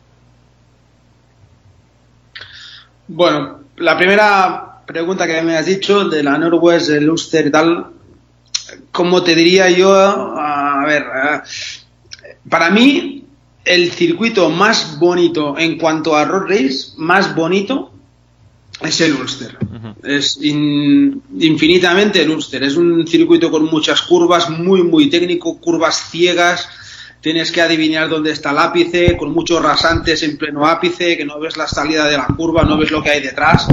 Bueno, 3.10 3.60
la 3.76 3.98
primera 3.98 4.80
pregunta 4.86 5.28
que 5.28 5.42
me 5.42 5.58
has 5.58 5.66
dicho 5.66 6.08
de 6.08 6.24
la 6.24 6.38
Norwest, 6.38 6.92
el 6.92 7.10
Ulster 7.10 7.48
y 7.48 7.52
tal, 7.52 7.92
como 8.92 9.24
te 9.24 9.36
diría 9.36 9.70
yo, 9.70 9.94
a 9.94 10.84
ver, 10.86 11.04
para 12.50 12.70
mí 12.70 13.26
el 13.64 13.92
circuito 13.92 14.50
más 14.50 15.00
bonito 15.00 15.58
en 15.58 15.78
cuanto 15.78 16.16
a 16.16 16.26
road 16.26 16.50
race, 16.50 16.94
más 16.98 17.36
bonito, 17.36 17.92
es 18.82 19.02
el 19.02 19.14
Ulster. 19.14 19.58
Es 20.04 20.38
infinitamente 20.42 22.22
el 22.22 22.30
Ulster. 22.30 22.64
Es 22.64 22.76
un 22.76 23.08
circuito 23.08 23.50
con 23.50 23.66
muchas 23.66 24.02
curvas, 24.02 24.50
muy, 24.50 24.84
muy 24.84 25.10
técnico, 25.10 25.58
curvas 25.60 26.10
ciegas 26.10 26.68
tienes 27.26 27.52
que 27.52 27.60
adivinar 27.60 28.08
dónde 28.08 28.30
está 28.30 28.52
el 28.52 28.60
ápice, 28.60 29.18
con 29.18 29.34
muchos 29.34 29.60
rasantes 29.60 30.22
en 30.22 30.38
pleno 30.38 30.68
ápice, 30.68 31.18
que 31.18 31.26
no 31.26 31.40
ves 31.40 31.58
la 31.58 31.68
salida 31.68 32.08
de 32.08 32.18
la 32.18 32.28
curva, 32.28 32.62
no 32.62 32.78
ves 32.78 32.92
lo 32.92 33.02
que 33.02 33.10
hay 33.10 33.20
detrás, 33.20 33.66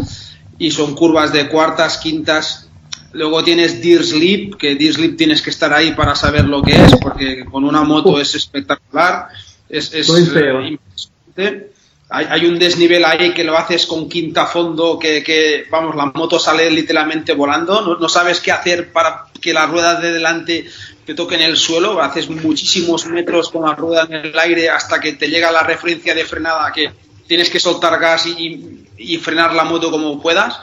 y 0.56 0.70
son 0.70 0.94
curvas 0.94 1.35
de 1.35 1.51
cuartas, 1.51 1.98
quintas. 1.98 2.70
Luego 3.12 3.44
tienes 3.44 3.82
Deer 3.82 4.05
Sleep, 4.05 4.56
que 4.56 4.74
Deer 4.74 4.94
Sleep 4.94 5.16
tienes 5.16 5.43
que 5.43 5.51
estar 5.51 5.72
ahí 5.72 5.93
para 5.93 6.14
saber 6.14 6.44
lo 6.44 6.62
que 6.62 6.72
es, 6.72 6.97
porque 7.01 7.44
con 7.44 7.64
una 7.64 7.82
moto 7.82 8.20
es 8.20 8.34
espectacular, 8.34 9.28
es, 9.68 9.93
es 9.93 10.09
eh, 11.36 11.70
Hay, 12.09 12.44
un 12.47 12.59
desnivel 12.59 13.05
ahí 13.05 13.32
que 13.32 13.44
lo 13.44 13.56
haces 13.56 13.86
con 13.86 14.09
quinta 14.09 14.47
fondo, 14.47 14.98
que, 14.98 15.66
vamos, 15.70 15.94
la 15.97 16.06
moto 16.06 16.39
sale 16.39 16.70
literalmente 16.70 17.34
volando, 17.34 17.80
no, 17.82 17.97
no 17.97 18.09
sabes 18.09 18.40
qué 18.40 18.52
hacer 18.52 18.93
para 18.93 19.26
que 19.40 19.52
la 19.52 19.66
rueda 19.66 20.01
de 20.01 20.12
delante 20.12 20.66
te 21.05 21.14
toque 21.14 21.34
en 21.34 21.43
el 21.43 21.56
suelo, 21.56 22.01
haces 22.01 22.30
muchísimos 22.30 23.06
metros 23.06 23.51
con 23.51 23.66
la 23.66 23.74
rueda 23.74 24.06
en 24.09 24.26
el 24.26 24.39
aire 24.39 24.70
hasta 24.70 25.01
que 25.01 25.14
te 25.14 25.28
llega 25.28 25.51
la 25.51 25.62
referencia 25.62 26.14
de 26.14 26.24
frenada 26.24 26.72
que 26.72 26.90
tienes 27.26 27.51
que 27.51 27.60
soltar 27.60 27.98
gas 27.98 28.26
y, 28.26 29.18
frenar 29.18 29.55
la 29.55 29.64
moto 29.64 29.90
como 29.90 30.20
puedas. 30.20 30.60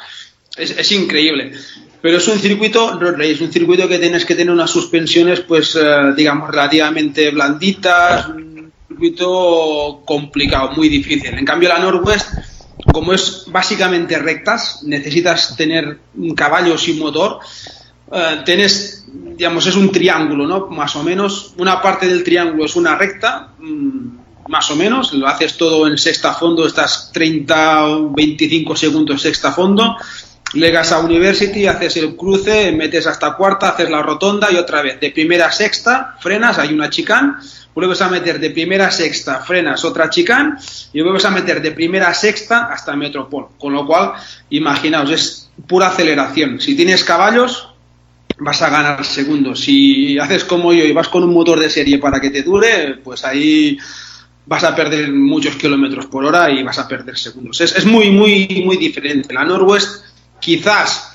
Es, 0.56 0.92
increíble. 0.92 1.54
Pero 2.02 2.18
es 2.18 2.28
un 2.28 2.40
circuito 2.40 2.98
road 2.98 3.22
es 3.22 3.42
un 3.42 3.52
circuito 3.52 3.88
que 3.88 4.00
tienes 4.00 4.26
que 4.26 4.36
tener 4.36 4.54
unas 4.54 4.72
suspensiones, 4.72 5.42
pues, 5.42 5.76
eh, 5.76 6.14
digamos, 6.16 6.50
relativamente 6.50 7.30
blanditas, 7.32 8.30
un 8.30 8.72
circuito 8.88 10.02
complicado, 10.06 10.72
muy 10.76 10.88
difícil. 10.88 11.34
En 11.34 11.46
cambio, 11.46 11.70
la 11.70 11.80
Northwest, 11.80 12.34
como 12.94 13.14
es 13.14 13.46
básicamente 13.48 14.18
rectas, 14.18 14.82
necesitas 14.84 15.56
tener 15.58 16.00
caballos 16.36 16.88
y 16.88 16.94
motor 16.94 17.40
eh, 18.12 18.42
tienes, 18.44 19.06
digamos, 19.36 19.68
es 19.68 19.76
un 19.76 19.92
triángulo, 19.92 20.48
¿no? 20.48 20.68
Más 20.68 20.96
o 20.96 21.04
menos, 21.04 21.54
una 21.58 21.82
parte 21.82 22.08
del 22.08 22.24
triángulo 22.24 22.66
es 22.66 22.76
una 22.76 22.96
recta, 22.96 23.54
mm, 23.60 24.50
más 24.50 24.72
o 24.72 24.76
menos, 24.76 25.14
lo 25.14 25.28
haces 25.28 25.58
todo 25.58 25.86
en 25.88 25.98
sexta 25.98 26.34
fondo, 26.34 26.66
estás 26.66 27.12
30 27.14 27.86
o 27.86 28.10
25 28.12 28.76
segundos 28.76 29.22
sexta 29.22 29.52
fondo, 29.52 29.96
llegas 30.54 30.92
a 30.92 31.00
University, 31.00 31.68
haces 31.68 31.98
el 31.98 32.16
cruce, 32.16 32.72
metes 32.72 33.08
hasta 33.08 33.36
cuarta, 33.36 33.70
haces 33.70 33.90
la 33.90 34.02
rotonda 34.02 34.52
y 34.52 34.56
otra 34.56 34.82
vez, 34.82 35.00
de 35.00 35.12
primera 35.12 35.48
a 35.48 35.52
sexta, 35.52 36.16
frenas, 36.20 36.58
hay 36.60 36.74
una 36.74 36.90
chicane, 36.90 37.34
vuelves 37.74 38.02
a 38.02 38.10
meter 38.10 38.40
de 38.40 38.50
primera 38.50 38.88
a 38.88 38.92
sexta, 38.92 39.40
frenas 39.40 39.86
otra 39.86 40.10
chicane 40.10 40.56
y 40.94 41.02
vuelves 41.02 41.26
a 41.26 41.32
meter 41.32 41.62
de 41.62 41.72
primera 41.72 42.10
a 42.10 42.14
sexta 42.14 42.66
hasta 42.66 42.96
Metropol. 42.96 43.50
Con 43.58 43.74
lo 43.74 43.86
cual, 43.86 44.14
imaginaos, 44.50 45.12
es 45.12 45.50
pura 45.68 45.88
aceleración. 45.88 46.60
Si 46.60 46.76
tienes 46.76 47.04
caballos, 47.04 47.70
vas 48.40 48.62
a 48.62 48.70
ganar 48.70 49.06
segundos. 49.06 49.62
Si 49.62 50.18
haces 50.20 50.44
como 50.44 50.74
yo 50.74 50.84
y 50.84 50.92
vas 50.92 51.08
con 51.08 51.24
un 51.24 51.34
motor 51.34 51.60
de 51.60 51.70
serie 51.70 52.00
para 52.00 52.20
que 52.20 52.30
te 52.30 52.44
dure, 52.44 53.00
pues 53.04 53.24
ahí 53.24 53.78
vas 54.46 54.64
a 54.64 54.76
perder 54.76 55.12
muchos 55.12 55.56
kilómetros 55.56 56.08
por 56.08 56.26
hora 56.26 56.50
y 56.50 56.64
vas 56.64 56.80
a 56.80 56.88
perder 56.88 57.18
segundos. 57.18 57.62
Es, 57.62 57.86
muy, 57.86 58.10
muy, 58.10 58.64
muy 58.66 58.78
diferente. 58.78 59.34
La 59.34 59.46
Norwest 59.46 60.06
quizás 60.40 61.12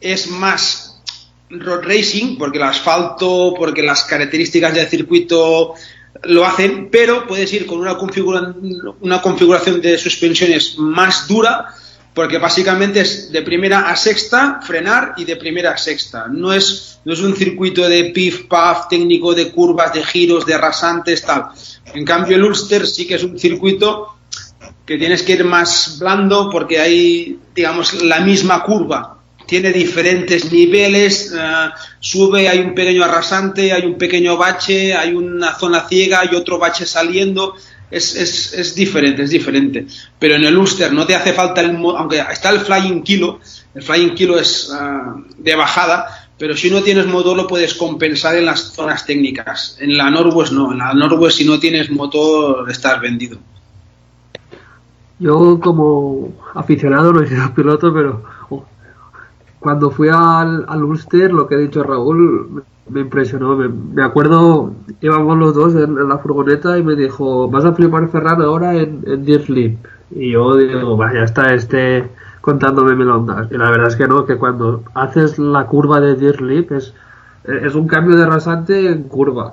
es 0.00 0.28
más 0.28 1.02
road 1.50 1.82
racing, 1.82 2.36
porque 2.36 2.58
el 2.58 2.64
asfalto, 2.64 3.54
porque 3.56 3.82
las 3.82 4.04
características 4.04 4.74
del 4.74 4.88
circuito 4.88 5.74
lo 6.24 6.46
hacen, 6.46 6.88
pero 6.90 7.26
puedes 7.26 7.52
ir 7.52 7.66
con 7.66 7.78
una, 7.78 7.96
una 9.00 9.20
configuración 9.20 9.80
de 9.80 9.98
suspensiones 9.98 10.78
más 10.78 11.26
dura 11.28 11.74
porque 12.14 12.38
básicamente 12.38 13.00
es 13.00 13.32
de 13.32 13.42
primera 13.42 13.90
a 13.90 13.96
sexta 13.96 14.60
frenar 14.62 15.14
y 15.16 15.24
de 15.24 15.34
primera 15.34 15.72
a 15.72 15.76
sexta. 15.76 16.28
No 16.28 16.52
es, 16.52 17.00
no 17.04 17.12
es 17.12 17.20
un 17.20 17.34
circuito 17.34 17.86
de 17.88 18.04
pif 18.14 18.46
paf 18.46 18.88
técnico 18.88 19.34
de 19.34 19.50
curvas, 19.50 19.92
de 19.92 20.04
giros, 20.04 20.46
de 20.46 20.56
rasantes, 20.56 21.22
tal. 21.22 21.48
En 21.92 22.04
cambio, 22.04 22.36
el 22.36 22.44
Ulster 22.44 22.86
sí 22.86 23.06
que 23.06 23.16
es 23.16 23.24
un 23.24 23.36
circuito 23.36 24.16
que 24.86 24.98
tienes 24.98 25.22
que 25.22 25.32
ir 25.32 25.44
más 25.44 25.98
blando 25.98 26.50
porque 26.50 26.80
hay, 26.80 27.38
digamos, 27.54 28.02
la 28.02 28.20
misma 28.20 28.62
curva. 28.62 29.18
Tiene 29.46 29.72
diferentes 29.72 30.50
niveles, 30.50 31.32
eh, 31.36 31.70
sube, 32.00 32.48
hay 32.48 32.60
un 32.60 32.74
pequeño 32.74 33.04
arrasante, 33.04 33.72
hay 33.72 33.84
un 33.84 33.98
pequeño 33.98 34.36
bache, 34.36 34.94
hay 34.94 35.12
una 35.12 35.54
zona 35.54 35.86
ciega, 35.86 36.20
hay 36.20 36.34
otro 36.34 36.58
bache 36.58 36.86
saliendo 36.86 37.54
es, 37.90 38.16
es, 38.16 38.52
es, 38.54 38.74
diferente, 38.74 39.22
es 39.22 39.30
diferente. 39.30 39.86
Pero 40.18 40.34
en 40.34 40.44
el 40.44 40.56
Ulster 40.56 40.92
no 40.92 41.06
te 41.06 41.14
hace 41.14 41.32
falta 41.32 41.60
el, 41.60 41.76
aunque 41.76 42.18
está 42.30 42.50
el 42.50 42.60
Flying 42.60 43.02
Kilo, 43.02 43.40
el 43.74 43.82
Flying 43.82 44.14
Kilo 44.14 44.38
es 44.38 44.70
ah, 44.72 45.14
de 45.36 45.54
bajada, 45.54 46.28
pero 46.38 46.56
si 46.56 46.70
no 46.70 46.82
tienes 46.82 47.06
motor 47.06 47.36
lo 47.36 47.46
puedes 47.46 47.74
compensar 47.74 48.36
en 48.36 48.46
las 48.46 48.72
zonas 48.72 49.06
técnicas. 49.06 49.76
En 49.80 49.96
la 49.96 50.10
Norwest 50.10 50.52
no, 50.52 50.72
en 50.72 50.78
la 50.78 50.92
Norwest 50.92 51.38
si 51.38 51.44
no 51.44 51.60
tienes 51.60 51.90
motor 51.90 52.68
estás 52.70 53.00
vendido. 53.00 53.38
Yo 55.18 55.60
como 55.60 56.32
aficionado 56.54 57.12
no 57.12 57.22
he 57.22 57.26
sido 57.26 57.52
piloto, 57.54 57.92
pero 57.92 58.22
oh, 58.50 58.64
cuando 59.60 59.90
fui 59.90 60.08
al, 60.08 60.64
al 60.68 60.84
Ulster, 60.84 61.32
lo 61.32 61.46
que 61.46 61.54
ha 61.54 61.58
dicho 61.58 61.82
Raúl, 61.82 62.62
me 62.88 63.00
impresionó. 63.00 63.56
Me, 63.56 64.02
acuerdo, 64.02 64.74
íbamos 65.00 65.38
los 65.38 65.54
dos 65.54 65.74
en, 65.74 66.08
la 66.08 66.18
furgoneta 66.18 66.78
y 66.78 66.82
me 66.82 66.96
dijo, 66.96 67.48
vas 67.48 67.64
a 67.64 67.72
flipar 67.72 68.08
Ferran 68.08 68.42
ahora 68.42 68.74
en, 68.74 69.02
en 69.06 69.24
Deer. 69.24 69.78
Y 70.10 70.32
yo 70.32 70.56
digo, 70.56 70.96
vaya, 70.96 71.24
está 71.24 71.54
este 71.54 72.08
contándome 72.40 72.94
melondas. 72.94 73.48
Y 73.50 73.56
la 73.56 73.70
verdad 73.70 73.88
es 73.88 73.96
que 73.96 74.06
no, 74.06 74.26
que 74.26 74.36
cuando 74.36 74.82
haces 74.92 75.38
la 75.38 75.66
curva 75.66 76.00
de 76.00 76.14
Deer 76.14 76.42
es, 76.72 76.92
es 77.44 77.74
un 77.74 77.88
cambio 77.88 78.16
de 78.16 78.26
rasante 78.26 78.86
en 78.90 79.04
curva. 79.04 79.50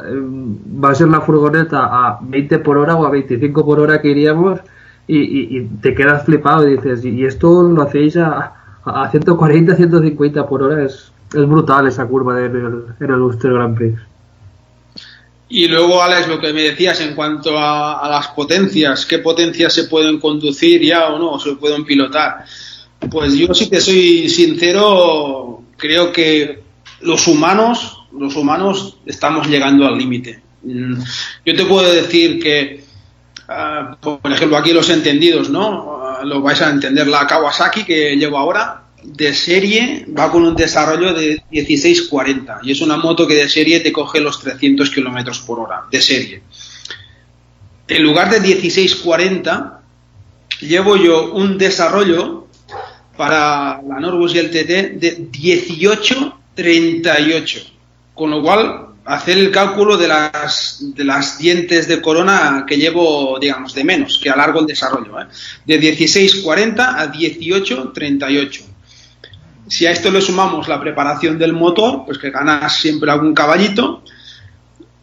Va 0.83 0.89
a 0.89 0.95
ser 0.95 1.07
la 1.07 1.21
furgoneta 1.21 1.85
a 1.85 2.19
20 2.21 2.59
por 2.59 2.77
hora 2.77 2.95
o 2.95 3.05
a 3.05 3.09
25 3.09 3.65
por 3.65 3.79
hora 3.79 4.01
que 4.01 4.09
iríamos 4.09 4.59
y, 5.07 5.61
te 5.81 5.93
quedas 5.93 6.25
flipado 6.25 6.67
y 6.67 6.77
dices, 6.77 7.03
y 7.03 7.25
esto 7.25 7.63
lo 7.63 7.81
hacéis 7.81 8.17
a, 8.17 8.53
a 8.85 9.09
140, 9.09 9.75
150 9.75 10.47
por 10.47 10.63
hora. 10.63 10.85
Es, 10.85 11.11
es 11.33 11.47
brutal 11.47 11.87
esa 11.87 12.05
curva 12.05 12.39
en 12.39 12.55
el, 12.55 12.83
en 12.99 13.13
el 13.13 13.21
Ulster 13.21 13.53
Grand 13.53 13.75
Prix. 13.75 13.99
Y 15.51 15.67
luego, 15.67 16.01
Alex, 16.01 16.29
lo 16.29 16.39
que 16.39 16.53
me 16.53 16.61
decías 16.63 17.01
en 17.01 17.13
cuanto 17.13 17.59
a, 17.59 18.07
las 18.09 18.29
potencias, 18.29 19.05
¿qué 19.05 19.19
potencias 19.19 19.73
se 19.73 19.83
pueden 19.83 20.17
conducir 20.17 20.81
ya 20.81 21.09
o 21.09 21.19
no, 21.19 21.31
o 21.31 21.39
se 21.39 21.55
pueden 21.55 21.83
pilotar? 21.83 22.45
Pues 23.09 23.33
yo 23.33 23.53
sí 23.53 23.69
que 23.69 23.81
soy 23.81 24.29
sincero, 24.29 25.61
creo 25.75 26.13
que 26.13 26.63
los 27.01 27.27
humanos, 27.27 27.97
los 28.17 28.33
humanos 28.37 28.97
estamos 29.05 29.47
llegando 29.47 29.85
al 29.85 29.97
límite. 29.97 30.41
Mm, 30.63 31.01
yo 31.45 31.55
te 31.55 31.65
puedo 31.65 31.91
decir 31.91 32.41
que, 32.41 32.80
ah, 33.51 33.97
por 33.99 34.31
ejemplo, 34.31 34.57
aquí 34.57 34.73
los 34.73 34.89
entendidos, 34.89 35.49
¿no? 35.49 35.99
Ah, 36.03 36.21
lo 36.23 36.41
vais 36.41 36.61
a 36.61 36.69
entender 36.69 37.07
la 37.07 37.27
Kawasaki 37.27 37.83
que 37.83 38.15
llevo 38.15 38.37
ahora, 38.37 38.83
de 39.03 39.33
serie 39.33 40.05
va 40.17 40.31
con 40.31 40.43
un 40.43 40.55
desarrollo 40.55 41.13
de 41.13 41.43
1640 41.49 42.59
y 42.63 42.71
es 42.71 42.81
una 42.81 42.97
moto 42.97 43.27
que 43.27 43.33
de 43.33 43.49
serie 43.49 43.79
te 43.79 43.91
coge 43.91 44.19
los 44.19 44.39
300 44.39 44.89
kilómetros 44.91 45.39
por 45.39 45.59
hora, 45.59 45.83
de 45.91 46.01
serie. 46.01 46.41
En 47.87 48.03
lugar 48.03 48.29
de 48.29 48.39
1640, 48.39 49.81
llevo 50.61 50.95
yo 50.97 51.33
un 51.33 51.57
desarrollo 51.57 52.47
para 53.17 53.81
la 53.81 53.99
Norwest 53.99 54.35
y 54.35 54.39
el 54.39 54.49
TT 54.49 54.99
de 54.99 55.27
18 55.31 56.37
38. 56.55 57.59
Con 58.13 58.31
lo 58.31 58.41
cual, 58.41 58.87
hacer 59.05 59.37
el 59.37 59.51
cálculo 59.51 59.97
de 59.97 60.07
las, 60.07 60.77
de 60.79 61.03
las 61.03 61.37
dientes 61.37 61.87
de 61.87 62.01
corona 62.01 62.65
que 62.67 62.77
llevo, 62.77 63.37
digamos, 63.39 63.73
de 63.73 63.83
menos, 63.83 64.19
que 64.21 64.29
alargo 64.29 64.59
el 64.59 64.67
desarrollo. 64.67 65.19
¿eh? 65.19 65.27
De 65.65 65.79
16.40 65.81 66.79
a 66.79 67.11
18.38. 67.11 68.61
Si 69.67 69.85
a 69.85 69.91
esto 69.91 70.11
le 70.11 70.21
sumamos 70.21 70.67
la 70.67 70.79
preparación 70.79 71.37
del 71.37 71.53
motor, 71.53 72.03
pues 72.05 72.17
que 72.17 72.29
ganas 72.29 72.75
siempre 72.75 73.11
algún 73.11 73.33
caballito, 73.33 74.03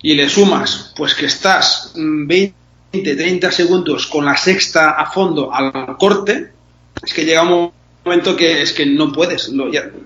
y 0.01 0.15
le 0.15 0.29
sumas, 0.29 0.93
pues 0.97 1.15
que 1.15 1.27
estás 1.27 1.93
20, 1.97 2.55
30 2.93 3.51
segundos 3.51 4.07
con 4.07 4.25
la 4.25 4.37
sexta 4.37 4.91
a 4.91 5.11
fondo 5.11 5.53
al 5.53 5.97
corte, 5.99 6.53
es 7.03 7.13
que 7.13 7.25
llega 7.25 7.43
un 7.43 7.73
momento 8.09 8.35
que 8.35 8.63
es 8.63 8.73
que 8.73 8.87
no 8.87 9.13
puedes. 9.13 9.53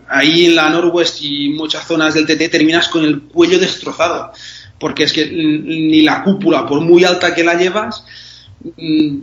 ahí 0.09 0.47
en 0.47 0.57
la 0.57 0.69
Norwest 0.69 1.23
y 1.23 1.51
muchas 1.51 1.87
zonas 1.87 2.15
del 2.15 2.27
TT 2.27 2.51
terminas 2.51 2.89
con 2.89 3.05
el 3.05 3.23
cuello 3.23 3.59
destrozado, 3.59 4.33
porque 4.79 5.05
es 5.05 5.13
que 5.13 5.27
ni 5.27 6.03
la 6.03 6.23
cúpula, 6.23 6.67
por 6.67 6.81
muy 6.81 7.05
alta 7.05 7.35
que 7.35 7.45
la 7.45 7.55
llevas, 7.55 8.05
mm, 8.77 9.17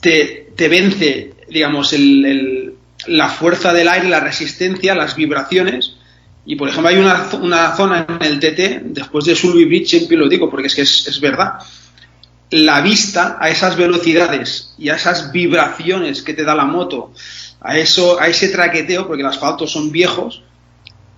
te, 0.00 0.52
te 0.56 0.68
vence, 0.68 1.34
digamos, 1.48 1.92
el, 1.92 2.74
la 3.06 3.28
fuerza 3.28 3.72
del 3.72 3.88
aire, 3.88 4.08
la 4.08 4.20
resistencia, 4.20 4.94
las 4.94 5.14
vibraciones. 5.14 5.96
Y 6.46 6.56
por 6.56 6.68
ejemplo, 6.68 6.88
hay 6.88 6.96
una, 6.96 7.28
una 7.40 7.76
zona 7.76 8.06
en 8.20 8.26
el 8.26 8.40
TT, 8.40 8.94
después 8.94 9.24
de 9.24 9.34
Sulby 9.34 9.64
Bridge, 9.64 9.88
siempre 9.88 10.16
lo 10.16 10.28
digo 10.28 10.48
porque 10.48 10.68
es 10.68 10.74
que 10.74 10.82
es, 10.82 11.06
es 11.06 11.20
verdad 11.20 11.58
la 12.50 12.80
vista 12.80 13.38
a 13.40 13.48
esas 13.48 13.76
velocidades 13.76 14.74
y 14.78 14.88
a 14.88 14.94
esas 14.94 15.32
vibraciones 15.32 16.22
que 16.22 16.34
te 16.34 16.44
da 16.44 16.54
la 16.54 16.64
moto, 16.64 17.12
a 17.66 17.76
eso, 17.76 18.20
a 18.20 18.28
ese 18.28 18.48
traqueteo, 18.48 19.06
porque 19.06 19.24
los 19.24 19.34
asfaltos 19.34 19.72
son 19.72 19.90
viejos, 19.90 20.42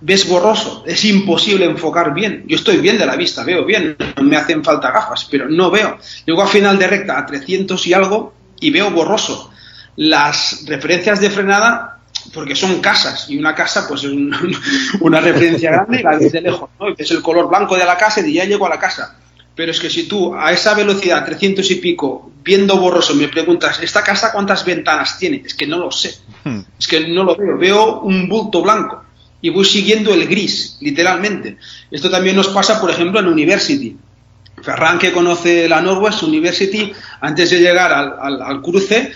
ves 0.01 0.27
borroso, 0.27 0.83
es 0.87 1.05
imposible 1.05 1.65
enfocar 1.65 2.13
bien. 2.13 2.43
Yo 2.47 2.55
estoy 2.55 2.77
bien 2.77 2.97
de 2.97 3.05
la 3.05 3.15
vista, 3.15 3.43
veo 3.43 3.65
bien, 3.65 3.95
me 4.21 4.35
hacen 4.35 4.63
falta 4.63 4.91
gafas, 4.91 5.27
pero 5.29 5.47
no 5.47 5.69
veo. 5.69 5.97
Llego 6.25 6.41
a 6.41 6.47
final 6.47 6.79
de 6.79 6.87
recta 6.87 7.19
a 7.19 7.25
300 7.25 7.85
y 7.85 7.93
algo 7.93 8.33
y 8.59 8.71
veo 8.71 8.89
borroso. 8.89 9.51
Las 9.95 10.63
referencias 10.65 11.19
de 11.19 11.29
frenada, 11.29 11.99
porque 12.33 12.55
son 12.55 12.81
casas, 12.81 13.29
y 13.29 13.37
una 13.37 13.53
casa 13.53 13.87
pues 13.87 14.03
es 14.03 14.11
una 15.01 15.21
referencia 15.21 15.71
grande 15.71 15.99
y 15.99 16.03
la 16.03 16.17
ves 16.17 16.31
de 16.31 16.41
lejos, 16.41 16.69
¿no? 16.79 16.87
Es 16.97 17.11
el 17.11 17.21
color 17.21 17.47
blanco 17.47 17.77
de 17.77 17.85
la 17.85 17.95
casa 17.97 18.25
y 18.25 18.33
ya 18.33 18.45
llego 18.45 18.65
a 18.65 18.69
la 18.69 18.79
casa 18.79 19.17
pero 19.59 19.73
es 19.73 19.79
que 19.81 19.89
si 19.89 20.03
tú 20.03 20.33
a 20.33 20.53
esa 20.53 20.73
velocidad, 20.73 21.25
300 21.25 21.69
y 21.69 21.75
pico, 21.75 22.31
viendo 22.41 22.77
borroso, 22.77 23.13
me 23.13 23.27
preguntas, 23.27 23.81
¿esta 23.83 24.01
casa 24.01 24.31
cuántas 24.31 24.63
ventanas 24.63 25.19
tiene? 25.19 25.43
Es 25.45 25.53
que 25.53 25.67
no 25.67 25.79
lo 25.79 25.91
sé. 25.91 26.15
Hmm. 26.45 26.61
Es 26.79 26.87
que 26.87 27.09
no 27.09 27.25
lo 27.25 27.35
veo. 27.35 27.57
Veo 27.57 27.99
un 27.99 28.29
bulto 28.29 28.61
blanco 28.61 29.03
y 29.41 29.49
voy 29.49 29.65
siguiendo 29.65 30.13
el 30.13 30.29
gris, 30.29 30.77
literalmente. 30.79 31.57
Esto 31.91 32.09
también 32.09 32.37
nos 32.37 32.47
pasa, 32.47 32.79
por 32.79 32.89
ejemplo, 32.89 33.19
en 33.19 33.27
University. 33.27 33.97
Ferran, 34.63 34.97
que 34.97 35.11
conoce 35.11 35.67
la 35.67 35.81
Norwest 35.81 36.23
University, 36.23 36.93
antes 37.19 37.49
de 37.49 37.59
llegar 37.59 37.91
al, 37.91 38.61
cruce, 38.61 39.11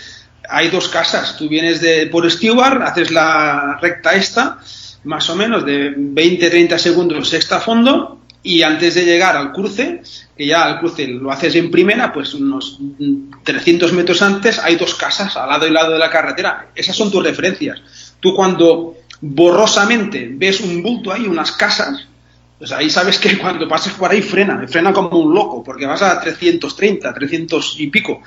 hay 0.46 0.68
dos 0.68 0.88
casas. 0.88 1.38
Tú 1.38 1.48
vienes 1.48 1.80
de, 1.80 2.08
por 2.08 2.30
Stewart, 2.30 2.82
haces 2.82 3.10
la 3.10 3.78
recta 3.80 4.12
esta, 4.12 4.58
más 5.04 5.30
o 5.30 5.36
menos 5.36 5.64
de 5.64 5.96
20-30 5.96 6.76
segundos 6.76 7.30
sexta 7.30 7.60
fondo, 7.60 8.20
y 8.46 8.62
antes 8.62 8.94
de 8.94 9.06
llegar 9.06 9.38
al 9.38 9.52
cruce, 9.52 10.02
que 10.36 10.46
ya 10.46 10.64
al 10.64 10.78
cruce 10.78 11.08
lo 11.08 11.32
haces 11.32 11.54
en 11.54 11.70
primera, 11.70 12.12
pues 12.12 12.34
unos 12.34 12.78
300 13.42 13.90
metros 13.94 14.20
antes 14.20 14.58
hay 14.58 14.76
dos 14.76 14.94
casas 14.94 15.34
al 15.38 15.48
lado 15.48 15.66
y 15.66 15.70
lado 15.70 15.94
de 15.94 15.98
la 15.98 16.10
carretera. 16.10 16.68
Esas 16.74 16.94
son 16.94 17.10
tus 17.10 17.24
referencias. 17.24 17.80
Tú 18.20 18.34
cuando 18.34 18.96
borrosamente 19.22 20.30
ves 20.30 20.60
un 20.60 20.82
bulto 20.82 21.10
ahí, 21.10 21.26
unas 21.26 21.52
casas, 21.52 22.06
pues 22.58 22.70
ahí 22.70 22.90
sabes 22.90 23.18
que 23.18 23.38
cuando 23.38 23.66
pases 23.66 23.94
por 23.94 24.10
ahí 24.10 24.20
frena, 24.20 24.68
frena 24.68 24.92
como 24.92 25.18
un 25.18 25.34
loco, 25.34 25.64
porque 25.64 25.86
vas 25.86 26.02
a 26.02 26.20
330, 26.20 27.14
300 27.14 27.76
y 27.80 27.86
pico. 27.86 28.20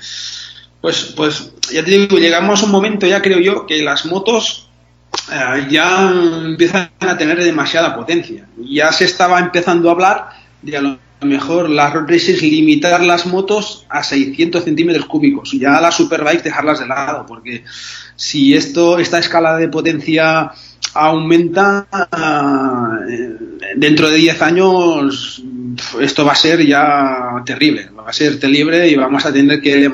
Pues, 0.80 1.12
pues 1.16 1.52
ya 1.72 1.84
te 1.84 1.92
digo, 1.92 2.18
llegamos 2.18 2.60
a 2.60 2.66
un 2.66 2.72
momento 2.72 3.06
ya 3.06 3.22
creo 3.22 3.38
yo 3.38 3.66
que 3.66 3.82
las 3.82 4.04
motos 4.04 4.67
eh, 5.32 5.66
ya 5.70 6.10
empiezan 6.44 6.90
a 7.00 7.16
tener 7.16 7.42
demasiada 7.42 7.94
potencia. 7.94 8.46
Ya 8.56 8.92
se 8.92 9.04
estaba 9.04 9.38
empezando 9.38 9.88
a 9.88 9.92
hablar 9.92 10.28
de 10.62 10.76
a 10.76 10.82
lo 10.82 10.98
mejor 11.20 11.68
las 11.68 11.92
road 11.92 12.08
races 12.08 12.42
limitar 12.42 13.00
las 13.02 13.26
motos 13.26 13.86
a 13.88 14.02
600 14.02 14.64
centímetros 14.64 15.06
cúbicos, 15.06 15.52
ya 15.52 15.80
las 15.80 15.96
superbikes 15.96 16.44
dejarlas 16.44 16.78
de 16.78 16.86
lado, 16.86 17.26
porque 17.26 17.64
si 18.16 18.54
esto 18.54 18.98
esta 18.98 19.18
escala 19.18 19.56
de 19.56 19.68
potencia 19.68 20.52
aumenta 20.94 21.86
eh, 23.08 23.36
dentro 23.76 24.08
de 24.08 24.16
10 24.16 24.42
años 24.42 25.42
esto 26.00 26.24
va 26.24 26.32
a 26.32 26.36
ser 26.36 26.64
ya 26.64 27.42
terrible, 27.44 27.90
va 27.90 28.08
a 28.08 28.12
ser 28.12 28.38
terrible 28.38 28.88
y 28.88 28.96
vamos 28.96 29.24
a 29.26 29.32
tener 29.32 29.60
que 29.60 29.90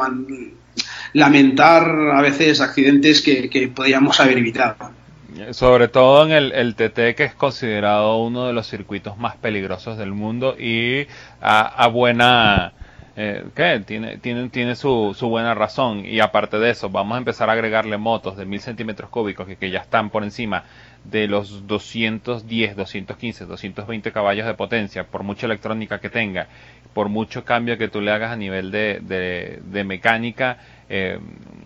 lamentar 1.15 1.83
a 2.15 2.23
veces 2.23 2.61
accidentes 2.61 3.23
que, 3.23 3.49
que 3.49 3.69
podríamos 3.69 4.19
haber 4.21 4.39
evitado. 4.39 5.04
Sobre 5.51 5.89
todo 5.89 6.25
en 6.25 6.33
el, 6.33 6.75
TT, 6.75 7.17
que 7.17 7.25
es 7.25 7.35
considerado 7.35 8.19
uno 8.19 8.47
de 8.47 8.53
los 8.53 8.69
circuitos 8.69 9.19
más 9.19 9.37
peligrosos 9.37 9.99
del 9.99 10.13
mundo 10.13 10.57
y 10.59 11.07
a, 11.41 11.89
buena... 11.89 12.73
Eh, 13.17 13.45
¿qué? 13.55 13.81
Tiene, 13.87 14.19
tiene, 14.19 14.49
tiene 14.49 14.75
su, 14.75 15.15
su, 15.17 15.29
buena 15.29 15.55
razón. 15.55 16.05
Y 16.05 16.19
aparte 16.21 16.59
de 16.59 16.71
eso, 16.71 16.91
vamos 16.91 17.15
a 17.15 17.19
empezar 17.19 17.49
a 17.49 17.53
agregarle 17.53 17.97
motos 17.97 18.37
de 18.37 18.45
1000 18.45 18.61
centímetros 18.61 19.09
cúbicos 19.09 19.47
que, 19.47 19.57
que 19.57 19.71
ya 19.71 19.81
están 19.81 20.11
por 20.11 20.25
encima 20.25 20.65
de 21.05 21.29
los 21.29 21.67
210, 21.67 22.77
215, 22.77 23.47
220 23.47 24.13
caballos 24.13 24.47
de 24.47 24.55
potencia, 24.55 25.05
por 25.05 25.23
mucha 25.23 25.47
electrónica 25.47 26.01
que 26.01 26.11
tenga, 26.11 26.49
por 26.93 27.09
mucho 27.09 27.45
cambio 27.45 27.79
que 27.79 27.89
tú 27.89 28.01
le 28.01 28.11
hagas 28.11 28.33
a 28.33 28.37
nivel 28.37 28.71
de, 28.71 29.01
de, 29.01 29.85
mecánica, 29.85 30.59
eh, 30.89 31.19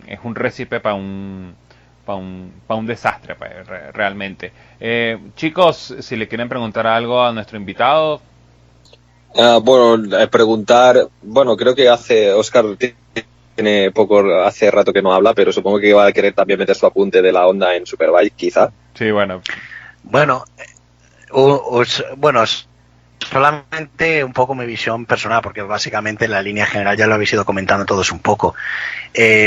es 0.07 0.19
un 0.23 0.35
récipe 0.35 0.79
para 0.79 0.95
un 0.95 1.55
para 2.09 2.17
un, 2.17 2.51
un 2.67 2.85
desastre 2.87 3.35
pues, 3.35 3.51
realmente. 3.93 4.51
Eh, 4.79 5.19
chicos, 5.35 5.95
si 5.99 6.15
le 6.15 6.27
quieren 6.27 6.49
preguntar 6.49 6.87
algo 6.87 7.23
a 7.23 7.31
nuestro 7.31 7.55
invitado. 7.55 8.19
Ah, 9.37 9.59
bueno, 9.61 10.17
eh, 10.17 10.27
preguntar, 10.27 11.07
bueno, 11.21 11.55
creo 11.55 11.75
que 11.75 11.87
hace, 11.87 12.33
Oscar 12.33 12.65
tiene 13.55 13.91
poco, 13.91 14.23
hace 14.43 14.71
rato 14.71 14.91
que 14.91 15.03
no 15.03 15.13
habla, 15.13 15.35
pero 15.35 15.53
supongo 15.53 15.79
que 15.79 15.93
va 15.93 16.07
a 16.07 16.11
querer 16.11 16.33
también 16.33 16.57
meter 16.57 16.75
su 16.75 16.87
apunte 16.87 17.21
de 17.21 17.31
la 17.31 17.45
onda 17.45 17.75
en 17.75 17.85
Superbike, 17.85 18.35
quizá. 18.35 18.71
Sí, 18.95 19.11
bueno. 19.11 19.43
Bueno, 20.01 20.45
eh, 20.57 20.63
bueno, 22.17 22.43
solamente 23.19 24.23
un 24.23 24.33
poco 24.33 24.55
mi 24.55 24.65
visión 24.65 25.05
personal, 25.05 25.43
porque 25.43 25.61
básicamente 25.61 26.27
la 26.27 26.41
línea 26.41 26.65
general 26.65 26.97
ya 26.97 27.05
lo 27.05 27.13
habéis 27.13 27.33
ido 27.33 27.45
comentando 27.45 27.85
todos 27.85 28.11
un 28.11 28.19
poco. 28.19 28.55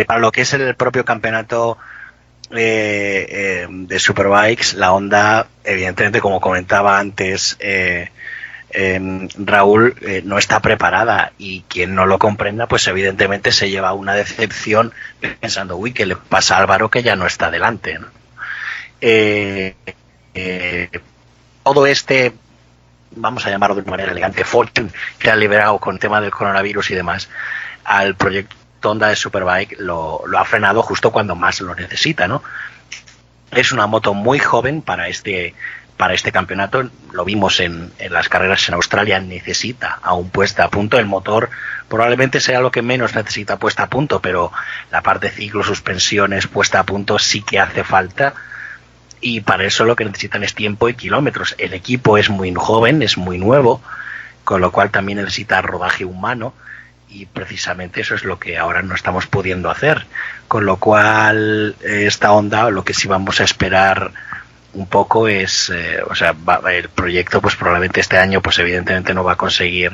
para 0.07 0.21
lo 0.21 0.31
que 0.31 0.43
es 0.43 0.53
el 0.53 0.77
propio 0.77 1.05
campeonato 1.05 1.77
eh, 2.55 3.27
eh, 3.29 3.66
de 3.70 3.99
Superbikes, 3.99 4.74
la 4.74 4.93
Honda, 4.93 5.47
evidentemente, 5.65 6.20
como 6.20 6.41
comentaba 6.41 6.99
antes 6.99 7.57
eh, 7.61 8.11
em, 8.70 9.29
Raúl, 9.39 9.95
no 10.24 10.39
está 10.39 10.61
preparada 10.61 11.33
y 11.39 11.62
quien 11.62 11.95
no 11.95 12.07
lo 12.07 12.19
comprenda, 12.19 12.66
pues 12.66 12.87
evidentemente 12.87 13.53
se 13.53 13.70
lleva 13.70 13.93
una 13.95 14.15
decepción 14.15 14.93
pensando, 15.41 15.77
uy, 15.77 15.93
¿qué 15.93 16.07
le 16.07 16.16
pasa 16.16 16.57
a 16.57 16.61
Álvaro 16.61 16.91
que 16.91 17.03
ya 17.03 17.16
no 17.16 17.27
está 17.27 17.51
delante? 17.51 17.99
todo 21.65 21.87
este 21.87 22.33
vamos 23.15 23.45
a 23.45 23.51
llamarlo 23.51 23.74
de 23.74 23.83
una 23.83 23.91
manera 23.91 24.12
elegante, 24.12 24.45
fortune 24.45 24.91
que 25.19 25.31
ha 25.31 25.37
liberado 25.37 25.79
con 25.79 25.95
el 25.95 26.01
tema 26.01 26.20
del 26.20 26.31
coronavirus 26.31 26.91
y 26.93 26.95
demás 26.95 27.29
al 27.85 28.15
proyecto 28.15 28.57
Honda 28.91 29.09
de 29.09 29.17
Superbike 29.17 29.77
lo, 29.79 30.23
ha 30.37 30.45
frenado 30.45 30.83
justo 30.83 31.11
cuando 31.11 31.35
más 31.35 31.61
lo 31.61 31.75
necesita, 31.75 32.29
¿no? 32.29 32.43
Es 33.51 33.73
una 33.73 33.87
moto 33.87 34.15
muy 34.15 34.39
joven 34.39 34.83
para 34.83 35.09
este 35.09 35.55
para 35.97 36.15
este 36.15 36.33
campeonato. 36.33 36.91
Lo 37.13 37.25
vimos 37.25 37.61
en, 37.61 37.93
las 38.11 38.29
carreras 38.29 38.67
en 38.69 38.75
Australia, 38.75 39.21
necesita 39.21 39.99
aún 40.03 40.31
puesta 40.31 40.65
a 40.65 40.69
punto. 40.69 40.99
El 40.99 41.07
motor 41.07 41.51
probablemente 41.89 42.41
sea 42.41 42.61
lo 42.61 42.71
que 42.71 42.83
menos 42.83 43.15
necesita 43.15 43.59
puesta 43.59 43.85
a 43.85 43.87
punto, 43.89 44.21
pero 44.21 44.51
la 44.91 45.03
parte 45.03 45.31
ciclo, 45.31 45.63
suspensiones, 45.63 46.47
puesta 46.47 46.81
a 46.81 46.85
punto 46.85 47.19
sí 47.19 47.43
que 47.43 47.61
hace 47.61 47.85
falta. 47.85 48.35
Y 49.21 49.43
para 49.43 49.65
eso 49.65 49.85
lo 49.85 49.95
que 49.95 50.05
necesitan 50.05 50.43
es 50.43 50.55
tiempo 50.55 50.89
y 50.89 50.95
kilómetros. 50.95 51.55
El 51.59 51.75
equipo 51.75 52.19
es 52.19 52.31
muy 52.31 52.53
joven, 52.55 53.03
es 53.03 53.17
muy 53.17 53.39
nuevo, 53.39 53.81
con 54.43 54.61
lo 54.61 54.73
cual 54.73 54.91
también 54.91 55.19
necesita 55.19 55.63
rodaje 55.63 56.05
humano 56.05 56.55
y 57.13 57.27
precisamente 57.27 58.01
eso 58.01 58.15
es 58.15 58.25
lo 58.25 58.39
que 58.39 58.57
ahora 58.59 58.83
no 58.83 58.95
estamos 58.95 59.27
pudiendo 59.27 59.71
hacer. 59.71 60.07
Con 60.49 60.65
lo 60.65 60.77
cual, 60.79 61.77
eh, 61.83 62.05
esta 62.07 62.33
onda, 62.33 62.71
lo 62.71 62.85
que 62.85 62.95
sí 62.95 63.09
vamos 63.09 63.41
a 63.41 63.45
esperar 63.45 64.11
un 64.75 64.87
poco 64.87 65.29
es, 65.29 65.71
eh, 65.71 66.03
o 66.09 66.15
sea, 66.15 66.35
el 66.71 66.89
proyecto, 66.89 67.43
pues 67.43 67.57
probablemente 67.57 68.01
este 68.01 68.19
año, 68.19 68.41
pues 68.41 68.59
evidentemente 68.59 69.13
no 69.13 69.25
va 69.25 69.33
a 69.33 69.37
conseguir 69.37 69.93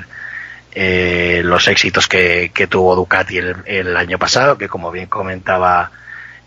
eh, 0.73 1.43
los 1.45 1.67
éxitos 1.67 2.07
que, 2.07 2.53
tuvo 2.71 2.95
Ducati 2.95 3.39
el, 3.39 3.97
año 3.97 4.19
pasado, 4.19 4.57
que 4.59 4.69
como 4.69 4.91
bien 4.91 5.07
comentaba 5.07 5.91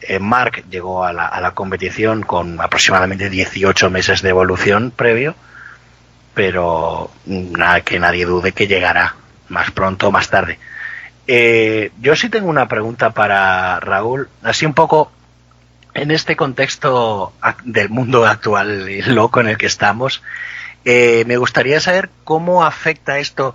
Eh, 0.01 0.17
Mark 0.19 0.63
llegó 0.71 1.05
a 1.05 1.13
la, 1.13 1.27
a 1.27 1.39
la 1.41 1.51
competición 1.51 2.23
con 2.23 2.59
aproximadamente 2.59 3.29
18 3.29 3.89
meses 3.91 4.23
de 4.23 4.29
evolución 4.29 4.89
previo, 4.89 5.35
pero 6.33 7.11
nada 7.25 7.81
que 7.81 7.99
nadie 7.99 8.25
dude 8.25 8.51
que 8.53 8.65
llegará 8.67 9.15
más 9.51 9.71
pronto 9.71 10.11
más 10.11 10.29
tarde. 10.29 10.57
Eh, 11.27 11.91
yo 12.01 12.15
sí 12.15 12.29
tengo 12.29 12.49
una 12.49 12.67
pregunta 12.67 13.11
para 13.11 13.79
Raúl, 13.79 14.29
así 14.41 14.65
un 14.65 14.73
poco 14.73 15.11
en 15.93 16.09
este 16.11 16.35
contexto 16.35 17.33
del 17.63 17.89
mundo 17.89 18.25
actual 18.25 18.89
y 18.89 19.01
loco 19.03 19.39
en 19.41 19.49
el 19.49 19.57
que 19.57 19.67
estamos. 19.67 20.23
eh, 20.85 21.23
me 21.27 21.37
gustaría 21.37 21.79
saber 21.79 22.09
cómo 22.23 22.63
afecta 22.63 23.19
esto 23.19 23.53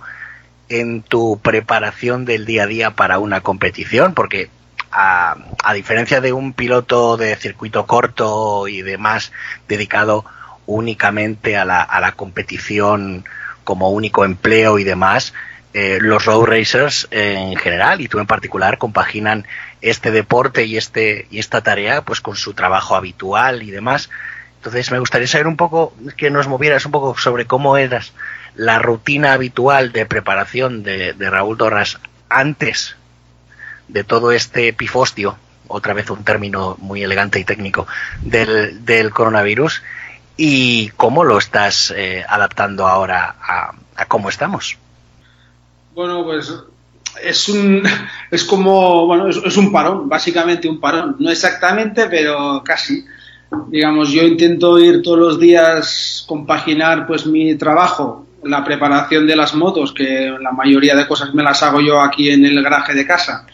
en 0.69 1.01
tu 1.01 1.39
preparación 1.41 2.25
del 2.25 2.45
día 2.45 2.63
a 2.63 2.67
día 2.67 2.91
para 2.91 3.19
una 3.19 3.41
competición, 3.41 4.13
porque 4.13 4.49
a, 4.91 5.35
a 5.63 5.73
diferencia 5.73 6.21
de 6.21 6.33
un 6.33 6.53
piloto 6.53 7.17
de 7.17 7.35
circuito 7.35 7.85
corto 7.85 8.67
y 8.67 8.81
demás 8.81 9.31
dedicado 9.67 10.25
únicamente 10.65 11.57
a 11.57 11.65
la, 11.65 11.81
a 11.81 11.99
la 11.99 12.13
competición 12.13 13.25
como 13.63 13.89
único 13.91 14.23
empleo 14.25 14.79
y 14.79 14.83
demás, 14.83 15.33
eh, 15.79 15.99
los 16.01 16.25
road 16.25 16.45
racers 16.45 17.07
en 17.11 17.55
general 17.55 18.01
y 18.01 18.07
tú 18.07 18.17
en 18.17 18.25
particular 18.25 18.79
compaginan 18.79 19.45
este 19.79 20.09
deporte 20.09 20.65
y 20.65 20.75
este 20.75 21.27
y 21.29 21.37
esta 21.37 21.61
tarea 21.61 22.01
pues 22.01 22.19
con 22.19 22.35
su 22.35 22.55
trabajo 22.55 22.95
habitual 22.95 23.61
y 23.61 23.69
demás. 23.69 24.09
Entonces 24.55 24.89
me 24.91 24.97
gustaría 24.97 25.27
saber 25.27 25.45
un 25.45 25.55
poco 25.55 25.93
que 26.17 26.31
nos 26.31 26.47
movieras 26.47 26.87
un 26.87 26.91
poco 26.91 27.15
sobre 27.19 27.45
cómo 27.45 27.77
eras 27.77 28.13
la 28.55 28.79
rutina 28.79 29.33
habitual 29.33 29.91
de 29.91 30.07
preparación 30.07 30.81
de, 30.81 31.13
Raúl 31.19 31.57
Dorras 31.57 31.99
antes 32.27 32.95
de 33.87 34.03
todo 34.03 34.31
este 34.31 34.73
pifostio, 34.73 35.37
otra 35.67 35.93
vez 35.93 36.09
un 36.09 36.23
término 36.23 36.75
muy 36.79 37.03
elegante 37.03 37.39
y 37.39 37.43
técnico, 37.43 37.85
del, 38.23 39.11
coronavirus 39.13 39.83
y 40.37 40.89
cómo 40.97 41.23
lo 41.23 41.37
estás 41.37 41.93
eh, 41.95 42.25
adaptando 42.27 42.87
ahora 42.87 43.35
a 43.95 44.05
cómo 44.07 44.29
estamos. 44.29 44.75
Bueno, 45.97 46.23
pues 46.23 46.53
es 47.23 47.49
un 47.49 47.81
es 48.29 48.43
como 48.43 49.07
bueno 49.07 49.29
es, 49.29 49.57
un 49.57 49.71
parón 49.71 50.07
básicamente 50.07 50.69
un 50.69 50.79
parón. 50.79 51.15
No 51.17 51.31
exactamente 51.31 52.05
pero 52.07 52.61
casi. 52.63 53.03
Digamos 53.69 54.11
yo 54.11 54.21
intento 54.21 54.77
ir 54.77 55.01
todos 55.01 55.17
los 55.17 55.39
días 55.39 56.23
compaginar 56.27 57.07
pues 57.07 57.25
mi 57.25 57.55
trabajo 57.55 58.27
la 58.43 58.63
preparación 58.63 59.25
de 59.25 59.35
las 59.35 59.55
motos 59.55 59.91
que 59.91 60.37
la 60.39 60.51
mayoría 60.51 60.95
de 60.95 61.07
cosas 61.07 61.33
me 61.33 61.41
las 61.41 61.63
hago 61.63 61.81
yo 61.81 61.99
aquí 61.99 62.29
en 62.29 62.45
el 62.45 62.61
garaje 62.61 62.93
de 62.93 63.07
casa 63.07 63.47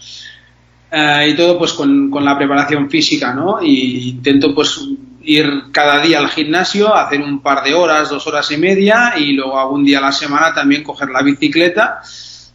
eh, 0.92 1.30
y 1.30 1.38
todo 1.38 1.58
pues 1.58 1.72
con, 1.72 2.12
con, 2.12 2.26
la 2.26 2.38
preparación 2.38 2.90
física 2.90 3.34
no 3.34 3.64
y 3.64 4.10
intento 4.10 4.54
pues 4.54 4.82
ir 5.22 5.72
cada 5.72 6.02
día 6.02 6.20
al 6.20 6.28
gimnasio 6.28 6.94
hacer 6.94 7.22
un 7.22 7.40
par 7.40 7.64
de 7.64 7.74
horas 7.74 8.10
dos 8.10 8.28
horas 8.28 8.52
y 8.52 8.58
media 8.58 9.14
y 9.16 9.32
luego 9.32 9.58
algún 9.58 9.86
día 9.86 10.00
a 10.00 10.02
la 10.02 10.12
semana 10.12 10.54
también 10.54 10.84
coger 10.84 11.10
la 11.10 11.22
bicicleta 11.22 12.02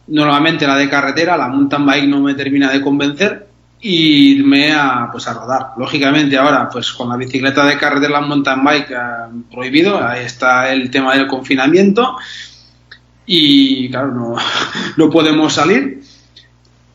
normalmente 0.09 0.67
la 0.67 0.75
de 0.75 0.89
carretera, 0.89 1.37
la 1.37 1.47
mountain 1.47 1.85
bike 1.85 2.07
no 2.07 2.21
me 2.21 2.33
termina 2.33 2.71
de 2.71 2.81
convencer 2.81 3.47
y 3.81 4.33
irme 4.37 4.73
a, 4.73 5.09
pues 5.11 5.27
a 5.27 5.33
rodar. 5.33 5.71
Lógicamente 5.77 6.37
ahora, 6.37 6.69
pues 6.69 6.91
con 6.91 7.09
la 7.09 7.17
bicicleta 7.17 7.65
de 7.65 7.77
carretera, 7.77 8.19
la 8.19 8.27
mountain 8.27 8.63
bike 8.63 8.91
eh, 8.91 8.95
prohibido, 9.51 10.05
ahí 10.05 10.25
está 10.25 10.71
el 10.71 10.89
tema 10.89 11.15
del 11.15 11.27
confinamiento 11.27 12.17
y 13.25 13.89
claro, 13.89 14.11
no, 14.11 14.35
no 14.97 15.09
podemos 15.09 15.53
salir. 15.53 16.01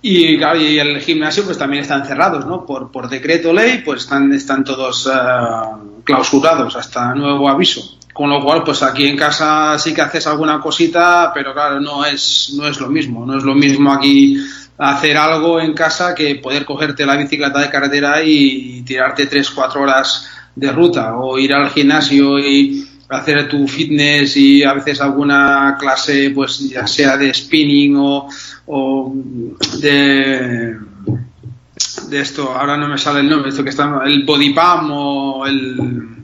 Y 0.03 0.36
claro, 0.36 0.61
y 0.61 0.78
el 0.78 1.01
gimnasio 1.01 1.45
pues 1.45 1.57
también 1.57 1.82
están 1.82 2.05
cerrados, 2.05 2.45
¿no? 2.45 2.66
Por, 2.66 2.91
por 2.91 3.09
decreto 3.09 3.55
ley, 3.55 3.81
pues 3.82 4.03
están, 4.03 4.31
están 4.35 4.62
todos 4.62 5.07
uh, 5.07 6.03
clausurados 6.05 6.77
hasta 6.77 7.15
nuevo 7.15 7.49
aviso. 7.49 7.99
Con 8.15 8.31
lo 8.31 8.41
cual, 8.41 8.62
pues 8.62 8.81
aquí 8.85 9.07
en 9.09 9.16
casa 9.16 9.77
sí 9.77 9.93
que 9.93 10.01
haces 10.01 10.24
alguna 10.28 10.61
cosita, 10.61 11.32
pero 11.35 11.53
claro, 11.53 11.81
no 11.81 12.05
es, 12.05 12.55
no 12.57 12.65
es 12.69 12.81
lo 12.81 12.89
mismo. 12.89 13.27
No 13.27 13.36
es 13.36 13.43
lo 13.43 13.57
mismo 13.57 13.93
aquí 13.93 14.39
hacer 14.78 15.16
algo 15.16 15.61
en 15.61 15.74
casa 15.74 16.15
que 16.15 16.36
poder 16.36 16.65
cogerte 16.65 17.05
la 17.05 17.16
bicicleta 17.16 17.59
de 17.59 17.69
carretera 17.69 18.23
y 18.23 18.82
tirarte 18.82 19.28
3-4 19.28 19.77
horas 19.77 20.28
de 20.55 20.70
ruta 20.70 21.16
o 21.16 21.36
ir 21.39 21.55
al 21.55 21.70
gimnasio 21.70 22.39
y 22.39 22.89
hacer 23.09 23.49
tu 23.49 23.66
fitness 23.66 24.36
y 24.36 24.62
a 24.62 24.74
veces 24.74 25.01
alguna 25.01 25.77
clase, 25.78 26.31
pues 26.31 26.70
ya 26.70 26.86
sea 26.86 27.16
de 27.16 27.35
spinning 27.35 27.97
o, 27.97 28.28
o 28.66 29.12
de, 29.81 30.77
de 32.09 32.20
esto, 32.20 32.53
ahora 32.53 32.77
no 32.77 32.89
me 32.89 32.97
sale 32.97 33.20
el 33.20 33.28
nombre, 33.28 33.51
esto 33.51 33.65
que 33.65 33.70
está, 33.70 34.03
el 34.05 34.24
body 34.24 34.55
o 34.57 35.47
el 35.47 36.15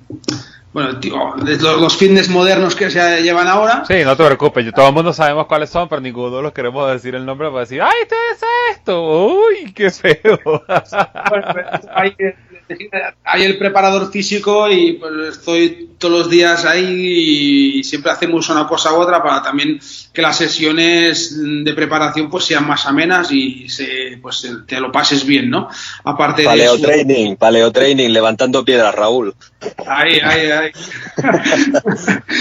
bueno, 0.72 1.00
tío, 1.00 1.34
los, 1.36 1.80
los 1.80 1.96
fitness 1.96 2.28
modernos 2.28 2.76
que 2.76 2.90
se 2.90 3.22
llevan 3.22 3.48
ahora. 3.48 3.84
Sí, 3.86 4.04
no 4.04 4.16
te 4.16 4.24
preocupes, 4.24 4.72
todo 4.72 4.88
el 4.88 4.94
mundo 4.94 5.12
sabemos 5.12 5.46
cuáles 5.46 5.70
son, 5.70 5.88
pero 5.88 6.00
ninguno 6.00 6.40
los 6.40 6.52
queremos 6.52 6.90
decir 6.92 7.14
el 7.14 7.26
nombre 7.26 7.48
para 7.48 7.60
decir, 7.60 7.82
¡ay, 7.82 8.06
¿qué 8.08 8.14
es 8.32 8.42
esto! 8.76 9.26
¡Uy, 9.26 9.72
qué 9.74 9.90
feo! 9.90 10.38
bueno, 10.44 11.46
pues, 11.52 11.88
hay, 11.92 12.16
hay, 13.24 13.42
el 13.42 13.58
preparador 13.58 14.10
físico 14.10 14.70
y 14.70 14.94
pues, 14.94 15.38
estoy 15.38 15.90
todos 15.98 16.18
los 16.18 16.30
días 16.30 16.64
ahí 16.64 17.78
y 17.78 17.84
siempre 17.84 18.10
hacemos 18.10 18.48
una 18.48 18.66
cosa 18.66 18.92
u 18.92 18.96
otra 18.96 19.22
para 19.22 19.42
también 19.42 19.78
que 20.12 20.22
las 20.22 20.36
sesiones 20.36 21.36
de 21.64 21.72
preparación 21.74 22.30
pues 22.30 22.44
sean 22.44 22.66
más 22.66 22.86
amenas 22.86 23.30
y 23.32 23.68
se, 23.68 24.18
pues 24.20 24.48
te 24.66 24.80
lo 24.80 24.90
pases 24.90 25.26
bien, 25.26 25.50
¿no? 25.50 25.68
Aparte 26.04 26.44
paleo 26.44 26.72
de 26.72 26.78
eso, 26.78 26.86
training, 26.86 27.36
paleo 27.36 27.70
training, 27.70 28.10
levantando 28.10 28.64
piedras, 28.64 28.94
Raúl. 28.94 29.34
Ahí, 29.86 30.20
ahí, 30.20 30.50
ahí. 30.50 30.70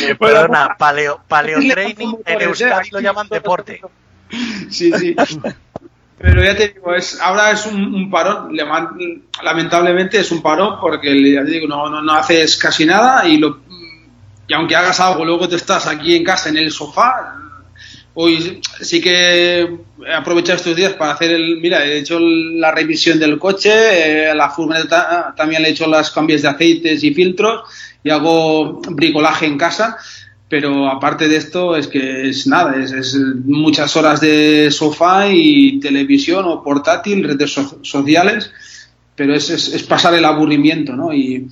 Eh, 0.07 0.15
perdona, 0.15 0.75
paleo, 0.77 1.21
paleo 1.27 1.59
training 1.59 2.15
en 2.25 2.41
Euskadi 2.41 2.89
lo 2.91 2.99
llaman 2.99 3.27
deporte. 3.27 3.81
Sí, 4.69 4.91
sí. 4.93 5.15
Pero 6.21 6.43
ya 6.43 6.55
te 6.55 6.67
digo, 6.69 6.93
es, 6.93 7.19
ahora 7.21 7.51
es 7.51 7.65
un, 7.65 8.09
parón, 8.11 8.55
lamentablemente 9.41 10.19
es 10.19 10.31
un 10.31 10.41
parón 10.41 10.77
porque 10.81 11.07
ya 11.33 11.45
te 11.45 11.51
digo, 11.51 11.67
no, 11.67 11.89
no, 11.89 12.01
no 12.01 12.13
haces 12.13 12.57
casi 12.57 12.85
nada 12.85 13.25
y, 13.25 13.37
lo, 13.37 13.61
y 14.45 14.53
aunque 14.53 14.75
hagas 14.75 14.99
algo, 14.99 15.23
luego 15.23 15.47
te 15.47 15.55
estás 15.55 15.87
aquí 15.87 16.15
en 16.15 16.25
casa 16.25 16.49
en 16.49 16.57
el 16.57 16.71
sofá. 16.71 17.35
Hoy 18.15 18.59
sí 18.81 18.99
que 18.99 19.61
he 19.61 20.13
aprovechado 20.13 20.57
estos 20.57 20.75
días 20.75 20.93
para 20.93 21.13
hacer 21.13 21.31
el. 21.31 21.61
Mira, 21.61 21.85
he 21.85 21.99
hecho 21.99 22.19
la 22.19 22.71
revisión 22.71 23.17
del 23.17 23.39
coche, 23.39 23.71
eh, 24.29 24.35
la 24.35 24.49
furgoneta 24.49 25.33
también 25.37 25.61
le 25.61 25.69
he 25.69 25.71
hecho 25.71 25.87
las 25.87 26.11
cambios 26.11 26.41
de 26.41 26.49
aceites 26.49 27.01
y 27.01 27.13
filtros 27.13 27.61
y 28.03 28.09
hago 28.09 28.81
bricolaje 28.89 29.45
en 29.45 29.57
casa 29.57 29.97
pero 30.49 30.89
aparte 30.89 31.27
de 31.29 31.37
esto 31.37 31.75
es 31.75 31.87
que 31.87 32.27
es 32.27 32.47
nada, 32.47 32.75
es, 32.75 33.15
muchas 33.45 33.95
horas 33.95 34.19
de 34.19 34.69
sofá 34.71 35.27
y 35.31 35.79
televisión 35.79 36.45
o 36.45 36.63
portátil, 36.63 37.23
redes 37.23 37.53
so 37.53 37.79
sociales, 37.83 38.51
pero 39.15 39.35
es, 39.35 39.49
es, 39.51 39.67
es, 39.73 39.83
pasar 39.83 40.15
el 40.15 40.25
aburrimiento, 40.25 40.95
¿no? 40.95 41.13
Y 41.13 41.47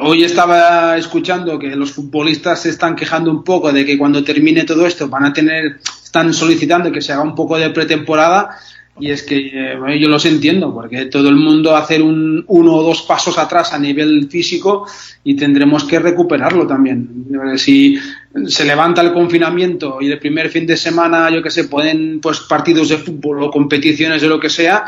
hoy 0.00 0.24
estaba 0.24 0.96
escuchando 0.96 1.58
que 1.58 1.76
los 1.76 1.92
futbolistas 1.92 2.62
se 2.62 2.70
están 2.70 2.96
quejando 2.96 3.30
un 3.30 3.44
poco 3.44 3.70
de 3.70 3.84
que 3.84 3.98
cuando 3.98 4.24
termine 4.24 4.64
todo 4.64 4.86
esto 4.86 5.08
van 5.08 5.26
a 5.26 5.32
tener, 5.34 5.80
están 6.02 6.32
solicitando 6.32 6.90
que 6.90 7.02
se 7.02 7.12
haga 7.12 7.22
un 7.22 7.34
poco 7.34 7.58
de 7.58 7.68
pretemporada 7.68 8.56
y 8.98 9.10
es 9.10 9.22
que 9.22 9.76
yo 9.98 10.08
los 10.08 10.24
entiendo, 10.24 10.72
porque 10.72 11.06
todo 11.06 11.28
el 11.28 11.36
mundo 11.36 11.76
hacer 11.76 12.02
un 12.02 12.44
uno 12.48 12.74
o 12.74 12.82
dos 12.82 13.02
pasos 13.02 13.36
atrás 13.38 13.72
a 13.72 13.78
nivel 13.78 14.28
físico 14.28 14.86
y 15.22 15.36
tendremos 15.36 15.84
que 15.84 15.98
recuperarlo 15.98 16.66
también. 16.66 17.26
Si 17.56 17.98
se 18.46 18.64
levanta 18.64 19.02
el 19.02 19.12
confinamiento 19.12 19.98
y 20.00 20.10
el 20.10 20.18
primer 20.18 20.48
fin 20.48 20.66
de 20.66 20.76
semana, 20.76 21.30
yo 21.30 21.42
que 21.42 21.50
sé, 21.50 21.64
pueden 21.64 22.20
pues 22.20 22.40
partidos 22.40 22.88
de 22.88 22.98
fútbol 22.98 23.42
o 23.42 23.50
competiciones 23.50 24.22
de 24.22 24.28
lo 24.28 24.40
que 24.40 24.48
sea, 24.48 24.84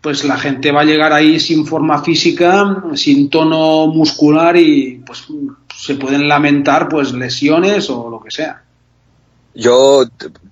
pues 0.00 0.24
la 0.24 0.38
gente 0.38 0.70
va 0.70 0.82
a 0.82 0.84
llegar 0.84 1.12
ahí 1.12 1.40
sin 1.40 1.66
forma 1.66 2.02
física, 2.02 2.84
sin 2.94 3.28
tono 3.28 3.88
muscular 3.88 4.56
y 4.56 5.02
pues 5.04 5.26
se 5.74 5.96
pueden 5.96 6.28
lamentar 6.28 6.88
pues 6.88 7.12
lesiones 7.12 7.90
o 7.90 8.08
lo 8.08 8.20
que 8.20 8.30
sea. 8.30 8.62
Yo 9.58 10.04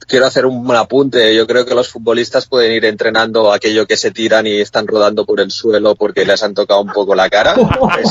quiero 0.09 0.27
hacer 0.27 0.47
un 0.47 0.75
apunte. 0.75 1.35
Yo 1.35 1.47
creo 1.47 1.65
que 1.65 1.75
los 1.75 1.89
futbolistas 1.89 2.47
pueden 2.47 2.73
ir 2.73 2.85
entrenando 2.85 3.53
aquello 3.53 3.87
que 3.87 3.97
se 3.97 4.11
tiran 4.11 4.47
y 4.47 4.61
están 4.61 4.87
rodando 4.87 5.25
por 5.25 5.41
el 5.41 5.53
suelo 5.53 5.95
porque 5.95 6.25
les 6.25 6.43
han 6.43 6.55
tocado 6.55 6.81
un 6.81 6.93
poco 6.93 7.15
la 7.15 7.31
cara, 7.31 7.55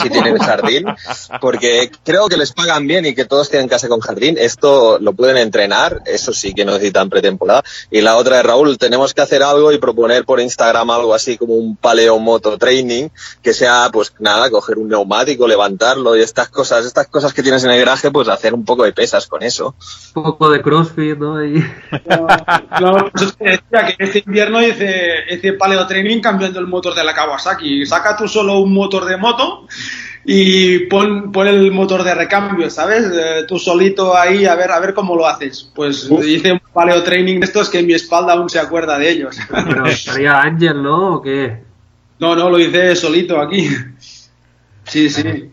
si 0.01 0.09
tienen 0.09 0.37
jardín, 0.37 0.85
porque 1.41 1.91
creo 2.03 2.27
que 2.27 2.37
les 2.37 2.53
pagan 2.53 2.87
bien 2.87 3.05
y 3.05 3.13
que 3.15 3.25
todos 3.25 3.49
tienen 3.49 3.67
casa 3.67 3.87
con 3.87 3.99
jardín. 3.99 4.37
Esto 4.39 4.97
lo 4.99 5.13
pueden 5.13 5.37
entrenar, 5.37 6.01
eso 6.05 6.33
sí 6.33 6.53
que 6.53 6.63
necesitan 6.63 7.09
pretemporada. 7.09 7.63
Y 7.91 8.01
la 8.01 8.17
otra 8.17 8.37
de 8.37 8.43
Raúl, 8.43 8.77
tenemos 8.77 9.13
que 9.13 9.21
hacer 9.21 9.43
algo 9.43 9.71
y 9.71 9.77
proponer 9.77 10.25
por 10.25 10.39
Instagram 10.39 10.89
algo 10.91 11.13
así 11.13 11.37
como 11.37 11.55
un 11.55 11.75
paleo 11.75 12.19
moto 12.19 12.57
training, 12.57 13.09
que 13.41 13.53
sea 13.53 13.89
pues 13.91 14.13
nada, 14.19 14.49
coger 14.49 14.77
un 14.77 14.89
neumático, 14.89 15.47
levantarlo 15.47 16.15
y 16.15 16.21
estas 16.21 16.49
cosas, 16.49 16.85
estas 16.85 17.07
cosas 17.07 17.33
que 17.33 17.43
tienes 17.43 17.63
en 17.63 17.71
el 17.71 17.79
garaje, 17.79 18.11
pues 18.11 18.27
hacer 18.27 18.53
un 18.53 18.65
poco 18.65 18.83
de 18.83 18.93
pesas 18.93 19.27
con 19.27 19.43
eso. 19.43 19.75
Un 20.15 20.23
poco 20.23 20.49
de 20.49 20.61
crossfit. 20.61 20.84
Crossfit, 20.85 21.17
¿no? 21.17 21.43
Y... 21.43 21.63
No, 22.81 23.09
pues 23.11 23.35
te 23.37 23.43
decía 23.45 23.95
que 23.95 24.03
este 24.03 24.23
invierno 24.25 24.61
hice, 24.61 25.25
hice 25.29 25.53
paleo 25.53 25.87
training 25.87 26.19
cambiando 26.19 26.59
el 26.59 26.67
motor 26.67 26.93
de 26.93 27.03
la 27.03 27.13
Kawasaki. 27.13 27.85
Saca 27.85 28.15
tú 28.15 28.27
solo 28.27 28.59
un 28.59 28.73
motor 28.73 29.05
de 29.05 29.17
moto 29.17 29.67
y 30.25 30.79
pon, 30.87 31.31
pon 31.31 31.47
el 31.47 31.71
motor 31.71 32.03
de 32.03 32.15
recambio, 32.15 32.69
¿sabes? 32.69 33.05
Eh, 33.05 33.45
tú 33.47 33.59
solito 33.59 34.17
ahí 34.17 34.45
a 34.45 34.55
ver, 34.55 34.71
a 34.71 34.79
ver 34.79 34.93
cómo 34.93 35.15
lo 35.15 35.27
haces. 35.27 35.71
Pues 35.73 36.09
hice 36.25 36.53
un 36.53 36.61
paleo 36.73 37.03
training 37.03 37.39
de 37.39 37.45
estos 37.45 37.69
que 37.69 37.83
mi 37.83 37.93
espalda 37.93 38.33
aún 38.33 38.49
se 38.49 38.59
acuerda 38.59 38.97
de 38.97 39.09
ellos. 39.09 39.37
Pero 39.49 39.85
estaría 39.85 40.39
Ángel, 40.41 40.81
¿no? 40.81 41.15
¿O 41.15 41.21
qué? 41.21 41.63
No, 42.19 42.35
no, 42.35 42.49
lo 42.49 42.59
hice 42.59 42.95
solito 42.95 43.39
aquí. 43.39 43.69
Sí, 44.85 45.09
sí. 45.09 45.51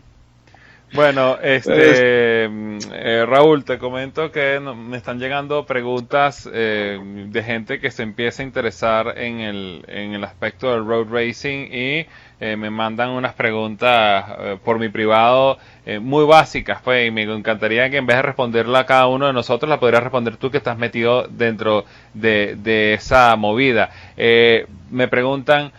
Bueno, 0.93 1.37
este 1.41 2.45
eh, 2.45 3.25
Raúl, 3.27 3.63
te 3.65 3.79
comento 3.79 4.31
que 4.31 4.59
no- 4.61 4.75
me 4.75 4.97
están 4.97 5.19
llegando 5.19 5.65
preguntas 5.65 6.47
eh, 6.53 6.99
de 7.29 7.43
gente 7.43 7.79
que 7.79 7.89
se 7.91 8.03
empieza 8.03 8.43
a 8.43 8.45
interesar 8.45 9.17
en 9.17 9.39
el, 9.39 9.83
en 9.87 10.13
el 10.13 10.23
aspecto 10.23 10.71
del 10.71 10.85
road 10.85 11.07
racing 11.11 11.67
y 11.71 12.05
eh, 12.39 12.55
me 12.57 12.69
mandan 12.69 13.09
unas 13.09 13.33
preguntas 13.33 14.25
eh, 14.39 14.57
por 14.63 14.77
mi 14.79 14.89
privado 14.89 15.57
muy 15.99 16.23
básicas, 16.25 16.81
pues, 16.81 17.05
y 17.09 17.11
me 17.11 17.23
encantaría 17.23 17.89
que 17.89 17.97
en 17.97 18.05
vez 18.05 18.15
de 18.15 18.21
responderla 18.21 18.79
a 18.79 18.85
cada 18.85 19.07
uno 19.07 19.27
de 19.27 19.33
nosotros, 19.33 19.69
la 19.69 19.81
podrías 19.81 20.01
responder 20.01 20.37
tú 20.37 20.49
que 20.49 20.55
estás 20.57 20.77
metido 20.77 21.27
dentro 21.29 21.83
de, 22.13 22.55
de 22.57 22.93
esa 22.93 23.35
movida. 23.35 23.89
Eh, 24.15 24.65
me 24.91 25.09
preguntan 25.09 25.73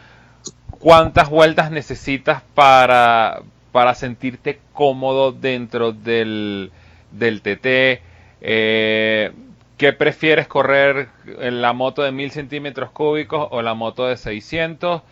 cuántas 0.78 1.28
vueltas 1.30 1.70
necesitas 1.70 2.42
para, 2.54 3.40
para 3.74 3.96
sentirte 3.96 4.60
cómodo 4.72 5.32
dentro 5.32 5.90
del, 5.90 6.70
del 7.10 7.42
TT. 7.42 8.00
Eh, 8.40 9.32
¿Qué 9.76 9.92
prefieres 9.92 10.46
correr 10.46 11.08
en 11.40 11.60
la 11.60 11.72
moto 11.72 12.04
de 12.04 12.12
1000 12.12 12.30
centímetros 12.30 12.92
cúbicos 12.92 13.48
o 13.50 13.62
la 13.62 13.74
moto 13.74 14.06
de 14.06 14.16
600? 14.16 15.02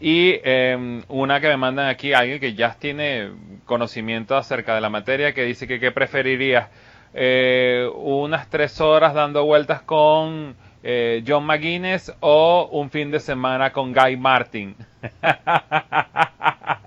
Y 0.00 0.38
eh, 0.44 1.02
una 1.08 1.40
que 1.40 1.48
me 1.48 1.56
mandan 1.56 1.88
aquí, 1.88 2.12
alguien 2.12 2.38
que 2.38 2.54
ya 2.54 2.76
tiene 2.78 3.32
conocimiento 3.64 4.36
acerca 4.36 4.76
de 4.76 4.80
la 4.80 4.90
materia, 4.90 5.34
que 5.34 5.42
dice 5.42 5.66
que 5.66 5.80
qué 5.80 5.90
preferirías, 5.90 6.68
eh, 7.14 7.90
unas 7.96 8.48
tres 8.48 8.80
horas 8.80 9.14
dando 9.14 9.44
vueltas 9.44 9.82
con 9.82 10.54
eh, 10.86 11.24
John 11.26 11.46
McGuinness 11.46 12.12
o 12.20 12.68
un 12.70 12.90
fin 12.90 13.10
de 13.10 13.18
semana 13.18 13.72
con 13.72 13.94
Guy 13.94 14.18
Martin. 14.18 14.76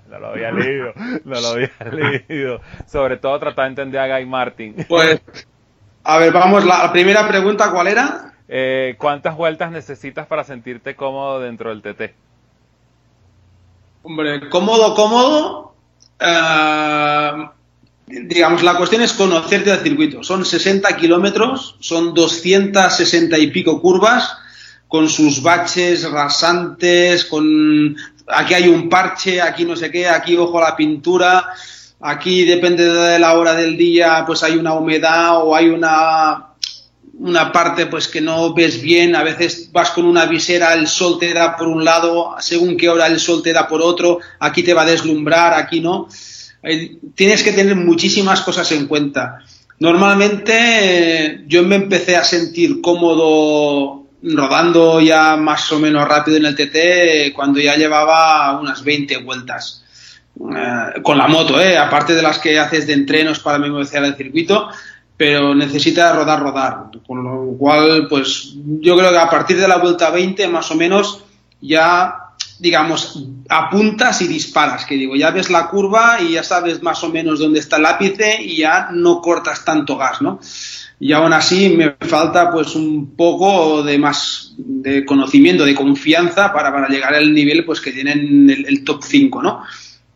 no 0.08 0.18
lo 0.20 0.28
había 0.28 0.52
leído, 0.52 0.92
no 1.24 1.40
lo 1.40 1.48
había 1.48 1.70
leído. 2.28 2.60
Sobre 2.86 3.16
todo 3.16 3.36
tratar 3.40 3.64
de 3.64 3.70
entender 3.70 4.00
a 4.00 4.16
Guy 4.16 4.24
Martin. 4.24 4.86
Pues, 4.88 5.20
a 6.04 6.16
ver, 6.18 6.32
vamos, 6.32 6.64
la, 6.64 6.92
primera 6.92 7.26
pregunta, 7.26 7.72
¿cuál 7.72 7.88
era? 7.88 8.34
Eh, 8.46 8.94
¿Cuántas 8.98 9.36
vueltas 9.36 9.72
necesitas 9.72 10.28
para 10.28 10.44
sentirte 10.44 10.94
cómodo 10.94 11.40
dentro 11.40 11.70
del 11.70 11.82
TT? 11.82 12.14
Hombre, 14.04 14.48
cómodo, 14.48 14.94
cómodo. 14.94 15.74
eh, 16.20 17.48
digamos, 18.08 18.62
la 18.62 18.76
cuestión 18.76 19.02
es 19.02 19.12
conocerte 19.12 19.70
el 19.70 19.80
circuito. 19.80 20.22
Son 20.22 20.44
60 20.44 20.96
kilómetros, 20.96 21.76
son 21.80 22.14
260 22.14 23.38
y 23.38 23.46
pico 23.48 23.80
curvas, 23.80 24.36
con 24.86 25.08
sus 25.08 25.42
baches 25.42 26.10
rasantes, 26.10 27.24
con 27.26 27.96
aquí 28.26 28.54
hay 28.54 28.68
un 28.68 28.88
parche, 28.88 29.40
aquí 29.40 29.64
no 29.64 29.76
sé 29.76 29.90
qué, 29.90 30.08
aquí 30.08 30.36
ojo 30.36 30.58
a 30.58 30.70
la 30.70 30.76
pintura, 30.76 31.46
aquí 32.00 32.44
depende 32.44 32.84
de 32.84 33.18
la 33.18 33.34
hora 33.34 33.54
del 33.54 33.76
día, 33.76 34.24
pues 34.26 34.42
hay 34.42 34.56
una 34.56 34.74
humedad 34.74 35.44
o 35.44 35.54
hay 35.54 35.68
una 35.68 36.44
una 37.18 37.50
parte 37.50 37.86
pues 37.86 38.06
que 38.06 38.20
no 38.20 38.54
ves 38.54 38.80
bien, 38.80 39.16
a 39.16 39.24
veces 39.24 39.70
vas 39.72 39.90
con 39.90 40.04
una 40.04 40.26
visera, 40.26 40.74
el 40.74 40.86
sol 40.86 41.18
te 41.18 41.34
da 41.34 41.56
por 41.56 41.66
un 41.66 41.84
lado, 41.84 42.36
según 42.38 42.76
qué 42.76 42.88
hora 42.88 43.08
el 43.08 43.18
sol 43.18 43.42
te 43.42 43.52
da 43.52 43.66
por 43.66 43.82
otro, 43.82 44.20
aquí 44.38 44.62
te 44.62 44.72
va 44.72 44.82
a 44.82 44.86
deslumbrar, 44.86 45.54
aquí 45.54 45.80
no. 45.80 46.08
Tienes 47.14 47.42
que 47.42 47.52
tener 47.52 47.76
muchísimas 47.76 48.40
cosas 48.40 48.70
en 48.72 48.86
cuenta. 48.86 49.38
Normalmente 49.80 50.54
eh, 50.54 51.44
yo 51.46 51.62
me 51.62 51.76
empecé 51.76 52.16
a 52.16 52.24
sentir 52.24 52.80
cómodo 52.80 54.06
rodando 54.22 55.00
ya 55.00 55.36
más 55.36 55.70
o 55.70 55.78
menos 55.78 56.08
rápido 56.08 56.36
en 56.36 56.46
el 56.46 56.56
TT 56.56 57.32
cuando 57.34 57.60
ya 57.60 57.76
llevaba 57.76 58.58
unas 58.60 58.82
20 58.82 59.18
vueltas. 59.18 59.84
Eh, 60.40 61.02
con 61.02 61.18
la 61.18 61.28
moto, 61.28 61.60
eh, 61.60 61.76
aparte 61.76 62.14
de 62.14 62.22
las 62.22 62.38
que 62.38 62.58
haces 62.58 62.86
de 62.86 62.92
entrenos 62.92 63.40
para 63.40 63.58
memorizar 63.58 64.04
el 64.04 64.16
circuito, 64.16 64.68
pero 65.16 65.54
necesita 65.54 66.12
rodar, 66.12 66.40
rodar. 66.40 66.84
Con 67.06 67.24
lo 67.24 67.56
cual, 67.58 68.06
pues 68.08 68.54
yo 68.80 68.96
creo 68.96 69.10
que 69.10 69.18
a 69.18 69.30
partir 69.30 69.60
de 69.60 69.68
la 69.68 69.78
vuelta 69.78 70.10
20, 70.10 70.46
más 70.48 70.70
o 70.70 70.76
menos, 70.76 71.24
ya, 71.60 72.14
digamos, 72.58 73.24
apuntas 73.48 74.20
y 74.22 74.28
disparas, 74.28 74.84
que 74.84 74.96
digo, 74.96 75.16
ya 75.16 75.30
ves 75.30 75.50
la 75.50 75.68
curva 75.68 76.18
y 76.20 76.32
ya 76.32 76.42
sabes 76.42 76.82
más 76.82 77.02
o 77.04 77.08
menos 77.08 77.38
dónde 77.38 77.60
está 77.60 77.76
el 77.76 77.86
ápice 77.86 78.42
y 78.42 78.58
ya 78.58 78.88
no 78.92 79.20
cortas 79.20 79.64
tanto 79.64 79.96
gas, 79.96 80.20
¿no? 80.20 80.40
Y 81.00 81.12
aún 81.12 81.32
así 81.32 81.68
me 81.76 81.94
falta 82.00 82.50
pues 82.50 82.74
un 82.74 83.14
poco 83.14 83.82
de 83.82 83.98
más 83.98 84.54
de 84.58 85.04
conocimiento, 85.04 85.64
de 85.64 85.74
confianza 85.74 86.52
para, 86.52 86.72
para 86.72 86.88
llegar 86.88 87.14
al 87.14 87.32
nivel 87.32 87.64
pues 87.64 87.80
que 87.80 87.92
tienen 87.92 88.50
el, 88.50 88.66
el 88.66 88.84
top 88.84 89.02
5, 89.04 89.42
¿no? 89.42 89.62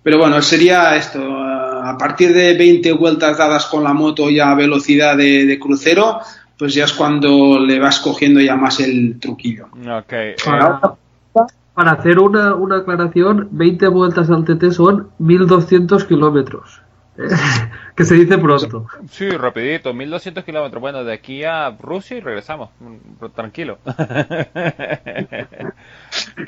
Pero 0.03 0.19
bueno, 0.19 0.43
sería 0.43 0.97
esto. 0.97 1.23
A 1.23 1.97
partir 1.97 2.33
de 2.33 2.55
20 2.55 2.93
vueltas 2.93 3.39
dadas 3.39 3.67
con 3.67 3.85
la 3.85 3.93
moto 3.93 4.29
ya 4.31 4.51
a 4.51 4.55
velocidad 4.57 5.17
de, 5.17 5.47
de 5.47 5.59
crucero, 5.59 6.21
pues 6.59 6.75
ya 6.75 6.85
es 6.85 6.93
cuando 6.93 7.61
le 7.61 7.79
vas 7.79 8.01
cogiendo 8.01 8.41
ya 8.41 8.57
más 8.57 8.81
el 8.81 9.19
truquillo. 9.21 9.67
Ok. 9.67 10.13
eh, 10.13 11.53
Para, 11.75 11.93
hacer 11.93 12.19
una, 12.19 12.55
una 12.55 12.79
aclaración, 12.79 13.49
20 13.51 13.89
vueltas 13.89 14.31
al 14.31 14.45
TT 14.45 14.73
son 14.73 15.11
1200 15.19 16.05
kilómetros. 16.05 16.83
Eh, 17.19 17.29
que 17.97 18.05
se 18.05 18.15
dice 18.15 18.39
pronto. 18.39 18.87
sí, 19.11 19.29
rapidito, 19.31 19.93
1200 19.93 20.45
kilómetros. 20.45 20.81
Bueno, 20.81 21.05
de 21.05 21.13
aquí 21.13 21.45
a 21.45 21.71
Rusia 21.71 22.17
y 22.17 22.21
regresamos. 22.21 22.71
Mm, 22.81 23.27
Tranquilo. 23.35 23.79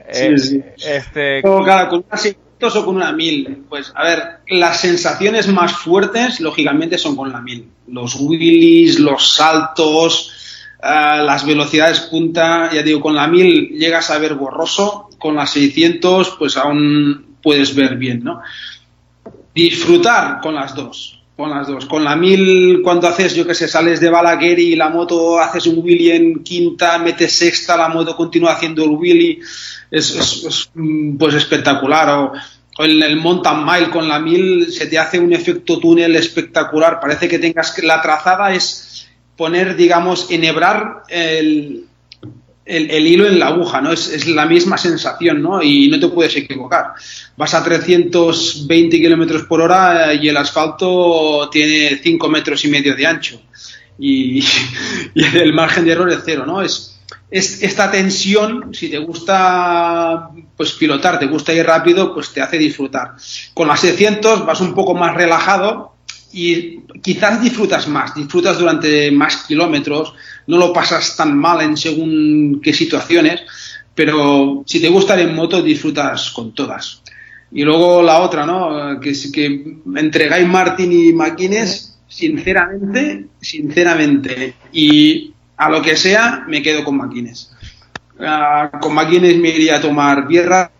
Eh, 0.08 0.38
sí. 0.38 0.62
Este, 0.86 1.40
O, 1.42 1.62
claro, 1.64 1.88
con 1.88 2.04
una 2.06 2.16
600 2.16 2.76
o 2.76 2.84
con 2.84 2.96
una 2.96 3.12
1000. 3.12 3.64
Pues 3.68 3.92
a 3.94 4.04
ver, 4.04 4.22
las 4.48 4.80
sensaciones 4.80 5.48
más 5.48 5.72
fuertes, 5.72 6.40
lógicamente, 6.40 6.98
son 6.98 7.16
con 7.16 7.32
la 7.32 7.40
1000. 7.40 7.68
Los 7.88 8.14
wheelies, 8.20 8.98
los 8.98 9.34
saltos, 9.34 10.33
eh, 10.86 11.22
las 11.22 11.46
velocidades 11.46 12.00
punta, 12.00 12.70
ya 12.70 12.82
digo, 12.82 13.00
con 13.00 13.14
la 13.14 13.26
1000 13.26 13.78
llegas 13.78 14.10
a 14.10 14.18
ver 14.18 14.34
borroso, 14.34 15.08
con 15.18 15.34
las 15.34 15.50
600 15.52 16.36
pues 16.38 16.58
aún 16.58 17.36
puedes 17.42 17.74
ver 17.74 17.96
bien, 17.96 18.22
¿no? 18.22 18.42
Disfrutar 19.54 20.40
con 20.42 20.54
las 20.54 20.74
dos, 20.74 21.22
con 21.38 21.48
las 21.48 21.68
dos. 21.68 21.86
Con 21.86 22.04
la 22.04 22.16
1000 22.16 22.82
cuando 22.82 23.08
haces, 23.08 23.34
yo 23.34 23.46
que 23.46 23.54
sé, 23.54 23.66
sales 23.66 23.98
de 23.98 24.10
Balaguer 24.10 24.58
y 24.58 24.76
la 24.76 24.90
moto 24.90 25.38
haces 25.38 25.66
un 25.66 25.82
wheelie 25.82 26.16
en 26.16 26.44
quinta, 26.44 26.98
metes 26.98 27.32
sexta, 27.32 27.78
la 27.78 27.88
moto 27.88 28.14
continúa 28.14 28.52
haciendo 28.52 28.84
el 28.84 28.90
wheelie, 28.90 29.38
es, 29.90 30.70
mm, 30.74 31.16
pues 31.16 31.34
espectacular. 31.34 32.10
O, 32.10 32.32
en 32.76 33.02
el 33.02 33.16
mountain 33.16 33.64
mile 33.64 33.88
con 33.88 34.06
la 34.06 34.18
1000 34.18 34.70
se 34.70 34.86
te 34.86 34.98
hace 34.98 35.18
un 35.18 35.32
efecto 35.32 35.78
túnel 35.78 36.14
espectacular. 36.16 37.00
Parece 37.00 37.26
que 37.26 37.38
tengas 37.38 37.70
que 37.70 37.86
la 37.86 38.02
trazada 38.02 38.52
es 38.52 39.08
poner, 39.36 39.76
digamos, 39.76 40.30
enhebrar 40.30 41.02
el, 41.08 41.84
el, 42.64 43.06
hilo 43.06 43.26
en 43.26 43.38
la 43.38 43.48
aguja, 43.48 43.80
¿no? 43.80 43.92
Es, 43.92 44.08
es 44.08 44.26
la 44.26 44.46
misma 44.46 44.78
sensación, 44.78 45.42
¿no? 45.42 45.62
Y 45.62 45.88
no 45.88 45.98
te 46.00 46.08
puedes 46.08 46.36
equivocar. 46.36 46.92
Vas 47.36 47.54
a 47.54 47.62
320 47.62 48.98
kilómetros 48.98 49.44
por 49.44 49.60
hora 49.60 50.14
y 50.14 50.28
el 50.28 50.36
asfalto 50.36 51.48
tiene 51.50 52.00
5 52.02 52.28
metros 52.28 52.64
y 52.64 52.68
medio 52.68 52.94
de 52.94 53.06
ancho. 53.06 53.40
Y, 53.98 54.42
y 55.14 55.24
el 55.36 55.52
margen 55.52 55.84
de 55.84 55.92
error 55.92 56.10
es 56.10 56.20
cero, 56.24 56.44
¿no? 56.46 56.62
Es, 56.62 56.94
es 57.30 57.62
esta 57.62 57.90
tensión, 57.90 58.72
si 58.72 58.88
te 58.88 58.98
gusta 58.98 60.30
pues 60.56 60.72
pilotar, 60.72 61.18
te 61.18 61.26
gusta 61.26 61.52
ir 61.52 61.66
rápido, 61.66 62.14
pues 62.14 62.32
te 62.32 62.40
hace 62.40 62.58
disfrutar. 62.58 63.14
Con 63.52 63.68
las 63.68 63.80
600 63.80 64.46
vas 64.46 64.60
un 64.60 64.74
poco 64.74 64.94
más 64.94 65.14
relajado 65.14 65.93
y 66.34 66.80
quizás 67.00 67.40
disfrutas 67.40 67.86
más, 67.86 68.14
disfrutas 68.14 68.58
durante 68.58 69.10
más 69.12 69.44
kilómetros, 69.44 70.14
no 70.48 70.58
lo 70.58 70.72
pasas 70.72 71.16
tan 71.16 71.38
mal 71.38 71.60
en 71.62 71.76
según 71.76 72.60
qué 72.62 72.72
situaciones, 72.72 73.42
pero 73.94 74.64
si 74.66 74.80
te 74.80 74.88
gusta 74.88 75.14
ir 75.20 75.28
en 75.28 75.34
moto 75.34 75.62
disfrutas 75.62 76.30
con 76.32 76.52
todas. 76.52 77.02
Y 77.52 77.62
luego 77.62 78.02
la 78.02 78.18
otra, 78.18 78.44
¿no? 78.44 78.98
Que, 79.00 79.12
que 79.32 79.78
entre 79.94 80.28
Guy 80.28 80.44
Martin 80.44 80.90
y 80.90 81.12
McGuinness, 81.12 81.98
sinceramente, 82.08 83.26
sinceramente, 83.40 84.54
y 84.72 85.32
a 85.56 85.70
lo 85.70 85.80
que 85.80 85.96
sea, 85.96 86.44
me 86.48 86.62
quedo 86.62 86.82
con 86.82 86.96
McGuinness. 86.96 87.52
Ah, 88.18 88.70
con 88.80 88.92
McGuinness 88.92 89.38
me 89.38 89.50
iría 89.50 89.76
a 89.76 89.80
tomar 89.80 90.26
birra 90.26 90.70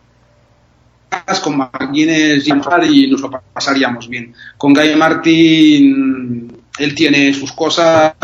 con 1.43 1.57
McGuinness 1.57 2.47
y 2.47 3.07
nos 3.07 3.21
lo 3.21 3.31
pasaríamos 3.53 4.09
bien. 4.09 4.35
Con 4.57 4.73
Guy 4.73 4.95
Martin, 4.97 6.53
él 6.79 6.95
tiene 6.95 7.33
sus 7.35 7.53
cosas 7.53 8.15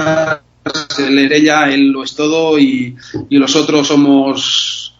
él 0.98 1.18
es 1.18 1.32
ella, 1.32 1.70
él 1.70 1.88
lo 1.88 2.04
es 2.04 2.14
todo 2.14 2.58
y, 2.58 2.96
y 3.28 3.38
los 3.38 3.56
otros 3.56 3.88
somos 3.88 4.94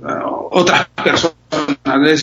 uh, 0.00 0.48
otras 0.50 0.86
personas. 1.02 1.34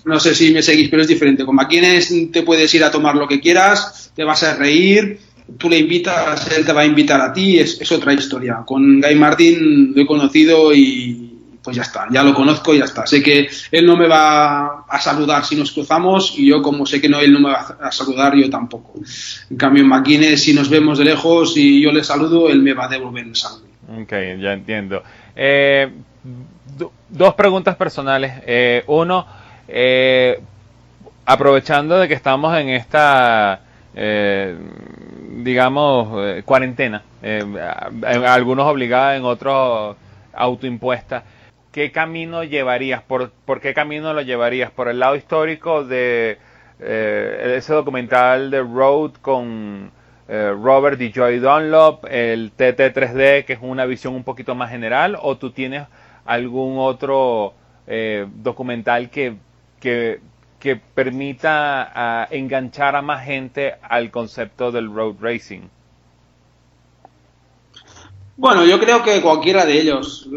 No 0.05 0.19
sé 0.19 0.35
si 0.35 0.53
me 0.53 0.61
seguís, 0.61 0.89
pero 0.89 1.01
es 1.01 1.07
diferente. 1.07 1.45
Con 1.45 1.55
Maquines 1.55 2.13
te 2.31 2.43
puedes 2.43 2.73
ir 2.73 2.83
a 2.83 2.91
tomar 2.91 3.15
lo 3.15 3.27
que 3.27 3.39
quieras, 3.39 4.11
te 4.15 4.23
vas 4.23 4.43
a 4.43 4.55
reír, 4.55 5.19
tú 5.57 5.69
le 5.69 5.79
invitas, 5.79 6.51
él 6.55 6.65
te 6.65 6.73
va 6.73 6.81
a 6.81 6.85
invitar 6.85 7.19
a 7.21 7.33
ti, 7.33 7.59
es, 7.59 7.79
es 7.81 7.91
otra 7.91 8.13
historia. 8.13 8.63
Con 8.65 9.01
Guy 9.01 9.15
Martin 9.15 9.93
lo 9.95 10.01
he 10.01 10.07
conocido 10.07 10.73
y 10.73 11.33
pues 11.61 11.75
ya 11.75 11.83
está, 11.83 12.07
ya 12.11 12.23
lo 12.23 12.33
conozco 12.33 12.73
y 12.73 12.79
ya 12.79 12.85
está. 12.85 13.05
Sé 13.07 13.21
que 13.21 13.49
él 13.71 13.85
no 13.85 13.97
me 13.97 14.07
va 14.07 14.74
a 14.87 14.99
saludar 14.99 15.43
si 15.45 15.55
nos 15.55 15.71
cruzamos 15.71 16.33
y 16.37 16.47
yo 16.47 16.61
como 16.61 16.85
sé 16.85 17.01
que 17.01 17.09
no 17.09 17.19
él 17.19 17.33
no 17.33 17.39
me 17.39 17.49
va 17.49 17.75
a 17.81 17.91
saludar, 17.91 18.35
yo 18.35 18.49
tampoco. 18.49 18.93
En 19.49 19.57
cambio 19.57 19.83
en 19.83 19.89
Maquines 19.89 20.43
si 20.43 20.53
nos 20.53 20.69
vemos 20.69 20.97
de 20.97 21.05
lejos 21.05 21.57
y 21.57 21.81
yo 21.81 21.91
le 21.91 22.03
saludo, 22.03 22.49
él 22.49 22.61
me 22.61 22.73
va 22.73 22.85
a 22.85 22.89
devolver 22.89 23.25
el 23.25 23.35
saludo. 23.35 23.65
Ok, 24.01 24.11
ya 24.39 24.53
entiendo. 24.53 25.03
Eh, 25.35 25.89
do- 26.77 26.91
dos 27.09 27.33
preguntas 27.35 27.75
personales. 27.75 28.33
Eh, 28.45 28.83
uno, 28.87 29.25
eh, 29.67 30.39
aprovechando 31.25 31.97
de 31.99 32.07
que 32.07 32.13
estamos 32.13 32.55
en 32.57 32.69
esta, 32.69 33.59
eh, 33.95 34.55
digamos, 35.43 36.09
eh, 36.23 36.41
cuarentena, 36.45 37.01
algunos 38.27 38.65
obligados, 38.67 39.17
en 39.17 39.25
otros 39.25 39.95
autoimpuesta, 40.33 41.23
¿qué 41.75 41.91
camino 41.91 42.45
llevarías? 42.45 43.03
¿Por, 43.03 43.31
qué 43.59 43.73
camino 43.73 44.13
lo 44.13 44.21
llevarías? 44.21 44.71
¿Por 44.71 44.87
el 44.87 44.97
lado 44.97 45.17
histórico 45.17 45.83
de 45.83 46.37
eh, 46.79 47.55
ese 47.57 47.73
documental 47.73 48.49
de 48.49 48.61
Road 48.61 49.11
con 49.21 49.91
eh, 50.29 50.55
Robert 50.57 51.01
y 51.01 51.11
Joy 51.11 51.39
Dunlop, 51.39 52.05
el 52.09 52.53
TT3D, 52.55 53.43
que 53.43 53.53
es 53.53 53.59
una 53.61 53.85
visión 53.85 54.15
un 54.15 54.23
poquito 54.23 54.55
más 54.55 54.71
general, 54.71 55.17
o 55.21 55.35
tú 55.35 55.51
tienes 55.51 55.85
algún 56.23 56.77
otro 56.79 57.53
eh, 57.87 58.25
documental 58.35 59.09
que, 59.09 59.35
que, 59.81 60.21
permita 60.95 62.27
enganchar 62.31 62.95
a 62.95 63.01
más 63.03 63.25
gente 63.25 63.75
al 63.83 64.11
concepto 64.11 64.71
del 64.71 64.91
road 64.91 65.15
racing? 65.19 65.67
Bueno, 68.37 68.65
yo 68.65 68.79
creo 68.79 69.03
que 69.03 69.21
cualquiera 69.21 69.65
de 69.65 69.79
ellos. 69.79 70.27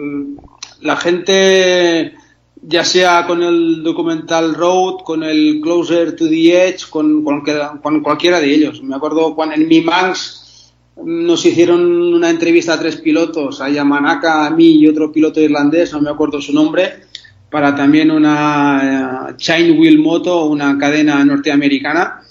Mm, 0.80 0.86
La 0.86 0.96
gente, 0.96 2.14
ya 2.62 2.84
sea 2.84 3.26
con 3.26 3.42
el 3.42 3.82
documental 3.82 4.54
Road, 4.54 5.02
con 5.04 5.22
el 5.22 5.60
Closer 5.62 6.16
to 6.16 6.28
the 6.28 6.68
Edge, 6.68 6.88
con, 6.90 7.24
con 7.24 8.00
cualquiera 8.02 8.40
de 8.40 8.54
ellos. 8.54 8.82
Me 8.82 8.96
acuerdo 8.96 9.34
cuando 9.34 9.54
en 9.54 9.68
Mi 9.68 9.80
Manx 9.80 10.72
nos 11.04 11.44
hicieron 11.46 11.80
una 12.12 12.30
entrevista 12.30 12.74
a 12.74 12.78
tres 12.78 12.96
pilotos, 12.96 13.60
a 13.60 13.68
Yamanaka, 13.68 14.46
a 14.46 14.50
mí 14.50 14.80
y 14.80 14.88
otro 14.88 15.12
piloto 15.12 15.40
irlandés, 15.40 15.92
no 15.92 16.00
me 16.00 16.10
acuerdo 16.10 16.40
su 16.40 16.52
nombre, 16.52 17.02
para 17.50 17.74
también 17.74 18.10
una 18.10 19.28
eh, 19.30 19.34
Chain 19.36 19.78
Wheel 19.78 19.98
Moto, 19.98 20.46
una 20.46 20.76
cadena 20.76 21.24
norteamericana. 21.24 22.22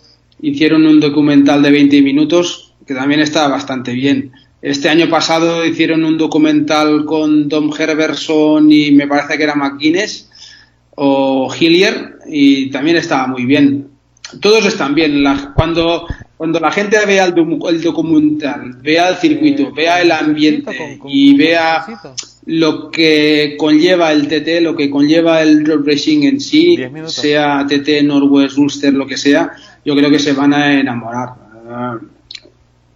Hicieron 0.42 0.86
un 0.86 1.00
documental 1.00 1.62
de 1.64 1.72
20 1.72 2.02
minutos 2.02 2.74
que 2.86 2.94
también 2.94 3.22
está 3.22 3.48
bastante 3.48 3.94
bien. 3.94 4.32
Este 4.62 4.90
año 4.90 5.08
pasado 5.10 5.64
hicieron 5.66 6.04
un 6.04 6.18
documental 6.18 7.06
con 7.06 7.48
Dom 7.48 7.72
Herberson 7.78 8.72
y 8.72 8.92
me 8.92 9.08
parece 9.08 9.38
que 9.38 9.44
era 9.44 9.56
McGuinness 9.56 10.30
o 10.96 11.54
Hillier 11.54 12.18
y 12.28 12.70
también 12.72 12.98
estaba 12.98 13.28
muy 13.28 13.46
bien. 13.46 13.88
Todos 14.42 14.66
están 14.66 14.96
bien. 14.96 15.24
La- 15.24 15.54
cuando, 15.56 16.08
cuando 16.36 16.60
la 16.60 16.72
gente 16.72 16.98
vea 17.06 17.26
el, 17.26 17.36
el 17.70 17.82
documental, 17.82 18.74
vea 18.82 19.10
el 19.10 19.16
circuito, 19.18 19.64
Eh, 19.64 19.72
vea 19.76 20.02
el 20.02 20.10
con 20.10 20.18
ambiente 20.18 20.64
cafecito, 20.66 21.02
con- 21.04 21.12
y 21.12 21.30
con 21.32 21.38
vea 21.38 21.86
lo 22.48 22.90
que 22.92 23.56
conlleva 23.60 24.12
el 24.12 24.28
TT, 24.28 24.62
lo 24.62 24.76
que 24.76 24.90
conlleva 24.90 25.42
el 25.44 25.66
road 25.66 25.86
racing 25.86 26.24
en 26.24 26.40
sí, 26.42 26.76
sea 27.22 27.66
TT, 27.68 28.04
Northwest, 28.04 28.58
Ulster, 28.58 28.94
lo 28.94 29.06
que 29.06 29.18
sea, 29.18 29.52
yo 29.86 29.96
creo 29.96 30.10
que 30.10 30.20
se 30.20 30.34
van 30.34 30.54
a 30.54 30.80
enamorar. 30.80 31.30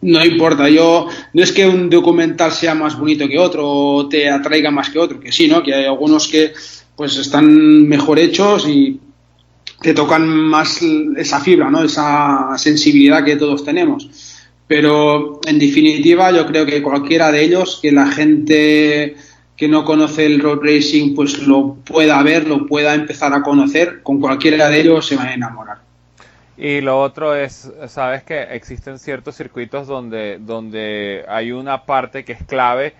No 0.01 0.25
importa, 0.25 0.67
yo 0.67 1.07
no 1.33 1.43
es 1.43 1.51
que 1.51 1.67
un 1.67 1.89
documental 1.89 2.51
sea 2.51 2.73
más 2.73 2.97
bonito 2.97 3.27
que 3.27 3.37
otro 3.37 3.69
o 3.69 4.09
te 4.09 4.29
atraiga 4.29 4.71
más 4.71 4.89
que 4.89 4.97
otro, 4.97 5.19
que 5.19 5.31
sí, 5.31 5.47
¿no? 5.47 5.61
Que 5.61 5.75
hay 5.75 5.85
algunos 5.85 6.27
que 6.27 6.53
pues 6.95 7.17
están 7.17 7.87
mejor 7.87 8.17
hechos 8.17 8.67
y 8.67 8.99
te 9.79 9.93
tocan 9.93 10.27
más 10.27 10.79
esa 11.17 11.39
fibra, 11.39 11.69
¿no? 11.69 11.83
Esa 11.83 12.49
sensibilidad 12.57 13.23
que 13.23 13.35
todos 13.35 13.63
tenemos. 13.63 14.09
Pero 14.67 15.39
en 15.45 15.59
definitiva, 15.59 16.31
yo 16.31 16.45
creo 16.47 16.65
que 16.65 16.81
cualquiera 16.81 17.31
de 17.31 17.43
ellos, 17.43 17.79
que 17.81 17.91
la 17.91 18.07
gente 18.07 19.15
que 19.57 19.67
no 19.67 19.85
conoce 19.85 20.25
el 20.25 20.39
road 20.39 20.61
racing, 20.63 21.13
pues 21.13 21.45
lo 21.45 21.75
pueda 21.83 22.21
ver, 22.23 22.47
lo 22.47 22.65
pueda 22.65 22.95
empezar 22.95 23.33
a 23.33 23.43
conocer, 23.43 24.01
con 24.01 24.19
cualquiera 24.19 24.69
de 24.69 24.81
ellos 24.81 25.05
se 25.05 25.15
va 25.15 25.25
a 25.25 25.33
enamorar. 25.33 25.90
Y 26.63 26.79
lo 26.81 27.01
otro 27.01 27.33
es, 27.33 27.73
sabes 27.87 28.21
que 28.21 28.39
existen 28.39 28.99
ciertos 28.99 29.35
circuitos 29.35 29.87
donde, 29.87 30.37
donde 30.37 31.25
hay 31.27 31.51
una 31.51 31.87
parte 31.87 32.23
que 32.23 32.33
es 32.33 32.43
clave, 32.43 32.93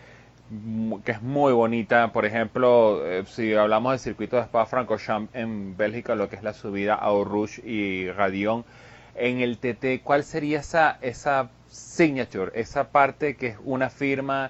que 1.06 1.12
es 1.12 1.22
muy 1.22 1.54
bonita. 1.54 2.12
Por 2.12 2.26
ejemplo, 2.26 3.06
eh, 3.06 3.24
si 3.28 3.54
hablamos 3.54 3.92
del 3.92 4.00
circuito 4.00 4.38
de 4.38 4.46
Spa-Francorchamps 4.46 5.36
en 5.36 5.78
Bélgica, 5.78 6.16
lo 6.16 6.28
que 6.28 6.38
es 6.38 6.42
la 6.42 6.54
subida 6.54 6.96
a 6.96 7.10
Eau 7.10 7.24
Rouge 7.24 7.62
y 7.64 8.10
Radion, 8.10 8.66
en 9.14 9.42
el 9.42 9.60
TT, 9.60 10.02
¿cuál 10.04 10.24
sería 10.24 10.62
esa, 10.62 10.98
esa 11.02 11.52
signature, 11.68 12.52
esa 12.56 12.90
parte 12.90 13.36
que 13.36 13.46
es 13.50 13.58
una 13.64 13.92
firma 13.92 14.50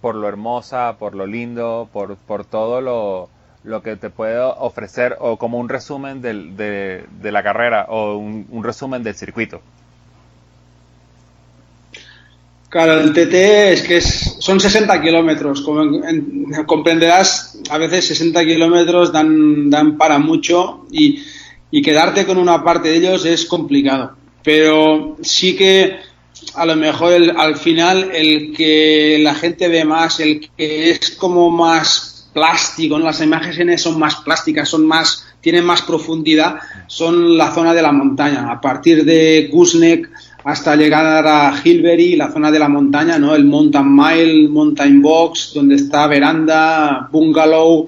por 0.00 0.16
lo 0.16 0.26
hermosa, 0.26 0.96
por 0.98 1.14
lo 1.14 1.28
lindo, 1.28 1.88
por, 1.92 2.16
por 2.16 2.44
todo 2.44 2.80
lo, 2.80 3.30
lo 3.64 3.82
que 3.82 3.96
te 3.96 4.10
puede 4.10 4.38
ofrecer 4.38 5.16
o 5.20 5.36
como 5.36 5.58
un 5.58 5.68
resumen 5.68 6.22
del- 6.22 6.56
de, 6.56 7.04
de 7.20 7.32
la 7.32 7.42
carrera 7.42 7.86
o 7.88 8.16
un, 8.16 8.46
resumen 8.64 9.02
del 9.02 9.14
circuito. 9.14 9.60
Claro, 12.68 13.00
el 13.00 13.12
TT 13.14 13.72
es 13.72 13.82
que 13.82 13.96
es, 13.96 14.36
son 14.40 14.60
60 14.60 15.00
kilómetros. 15.00 15.62
Como 15.62 15.82
en- 15.82 16.04
en- 16.54 16.64
comprenderás, 16.66 17.58
a 17.70 17.78
veces 17.78 18.06
60 18.08 18.44
kilómetros 18.44 19.10
dan, 19.12 19.70
dan 19.70 19.96
para 19.96 20.18
mucho 20.18 20.86
y, 20.90 21.22
y 21.70 21.80
quedarte 21.82 22.26
con 22.26 22.36
una 22.36 22.62
parte 22.62 22.88
de 22.90 22.96
ellos 22.96 23.24
es 23.24 23.46
complicado. 23.46 24.12
Pero 24.44 25.16
sí 25.22 25.56
que 25.56 25.96
a 26.54 26.66
lo 26.66 26.76
mejor 26.76 27.14
el- 27.14 27.36
al 27.36 27.56
final 27.56 28.10
el 28.14 28.54
que 28.54 29.18
la 29.20 29.34
gente 29.34 29.68
ve 29.68 29.84
más, 29.86 30.20
el 30.20 30.48
que 30.56 30.90
es 30.90 31.10
como 31.12 31.50
más 31.50 32.17
plástico, 32.32 32.98
las 32.98 33.20
imágenes 33.20 33.82
son 33.82 33.98
más 33.98 34.16
plásticas, 34.16 34.68
son 34.68 34.86
más, 34.86 35.26
tienen 35.40 35.64
más 35.64 35.82
profundidad, 35.82 36.56
son 36.86 37.36
la 37.36 37.52
zona 37.52 37.74
de 37.74 37.82
la 37.82 37.92
montaña. 37.92 38.50
A 38.50 38.60
partir 38.60 39.04
de 39.04 39.48
Gusnek 39.52 40.10
hasta 40.44 40.76
llegar 40.76 41.26
a 41.26 41.52
Hilbury, 41.62 42.16
la 42.16 42.30
zona 42.30 42.50
de 42.50 42.58
la 42.58 42.68
montaña, 42.68 43.18
¿no? 43.18 43.34
El 43.34 43.44
Mountain 43.44 43.94
Mile, 43.94 44.48
Mountain 44.48 45.02
Box, 45.02 45.52
donde 45.54 45.74
está 45.74 46.06
Veranda, 46.06 47.08
Bungalow, 47.10 47.86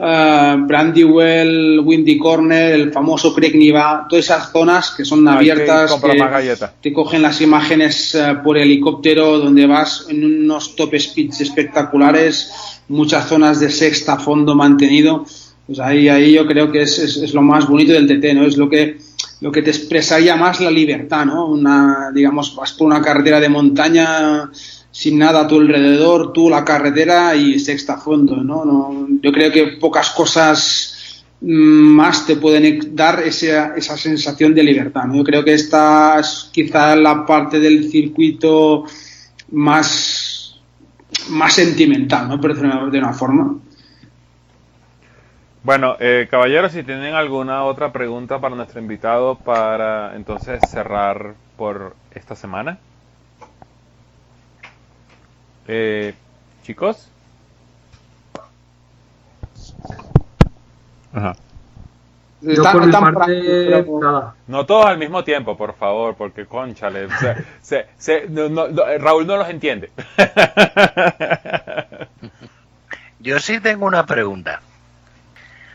eh, 0.00 0.56
Brandywell, 0.60 1.80
Windy 1.80 2.18
Corner, 2.18 2.72
el 2.74 2.92
famoso 2.92 3.34
Creek 3.34 3.54
Niva, 3.54 4.06
todas 4.08 4.24
esas 4.26 4.50
zonas 4.52 4.92
que 4.96 5.04
son 5.04 5.24
que 5.24 5.30
abiertas, 5.30 5.90
que 5.94 6.18
galletas. 6.30 6.72
te 6.80 6.92
cogen 6.92 7.22
las 7.22 7.40
imágenes 7.40 8.14
eh, 8.14 8.36
por 8.44 8.56
helicóptero 8.58 9.38
donde 9.38 9.66
vas 9.66 10.06
en 10.08 10.24
unos 10.42 10.76
top 10.76 10.94
speeds 10.98 11.40
espectaculares, 11.40 12.52
muchas 12.88 13.26
zonas 13.28 13.60
de 13.60 13.70
sexta 13.70 14.18
fondo 14.18 14.54
mantenido. 14.54 15.24
Pues 15.66 15.80
ahí, 15.80 16.08
ahí 16.08 16.32
yo 16.32 16.46
creo 16.46 16.70
que 16.72 16.82
es, 16.82 16.98
es- 16.98 17.16
es 17.18 17.34
lo 17.34 17.42
más 17.42 17.66
bonito 17.68 17.92
del 17.92 18.06
TT, 18.06 18.34
¿no? 18.34 18.44
Es 18.46 18.56
lo 18.56 18.70
que, 18.70 18.96
lo 19.40 19.52
que 19.52 19.60
te 19.62 19.70
expresaría 19.70 20.34
más 20.36 20.60
la 20.60 20.70
libertad, 20.70 21.26
¿no? 21.26 21.46
Una, 21.46 22.10
digamos, 22.14 22.54
vas 22.56 22.72
por 22.72 22.86
una 22.86 23.02
carretera 23.02 23.38
de 23.38 23.48
montaña 23.50 24.50
sin 24.90 25.18
nada 25.18 25.42
a 25.42 25.46
tu 25.46 25.60
alrededor, 25.60 26.32
tú 26.32 26.48
la 26.48 26.64
carretera 26.64 27.34
y 27.36 27.58
sexta 27.58 27.98
fondo, 27.98 28.36
¿no? 28.36 28.64
no 28.64 29.06
yo 29.22 29.32
creo 29.32 29.52
que 29.52 29.78
pocas 29.80 30.10
cosas 30.10 31.24
mm, 31.40 31.46
más 31.48 32.26
te 32.26 32.36
pueden 32.36 32.96
dar 32.96 33.20
esa, 33.20 33.76
esa 33.76 33.96
sensación 33.96 34.54
de 34.54 34.62
libertad. 34.62 35.04
¿no? 35.04 35.16
Yo 35.16 35.24
creo 35.24 35.44
que 35.44 35.54
esta 35.54 36.18
es 36.20 36.50
quizá 36.52 36.96
la 36.96 37.26
parte 37.26 37.60
del 37.60 37.90
circuito 37.90 38.84
más, 39.52 40.60
más 41.30 41.52
sentimental, 41.52 42.28
¿no? 42.28 42.38
Decirlo 42.38 42.90
de 42.90 42.98
una 42.98 43.12
forma. 43.12 43.56
Bueno, 45.62 45.96
eh, 46.00 46.28
caballeros, 46.30 46.72
si 46.72 46.82
tienen 46.82 47.14
alguna 47.14 47.64
otra 47.64 47.92
pregunta 47.92 48.40
para 48.40 48.56
nuestro 48.56 48.80
invitado 48.80 49.34
para 49.36 50.16
entonces 50.16 50.60
cerrar 50.70 51.34
por 51.56 51.94
esta 52.14 52.34
semana. 52.34 52.78
Eh, 55.68 56.14
chicos. 56.64 57.08
Ajá. 61.12 61.36
Yo 62.40 62.52
Están- 62.52 62.72
por 62.72 62.80
mi 62.82 62.86
están 62.88 63.02
parte, 63.02 63.16
prácticos, 63.16 63.66
pero- 63.66 64.00
nada. 64.00 64.34
No 64.46 64.64
todos 64.64 64.86
al 64.86 64.96
mismo 64.98 65.24
tiempo, 65.24 65.56
por 65.56 65.74
favor, 65.74 66.14
porque 66.14 66.46
conchale. 66.46 67.08
se- 67.18 67.36
se- 67.62 67.86
se- 67.98 68.28
no- 68.28 68.48
no- 68.48 68.68
no, 68.68 68.82
Raúl 68.98 69.26
no 69.26 69.36
los 69.36 69.48
entiende. 69.48 69.90
Yo 73.20 73.38
sí 73.40 73.58
tengo 73.60 73.86
una 73.86 74.06
pregunta. 74.06 74.60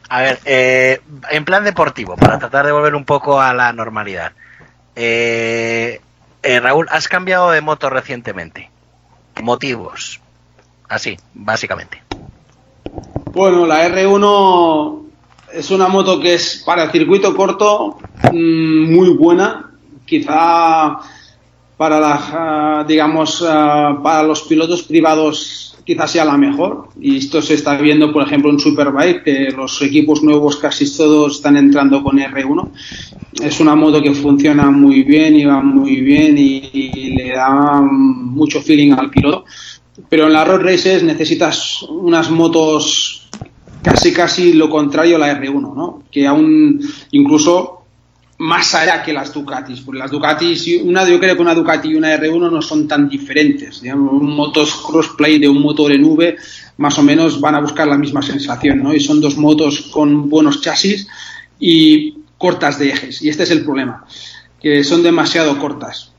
A 0.10 0.22
ver, 0.22 0.40
eh, 0.46 1.02
en 1.32 1.44
plan 1.46 1.64
deportivo, 1.64 2.16
para 2.16 2.40
tratar 2.40 2.66
de 2.66 2.72
volver 2.72 2.96
un 2.96 3.04
poco 3.04 3.42
a 3.42 3.54
la 3.54 3.74
normalidad. 3.74 4.32
Eh, 4.96 6.00
eh, 6.44 6.60
Raúl, 6.60 6.88
has 6.92 7.08
cambiado 7.10 7.52
de 7.52 7.62
moto 7.62 7.90
recientemente. 7.90 8.70
Motivos. 9.44 10.22
Así, 10.88 11.18
básicamente. 11.34 12.02
Bueno, 13.34 13.66
la 13.66 13.86
R1 13.90 15.02
es 15.52 15.70
una 15.70 15.90
moto 15.90 16.18
que 16.22 16.36
es 16.36 16.64
para 16.66 16.86
el 16.86 16.92
circuito 16.92 17.36
corto 17.36 17.98
mm, 18.32 18.94
muy 18.94 19.10
buena. 19.10 19.70
Quizá 20.06 20.98
para 21.76 22.00
la, 22.00 22.20
ah, 22.32 22.86
digamos, 22.88 23.44
ah, 23.46 24.00
para 24.02 24.24
los 24.24 24.44
pilotos 24.44 24.84
privados 24.84 25.73
quizás 25.86 26.12
sea 26.12 26.26
la 26.26 26.38
mejor. 26.38 26.90
Y 27.00 27.18
esto 27.18 27.42
se 27.42 27.56
está 27.56 27.76
viendo, 27.78 28.12
por 28.12 28.24
ejemplo, 28.24 28.50
en 28.52 28.60
Superbike, 28.60 29.24
que 29.24 29.52
los 29.56 29.82
equipos 29.82 30.24
nuevos 30.24 30.58
casi 30.58 30.92
todos 30.96 31.36
están 31.36 31.58
entrando 31.58 32.04
con 32.04 32.18
R1. 32.18 32.70
Es 33.42 33.60
una 33.60 33.76
moto 33.76 34.02
que 34.02 34.14
funciona 34.14 34.70
muy 34.72 35.04
bien 35.04 35.36
y 35.36 35.46
va 35.46 35.62
muy 35.62 36.02
bien 36.02 36.38
y, 36.38 36.70
y 36.74 37.16
le 37.16 37.32
da 37.32 37.82
mucho 37.82 38.62
feeling 38.62 38.94
al 38.94 39.10
piloto. 39.10 39.46
Pero 40.10 40.28
en 40.28 40.34
las 40.34 40.48
road 40.48 40.62
races 40.62 41.04
necesitas 41.04 41.84
unas 41.84 42.30
motos 42.32 43.30
casi 43.84 44.14
casi 44.14 44.54
lo 44.54 44.70
contrario 44.70 45.18
a 45.18 45.20
la 45.20 45.40
R1, 45.40 45.76
¿no? 45.76 46.04
Que 46.10 46.26
aún 46.26 46.80
incluso 47.12 47.83
más 48.38 48.74
allá 48.74 49.04
que 49.04 49.14
las 49.14 49.34
Ducatis, 49.34 49.82
porque 49.82 50.00
las 50.00 50.12
Ducatis, 50.12 50.68
una, 50.84 51.08
yo 51.08 51.20
creo 51.20 51.36
que 51.36 51.42
una 51.42 51.54
Ducati 51.54 51.90
y 51.90 51.96
una 51.96 52.16
R1 52.16 52.52
no 52.52 52.62
son 52.62 52.88
tan 52.88 53.08
diferentes. 53.08 53.82
Un 53.84 54.36
motos 54.36 54.76
crossplay 54.76 55.40
de 55.40 55.48
un 55.48 55.62
motor 55.62 55.92
en 55.92 56.04
V 56.04 56.36
más 56.78 56.98
o 56.98 57.04
menos 57.04 57.40
van 57.40 57.56
a 57.56 57.62
buscar 57.62 57.88
la 57.88 57.98
misma 57.98 58.22
sensación, 58.22 58.82
¿no? 58.82 58.94
Y 58.94 59.00
son 59.00 59.22
dos 59.22 59.38
motos 59.38 59.82
con 59.92 60.30
buenos 60.30 60.62
chasis 60.62 61.08
y 61.60 62.16
cortas 62.38 62.80
de 62.80 62.90
ejes. 62.90 63.22
Y 63.22 63.30
este 63.30 63.44
es 63.44 63.52
el 63.52 63.64
problema, 63.64 64.06
que 64.62 64.84
son 64.84 65.04
demasiado 65.04 65.58
cortas. 65.60 66.12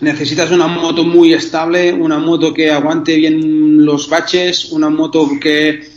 Necesitas 0.00 0.50
una 0.50 0.66
moto 0.66 1.04
muy 1.04 1.32
estable, 1.32 1.92
una 1.92 2.18
moto 2.18 2.52
que 2.52 2.70
aguante 2.70 3.16
bien 3.16 3.84
los 3.84 4.08
baches, 4.08 4.72
una 4.72 4.90
moto 4.90 5.28
que, 5.40 5.93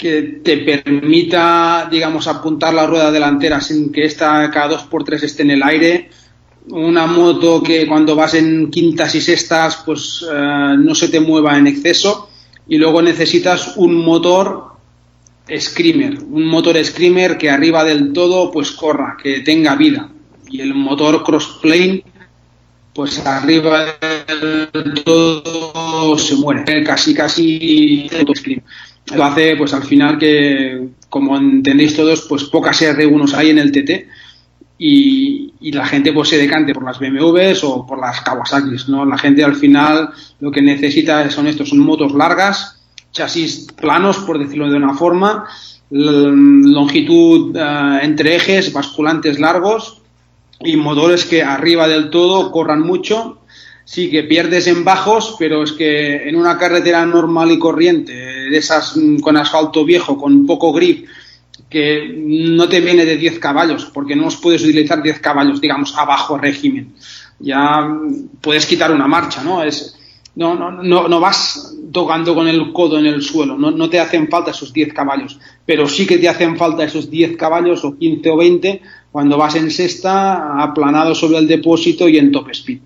que 0.00 0.40
te 0.42 0.56
permita, 0.58 1.86
digamos, 1.90 2.26
apuntar 2.26 2.72
la 2.72 2.86
rueda 2.86 3.12
delantera 3.12 3.60
sin 3.60 3.92
que 3.92 4.06
esta 4.06 4.50
cada 4.50 4.68
dos 4.68 4.82
por 4.84 5.04
tres 5.04 5.22
esté 5.22 5.42
en 5.42 5.50
el 5.50 5.62
aire. 5.62 6.08
Una 6.70 7.06
moto 7.06 7.62
que 7.62 7.86
cuando 7.86 8.16
vas 8.16 8.34
en 8.34 8.70
quintas 8.70 9.14
y 9.14 9.20
sextas, 9.20 9.82
pues 9.84 10.24
eh, 10.30 10.74
no 10.78 10.94
se 10.94 11.08
te 11.08 11.20
mueva 11.20 11.58
en 11.58 11.66
exceso. 11.66 12.30
Y 12.66 12.78
luego 12.78 13.02
necesitas 13.02 13.76
un 13.76 13.94
motor 13.94 14.70
screamer, 15.54 16.18
un 16.30 16.46
motor 16.46 16.82
screamer 16.82 17.36
que 17.36 17.50
arriba 17.50 17.84
del 17.84 18.12
todo 18.12 18.50
pues 18.50 18.70
corra, 18.70 19.18
que 19.22 19.40
tenga 19.40 19.76
vida. 19.76 20.08
Y 20.48 20.62
el 20.62 20.74
motor 20.74 21.22
crossplane 21.22 22.04
pues 22.94 23.18
arriba 23.26 23.96
del 24.26 25.02
todo 25.04 26.18
se 26.18 26.36
muere, 26.36 26.82
casi 26.84 27.14
casi 27.14 28.08
scream. 28.34 28.62
Lo 29.14 29.24
hace 29.24 29.56
pues 29.56 29.74
al 29.74 29.82
final 29.82 30.18
que, 30.18 30.88
como 31.08 31.36
entendéis 31.36 31.96
todos, 31.96 32.26
pues 32.28 32.44
pocas 32.44 32.80
R1 32.80 33.32
hay 33.34 33.50
en 33.50 33.58
el 33.58 33.72
TT 33.72 34.06
y, 34.78 35.52
y 35.60 35.72
la 35.72 35.84
gente 35.86 36.12
pues 36.12 36.28
se 36.28 36.38
decante 36.38 36.72
por 36.72 36.84
las 36.84 36.98
BMWs 36.98 37.64
o 37.64 37.86
por 37.86 37.98
las 37.98 38.20
Kawasaki's, 38.20 38.88
¿no? 38.88 39.04
La 39.04 39.18
gente 39.18 39.44
al 39.44 39.56
final 39.56 40.10
lo 40.40 40.50
que 40.50 40.62
necesita 40.62 41.28
son 41.30 41.46
estos, 41.46 41.68
son 41.68 41.80
motos 41.80 42.12
largas, 42.12 42.80
chasis 43.12 43.66
planos, 43.78 44.18
por 44.18 44.38
decirlo 44.38 44.70
de 44.70 44.76
una 44.76 44.94
forma, 44.94 45.46
longitud 45.90 47.56
eh, 47.56 47.98
entre 48.02 48.36
ejes, 48.36 48.72
basculantes 48.72 49.38
largos 49.38 50.00
y 50.60 50.76
motores 50.76 51.24
que 51.24 51.42
arriba 51.42 51.88
del 51.88 52.10
todo 52.10 52.50
corran 52.50 52.80
mucho. 52.80 53.38
Sí 53.84 54.08
que 54.08 54.22
pierdes 54.22 54.68
en 54.68 54.84
bajos, 54.84 55.34
pero 55.38 55.64
es 55.64 55.72
que 55.72 56.28
en 56.28 56.36
una 56.36 56.56
carretera 56.58 57.04
normal 57.04 57.50
y 57.50 57.58
corriente, 57.58 58.39
de 58.50 58.58
esas 58.58 58.96
mm, 58.96 59.18
con 59.18 59.36
asfalto 59.36 59.84
viejo, 59.84 60.18
con 60.18 60.46
poco 60.46 60.72
grip, 60.72 61.06
que 61.68 62.12
no 62.16 62.68
te 62.68 62.80
viene 62.80 63.04
de 63.04 63.16
10 63.16 63.38
caballos, 63.38 63.86
porque 63.86 64.16
no 64.16 64.26
os 64.26 64.36
puedes 64.36 64.62
utilizar 64.62 65.02
10 65.02 65.20
caballos, 65.20 65.60
digamos, 65.60 65.96
a 65.96 66.04
bajo 66.04 66.36
régimen. 66.36 66.94
Ya 67.38 67.80
mm, 67.80 68.28
puedes 68.40 68.66
quitar 68.66 68.92
una 68.92 69.06
marcha, 69.06 69.42
¿no? 69.42 69.62
Es, 69.62 69.96
no, 70.34 70.54
no, 70.54 70.70
no, 70.70 71.08
no 71.08 71.20
vas 71.20 71.74
tocando 71.92 72.34
con 72.34 72.46
el 72.46 72.72
codo 72.72 72.98
en 72.98 73.06
el 73.06 73.22
suelo, 73.22 73.58
no, 73.58 73.70
no 73.70 73.90
te 73.90 73.98
hacen 73.98 74.28
falta 74.28 74.52
esos 74.52 74.72
10 74.72 74.92
caballos, 74.92 75.38
pero 75.66 75.88
sí 75.88 76.06
que 76.06 76.18
te 76.18 76.28
hacen 76.28 76.56
falta 76.56 76.84
esos 76.84 77.10
10 77.10 77.36
caballos 77.36 77.84
o 77.84 77.96
15 77.96 78.30
o 78.30 78.36
20 78.36 78.82
cuando 79.10 79.36
vas 79.36 79.56
en 79.56 79.70
sexta, 79.70 80.62
aplanado 80.62 81.14
sobre 81.14 81.38
el 81.38 81.48
depósito 81.48 82.08
y 82.08 82.18
en 82.18 82.30
top 82.30 82.50
speed. 82.50 82.78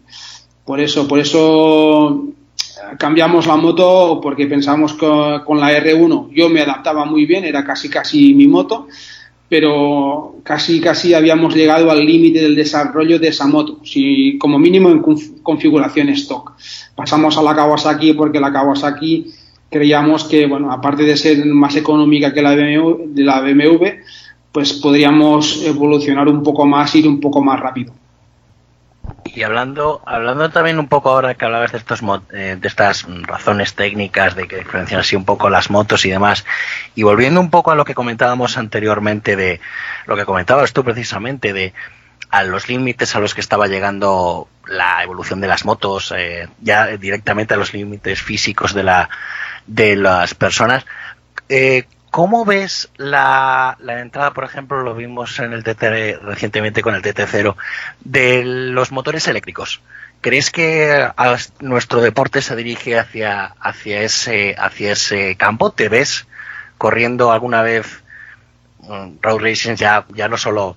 Por 0.64 0.80
eso, 0.80 1.06
por 1.06 1.18
eso 1.18 2.28
cambiamos 2.98 3.46
la 3.46 3.56
moto 3.56 4.20
porque 4.22 4.46
pensamos 4.46 4.94
que 4.94 5.06
con 5.44 5.60
la 5.60 5.72
R1 5.72 6.30
yo 6.32 6.48
me 6.48 6.60
adaptaba 6.60 7.04
muy 7.04 7.26
bien, 7.26 7.44
era 7.44 7.64
casi 7.64 7.88
casi 7.88 8.34
mi 8.34 8.46
moto, 8.46 8.86
pero 9.48 10.36
casi 10.42 10.80
casi 10.80 11.14
habíamos 11.14 11.54
llegado 11.54 11.90
al 11.90 12.04
límite 12.04 12.40
del 12.40 12.56
desarrollo 12.56 13.18
de 13.18 13.28
esa 13.28 13.46
moto, 13.46 13.80
si 13.84 14.38
como 14.38 14.58
mínimo 14.58 14.88
en 14.90 15.02
conf- 15.02 15.42
configuración 15.42 16.08
stock. 16.10 16.52
Pasamos 16.94 17.36
a 17.36 17.42
la 17.42 17.54
Kawasaki 17.54 18.14
porque 18.14 18.40
la 18.40 18.52
Kawasaki 18.52 19.26
creíamos 19.70 20.24
que, 20.24 20.46
bueno, 20.46 20.72
aparte 20.72 21.02
de 21.02 21.16
ser 21.16 21.44
más 21.46 21.76
económica 21.76 22.32
que 22.32 22.42
la 22.42 22.54
BMW, 22.54 23.12
la 23.16 23.40
BMW 23.40 23.84
pues 24.52 24.72
podríamos 24.74 25.64
evolucionar 25.64 26.28
un 26.28 26.40
poco 26.42 26.64
más, 26.64 26.94
ir 26.94 27.08
un 27.08 27.18
poco 27.18 27.42
más 27.42 27.58
rápido. 27.58 27.92
Y 29.34 29.42
hablando, 29.42 30.00
hablando 30.06 30.48
también 30.50 30.78
un 30.78 30.86
poco 30.86 31.10
ahora 31.10 31.34
que 31.34 31.44
hablabas 31.44 31.72
de 31.72 31.78
estos 31.78 32.00
eh, 32.32 32.56
de 32.60 32.68
estas 32.68 33.04
razones 33.22 33.74
técnicas 33.74 34.36
de 34.36 34.46
que 34.46 34.58
diferencian 34.58 35.00
así 35.00 35.16
un 35.16 35.24
poco 35.24 35.50
las 35.50 35.70
motos 35.70 36.04
y 36.04 36.10
demás, 36.10 36.44
y 36.94 37.02
volviendo 37.02 37.40
un 37.40 37.50
poco 37.50 37.72
a 37.72 37.74
lo 37.74 37.84
que 37.84 37.94
comentábamos 37.94 38.56
anteriormente 38.56 39.34
de 39.34 39.60
lo 40.06 40.16
que 40.16 40.24
comentabas 40.24 40.72
tú 40.72 40.84
precisamente 40.84 41.52
de 41.52 41.74
a 42.30 42.44
los 42.44 42.68
límites 42.68 43.14
a 43.14 43.20
los 43.20 43.34
que 43.34 43.40
estaba 43.40 43.66
llegando 43.66 44.48
la 44.66 45.02
evolución 45.02 45.40
de 45.40 45.48
las 45.48 45.64
motos, 45.64 46.12
eh, 46.16 46.48
ya 46.60 46.86
directamente 46.96 47.54
a 47.54 47.56
los 47.56 47.72
límites 47.72 48.22
físicos 48.22 48.72
de 48.72 48.82
la 48.84 49.10
de 49.66 49.96
las 49.96 50.34
personas. 50.34 50.84
Eh, 51.48 51.84
¿Cómo 52.14 52.44
ves 52.44 52.90
la, 52.96 53.76
entrada, 53.80 54.32
por 54.34 54.44
ejemplo, 54.44 54.84
lo 54.84 54.94
vimos 54.94 55.36
en 55.40 55.52
el 55.52 55.64
TT 55.64 56.22
recientemente 56.22 56.80
con 56.80 56.94
el 56.94 57.02
TT0, 57.02 57.56
de 58.04 58.44
los 58.44 58.92
motores 58.92 59.26
eléctricos? 59.26 59.80
¿Crees 60.20 60.52
que 60.52 61.08
nuestro 61.58 62.00
deporte 62.00 62.40
se 62.40 62.54
dirige 62.54 63.00
hacia, 63.00 63.46
hacia, 63.58 64.02
ese, 64.02 64.54
hacia 64.56 64.92
ese 64.92 65.34
campo? 65.34 65.72
¿Te 65.72 65.88
ves 65.88 66.28
corriendo 66.78 67.32
alguna 67.32 67.62
vez 67.62 68.04
mm, 68.82 69.16
road 69.20 69.40
racing 69.40 69.74
ya, 69.74 70.04
ya 70.14 70.28
no 70.28 70.36
solo 70.36 70.76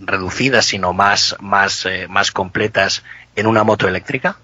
reducidas, 0.00 0.64
sino 0.64 0.92
más, 0.92 1.36
más, 1.38 1.86
eh, 1.86 2.08
más 2.08 2.32
completas 2.32 3.04
en 3.36 3.46
una 3.46 3.62
moto 3.62 3.86
eléctrica? 3.86 4.38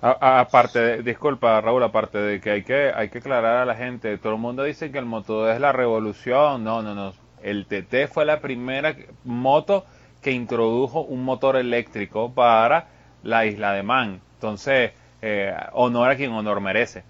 Aparte, 0.00 0.78
de- 0.78 1.02
disculpa 1.02 1.60
Raúl, 1.60 1.82
aparte 1.82 2.18
de 2.18 2.40
que 2.40 2.50
hay 2.50 2.62
que 2.64 2.92
hay 2.94 3.08
que 3.10 3.18
aclarar 3.18 3.56
a 3.56 3.64
la 3.64 3.74
gente, 3.74 4.16
todo 4.18 4.34
el 4.34 4.38
mundo 4.38 4.62
dice 4.62 4.92
que 4.92 4.98
el 4.98 5.06
moto 5.06 5.50
es 5.50 5.60
la 5.60 5.72
revolución, 5.72 6.62
no, 6.62 6.82
no, 6.82 6.94
no, 6.94 7.14
el 7.42 7.66
TT 7.66 8.06
fue 8.08 8.24
la 8.24 8.40
primera 8.40 8.96
moto 9.24 9.84
que 10.22 10.30
introdujo 10.32 11.00
un 11.02 11.24
motor 11.24 11.56
eléctrico 11.56 12.32
para 12.32 12.86
la 13.22 13.46
isla 13.46 13.72
de 13.72 13.82
Man, 13.82 14.20
entonces 14.34 14.92
eh, 15.20 15.52
honor 15.72 16.10
a 16.10 16.16
quien 16.16 16.30
honor 16.32 16.60
merece. 16.60 17.02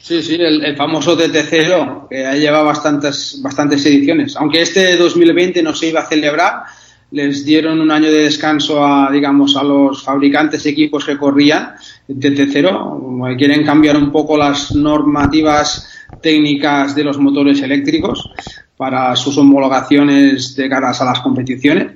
Sí, 0.00 0.20
sí, 0.22 0.34
el, 0.34 0.64
el 0.64 0.76
famoso 0.76 1.16
TT0, 1.16 2.08
que 2.10 2.22
ya 2.22 2.34
lleva 2.34 2.62
bastantes, 2.62 3.38
bastantes 3.40 3.86
ediciones. 3.86 4.34
Aunque 4.36 4.60
este 4.62 4.96
2020 4.96 5.62
no 5.62 5.72
se 5.74 5.88
iba 5.88 6.00
a 6.00 6.06
celebrar, 6.06 6.64
les 7.12 7.44
dieron 7.44 7.80
un 7.80 7.90
año 7.90 8.10
de 8.10 8.24
descanso 8.24 8.84
a, 8.84 9.10
digamos, 9.10 9.56
a 9.56 9.62
los 9.62 10.02
fabricantes 10.02 10.64
equipos 10.66 11.04
que 11.04 11.18
corrían 11.18 11.74
el 12.08 12.18
TT0. 12.18 13.28
que 13.28 13.36
Quieren 13.36 13.64
cambiar 13.64 13.96
un 13.96 14.10
poco 14.10 14.36
las 14.36 14.74
normativas 14.74 15.88
técnicas 16.22 16.94
de 16.94 17.04
los 17.04 17.18
motores 17.18 17.60
eléctricos 17.62 18.30
para 18.76 19.14
sus 19.14 19.36
homologaciones 19.38 20.56
de 20.56 20.68
caras 20.68 21.00
a 21.00 21.04
las 21.04 21.20
competiciones. 21.20 21.92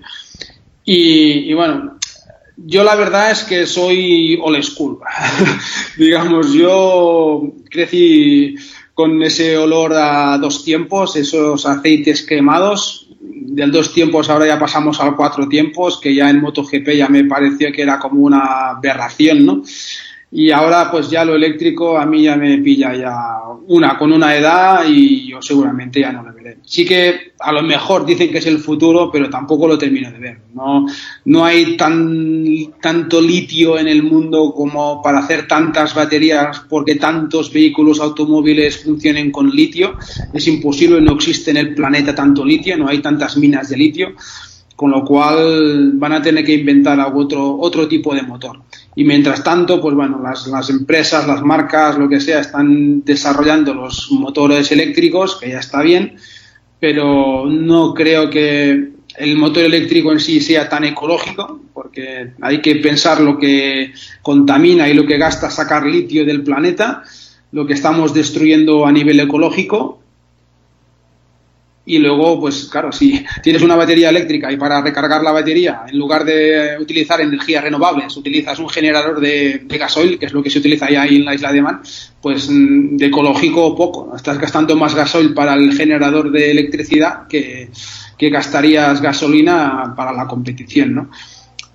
Y, 0.85 1.51
y 1.51 1.55
bueno, 1.55 1.97
yo 2.57 2.85
la 2.85 2.95
verdad 2.95 3.31
es 3.31 3.43
que 3.45 3.67
soy 3.67 4.39
old 4.43 4.63
school. 4.63 4.99
Digamos, 5.99 6.53
yo 6.53 7.43
crecí 7.71 8.57
con 8.95 9.23
ese 9.23 9.59
olor 9.59 9.93
a 9.95 10.39
dos 10.39 10.65
tiempos, 10.65 11.17
esos 11.17 11.67
aceites 11.67 12.25
quemados. 12.25 13.06
Del 13.29 13.73
dos 13.73 13.93
tiempos 13.93 14.31
ahora 14.31 14.47
ya 14.47 14.59
pasamos 14.59 15.01
al 15.01 15.17
cuatro 15.17 15.49
tiempos, 15.49 16.01
que 16.01 16.15
ya 16.15 16.31
en 16.31 16.41
MotoGP 16.41 16.91
ya 16.97 17.09
me 17.09 17.25
pareció 17.25 17.73
que 17.73 17.83
era 17.83 17.99
como 17.99 18.21
una 18.21 18.71
aberración, 18.71 19.45
¿no? 19.45 19.63
Y 20.37 20.51
ahora 20.51 20.91
pues 20.91 21.09
ya 21.09 21.25
lo 21.25 21.35
eléctrico 21.35 21.97
a 21.97 22.05
mí 22.05 22.25
ya 22.25 22.37
me 22.37 22.59
pilla 22.59 22.95
ya 22.95 23.39
una 23.69 23.97
con 23.97 24.13
una 24.13 24.37
edad 24.37 24.85
y 24.87 25.31
yo 25.31 25.41
seguramente 25.41 26.01
ya 26.01 26.13
no 26.13 26.23
lo 26.23 26.35
veré. 26.35 26.59
Sí 26.63 26.85
que 26.85 27.33
a 27.39 27.53
lo 27.53 27.63
mejor 27.63 28.05
dicen 28.05 28.31
que 28.31 28.37
es 28.37 28.47
el 28.47 28.59
futuro, 28.59 29.11
pero 29.11 29.31
tampoco 29.31 29.67
lo 29.67 29.79
termino 29.79 30.11
de 30.13 30.19
ver. 30.19 30.39
No, 30.53 30.87
no 31.25 31.43
hay 31.43 31.75
tan, 31.79 32.45
tanto 32.83 33.19
litio 33.19 33.79
en 33.79 33.89
el 33.89 34.03
mundo 34.03 34.53
como 34.55 35.01
para 35.01 35.21
hacer 35.21 35.49
tantas 35.49 35.95
baterías 35.95 36.65
porque 36.69 36.97
tantos 36.97 37.51
vehículos 37.51 37.99
automóviles 37.99 38.85
funcionen 38.85 39.33
con 39.33 39.49
litio. 39.49 39.95
Es 40.35 40.47
imposible, 40.49 41.01
no 41.01 41.15
existe 41.15 41.51
en 41.51 41.57
el 41.57 41.75
planeta 41.75 42.15
tanto 42.15 42.45
litio, 42.45 42.77
no 42.77 42.89
hay 42.89 42.99
tantas 42.99 43.39
minas 43.39 43.71
de 43.71 43.79
litio 43.79 44.15
con 44.77 44.91
lo 44.91 45.03
cual 45.07 45.93
van 45.95 46.13
a 46.13 46.21
tener 46.21 46.45
que 46.45 46.53
inventar 46.53 47.01
otro, 47.15 47.59
otro 47.59 47.89
tipo 47.89 48.15
de 48.15 48.21
motor. 48.21 48.61
Y 48.97 49.05
mientras 49.05 49.45
tanto, 49.45 49.81
pues 49.81 49.95
bueno, 49.95 50.21
las, 50.23 50.47
las, 50.47 50.71
empresas, 50.71 51.29
las 51.29 51.43
marcas, 51.43 51.99
lo 51.99 52.09
que 52.09 52.19
sea, 52.19 52.41
están 52.41 53.05
desarrollando 53.05 53.75
los 53.75 54.11
motores 54.11 54.73
eléctricos, 54.73 55.37
que 55.37 55.51
ya 55.51 55.59
está 55.59 55.83
bien, 55.83 56.17
pero 56.81 57.45
no 57.47 57.93
creo 57.93 58.31
que 58.31 58.89
el 59.17 59.37
motor 59.37 59.65
eléctrico 59.65 60.13
en 60.13 60.21
sí 60.21 60.41
sea 60.41 60.69
tan 60.69 60.85
ecológico, 60.85 61.61
porque 61.75 62.33
hay 62.41 62.63
que 62.63 62.77
pensar 62.77 63.21
lo 63.21 63.39
que 63.39 63.93
contamina 64.23 64.89
y 64.89 64.95
lo 64.95 65.07
que 65.07 65.19
gasta 65.19 65.51
sacar 65.51 65.85
litio 65.85 66.25
del 66.25 66.43
planeta, 66.43 67.03
lo 67.53 67.67
que 67.67 67.75
estamos 67.75 68.15
destruyendo 68.15 68.87
a 68.87 68.93
nivel 68.93 69.21
ecológico 69.21 70.01
y 71.89 71.99
luego, 71.99 72.41
pues 72.41 72.65
claro, 72.65 72.91
si 72.91 73.25
tienes 73.43 73.63
una 73.63 73.77
batería 73.77 74.11
eléctrica 74.11 74.51
y 74.51 74.57
para 74.57 74.83
recargar 74.83 75.23
la 75.23 75.31
batería, 75.31 75.83
en 75.89 75.97
lugar 75.97 76.25
de 76.25 76.77
utilizar 76.81 77.21
energías 77.21 77.63
renovables, 77.63 78.17
utilizas 78.17 78.59
un 78.59 78.69
generador 78.69 79.21
de, 79.21 79.65
gasoil, 79.79 80.19
que 80.19 80.27
es 80.27 80.33
lo 80.33 80.43
que 80.43 80.51
se 80.51 80.59
utiliza 80.59 80.91
ya 80.91 81.03
ahí 81.03 81.17
en 81.17 81.25
la 81.25 81.35
isla 81.35 81.53
de 81.53 81.63
Man, 81.63 81.81
pues 82.21 82.51
mm, 82.51 82.97
de 82.97 83.07
ecológico 83.07 83.77
poco. 83.77 84.13
Estás 84.17 84.39
gastando 84.39 84.75
más 84.75 84.97
gasoil 84.97 85.33
para 85.33 85.55
el 85.55 85.73
generador 85.73 86.33
de 86.33 86.51
electricidad 86.51 87.29
que, 87.29 87.71
que 88.19 88.31
gastarías 88.31 89.01
gasolina 89.01 89.95
para 89.97 90.13
la 90.13 90.27
competición, 90.27 90.93
¿no? 90.93 91.11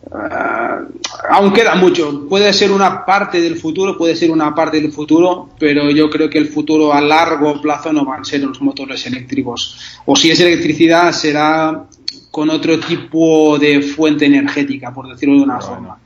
Uh, 0.03 0.91
aún 1.29 1.53
queda 1.53 1.75
mucho. 1.75 2.27
Puede 2.27 2.51
ser 2.53 2.71
una 2.71 3.05
parte 3.05 3.39
del 3.39 3.55
futuro, 3.55 3.97
puede 3.97 4.15
ser 4.15 4.31
una 4.31 4.53
parte 4.53 4.81
del 4.81 4.91
futuro, 4.91 5.49
pero 5.59 5.89
yo 5.91 6.09
creo 6.09 6.29
que 6.29 6.39
el 6.39 6.47
futuro 6.47 6.91
a 6.91 7.01
largo 7.01 7.61
plazo 7.61 7.93
no 7.93 8.03
van 8.03 8.21
a 8.21 8.23
ser 8.25 8.41
los 8.41 8.61
motores 8.61 9.05
eléctricos. 9.05 9.99
O 10.05 10.15
si 10.15 10.31
es 10.31 10.39
electricidad, 10.39 11.11
será 11.11 11.85
con 12.31 12.49
otro 12.49 12.79
tipo 12.79 13.59
de 13.59 13.81
fuente 13.81 14.25
energética, 14.25 14.93
por 14.93 15.07
decirlo 15.07 15.35
de 15.35 15.43
una 15.43 15.59
forma. 15.59 15.99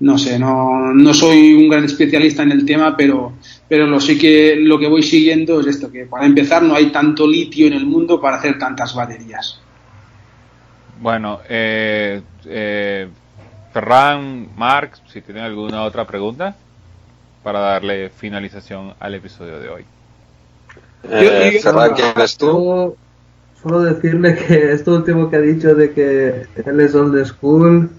No 0.00 0.16
sé, 0.16 0.38
no, 0.38 0.94
no 0.94 1.12
soy 1.12 1.52
un 1.52 1.68
gran 1.68 1.84
especialista 1.84 2.42
en 2.42 2.52
el 2.52 2.64
tema, 2.64 2.96
pero, 2.96 3.34
pero 3.68 3.86
lo 3.86 4.00
sí 4.00 4.16
que 4.16 4.56
lo 4.56 4.78
que 4.78 4.88
voy 4.88 5.02
siguiendo 5.02 5.60
es 5.60 5.66
esto, 5.66 5.90
que 5.90 6.06
para 6.06 6.24
empezar 6.24 6.62
no 6.62 6.74
hay 6.74 6.86
tanto 6.86 7.26
litio 7.26 7.66
en 7.66 7.74
el 7.74 7.84
mundo 7.84 8.20
para 8.20 8.36
hacer 8.36 8.58
tantas 8.58 8.94
baterías. 8.94 9.60
Bueno, 11.00 11.40
eh, 11.48 12.22
eh 12.46 13.08
Ferran, 13.72 14.48
Mark, 14.56 14.92
si 15.06 15.20
tienen 15.20 15.44
alguna 15.44 15.84
otra 15.84 16.06
pregunta 16.06 16.56
para 17.42 17.60
darle 17.60 18.10
finalización 18.10 18.94
al 18.98 19.14
episodio 19.14 19.60
de 19.60 19.68
hoy. 19.68 19.84
Eh, 21.04 21.60
Ferran, 21.62 21.94
¿quién 21.94 22.08
eres 22.14 22.36
tú? 22.36 22.96
Solo, 23.62 23.80
decirle 23.82 24.36
que 24.36 24.72
esto 24.72 24.94
último 24.94 25.28
que 25.28 25.36
ha 25.36 25.40
dicho 25.40 25.74
de 25.74 25.92
que 25.92 26.46
él 26.64 26.80
es 26.80 26.94
old 26.94 27.24
school, 27.26 27.90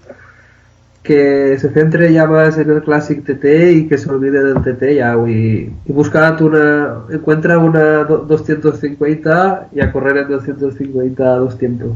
que 1.02 1.56
se 1.58 1.70
centre 1.70 2.12
ya 2.12 2.26
más 2.26 2.58
en 2.58 2.70
el 2.70 2.82
Classic 2.82 3.24
TT 3.24 3.44
y 3.72 3.88
que 3.88 3.98
se 3.98 4.10
olvide 4.10 4.42
del 4.42 4.62
TT 4.62 4.96
ya 4.96 5.16
y, 5.26 5.72
y 5.84 5.92
busca 5.92 6.36
una, 6.40 7.04
encuentra 7.10 7.58
una 7.58 8.04
250 8.04 9.68
y 9.72 9.80
a 9.80 9.92
correr 9.92 10.18
en 10.18 10.28
250 10.28 11.24
a 11.24 11.36
dos 11.36 11.58
tiempos. 11.58 11.92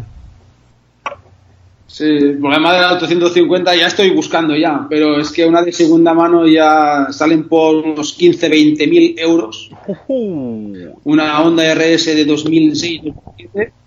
Sí, 1.87 2.05
el 2.05 2.39
problema 2.39 2.75
de 2.75 2.81
la 2.81 2.91
Auto 2.91 3.07
150 3.07 3.77
ya 3.77 3.87
estoy 3.87 4.11
buscando 4.11 4.57
ya, 4.57 4.87
pero 4.91 5.21
es 5.21 5.31
que 5.31 5.47
una 5.47 5.63
de 5.63 5.73
segunda 5.73 6.15
mano 6.15 6.47
ya 6.47 7.07
salen 7.11 7.49
por 7.49 7.77
unos 7.77 8.13
15, 8.15 8.49
20 8.49 8.87
mil 8.89 9.15
euros. 9.19 9.71
Una 10.09 11.41
Honda 11.41 11.75
RS 11.75 12.07
de 12.07 12.25
2006 12.25 13.03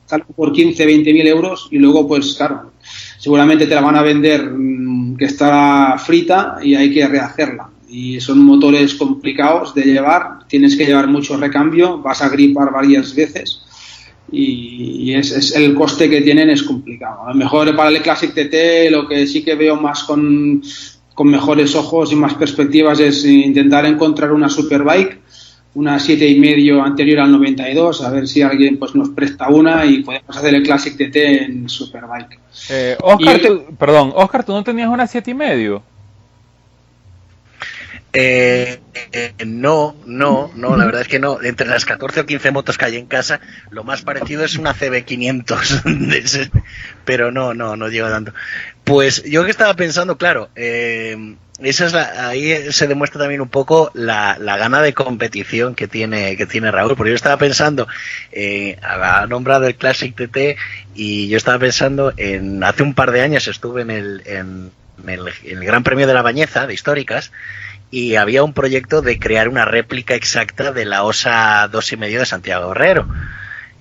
sale 0.05 0.23
por 0.35 0.53
15, 0.53 0.85
20 0.85 1.13
mil 1.13 1.27
euros 1.27 1.67
y 1.71 1.77
luego 1.77 2.07
pues 2.07 2.33
claro, 2.35 2.71
seguramente 3.17 3.67
te 3.67 3.75
la 3.75 3.81
van 3.81 3.97
a 3.97 4.01
vender 4.01 4.49
mm, 4.49 5.17
que 5.17 5.25
está 5.25 5.97
frita 5.97 6.57
y 6.63 6.75
hay 6.75 6.91
que 6.93 7.07
rehacerla. 7.07 7.69
Y 7.89 8.21
son 8.21 8.39
motores 8.39 8.95
complicados 8.95 9.75
de 9.75 9.83
llevar, 9.83 10.47
tienes 10.47 10.77
que 10.77 10.85
llevar 10.85 11.07
mucho 11.07 11.37
recambio, 11.37 11.97
vas 11.99 12.21
a 12.21 12.29
gripar 12.29 12.71
varias 12.71 13.13
veces 13.13 13.61
y, 14.31 15.13
es, 15.13 15.55
el 15.55 15.73
coste 15.75 16.09
que 16.09 16.21
tienen 16.21 16.49
es 16.49 16.63
complicado. 16.63 17.25
A 17.25 17.29
lo 17.29 17.35
mejor 17.35 17.75
para 17.75 17.89
el 17.89 18.01
Classic 18.01 18.33
TT 18.33 18.91
lo 18.91 19.07
que 19.07 19.25
sí 19.27 19.43
que 19.43 19.55
veo 19.55 19.75
más 19.75 20.03
con, 20.03 20.61
con 21.13 21.27
mejores 21.27 21.75
ojos 21.75 22.11
y 22.11 22.15
más 22.15 22.33
perspectivas 22.35 22.99
es 22.99 23.25
intentar 23.25 23.85
encontrar 23.85 24.31
una 24.31 24.49
Superbike, 24.49 25.19
una 25.75 25.99
siete 25.99 26.27
y 26.27 26.39
medio 26.39 26.81
anterior 26.83 27.19
al 27.19 27.31
92, 27.31 28.03
a 28.03 28.09
ver 28.09 28.27
si 28.27 28.41
alguien 28.41 28.77
pues 28.77 28.95
nos 28.95 29.09
presta 29.09 29.49
una 29.49 29.85
y 29.85 30.03
podemos 30.03 30.35
hacer 30.35 30.55
el 30.55 30.63
Classic 30.63 30.95
TT 30.95 31.15
en 31.15 31.69
Superbike. 31.69 32.39
Eh, 32.69 32.97
Oscar, 33.01 33.41
perdón, 33.77 34.13
Oscar, 34.15 34.43
¿tú 34.43 34.53
no 34.53 34.63
tenías 34.63 34.89
una 34.89 35.07
siete 35.07 35.31
y 35.31 35.35
medio? 35.35 35.83
Eh, 38.11 38.79
no, 39.45 39.95
no, 40.05 40.51
no, 40.55 40.75
la 40.75 40.85
verdad 40.85 41.01
es 41.01 41.07
que 41.07 41.19
no. 41.19 41.41
Entre 41.41 41.67
las 41.67 41.85
14 41.85 42.21
o 42.21 42.25
15 42.25 42.51
motos 42.51 42.77
que 42.77 42.85
hay 42.85 42.97
en 42.97 43.05
casa, 43.05 43.39
lo 43.69 43.83
más 43.83 44.01
parecido 44.01 44.43
es 44.43 44.57
una 44.57 44.73
CB500. 44.73 46.51
pero 47.05 47.31
no, 47.31 47.53
no, 47.53 47.75
no 47.75 47.87
lleva 47.87 48.09
tanto. 48.09 48.33
Pues 48.83 49.23
yo 49.23 49.45
que 49.45 49.51
estaba 49.51 49.75
pensando, 49.75 50.17
claro, 50.17 50.49
eh, 50.55 51.35
esa 51.61 51.85
es 51.87 51.93
ahí 51.93 52.71
se 52.71 52.87
demuestra 52.87 53.19
también 53.19 53.41
un 53.41 53.49
poco 53.49 53.91
la, 53.93 54.37
gana 54.39 54.81
de 54.81 54.93
competición 54.93 55.75
que 55.75 55.87
tiene, 55.87 56.37
que 56.37 56.45
tiene 56.45 56.71
Raúl. 56.71 56.95
Porque 56.95 57.11
yo 57.11 57.15
estaba 57.15 57.37
pensando, 57.37 57.87
eh, 58.31 58.77
ha 58.81 59.27
nombrado 59.27 59.67
el 59.67 59.75
Classic 59.75 60.15
TT 60.15 60.57
y 60.95 61.27
yo 61.27 61.37
estaba 61.37 61.59
pensando 61.59 62.13
en, 62.17 62.63
hace 62.63 62.83
un 62.83 62.93
par 62.93 63.11
de 63.11 63.21
años 63.21 63.47
estuve 63.47 63.81
en 63.81 63.91
el, 63.91 64.23
en 64.25 64.71
el, 65.05 65.27
en 65.43 65.57
el 65.57 65.65
Gran 65.65 65.83
Premio 65.83 66.07
de 66.07 66.13
la 66.13 66.21
Bañeza 66.21 66.65
de 66.65 66.73
Históricas 66.73 67.31
y 67.91 68.15
había 68.15 68.43
un 68.43 68.53
proyecto 68.53 69.01
de 69.01 69.19
crear 69.19 69.49
una 69.49 69.65
réplica 69.65 70.15
exacta 70.15 70.71
de 70.71 70.85
la 70.85 71.03
OSA 71.03 71.67
dos 71.69 71.91
y 71.91 71.97
medio 71.97 72.19
de 72.19 72.25
Santiago 72.25 72.71
Herrero. 72.71 73.07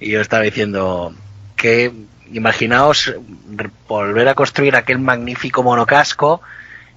Y 0.00 0.10
yo 0.10 0.20
estaba 0.20 0.42
diciendo 0.42 1.14
que 1.56 1.92
imaginaos 2.32 3.14
volver 3.86 4.28
a 4.28 4.34
construir 4.34 4.76
aquel 4.76 4.98
magnífico 4.98 5.62
monocasco 5.62 6.40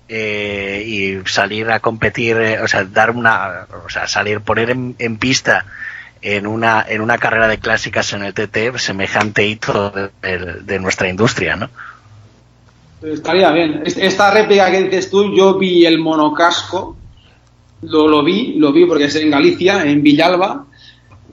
eh, 0.08 0.84
y 0.86 1.30
salir 1.30 1.70
a 1.72 1.80
competir, 1.80 2.38
eh, 2.38 2.62
o 2.62 2.68
sea, 2.68 2.84
dar 2.86 3.12
una, 3.12 3.68
o 3.86 3.90
sea, 3.90 4.08
salir, 4.08 4.42
poner 4.42 4.70
en, 4.70 5.18
pista 5.18 5.66
en 6.22 6.48
una, 6.48 6.86
en 6.88 7.02
una 7.02 7.18
carrera 7.18 7.48
de 7.48 7.60
clásicas 7.60 8.14
en 8.14 8.24
el 8.24 8.34
TT 8.34 8.78
semejante 8.78 9.46
hito 9.46 10.12
de, 10.22 10.80
nuestra 10.80 11.10
industria, 11.10 11.56
¿no? 11.56 11.70
Estaría 13.02 13.50
bien. 13.52 13.82
Esta 13.86 14.32
réplica 14.32 14.70
que 14.70 14.84
dices 14.84 15.10
tú, 15.10 15.36
yo 15.36 15.58
vi 15.58 15.86
el 15.86 15.98
monocasco 15.98 16.98
lo, 17.82 18.08
lo 18.08 18.24
vi, 18.24 18.54
lo 18.58 18.72
vi 18.72 18.86
porque 18.86 19.06
es 19.06 19.16
en 19.16 19.32
Galicia, 19.32 19.84
en 19.86 20.04
Villalba, 20.04 20.66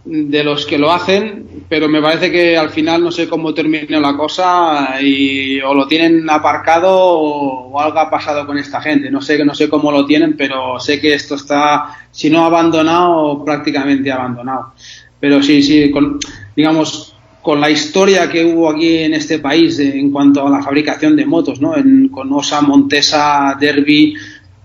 de 0.05 0.43
los 0.43 0.65
que 0.65 0.79
lo 0.79 0.91
hacen, 0.91 1.47
pero 1.69 1.87
me 1.87 2.01
parece 2.01 2.33
que 2.33 2.57
al 2.57 2.71
final 2.71 3.05
no 3.05 3.11
sé 3.11 3.29
cómo 3.29 3.53
terminó 3.53 4.01
la 4.01 4.17
cosa 4.17 4.99
y 5.03 5.61
o 5.61 5.75
lo 5.75 5.87
tienen 5.87 6.29
aparcado 6.31 6.91
o, 6.91 7.79
algo 7.79 7.99
ha 7.99 8.09
pasado 8.09 8.47
con 8.47 8.57
esta 8.57 8.81
gente. 8.81 9.11
No 9.11 9.21
sé, 9.21 9.45
no 9.45 9.55
sé 9.55 9.69
cómo 9.69 9.93
lo 9.93 10.07
tienen, 10.07 10.35
pero 10.37 10.81
sé 10.81 10.99
que 10.99 11.13
esto 11.13 11.35
está, 11.35 11.95
si 12.11 12.31
no 12.31 12.47
abandonado, 12.47 13.45
prácticamente 13.45 14.11
abandonado. 14.11 14.73
Pero 15.21 15.43
sí, 15.43 15.63
sí, 15.63 15.91
con, 15.91 16.19
digamos, 16.57 17.15
con 17.43 17.61
la 17.61 17.69
historia 17.71 18.31
que 18.31 18.45
hubo 18.45 18.71
aquí 18.71 18.99
en 18.99 19.15
este 19.15 19.39
país 19.41 19.79
en 19.79 20.11
cuanto 20.11 20.47
a 20.47 20.51
la 20.51 20.63
fabricación 20.63 21.17
de 21.17 21.27
motos, 21.27 21.61
¿no? 21.61 21.77
En, 21.77 22.09
con 22.09 22.33
Osa, 22.33 22.63
Montesa, 22.63 23.57
Derby, 23.61 24.15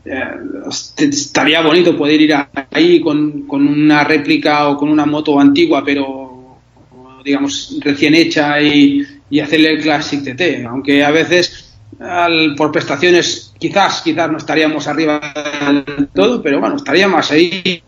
eh, 0.05 0.25
estaría 0.97 1.61
bonito 1.61 1.97
poder 1.97 2.19
ir 2.21 2.35
ahí 2.71 2.99
con, 3.01 3.45
una 3.49 4.03
réplica 4.03 4.69
o 4.69 4.77
con 4.77 4.89
una 4.89 5.05
moto 5.05 5.39
antigua, 5.39 5.83
pero 5.83 6.59
digamos 7.23 7.77
recién 7.81 8.15
hecha 8.15 8.61
y, 8.61 9.07
hacerle 9.41 9.71
el 9.71 9.81
Classic 9.81 10.23
TT, 10.23 10.65
aunque 10.67 11.03
a 11.03 11.09
veces 11.09 11.75
por 12.55 12.71
prestaciones 12.71 13.53
quizás 13.57 14.01
quizás 14.03 14.29
no 14.29 14.37
estaríamos 14.37 14.87
arriba 14.87 15.19
del 15.65 16.07
todo, 16.09 16.41
pero 16.41 16.59
bueno, 16.59 16.75
estaríamos 16.75 17.31
ahí 17.31 17.81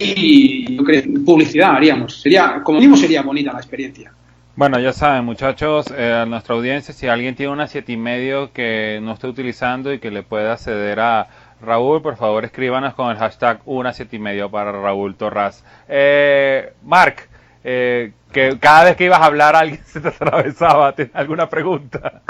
y 0.00 0.78
publicidad 1.24 1.76
haríamos. 1.76 2.20
Sería, 2.20 2.62
como 2.64 2.78
mínimo 2.78 2.96
sería 2.96 3.22
bonita 3.22 3.52
la 3.52 3.58
experiencia. 3.58 4.12
Bueno, 4.60 4.78
ya 4.78 4.92
saben, 4.92 5.24
muchachos, 5.24 5.86
eh, 5.90 6.12
a 6.12 6.26
nuestra 6.26 6.54
audiencia, 6.54 6.92
si 6.92 7.08
alguien 7.08 7.34
tiene 7.34 7.50
una 7.50 7.66
siete 7.66 7.92
y 7.92 7.96
medio 7.96 8.52
que 8.52 9.00
no 9.02 9.14
esté 9.14 9.26
utilizando 9.26 9.90
y 9.90 10.00
que 10.00 10.10
le 10.10 10.22
pueda 10.22 10.52
acceder 10.52 11.00
a 11.00 11.28
Raúl, 11.62 12.02
por 12.02 12.18
favor 12.18 12.44
escríbanos 12.44 12.92
con 12.92 13.10
el 13.10 13.16
hashtag 13.16 13.62
una 13.64 13.94
siete 13.94 14.16
y 14.16 14.18
medio 14.18 14.50
para 14.50 14.70
Raúl 14.70 15.16
Torras. 15.16 15.64
Eh, 15.88 16.74
Mark, 16.82 17.26
eh, 17.64 18.12
que 18.32 18.58
cada 18.58 18.84
vez 18.84 18.96
que 18.98 19.04
ibas 19.04 19.22
a 19.22 19.24
hablar 19.24 19.56
alguien 19.56 19.82
se 19.86 19.98
te 19.98 20.08
atravesaba, 20.08 20.94
¿tienes 20.94 21.16
alguna 21.16 21.48
pregunta? 21.48 22.20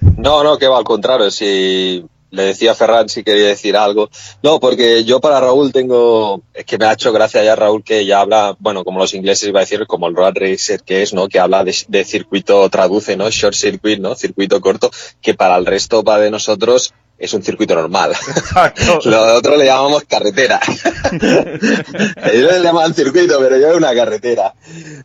No, 0.00 0.42
no, 0.42 0.58
que 0.58 0.66
va 0.66 0.78
al 0.78 0.84
contrario, 0.84 1.30
si 1.30 2.04
le 2.34 2.42
decía 2.42 2.74
Ferran 2.74 3.08
si 3.08 3.22
quería 3.24 3.48
decir 3.48 3.76
algo. 3.76 4.10
No, 4.42 4.60
porque 4.60 5.04
yo 5.04 5.20
para 5.20 5.40
Raúl 5.40 5.72
tengo, 5.72 6.42
es 6.52 6.64
que 6.64 6.78
me 6.78 6.86
ha 6.86 6.92
hecho 6.92 7.12
gracia 7.12 7.42
ya 7.44 7.56
Raúl 7.56 7.82
que 7.82 8.04
ya 8.04 8.20
habla, 8.20 8.56
bueno, 8.58 8.84
como 8.84 8.98
los 8.98 9.14
ingleses 9.14 9.48
iba 9.48 9.60
a 9.60 9.62
decir, 9.62 9.86
como 9.86 10.08
el 10.08 10.16
road 10.16 10.34
racer 10.36 10.82
que 10.82 11.02
es, 11.02 11.14
¿no? 11.14 11.28
Que 11.28 11.38
habla 11.38 11.64
de, 11.64 11.74
de 11.88 12.04
circuito, 12.04 12.68
traduce, 12.68 13.16
¿no? 13.16 13.30
Short 13.30 13.54
circuit, 13.54 14.00
¿no? 14.00 14.14
Circuito 14.14 14.60
corto, 14.60 14.90
que 15.22 15.34
para 15.34 15.56
el 15.56 15.66
resto, 15.66 16.02
para 16.04 16.22
de 16.22 16.30
nosotros, 16.30 16.92
es 17.18 17.32
un 17.32 17.42
circuito 17.42 17.74
normal. 17.74 18.12
Exacto. 18.12 19.00
Lo 19.04 19.36
otro 19.36 19.56
le 19.56 19.66
llamamos 19.66 20.04
carretera. 20.04 20.60
Ellos 21.12 22.52
le 22.52 22.62
llaman 22.62 22.94
circuito, 22.94 23.38
pero 23.38 23.56
yo 23.56 23.68
es 23.70 23.76
una 23.76 23.94
carretera. 23.94 24.54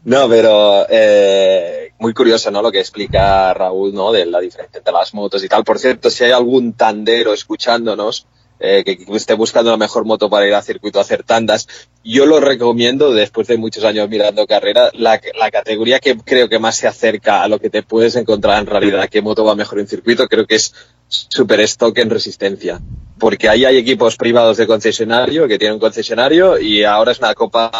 No, 0.05 0.27
pero 0.27 0.85
eh, 0.89 1.93
muy 1.99 2.13
curioso, 2.13 2.49
¿no? 2.51 2.61
Lo 2.61 2.71
que 2.71 2.79
explica 2.79 3.53
Raúl, 3.53 3.93
¿no? 3.93 4.11
De 4.11 4.25
la 4.25 4.39
diferencia 4.39 4.79
entre 4.79 4.93
las 4.93 5.13
motos 5.13 5.43
y 5.43 5.47
tal. 5.47 5.63
Por 5.63 5.79
cierto, 5.79 6.09
si 6.09 6.23
hay 6.23 6.31
algún 6.31 6.73
tandero 6.73 7.33
escuchándonos, 7.33 8.25
eh, 8.59 8.83
que 8.83 9.05
esté 9.15 9.33
buscando 9.33 9.71
la 9.71 9.77
mejor 9.77 10.05
moto 10.05 10.29
para 10.29 10.47
ir 10.47 10.53
a 10.53 10.61
circuito 10.61 10.99
hacer 10.99 11.23
tandas, 11.23 11.67
yo 12.03 12.25
lo 12.25 12.39
recomiendo, 12.39 13.13
después 13.13 13.47
de 13.47 13.57
muchos 13.57 13.83
años 13.83 14.09
mirando 14.09 14.45
carrera, 14.45 14.89
la, 14.93 15.19
la, 15.37 15.51
categoría 15.51 15.99
que 15.99 16.17
creo 16.17 16.49
que 16.49 16.59
más 16.59 16.75
se 16.75 16.87
acerca 16.87 17.43
a 17.43 17.47
lo 17.47 17.59
que 17.59 17.69
te 17.69 17.83
puedes 17.83 18.15
encontrar 18.15 18.59
en 18.59 18.67
realidad, 18.67 19.09
qué 19.09 19.21
moto 19.21 19.43
va 19.45 19.55
mejor 19.55 19.79
en 19.79 19.87
circuito, 19.87 20.27
creo 20.27 20.45
que 20.45 20.55
es 20.55 20.73
super 21.07 21.59
stock 21.61 21.97
en 21.97 22.09
resistencia. 22.09 22.79
Porque 23.17 23.49
ahí 23.49 23.65
hay 23.65 23.77
equipos 23.77 24.15
privados 24.15 24.57
de 24.57 24.67
concesionario 24.67 25.47
que 25.47 25.57
tienen 25.57 25.75
un 25.75 25.79
concesionario 25.79 26.59
y 26.59 26.83
ahora 26.83 27.11
es 27.11 27.19
una 27.19 27.33
copa 27.33 27.71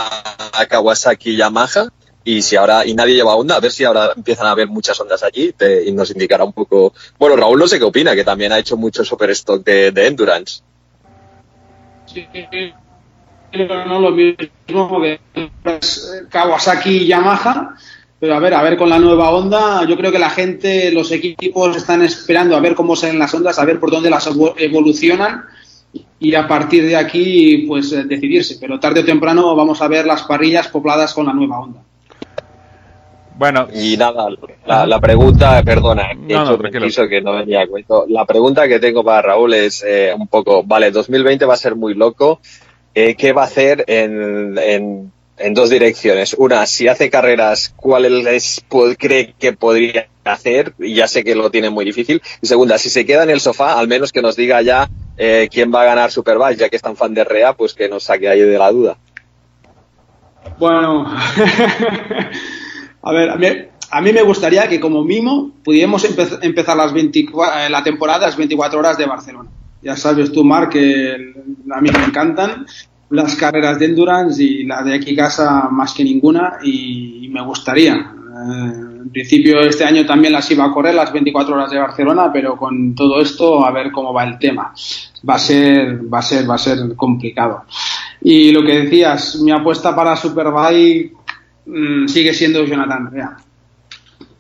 Kawasaki 0.68 1.36
Yamaha 1.36 1.90
y 2.30 2.44
si 2.44 2.56
ahora 2.56 2.86
y 2.86 2.94
nadie 2.94 3.16
lleva 3.16 3.36
onda, 3.36 3.56
a 3.56 3.60
ver 3.60 3.72
si 3.72 3.84
ahora 3.84 4.14
empiezan 4.16 4.46
a 4.46 4.52
haber 4.52 4.68
muchas 4.68 5.00
ondas 5.00 5.24
allí 5.24 5.52
y 5.84 5.92
nos 5.92 6.12
indicará 6.12 6.44
un 6.44 6.54
poco. 6.54 6.94
Bueno, 7.18 7.36
Raúl 7.36 7.58
no 7.58 7.68
sé 7.68 7.80
qué 7.80 7.86
opina, 7.86 8.14
que 8.14 8.24
también 8.24 8.52
ha 8.52 8.60
hecho 8.60 8.78
mucho 8.78 9.04
super 9.04 9.32
stock 9.32 9.64
de, 9.64 9.88
endurance. 10.06 10.62
Sí, 12.06 12.28
pero 13.52 13.84
no 13.88 14.00
lo 14.00 14.12
mismo 14.12 15.02
que 15.02 15.20
Kawasaki 16.30 16.98
y 16.98 17.08
Yamaha. 17.08 17.76
Pero 18.20 18.36
a 18.36 18.40
ver, 18.40 18.54
a 18.54 18.62
ver 18.62 18.78
con 18.78 18.90
la 18.90 19.00
nueva 19.00 19.32
onda, 19.32 19.86
yo 19.86 19.98
creo 19.98 20.12
que 20.12 20.20
la 20.20 20.30
gente, 20.30 20.92
los 20.92 21.12
equipos 21.12 21.78
están 21.78 22.04
esperando 22.04 22.56
a 22.56 22.60
ver 22.60 22.76
cómo 22.76 22.96
salen 22.96 23.18
las 23.18 23.34
ondas, 23.34 23.58
a 23.58 23.66
ver 23.66 23.80
por 23.80 23.90
dónde 23.90 24.12
las 24.12 24.30
evolucionan 24.58 25.46
y 26.20 26.36
a 26.36 26.48
partir 26.48 26.86
de 26.86 26.96
aquí, 26.96 27.66
pues 27.68 27.90
decidirse. 27.90 28.58
Pero 28.60 28.80
tarde 28.80 29.00
o 29.00 29.06
temprano 29.06 29.56
vamos 29.56 29.82
a 29.82 29.88
ver 29.88 30.06
las 30.06 30.24
parrillas 30.24 30.68
pobladas 30.68 31.14
con 31.16 31.26
la 31.26 31.34
nueva 31.34 31.62
onda. 31.62 31.89
Bueno, 33.40 33.70
y 33.74 33.96
nada, 33.96 34.28
la, 34.66 34.86
la 34.86 35.00
pregunta, 35.00 35.64
perdona, 35.64 36.12
he 36.12 36.16
no, 36.16 36.58
hecho 36.86 37.04
no, 37.04 37.08
que 37.10 37.22
no 37.22 37.32
venía 37.36 37.62
a 37.62 37.68
cuento. 37.68 38.06
La 38.10 38.26
pregunta 38.26 38.68
que 38.68 38.82
tengo 38.82 39.02
para 39.02 39.22
Raúl 39.22 39.54
es 39.54 39.82
eh, 39.88 40.14
un 40.14 40.28
poco, 40.28 40.62
vale, 40.64 40.92
2020 40.92 41.46
va 41.46 41.54
a 41.54 41.58
ser 41.58 41.78
muy 41.78 41.94
loco. 41.94 42.42
Eh, 42.94 43.16
¿Qué 43.16 43.32
va 43.32 43.44
a 43.44 43.46
hacer 43.46 43.86
en, 43.88 44.58
en, 44.58 45.14
en, 45.38 45.54
dos 45.54 45.70
direcciones? 45.70 46.34
Una, 46.34 46.66
si 46.66 46.90
hace 46.90 47.10
carreras, 47.10 47.74
¿cuáles 47.78 48.62
cree 48.98 49.34
que 49.40 49.54
podría 49.54 50.10
hacer? 50.26 50.74
Y 50.78 50.96
ya 50.96 51.08
sé 51.08 51.24
que 51.24 51.34
lo 51.34 51.50
tiene 51.50 51.70
muy 51.70 51.86
difícil. 51.86 52.22
Y 52.42 52.48
segunda, 52.48 52.78
si 52.78 52.90
se 52.90 53.06
queda 53.06 53.24
en 53.24 53.30
el 53.30 53.40
sofá, 53.40 53.80
al 53.80 53.88
menos 53.88 54.12
que 54.12 54.22
nos 54.22 54.36
diga 54.36 54.62
ya 54.64 54.90
eh, 55.18 55.48
quién 55.50 55.74
va 55.74 55.84
a 55.84 55.86
ganar 55.86 56.12
Superbike, 56.12 56.60
ya 56.60 56.68
que 56.68 56.76
es 56.76 56.82
tan 56.82 56.98
fan 56.98 57.14
de 57.14 57.24
Rea, 57.24 57.54
pues 57.54 57.74
que 57.74 57.88
nos 57.88 58.04
saque 58.04 58.28
ahí 58.28 58.42
de 58.42 58.58
la 58.58 58.70
duda. 58.70 58.98
Bueno. 60.58 61.10
A 63.02 63.12
ver, 63.12 63.30
a 63.30 63.36
mí, 63.36 63.48
a 63.92 64.02
me 64.02 64.22
gustaría 64.22 64.68
que 64.68 64.80
como 64.80 65.04
mimo 65.04 65.52
pudiéramos 65.64 66.04
empe 66.06 66.24
empezar 66.42 66.78
las 66.78 66.94
24, 66.94 67.70
la 67.70 67.84
temporada 67.84 68.28
las 68.28 68.38
24 68.38 68.80
horas 68.80 68.98
de 68.98 69.06
Barcelona. 69.06 69.50
Ya 69.82 69.96
sabes 69.96 70.32
tú, 70.32 70.44
Marc, 70.44 70.74
que 70.74 71.34
a 71.72 71.82
mí 71.82 71.90
me 71.90 72.06
encantan 72.06 72.66
las 73.10 73.36
carreras 73.36 73.80
de 73.80 73.86
endurance 73.86 74.44
y 74.44 74.66
la 74.66 74.84
de 74.84 74.96
aquí 74.96 75.16
casa 75.16 75.70
más 75.72 75.94
que 75.94 76.04
ninguna 76.04 76.60
y, 76.64 77.26
y 77.26 77.30
me 77.30 77.44
gustaría. 77.44 77.94
Eh, 77.96 78.90
en 79.02 79.10
principio 79.12 79.62
este 79.62 79.84
año 79.84 80.06
también 80.06 80.34
las 80.34 80.50
iba 80.52 80.66
a 80.66 80.72
correr 80.72 80.94
las 80.94 81.12
24 81.12 81.56
horas 81.56 81.72
de 81.72 81.80
Barcelona, 81.80 82.30
pero 82.32 82.56
con 82.56 82.94
todo 82.94 83.20
esto 83.20 83.66
a 83.66 83.72
ver 83.72 83.92
cómo 83.92 84.14
va 84.14 84.24
el 84.24 84.38
tema. 84.38 84.74
Va 85.28 85.36
a 85.36 85.40
ser, 85.40 86.02
va 86.14 86.20
a 86.20 86.22
ser, 86.22 86.50
va 86.50 86.56
a 86.56 86.60
ser 86.60 86.96
complicado. 86.96 87.64
Y 88.22 88.52
lo 88.52 88.64
que 88.64 88.82
decías, 88.82 89.40
mi 89.42 89.52
apuesta 89.52 89.96
para 89.96 90.16
Superbike 90.16 91.14
mmm, 91.70 92.08
sigue 92.08 92.34
siendo 92.34 92.66
Jonathan 92.66 93.12
Rea. 93.12 93.38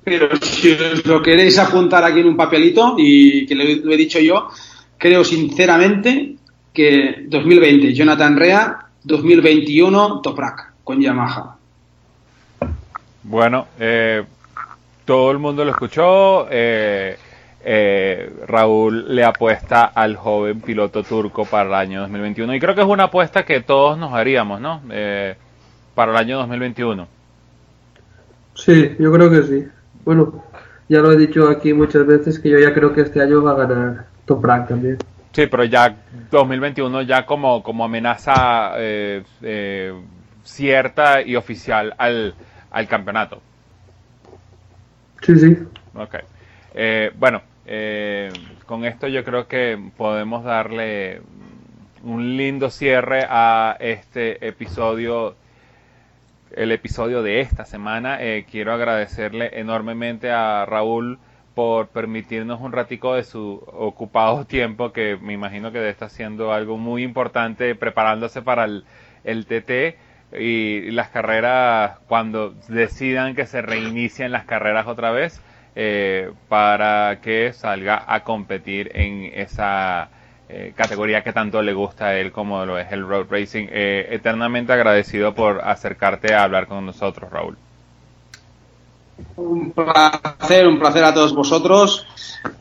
Pero 0.03 0.29
si 0.41 0.71
os 0.71 1.05
lo 1.05 1.21
queréis 1.21 1.57
apuntar 1.59 2.03
aquí 2.03 2.21
en 2.21 2.27
un 2.27 2.37
papelito, 2.37 2.95
y 2.97 3.45
que 3.45 3.55
lo, 3.55 3.91
he 3.91 3.97
dicho 3.97 4.19
yo, 4.19 4.49
creo 4.97 5.23
sinceramente 5.23 6.35
que 6.73 7.25
2020 7.27 7.93
Jonathan 7.93 8.37
Rea, 8.37 8.77
2021 9.03 10.21
Toprak 10.21 10.73
con 10.83 10.99
Yamaha. 10.99 11.57
Bueno, 13.23 13.67
eh, 13.79 14.23
todo 15.05 15.31
el 15.31 15.37
mundo 15.37 15.63
lo 15.63 15.71
escuchó. 15.71 16.47
Eh, 16.49 17.15
eh, 17.63 18.31
Raúl 18.47 19.13
le 19.13 19.23
apuesta 19.23 19.85
al 19.85 20.15
joven 20.15 20.61
piloto 20.61 21.03
turco 21.03 21.45
para 21.45 21.67
el 21.67 21.75
año 21.75 22.01
2021 22.01 22.55
y 22.55 22.59
creo 22.59 22.73
que 22.73 22.81
es 22.81 22.87
una 22.87 23.05
apuesta 23.05 23.45
que 23.45 23.61
todos 23.61 23.97
nos 23.97 24.13
haríamos, 24.13 24.59
¿no? 24.59 24.81
Para 25.93 26.11
el 26.11 26.17
año 26.17 26.37
2021. 26.37 27.18
Sí, 28.59 28.95
yo 28.99 29.11
creo 29.11 29.29
que 29.29 29.43
sí. 29.43 29.67
Bueno, 30.03 30.43
ya 30.87 30.99
lo 30.99 31.11
he 31.11 31.17
dicho 31.17 31.47
aquí 31.49 31.73
muchas 31.73 32.05
veces 32.05 32.39
que 32.39 32.49
yo 32.49 32.59
ya 32.59 32.73
creo 32.73 32.93
que 32.93 33.01
este 33.01 33.21
año 33.21 33.41
va 33.41 33.51
a 33.51 33.67
ganar 33.67 34.05
Toprak 34.25 34.67
también. 34.67 34.97
Sí, 35.31 35.47
pero 35.47 35.63
ya 35.63 35.95
2021 36.31 37.03
ya 37.03 37.25
como, 37.25 37.63
como 37.63 37.85
amenaza 37.85 38.73
eh, 38.77 39.23
eh, 39.41 39.93
cierta 40.43 41.21
y 41.21 41.35
oficial 41.35 41.93
al, 41.97 42.33
al 42.71 42.87
campeonato. 42.87 43.41
Sí, 45.21 45.37
sí. 45.37 45.57
Ok. 45.93 46.15
Eh, 46.73 47.11
bueno, 47.17 47.41
eh, 47.65 48.31
con 48.65 48.85
esto 48.85 49.07
yo 49.07 49.23
creo 49.23 49.47
que 49.47 49.79
podemos 49.95 50.43
darle 50.43 51.21
un 52.03 52.37
lindo 52.37 52.69
cierre 52.69 53.25
a 53.29 53.77
este 53.79 54.47
episodio 54.47 55.35
el 56.55 56.71
episodio 56.71 57.23
de 57.23 57.41
esta 57.41 57.65
semana. 57.65 58.21
Eh, 58.21 58.45
quiero 58.49 58.73
agradecerle 58.73 59.59
enormemente 59.59 60.31
a 60.31 60.65
Raúl 60.65 61.19
por 61.55 61.89
permitirnos 61.89 62.61
un 62.61 62.71
ratico 62.71 63.15
de 63.15 63.23
su 63.23 63.61
ocupado 63.67 64.45
tiempo, 64.47 64.91
que 64.91 65.17
me 65.21 65.33
imagino 65.33 65.71
que 65.71 65.89
está 65.89 66.05
haciendo 66.05 66.53
algo 66.53 66.77
muy 66.77 67.03
importante 67.03 67.75
preparándose 67.75 68.41
para 68.41 68.65
el, 68.65 69.45
TT 69.45 69.97
y 70.39 70.91
las 70.91 71.09
carreras 71.09 71.99
cuando 72.07 72.51
decidan 72.67 73.35
que 73.35 73.45
se 73.45 73.61
reinicien 73.61 74.31
las 74.31 74.45
carreras 74.45 74.87
otra 74.87 75.11
vez 75.11 75.41
eh, 75.75 76.31
para 76.47 77.19
que 77.21 77.51
salga 77.53 78.03
a 78.07 78.23
competir 78.23 78.91
en 78.93 79.31
esa 79.33 80.09
eh, 80.49 80.73
categoría 80.75 81.23
que 81.23 81.31
tanto 81.31 81.61
le 81.61 81.73
gusta 81.73 82.07
a 82.07 82.17
él 82.17 82.31
como 82.31 82.65
lo 82.65 82.79
es 82.79 82.91
el 82.91 83.07
road 83.07 83.27
racing. 83.29 83.67
Eh, 83.69 84.07
eternamente 84.09 84.73
agradecido 84.73 85.33
por 85.35 85.61
acercarte 85.61 86.33
a 86.33 86.43
hablar 86.43 86.67
con 86.67 86.85
nosotros, 86.85 87.29
Raúl. 87.31 87.55
Un 89.35 89.71
placer, 89.71 90.67
un 90.67 90.79
placer 90.79 91.03
a 91.03 91.13
todos 91.13 91.35
vosotros. 91.35 92.05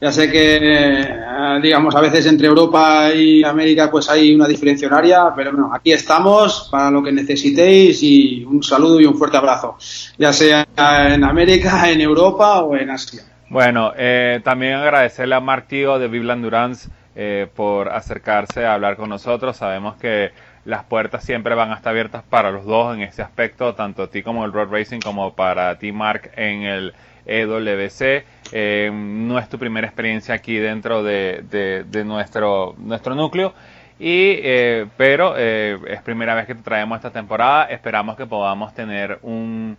Ya 0.01 0.13
sé 0.13 0.31
que, 0.31 0.59
eh, 0.61 1.61
digamos, 1.63 1.95
a 1.95 2.01
veces 2.01 2.27
entre 2.27 2.49
Europa 2.49 3.11
y 3.15 3.45
América 3.45 3.91
pues 3.91 4.11
hay 4.11 4.35
una 4.35 4.47
diferencia 4.47 4.89
horaria, 4.89 5.33
pero 5.35 5.53
bueno, 5.53 5.71
aquí 5.73 5.93
estamos 5.93 6.69
para 6.71 6.91
lo 6.91 7.03
que 7.03 7.13
necesitéis 7.13 8.03
y 8.03 8.45
un 8.45 8.63
saludo 8.63 9.01
y 9.01 9.07
un 9.07 9.17
fuerte 9.17 9.37
abrazo, 9.37 9.79
ya 10.19 10.33
sea 10.33 10.67
en 10.77 11.23
América, 11.23 11.89
en 11.91 12.01
Europa 12.01 12.61
o 12.61 12.77
en 12.77 12.91
Asia. 12.91 13.23
Bueno, 13.51 13.93
eh, 13.97 14.41
también 14.43 14.75
agradecerle 14.75 15.37
a 15.37 15.41
Mark 15.41 15.67
Tío 15.69 15.99
de 15.99 16.09
Vivland 16.09 16.43
Durance 16.43 16.91
eh, 17.21 17.49
por 17.53 17.89
acercarse 17.89 18.65
a 18.65 18.75
hablar 18.75 18.97
con 18.97 19.09
nosotros. 19.09 19.57
Sabemos 19.57 19.97
que 19.97 20.31
las 20.65 20.85
puertas 20.85 21.25
siempre 21.25 21.57
van 21.57 21.73
a 21.73 21.75
estar 21.75 21.91
abiertas 21.91 22.23
para 22.23 22.53
los 22.53 22.65
dos 22.65 22.95
en 22.95 23.03
ese 23.03 23.23
aspecto, 23.23 23.75
tanto 23.75 24.05
a 24.05 24.07
ti 24.09 24.23
como 24.23 24.45
el 24.45 24.53
Road 24.53 24.69
Racing 24.71 25.01
como 25.01 25.35
para 25.35 25.77
ti, 25.81 25.91
Mark, 25.91 26.31
en 26.37 26.63
el 26.63 26.95
EWC. 27.27 28.25
Eh, 28.53 28.91
no 28.95 29.37
es 29.37 29.49
tu 29.49 29.59
primera 29.59 29.89
experiencia 29.89 30.33
aquí 30.33 30.59
dentro 30.59 31.03
de, 31.03 31.43
de, 31.91 32.05
nuestro, 32.05 32.77
nuestro 32.79 33.17
núcleo. 33.17 33.53
Y, 33.99 34.39
eh, 34.45 34.87
pero 34.97 35.35
eh, 35.37 35.77
es 35.89 36.01
primera 36.03 36.37
vez 36.37 36.47
que 36.47 36.55
te 36.55 36.63
traemos 36.63 36.95
esta 36.97 37.11
temporada. 37.11 37.65
Esperamos 37.65 38.17
que 38.17 38.27
podamos 38.27 38.75
tener 38.75 39.19
un 39.23 39.77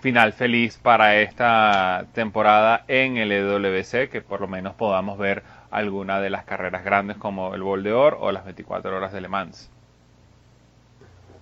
final 0.00 0.32
feliz 0.32 0.76
para 0.76 1.16
esta 1.20 2.06
temporada 2.14 2.82
en 2.88 3.16
el 3.16 3.30
EWC, 3.30 4.08
que 4.10 4.22
por 4.26 4.40
lo 4.40 4.48
menos 4.48 4.74
podamos 4.74 5.18
ver 5.18 5.44
alguna 5.70 6.20
de 6.20 6.30
las 6.30 6.44
carreras 6.44 6.84
grandes 6.84 7.16
como 7.16 7.54
el 7.54 7.62
Bol 7.62 7.82
de 7.82 7.92
Oro 7.92 8.18
o 8.20 8.32
las 8.32 8.44
24 8.44 8.96
horas 8.96 9.12
de 9.12 9.20
Le 9.20 9.28
Mans. 9.28 9.70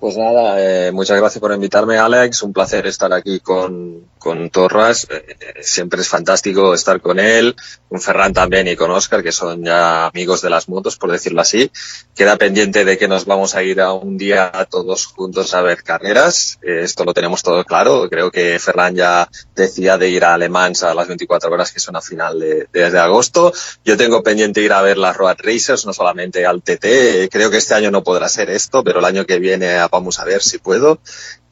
Pues 0.01 0.17
nada, 0.17 0.55
eh, 0.61 0.93
muchas 0.93 1.19
gracias 1.19 1.41
por 1.41 1.53
invitarme, 1.53 1.99
Alex. 1.99 2.45
Un 2.45 2.53
placer 2.53 2.87
estar 2.87 3.13
aquí 3.13 3.41
con, 3.41 4.09
con 4.19 4.49
Torras. 4.49 5.09
Eh, 5.11 5.37
siempre 5.61 6.03
es 6.03 6.09
fantástico 6.09 6.73
estar 6.73 7.01
con 7.01 7.19
él, 7.19 7.57
con 7.89 8.01
Ferran 8.01 8.33
también 8.33 8.69
y 8.69 8.77
con 8.77 8.93
Oscar, 8.93 9.25
que 9.25 9.33
son 9.33 9.65
ya 9.65 10.07
amigos 10.07 10.41
de 10.41 10.51
las 10.51 10.69
motos, 10.69 10.97
por 10.97 11.11
decirlo 11.11 11.41
así. 11.41 11.73
Queda 12.15 12.37
pendiente 12.37 12.85
de 12.85 12.97
que 12.97 13.09
nos 13.09 13.25
vamos 13.25 13.57
a 13.57 13.65
ir 13.65 13.81
a 13.81 13.93
un 13.93 14.17
día 14.17 14.53
todos 14.71 15.07
juntos 15.07 15.53
a 15.55 15.63
ver 15.63 15.83
carreras. 15.83 16.61
Eh, 16.63 16.83
esto 16.85 17.05
lo 17.05 17.13
tenemos 17.13 17.43
todo 17.43 17.65
claro. 17.65 18.09
Creo 18.09 18.31
que 18.31 18.61
Ferran 18.61 18.95
ya 18.95 19.29
decía 19.57 19.99
de 19.99 20.11
ir 20.11 20.25
a 20.25 20.35
Alemán 20.35 20.75
a 20.81 20.95
las 20.95 21.09
24 21.09 21.51
horas, 21.51 21.73
que 21.73 21.79
es 21.79 21.89
una 21.89 22.01
final 22.01 22.39
de, 22.39 22.69
desde 22.73 23.01
agosto. 23.01 23.53
Yo 23.85 23.97
tengo 23.97 24.23
pendiente 24.23 24.61
ir 24.61 24.73
a 24.73 24.81
ver 24.81 24.97
las 24.97 25.17
Road 25.17 25.39
Racers, 25.39 25.87
no 25.87 25.93
solamente 25.93 26.47
al 26.47 26.63
TT. 26.63 27.29
Creo 27.33 27.51
que 27.51 27.57
este 27.57 27.75
año 27.75 27.91
no 27.91 28.05
podrá 28.05 28.29
ser 28.29 28.49
esto, 28.51 28.85
pero 28.85 29.01
el 29.01 29.05
año 29.05 29.27
que 29.27 29.41
viene 29.41 29.88
vamos 29.91 30.19
a 30.19 30.25
ver 30.25 30.43
si 30.43 30.59
puedo. 30.59 31.01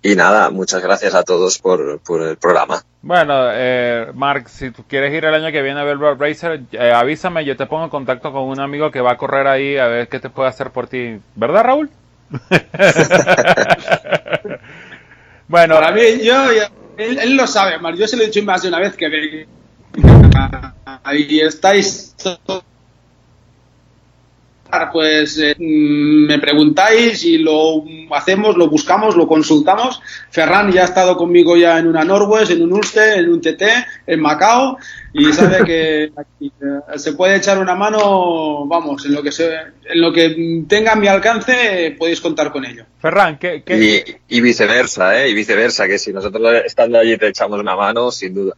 Y 0.03 0.15
nada, 0.15 0.51
muchas 0.51 0.83
gracias 0.83 1.15
a 1.15 1.25
todos 1.25 1.59
por, 1.59 1.99
por 2.01 2.23
el 2.23 2.37
programa. 2.37 2.83
Bueno, 3.03 3.49
eh, 3.53 4.07
Mark, 4.15 4.49
si 4.49 4.71
tú 4.71 4.85
quieres 4.89 5.13
ir 5.13 5.25
el 5.25 5.35
año 5.35 5.51
que 5.51 5.63
viene 5.63 5.81
a 5.81 5.85
ver 5.85 5.99
Road 5.99 6.19
Racer, 6.19 6.63
eh, 6.73 6.93
avísame, 6.93 7.45
yo 7.45 7.57
te 7.57 7.67
pongo 7.67 7.85
en 7.85 7.91
contacto 7.91 8.31
con 8.33 8.45
un 8.45 8.61
amigo 8.61 8.91
que 8.91 9.01
va 9.01 9.13
a 9.13 9.17
correr 9.17 9.47
ahí 9.47 9.77
a 9.77 9.87
ver 9.87 10.09
qué 10.09 10.21
te 10.21 10.31
puede 10.31 10.49
hacer 10.49 10.71
por 10.71 10.87
ti. 10.87 11.19
¿Verdad, 11.35 11.65
Raúl? 11.65 11.91
bueno, 15.49 15.75
para 15.77 15.93
mí, 15.93 16.03
yo, 16.23 16.51
él, 16.97 17.19
él, 17.19 17.37
lo 17.37 17.47
sabe, 17.47 17.79
Mark, 17.79 17.97
yo 17.97 18.07
se 18.07 18.17
lo 18.17 18.23
he 18.23 18.27
dicho 18.27 18.43
más 18.43 18.63
de 18.63 18.69
una 18.69 18.81
vez 18.81 18.97
que 18.97 19.47
ahí 21.05 21.41
estáis 21.41 22.15
pues 24.93 25.39
eh, 25.39 25.55
me 25.59 26.39
preguntáis 26.39 27.25
y 27.25 27.39
lo 27.39 27.85
hacemos, 28.11 28.57
lo 28.57 28.69
buscamos, 28.69 29.17
lo 29.17 29.27
consultamos. 29.27 30.01
Ferran 30.31 30.73
ya 30.73 30.83
ha 30.83 30.85
estado 30.85 31.17
conmigo 31.17 31.57
ya 31.57 31.79
en 31.79 31.87
una 31.87 32.05
Norwest, 32.05 32.51
en 32.51 32.63
un 32.63 32.73
Ulster, 32.73 33.19
en 33.19 33.31
un 33.31 33.41
TT, 33.41 33.63
en 34.07 34.21
Macao 34.21 34.79
y 35.13 35.25
sabe 35.33 35.65
que 35.65 36.13
aquí, 36.17 36.53
eh, 36.61 36.99
se 36.99 37.15
puede 37.15 37.37
echar 37.37 37.59
una 37.59 37.75
mano, 37.75 38.67
vamos, 38.67 39.05
en 39.07 39.15
lo 39.15 39.23
que 39.23 39.33
se, 39.33 39.51
en 39.55 40.01
lo 40.01 40.13
que 40.13 40.65
tenga 40.69 40.93
a 40.93 40.97
mi 40.97 41.09
alcance 41.09 41.97
podéis 41.99 42.21
contar 42.21 42.53
con 42.53 42.65
ello. 42.65 42.85
Ferran, 42.99 43.39
¿qué, 43.39 43.63
qué... 43.65 44.15
Y, 44.29 44.37
y, 44.37 44.41
viceversa, 44.41 45.23
¿eh? 45.23 45.31
Y 45.31 45.35
viceversa, 45.35 45.87
que 45.87 45.99
si 45.99 46.13
nosotros 46.13 46.43
estando 46.65 46.99
allí 46.99 47.17
te 47.17 47.29
echamos 47.29 47.59
una 47.59 47.75
mano, 47.75 48.11
sin 48.11 48.35
duda. 48.35 48.55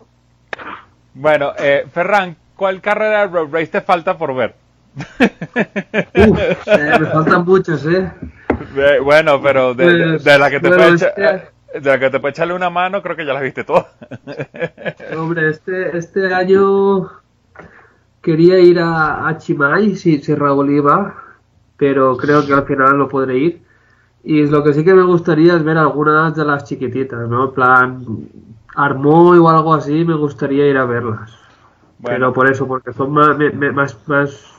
Bueno, 1.14 1.52
eh, 1.58 1.84
Ferran, 1.92 2.36
¿cuál 2.56 2.80
carrera 2.80 3.20
de 3.20 3.26
Road 3.28 3.48
Race 3.52 3.68
te 3.68 3.80
falta 3.80 4.18
por 4.18 4.34
ver? 4.34 4.54
Uf, 4.98 6.38
eh, 6.66 6.96
me 7.00 7.06
faltan 7.06 7.44
muchos, 7.44 7.86
¿eh? 7.86 8.10
Bueno, 9.02 9.40
pero 9.42 9.74
de, 9.74 9.84
pues, 9.84 10.24
de, 10.24 10.30
de 10.32 10.38
la 10.38 10.50
que 10.50 10.60
te 10.60 10.68
puede 10.68 10.94
este... 10.94 11.12
de 11.16 11.90
la 11.90 11.98
que 11.98 12.10
te 12.10 12.20
puede 12.20 12.30
echarle 12.32 12.54
una 12.54 12.70
mano, 12.70 13.02
creo 13.02 13.16
que 13.16 13.26
ya 13.26 13.32
las 13.32 13.42
viste 13.42 13.64
todas. 13.64 13.86
Hombre, 15.16 15.50
este, 15.50 15.96
este 15.96 16.34
año 16.34 17.10
quería 18.22 18.58
ir 18.58 18.80
a, 18.80 19.28
a 19.28 19.38
Chimay 19.38 19.96
si, 19.96 20.18
si 20.18 20.34
Raúl 20.34 20.70
iba, 20.70 21.14
pero 21.76 22.16
creo 22.16 22.44
que 22.46 22.52
al 22.52 22.64
final 22.64 22.98
no 22.98 23.08
podré 23.08 23.38
ir. 23.38 23.62
Y 24.24 24.46
lo 24.46 24.62
que 24.64 24.74
sí 24.74 24.84
que 24.84 24.94
me 24.94 25.04
gustaría 25.04 25.54
es 25.54 25.64
ver 25.64 25.78
algunas 25.78 26.34
de 26.34 26.44
las 26.44 26.64
chiquititas, 26.64 27.28
¿no? 27.28 27.44
En 27.44 27.54
plan, 27.54 28.04
Armoy 28.74 29.38
o 29.38 29.48
algo 29.48 29.74
así, 29.74 30.04
me 30.04 30.14
gustaría 30.14 30.66
ir 30.66 30.76
a 30.76 30.84
verlas. 30.84 31.30
Bueno. 31.98 32.16
Pero 32.16 32.32
por 32.32 32.50
eso, 32.50 32.66
porque 32.66 32.92
son 32.92 33.12
más, 33.12 33.36
más, 33.74 33.96
más 34.06 34.57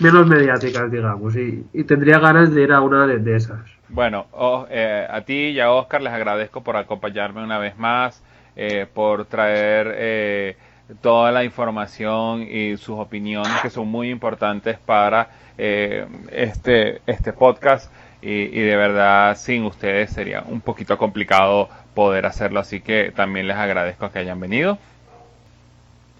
menos 0.00 0.26
mediáticas, 0.26 0.90
digamos, 0.90 1.36
y, 1.36 1.64
y, 1.72 1.84
tendría 1.84 2.18
ganas 2.18 2.54
de 2.54 2.62
ir 2.62 2.72
a 2.72 2.80
una 2.80 3.06
de, 3.06 3.36
esas. 3.36 3.60
Bueno, 3.88 4.26
oh, 4.32 4.66
eh, 4.70 5.06
a 5.08 5.20
ti 5.22 5.50
y 5.50 5.60
a 5.60 5.70
Oscar 5.72 6.02
les 6.02 6.12
agradezco 6.12 6.62
por 6.62 6.76
acompañarme 6.76 7.42
una 7.42 7.58
vez 7.58 7.78
más, 7.78 8.22
eh, 8.56 8.86
por 8.92 9.24
traer 9.26 9.94
eh, 9.96 10.56
toda 11.00 11.30
la 11.32 11.44
información 11.44 12.42
y 12.42 12.76
sus 12.76 12.98
opiniones 12.98 13.52
que 13.62 13.70
son 13.70 13.88
muy 13.88 14.10
importantes 14.10 14.78
para 14.78 15.30
eh, 15.56 16.06
este, 16.32 17.00
este 17.06 17.32
podcast 17.32 17.92
y 18.20 18.48
de 18.48 18.74
verdad 18.74 19.36
sin 19.36 19.62
ustedes 19.62 20.10
sería 20.10 20.42
un 20.44 20.60
poquito 20.60 20.98
complicado 20.98 21.68
poder 21.94 22.26
hacerlo, 22.26 22.58
así 22.58 22.80
que 22.80 23.12
también 23.14 23.46
les 23.46 23.56
agradezco 23.56 24.10
que 24.10 24.18
hayan 24.18 24.40
venido 24.40 24.76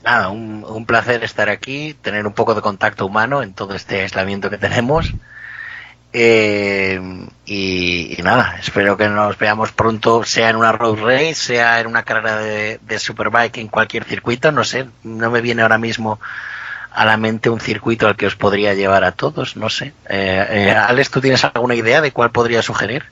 nada, 0.04 0.28
un, 0.28 0.64
un, 0.68 0.86
placer 0.86 1.24
estar 1.24 1.48
aquí, 1.48 1.94
tener 2.00 2.26
un 2.26 2.32
poco 2.32 2.54
de 2.54 2.60
contacto 2.60 3.06
humano 3.06 3.42
en 3.42 3.54
todo 3.54 3.74
este 3.74 4.02
aislamiento 4.02 4.50
que 4.50 4.58
tenemos. 4.58 5.14
Eh, 6.12 7.00
y, 7.44 8.16
nada, 8.22 8.56
espero 8.58 8.96
que 8.96 9.08
nos 9.08 9.36
veamos 9.38 9.72
pronto, 9.72 10.24
sea 10.24 10.50
en 10.50 10.56
una 10.56 10.72
road 10.72 10.98
race, 11.00 11.34
sea 11.34 11.80
en 11.80 11.86
una 11.86 12.02
carrera 12.02 12.38
de, 12.38 12.80
de 12.82 12.98
superbike 12.98 13.58
en 13.58 13.68
cualquier 13.68 14.04
circuito, 14.04 14.50
no 14.50 14.64
sé, 14.64 14.86
no 15.02 15.30
me 15.30 15.40
viene 15.40 15.62
ahora 15.62 15.78
mismo 15.78 16.18
a 16.90 17.04
la 17.04 17.16
mente 17.16 17.50
un 17.50 17.60
circuito 17.60 18.08
al 18.08 18.16
que 18.16 18.26
os 18.26 18.36
podría 18.36 18.74
llevar 18.74 19.04
a 19.04 19.12
todos, 19.12 19.56
no 19.56 19.68
sé. 19.68 19.92
Eh, 20.08 20.46
eh, 20.50 20.70
Alex, 20.70 21.10
¿tú 21.10 21.20
tienes 21.20 21.44
alguna 21.44 21.74
idea 21.74 22.00
de 22.00 22.12
cuál 22.12 22.30
podría 22.30 22.62
sugerir? 22.62 23.04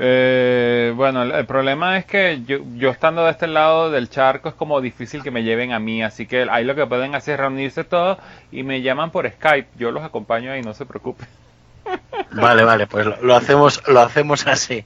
Eh, 0.00 0.92
bueno, 0.94 1.24
el, 1.24 1.32
el, 1.32 1.44
problema 1.46 1.98
es 1.98 2.04
que 2.04 2.42
yo, 2.46 2.58
yo, 2.76 2.90
estando 2.90 3.24
de 3.24 3.32
este 3.32 3.48
lado 3.48 3.90
del 3.90 4.08
charco 4.08 4.48
es 4.48 4.54
como 4.54 4.80
difícil 4.80 5.24
que 5.24 5.32
me 5.32 5.42
lleven 5.42 5.72
a 5.72 5.80
mí, 5.80 6.04
así 6.04 6.26
que 6.26 6.46
ahí 6.48 6.64
lo 6.64 6.76
que 6.76 6.86
pueden 6.86 7.16
hacer 7.16 7.34
es 7.34 7.40
reunirse 7.40 7.82
todos 7.82 8.18
y 8.52 8.62
me 8.62 8.80
llaman 8.80 9.10
por 9.10 9.28
Skype, 9.28 9.68
yo 9.76 9.90
los 9.90 10.04
acompaño 10.04 10.52
ahí, 10.52 10.62
no 10.62 10.72
se 10.72 10.86
preocupen. 10.86 11.26
Vale, 12.32 12.62
vale, 12.62 12.86
pues 12.86 13.06
lo, 13.06 13.16
lo 13.22 13.34
hacemos, 13.34 13.82
lo 13.88 14.00
hacemos 14.00 14.46
así. 14.46 14.84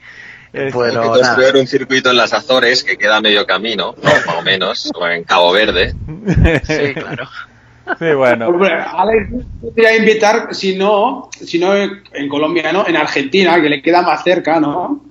Bueno, 0.72 1.02
construir 1.10 1.56
un 1.56 1.66
circuito 1.66 2.10
en 2.10 2.16
las 2.16 2.32
Azores 2.32 2.84
que 2.84 2.98
queda 2.98 3.16
a 3.16 3.20
medio 3.20 3.46
camino, 3.46 3.94
¿no? 3.96 4.02
más 4.02 4.36
o 4.38 4.42
menos, 4.42 4.90
o 4.94 5.08
en 5.08 5.24
Cabo 5.24 5.50
Verde. 5.52 5.94
Sí, 6.64 6.94
claro. 6.94 7.28
Sí, 7.98 8.12
bueno. 8.14 8.48
Alex 8.96 9.28
podría 9.60 9.96
invitar, 9.96 10.54
si 10.54 10.76
no, 10.76 11.28
si 11.32 11.58
no 11.58 11.74
en 11.74 12.28
Colombia, 12.28 12.72
¿no? 12.72 12.86
En 12.86 12.96
Argentina, 12.96 13.60
que 13.60 13.68
le 13.68 13.82
queda 13.82 14.02
más 14.02 14.22
cerca, 14.22 14.60
¿no? 14.60 15.04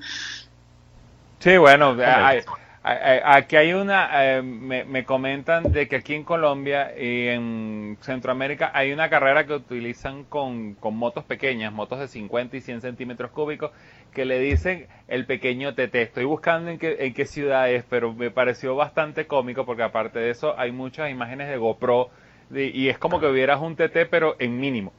Sí, 1.40 1.58
bueno, 1.58 1.98
hay, 2.06 2.42
hay, 2.84 3.20
aquí 3.24 3.56
hay 3.56 3.74
una, 3.74 4.10
eh, 4.12 4.42
me, 4.44 4.84
me, 4.84 5.06
comentan 5.06 5.72
de 5.72 5.88
que 5.88 5.98
aquí 5.98 6.14
en 6.14 6.24
Colombia 6.24 6.94
y 6.96 7.30
en 7.30 7.98
Centroamérica 8.02 8.72
hay 8.76 8.92
una 8.92 9.10
carrera 9.10 9.48
que 9.48 9.54
utilizan 9.54 10.24
con, 10.24 10.76
con 10.76 10.96
motos 10.96 11.24
pequeñas, 11.24 11.74
motos 11.74 12.00
de 12.00 12.08
50 12.08 12.58
y 12.58 12.62
100 12.62 12.82
centímetros 12.82 13.32
cúbicos, 13.32 13.72
que 14.14 14.26
le 14.26 14.40
dicen 14.40 14.88
el 15.08 15.26
pequeño 15.26 15.74
TT. 15.74 15.96
Estoy 15.96 16.26
buscando 16.26 16.70
en 16.70 16.78
qué, 16.78 16.98
en 17.00 17.14
qué 17.16 17.26
ciudad 17.26 17.72
es, 17.72 17.84
pero 17.90 18.14
me 18.14 18.30
pareció 18.30 18.76
bastante 18.76 19.26
cómico 19.26 19.66
porque 19.66 19.84
aparte 19.84 20.20
de 20.20 20.30
eso 20.30 20.54
hay 20.60 20.72
muchas 20.72 21.10
imágenes 21.10 21.50
de 21.50 21.58
GoPro 21.58 22.12
y 22.54 22.90
es 22.90 22.98
como 22.98 23.20
que 23.20 23.28
hubieras 23.28 23.62
un 23.62 23.76
TT 23.76 24.08
pero 24.10 24.36
en 24.40 24.60
mínimo. 24.60 24.94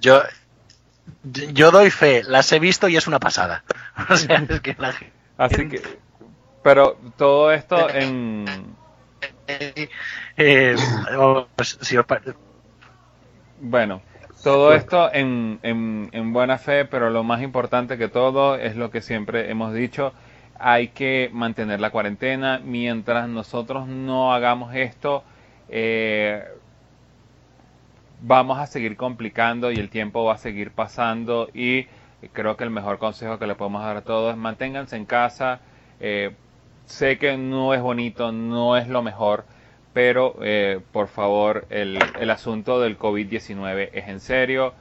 yo 0.00 0.22
yo 1.24 1.70
doy 1.70 1.90
fe, 1.90 2.22
las 2.22 2.52
he 2.52 2.58
visto 2.58 2.88
y 2.88 2.96
es 2.96 3.06
una 3.06 3.18
pasada. 3.18 3.64
O 4.10 4.16
sea, 4.16 4.44
es 4.48 4.60
que 4.60 4.76
la... 4.78 4.94
Así 5.36 5.68
que 5.68 5.82
pero 6.62 6.98
todo 7.16 7.52
esto 7.52 7.88
en 7.90 8.44
eh, 10.36 10.76
pues, 11.56 11.78
si 11.80 11.96
os... 11.96 12.06
bueno, 13.60 14.02
todo 14.42 14.74
esto 14.74 15.12
en, 15.12 15.58
en, 15.62 16.10
en 16.12 16.32
buena 16.32 16.58
fe, 16.58 16.84
pero 16.84 17.10
lo 17.10 17.24
más 17.24 17.42
importante 17.42 17.98
que 17.98 18.08
todo 18.08 18.56
es 18.56 18.76
lo 18.76 18.90
que 18.90 19.00
siempre 19.00 19.50
hemos 19.50 19.72
dicho, 19.72 20.12
hay 20.58 20.88
que 20.88 21.30
mantener 21.32 21.80
la 21.80 21.90
cuarentena. 21.90 22.60
Mientras 22.62 23.28
nosotros 23.28 23.86
no 23.86 24.32
hagamos 24.32 24.74
esto, 24.74 25.22
eh, 25.68 26.44
vamos 28.20 28.58
a 28.58 28.66
seguir 28.66 28.96
complicando 28.96 29.70
y 29.70 29.76
el 29.76 29.88
tiempo 29.88 30.24
va 30.24 30.34
a 30.34 30.38
seguir 30.38 30.72
pasando 30.72 31.48
y 31.54 31.86
creo 32.32 32.56
que 32.56 32.64
el 32.64 32.70
mejor 32.70 32.98
consejo 32.98 33.38
que 33.38 33.46
le 33.46 33.54
podemos 33.54 33.82
dar 33.82 33.96
a 33.96 34.02
todos 34.02 34.32
es 34.32 34.36
manténganse 34.36 34.96
en 34.96 35.06
casa. 35.06 35.60
Eh, 36.00 36.32
sé 36.86 37.18
que 37.18 37.36
no 37.36 37.74
es 37.74 37.80
bonito, 37.80 38.32
no 38.32 38.76
es 38.76 38.88
lo 38.88 39.02
mejor, 39.02 39.44
pero 39.92 40.36
eh, 40.42 40.80
por 40.92 41.06
favor 41.06 41.66
el, 41.70 41.98
el, 42.18 42.30
asunto 42.30 42.80
del 42.80 42.98
COVID-19 42.98 43.90
es 43.92 44.08
en 44.08 44.20
serio. 44.20 44.74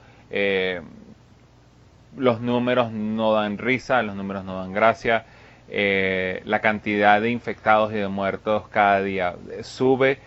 Los 2.17 2.41
números 2.41 2.91
no 2.91 3.33
dan 3.33 3.59
risa, 3.59 4.01
los 4.01 4.15
números 4.15 4.43
no 4.43 4.57
dan 4.57 4.73
gracia 4.73 5.25
eh, 5.69 6.41
la 6.45 6.61
cantidad 6.61 7.21
de 7.21 7.29
infectados 7.29 7.91
y 7.91 7.95
de 7.95 8.07
muertos 8.07 8.67
cada 8.69 9.01
día 9.01 9.35
sube, 9.63 10.19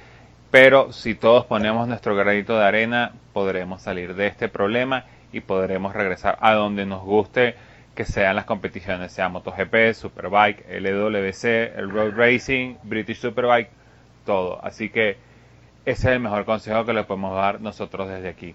pero 0.51 0.93
si 0.93 1.15
todos 1.15 1.47
ponemos 1.47 1.87
nuestro 1.89 2.17
granito 2.17 2.59
de 2.59 2.65
arena, 2.65 3.12
podremos 3.33 3.83
salir 3.83 4.15
de 4.15 4.27
este 4.27 4.49
problema 4.49 5.05
y 5.33 5.41
podremos 5.41 5.95
regresar 5.95 6.37
a 6.41 6.55
donde 6.55 6.87
nos 6.87 7.03
guste 7.03 7.55
que 7.95 8.05
sean 8.05 8.37
las 8.37 8.45
competiciones, 8.45 9.12
sea 9.12 9.29
MotoGP, 9.29 9.93
Superbike, 9.95 10.65
LWC, 10.69 11.77
el 11.77 11.91
Road 11.91 12.15
Racing, 12.17 12.77
British 12.83 13.19
Superbike, 13.19 13.71
todo. 14.25 14.65
Así 14.65 14.91
que 14.91 15.19
ese 15.85 16.09
es 16.09 16.15
el 16.15 16.21
mejor 16.21 16.45
consejo 16.45 16.85
que 16.85 16.93
le 16.93 17.05
podemos 17.05 17.35
dar 17.35 17.61
nosotros 17.61 18.09
desde 18.09 18.29
aquí. 18.29 18.55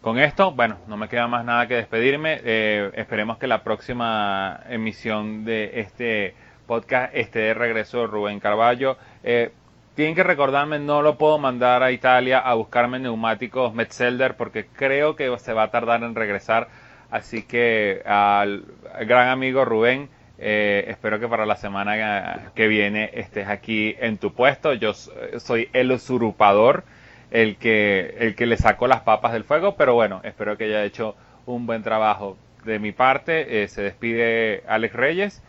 Con 0.00 0.18
esto, 0.18 0.52
bueno, 0.52 0.78
no 0.86 0.96
me 0.96 1.08
queda 1.08 1.26
más 1.26 1.44
nada 1.44 1.66
que 1.66 1.74
despedirme. 1.74 2.40
Eh, 2.44 2.90
esperemos 2.94 3.36
que 3.38 3.48
la 3.48 3.64
próxima 3.64 4.60
emisión 4.68 5.44
de 5.44 5.80
este 5.80 6.34
podcast 6.68 7.12
esté 7.14 7.40
de 7.40 7.54
regreso 7.54 8.06
Rubén 8.06 8.38
Carballo. 8.38 8.96
Eh, 9.24 9.50
tienen 9.96 10.14
que 10.14 10.22
recordarme, 10.22 10.78
no 10.78 11.02
lo 11.02 11.18
puedo 11.18 11.38
mandar 11.38 11.82
a 11.82 11.90
Italia 11.90 12.38
a 12.38 12.54
buscarme 12.54 13.00
neumáticos 13.00 13.74
Metzelder 13.74 14.36
porque 14.36 14.66
creo 14.66 15.16
que 15.16 15.36
se 15.38 15.52
va 15.52 15.64
a 15.64 15.70
tardar 15.72 16.04
en 16.04 16.14
regresar. 16.14 16.68
Así 17.10 17.42
que 17.42 18.02
al 18.06 18.66
gran 19.00 19.30
amigo 19.30 19.64
Rubén, 19.64 20.10
eh, 20.38 20.84
espero 20.86 21.18
que 21.18 21.26
para 21.26 21.44
la 21.46 21.56
semana 21.56 22.52
que 22.54 22.68
viene 22.68 23.10
estés 23.14 23.48
aquí 23.48 23.96
en 23.98 24.18
tu 24.18 24.32
puesto. 24.32 24.74
Yo 24.74 24.94
soy 24.94 25.68
el 25.72 25.90
usurpador, 25.90 26.84
el 27.30 27.56
que, 27.56 28.16
el 28.18 28.34
que 28.34 28.46
le 28.46 28.56
sacó 28.56 28.86
las 28.86 29.00
papas 29.02 29.32
del 29.32 29.44
fuego, 29.44 29.74
pero 29.76 29.94
bueno, 29.94 30.20
espero 30.24 30.56
que 30.56 30.64
haya 30.64 30.84
hecho 30.84 31.14
un 31.46 31.66
buen 31.66 31.82
trabajo. 31.82 32.36
De 32.64 32.78
mi 32.78 32.92
parte, 32.92 33.62
eh, 33.62 33.68
se 33.68 33.82
despide 33.82 34.62
Alex 34.68 34.94
Reyes. 34.94 35.42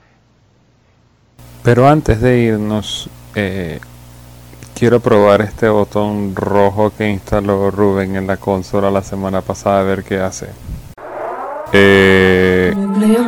Pero 1.64 1.88
antes 1.88 2.22
de 2.22 2.38
irnos, 2.38 3.10
eh, 3.36 3.80
quiero 4.76 5.00
probar 5.00 5.42
este 5.42 5.68
botón 5.68 6.36
rojo 6.36 6.92
que 6.96 7.10
instaló 7.10 7.70
Rubén 7.72 8.16
en 8.16 8.28
la 8.28 8.38
consola 8.38 8.90
la 8.90 9.02
semana 9.02 9.42
pasada 9.42 9.82
a 9.82 9.84
ver 9.84 10.04
qué 10.04 10.20
hace. 10.20 10.48
Eh, 11.74 12.74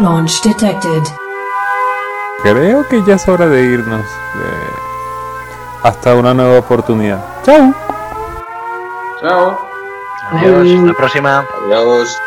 launch 0.01 0.41
detected. 0.43 1.03
Creo 2.41 2.87
que 2.87 3.03
ya 3.05 3.15
es 3.15 3.27
hora 3.27 3.47
de 3.47 3.61
irnos. 3.63 4.05
hasta 5.83 6.15
una 6.15 6.33
nueva 6.33 6.59
oportunidad. 6.59 7.23
Chao. 7.43 7.90
Chao. 9.21 9.69
Adiós. 10.31 10.67
Hasta 10.67 10.87
la 10.87 10.93
próxima. 10.93 11.47
Adiós. 11.65 12.17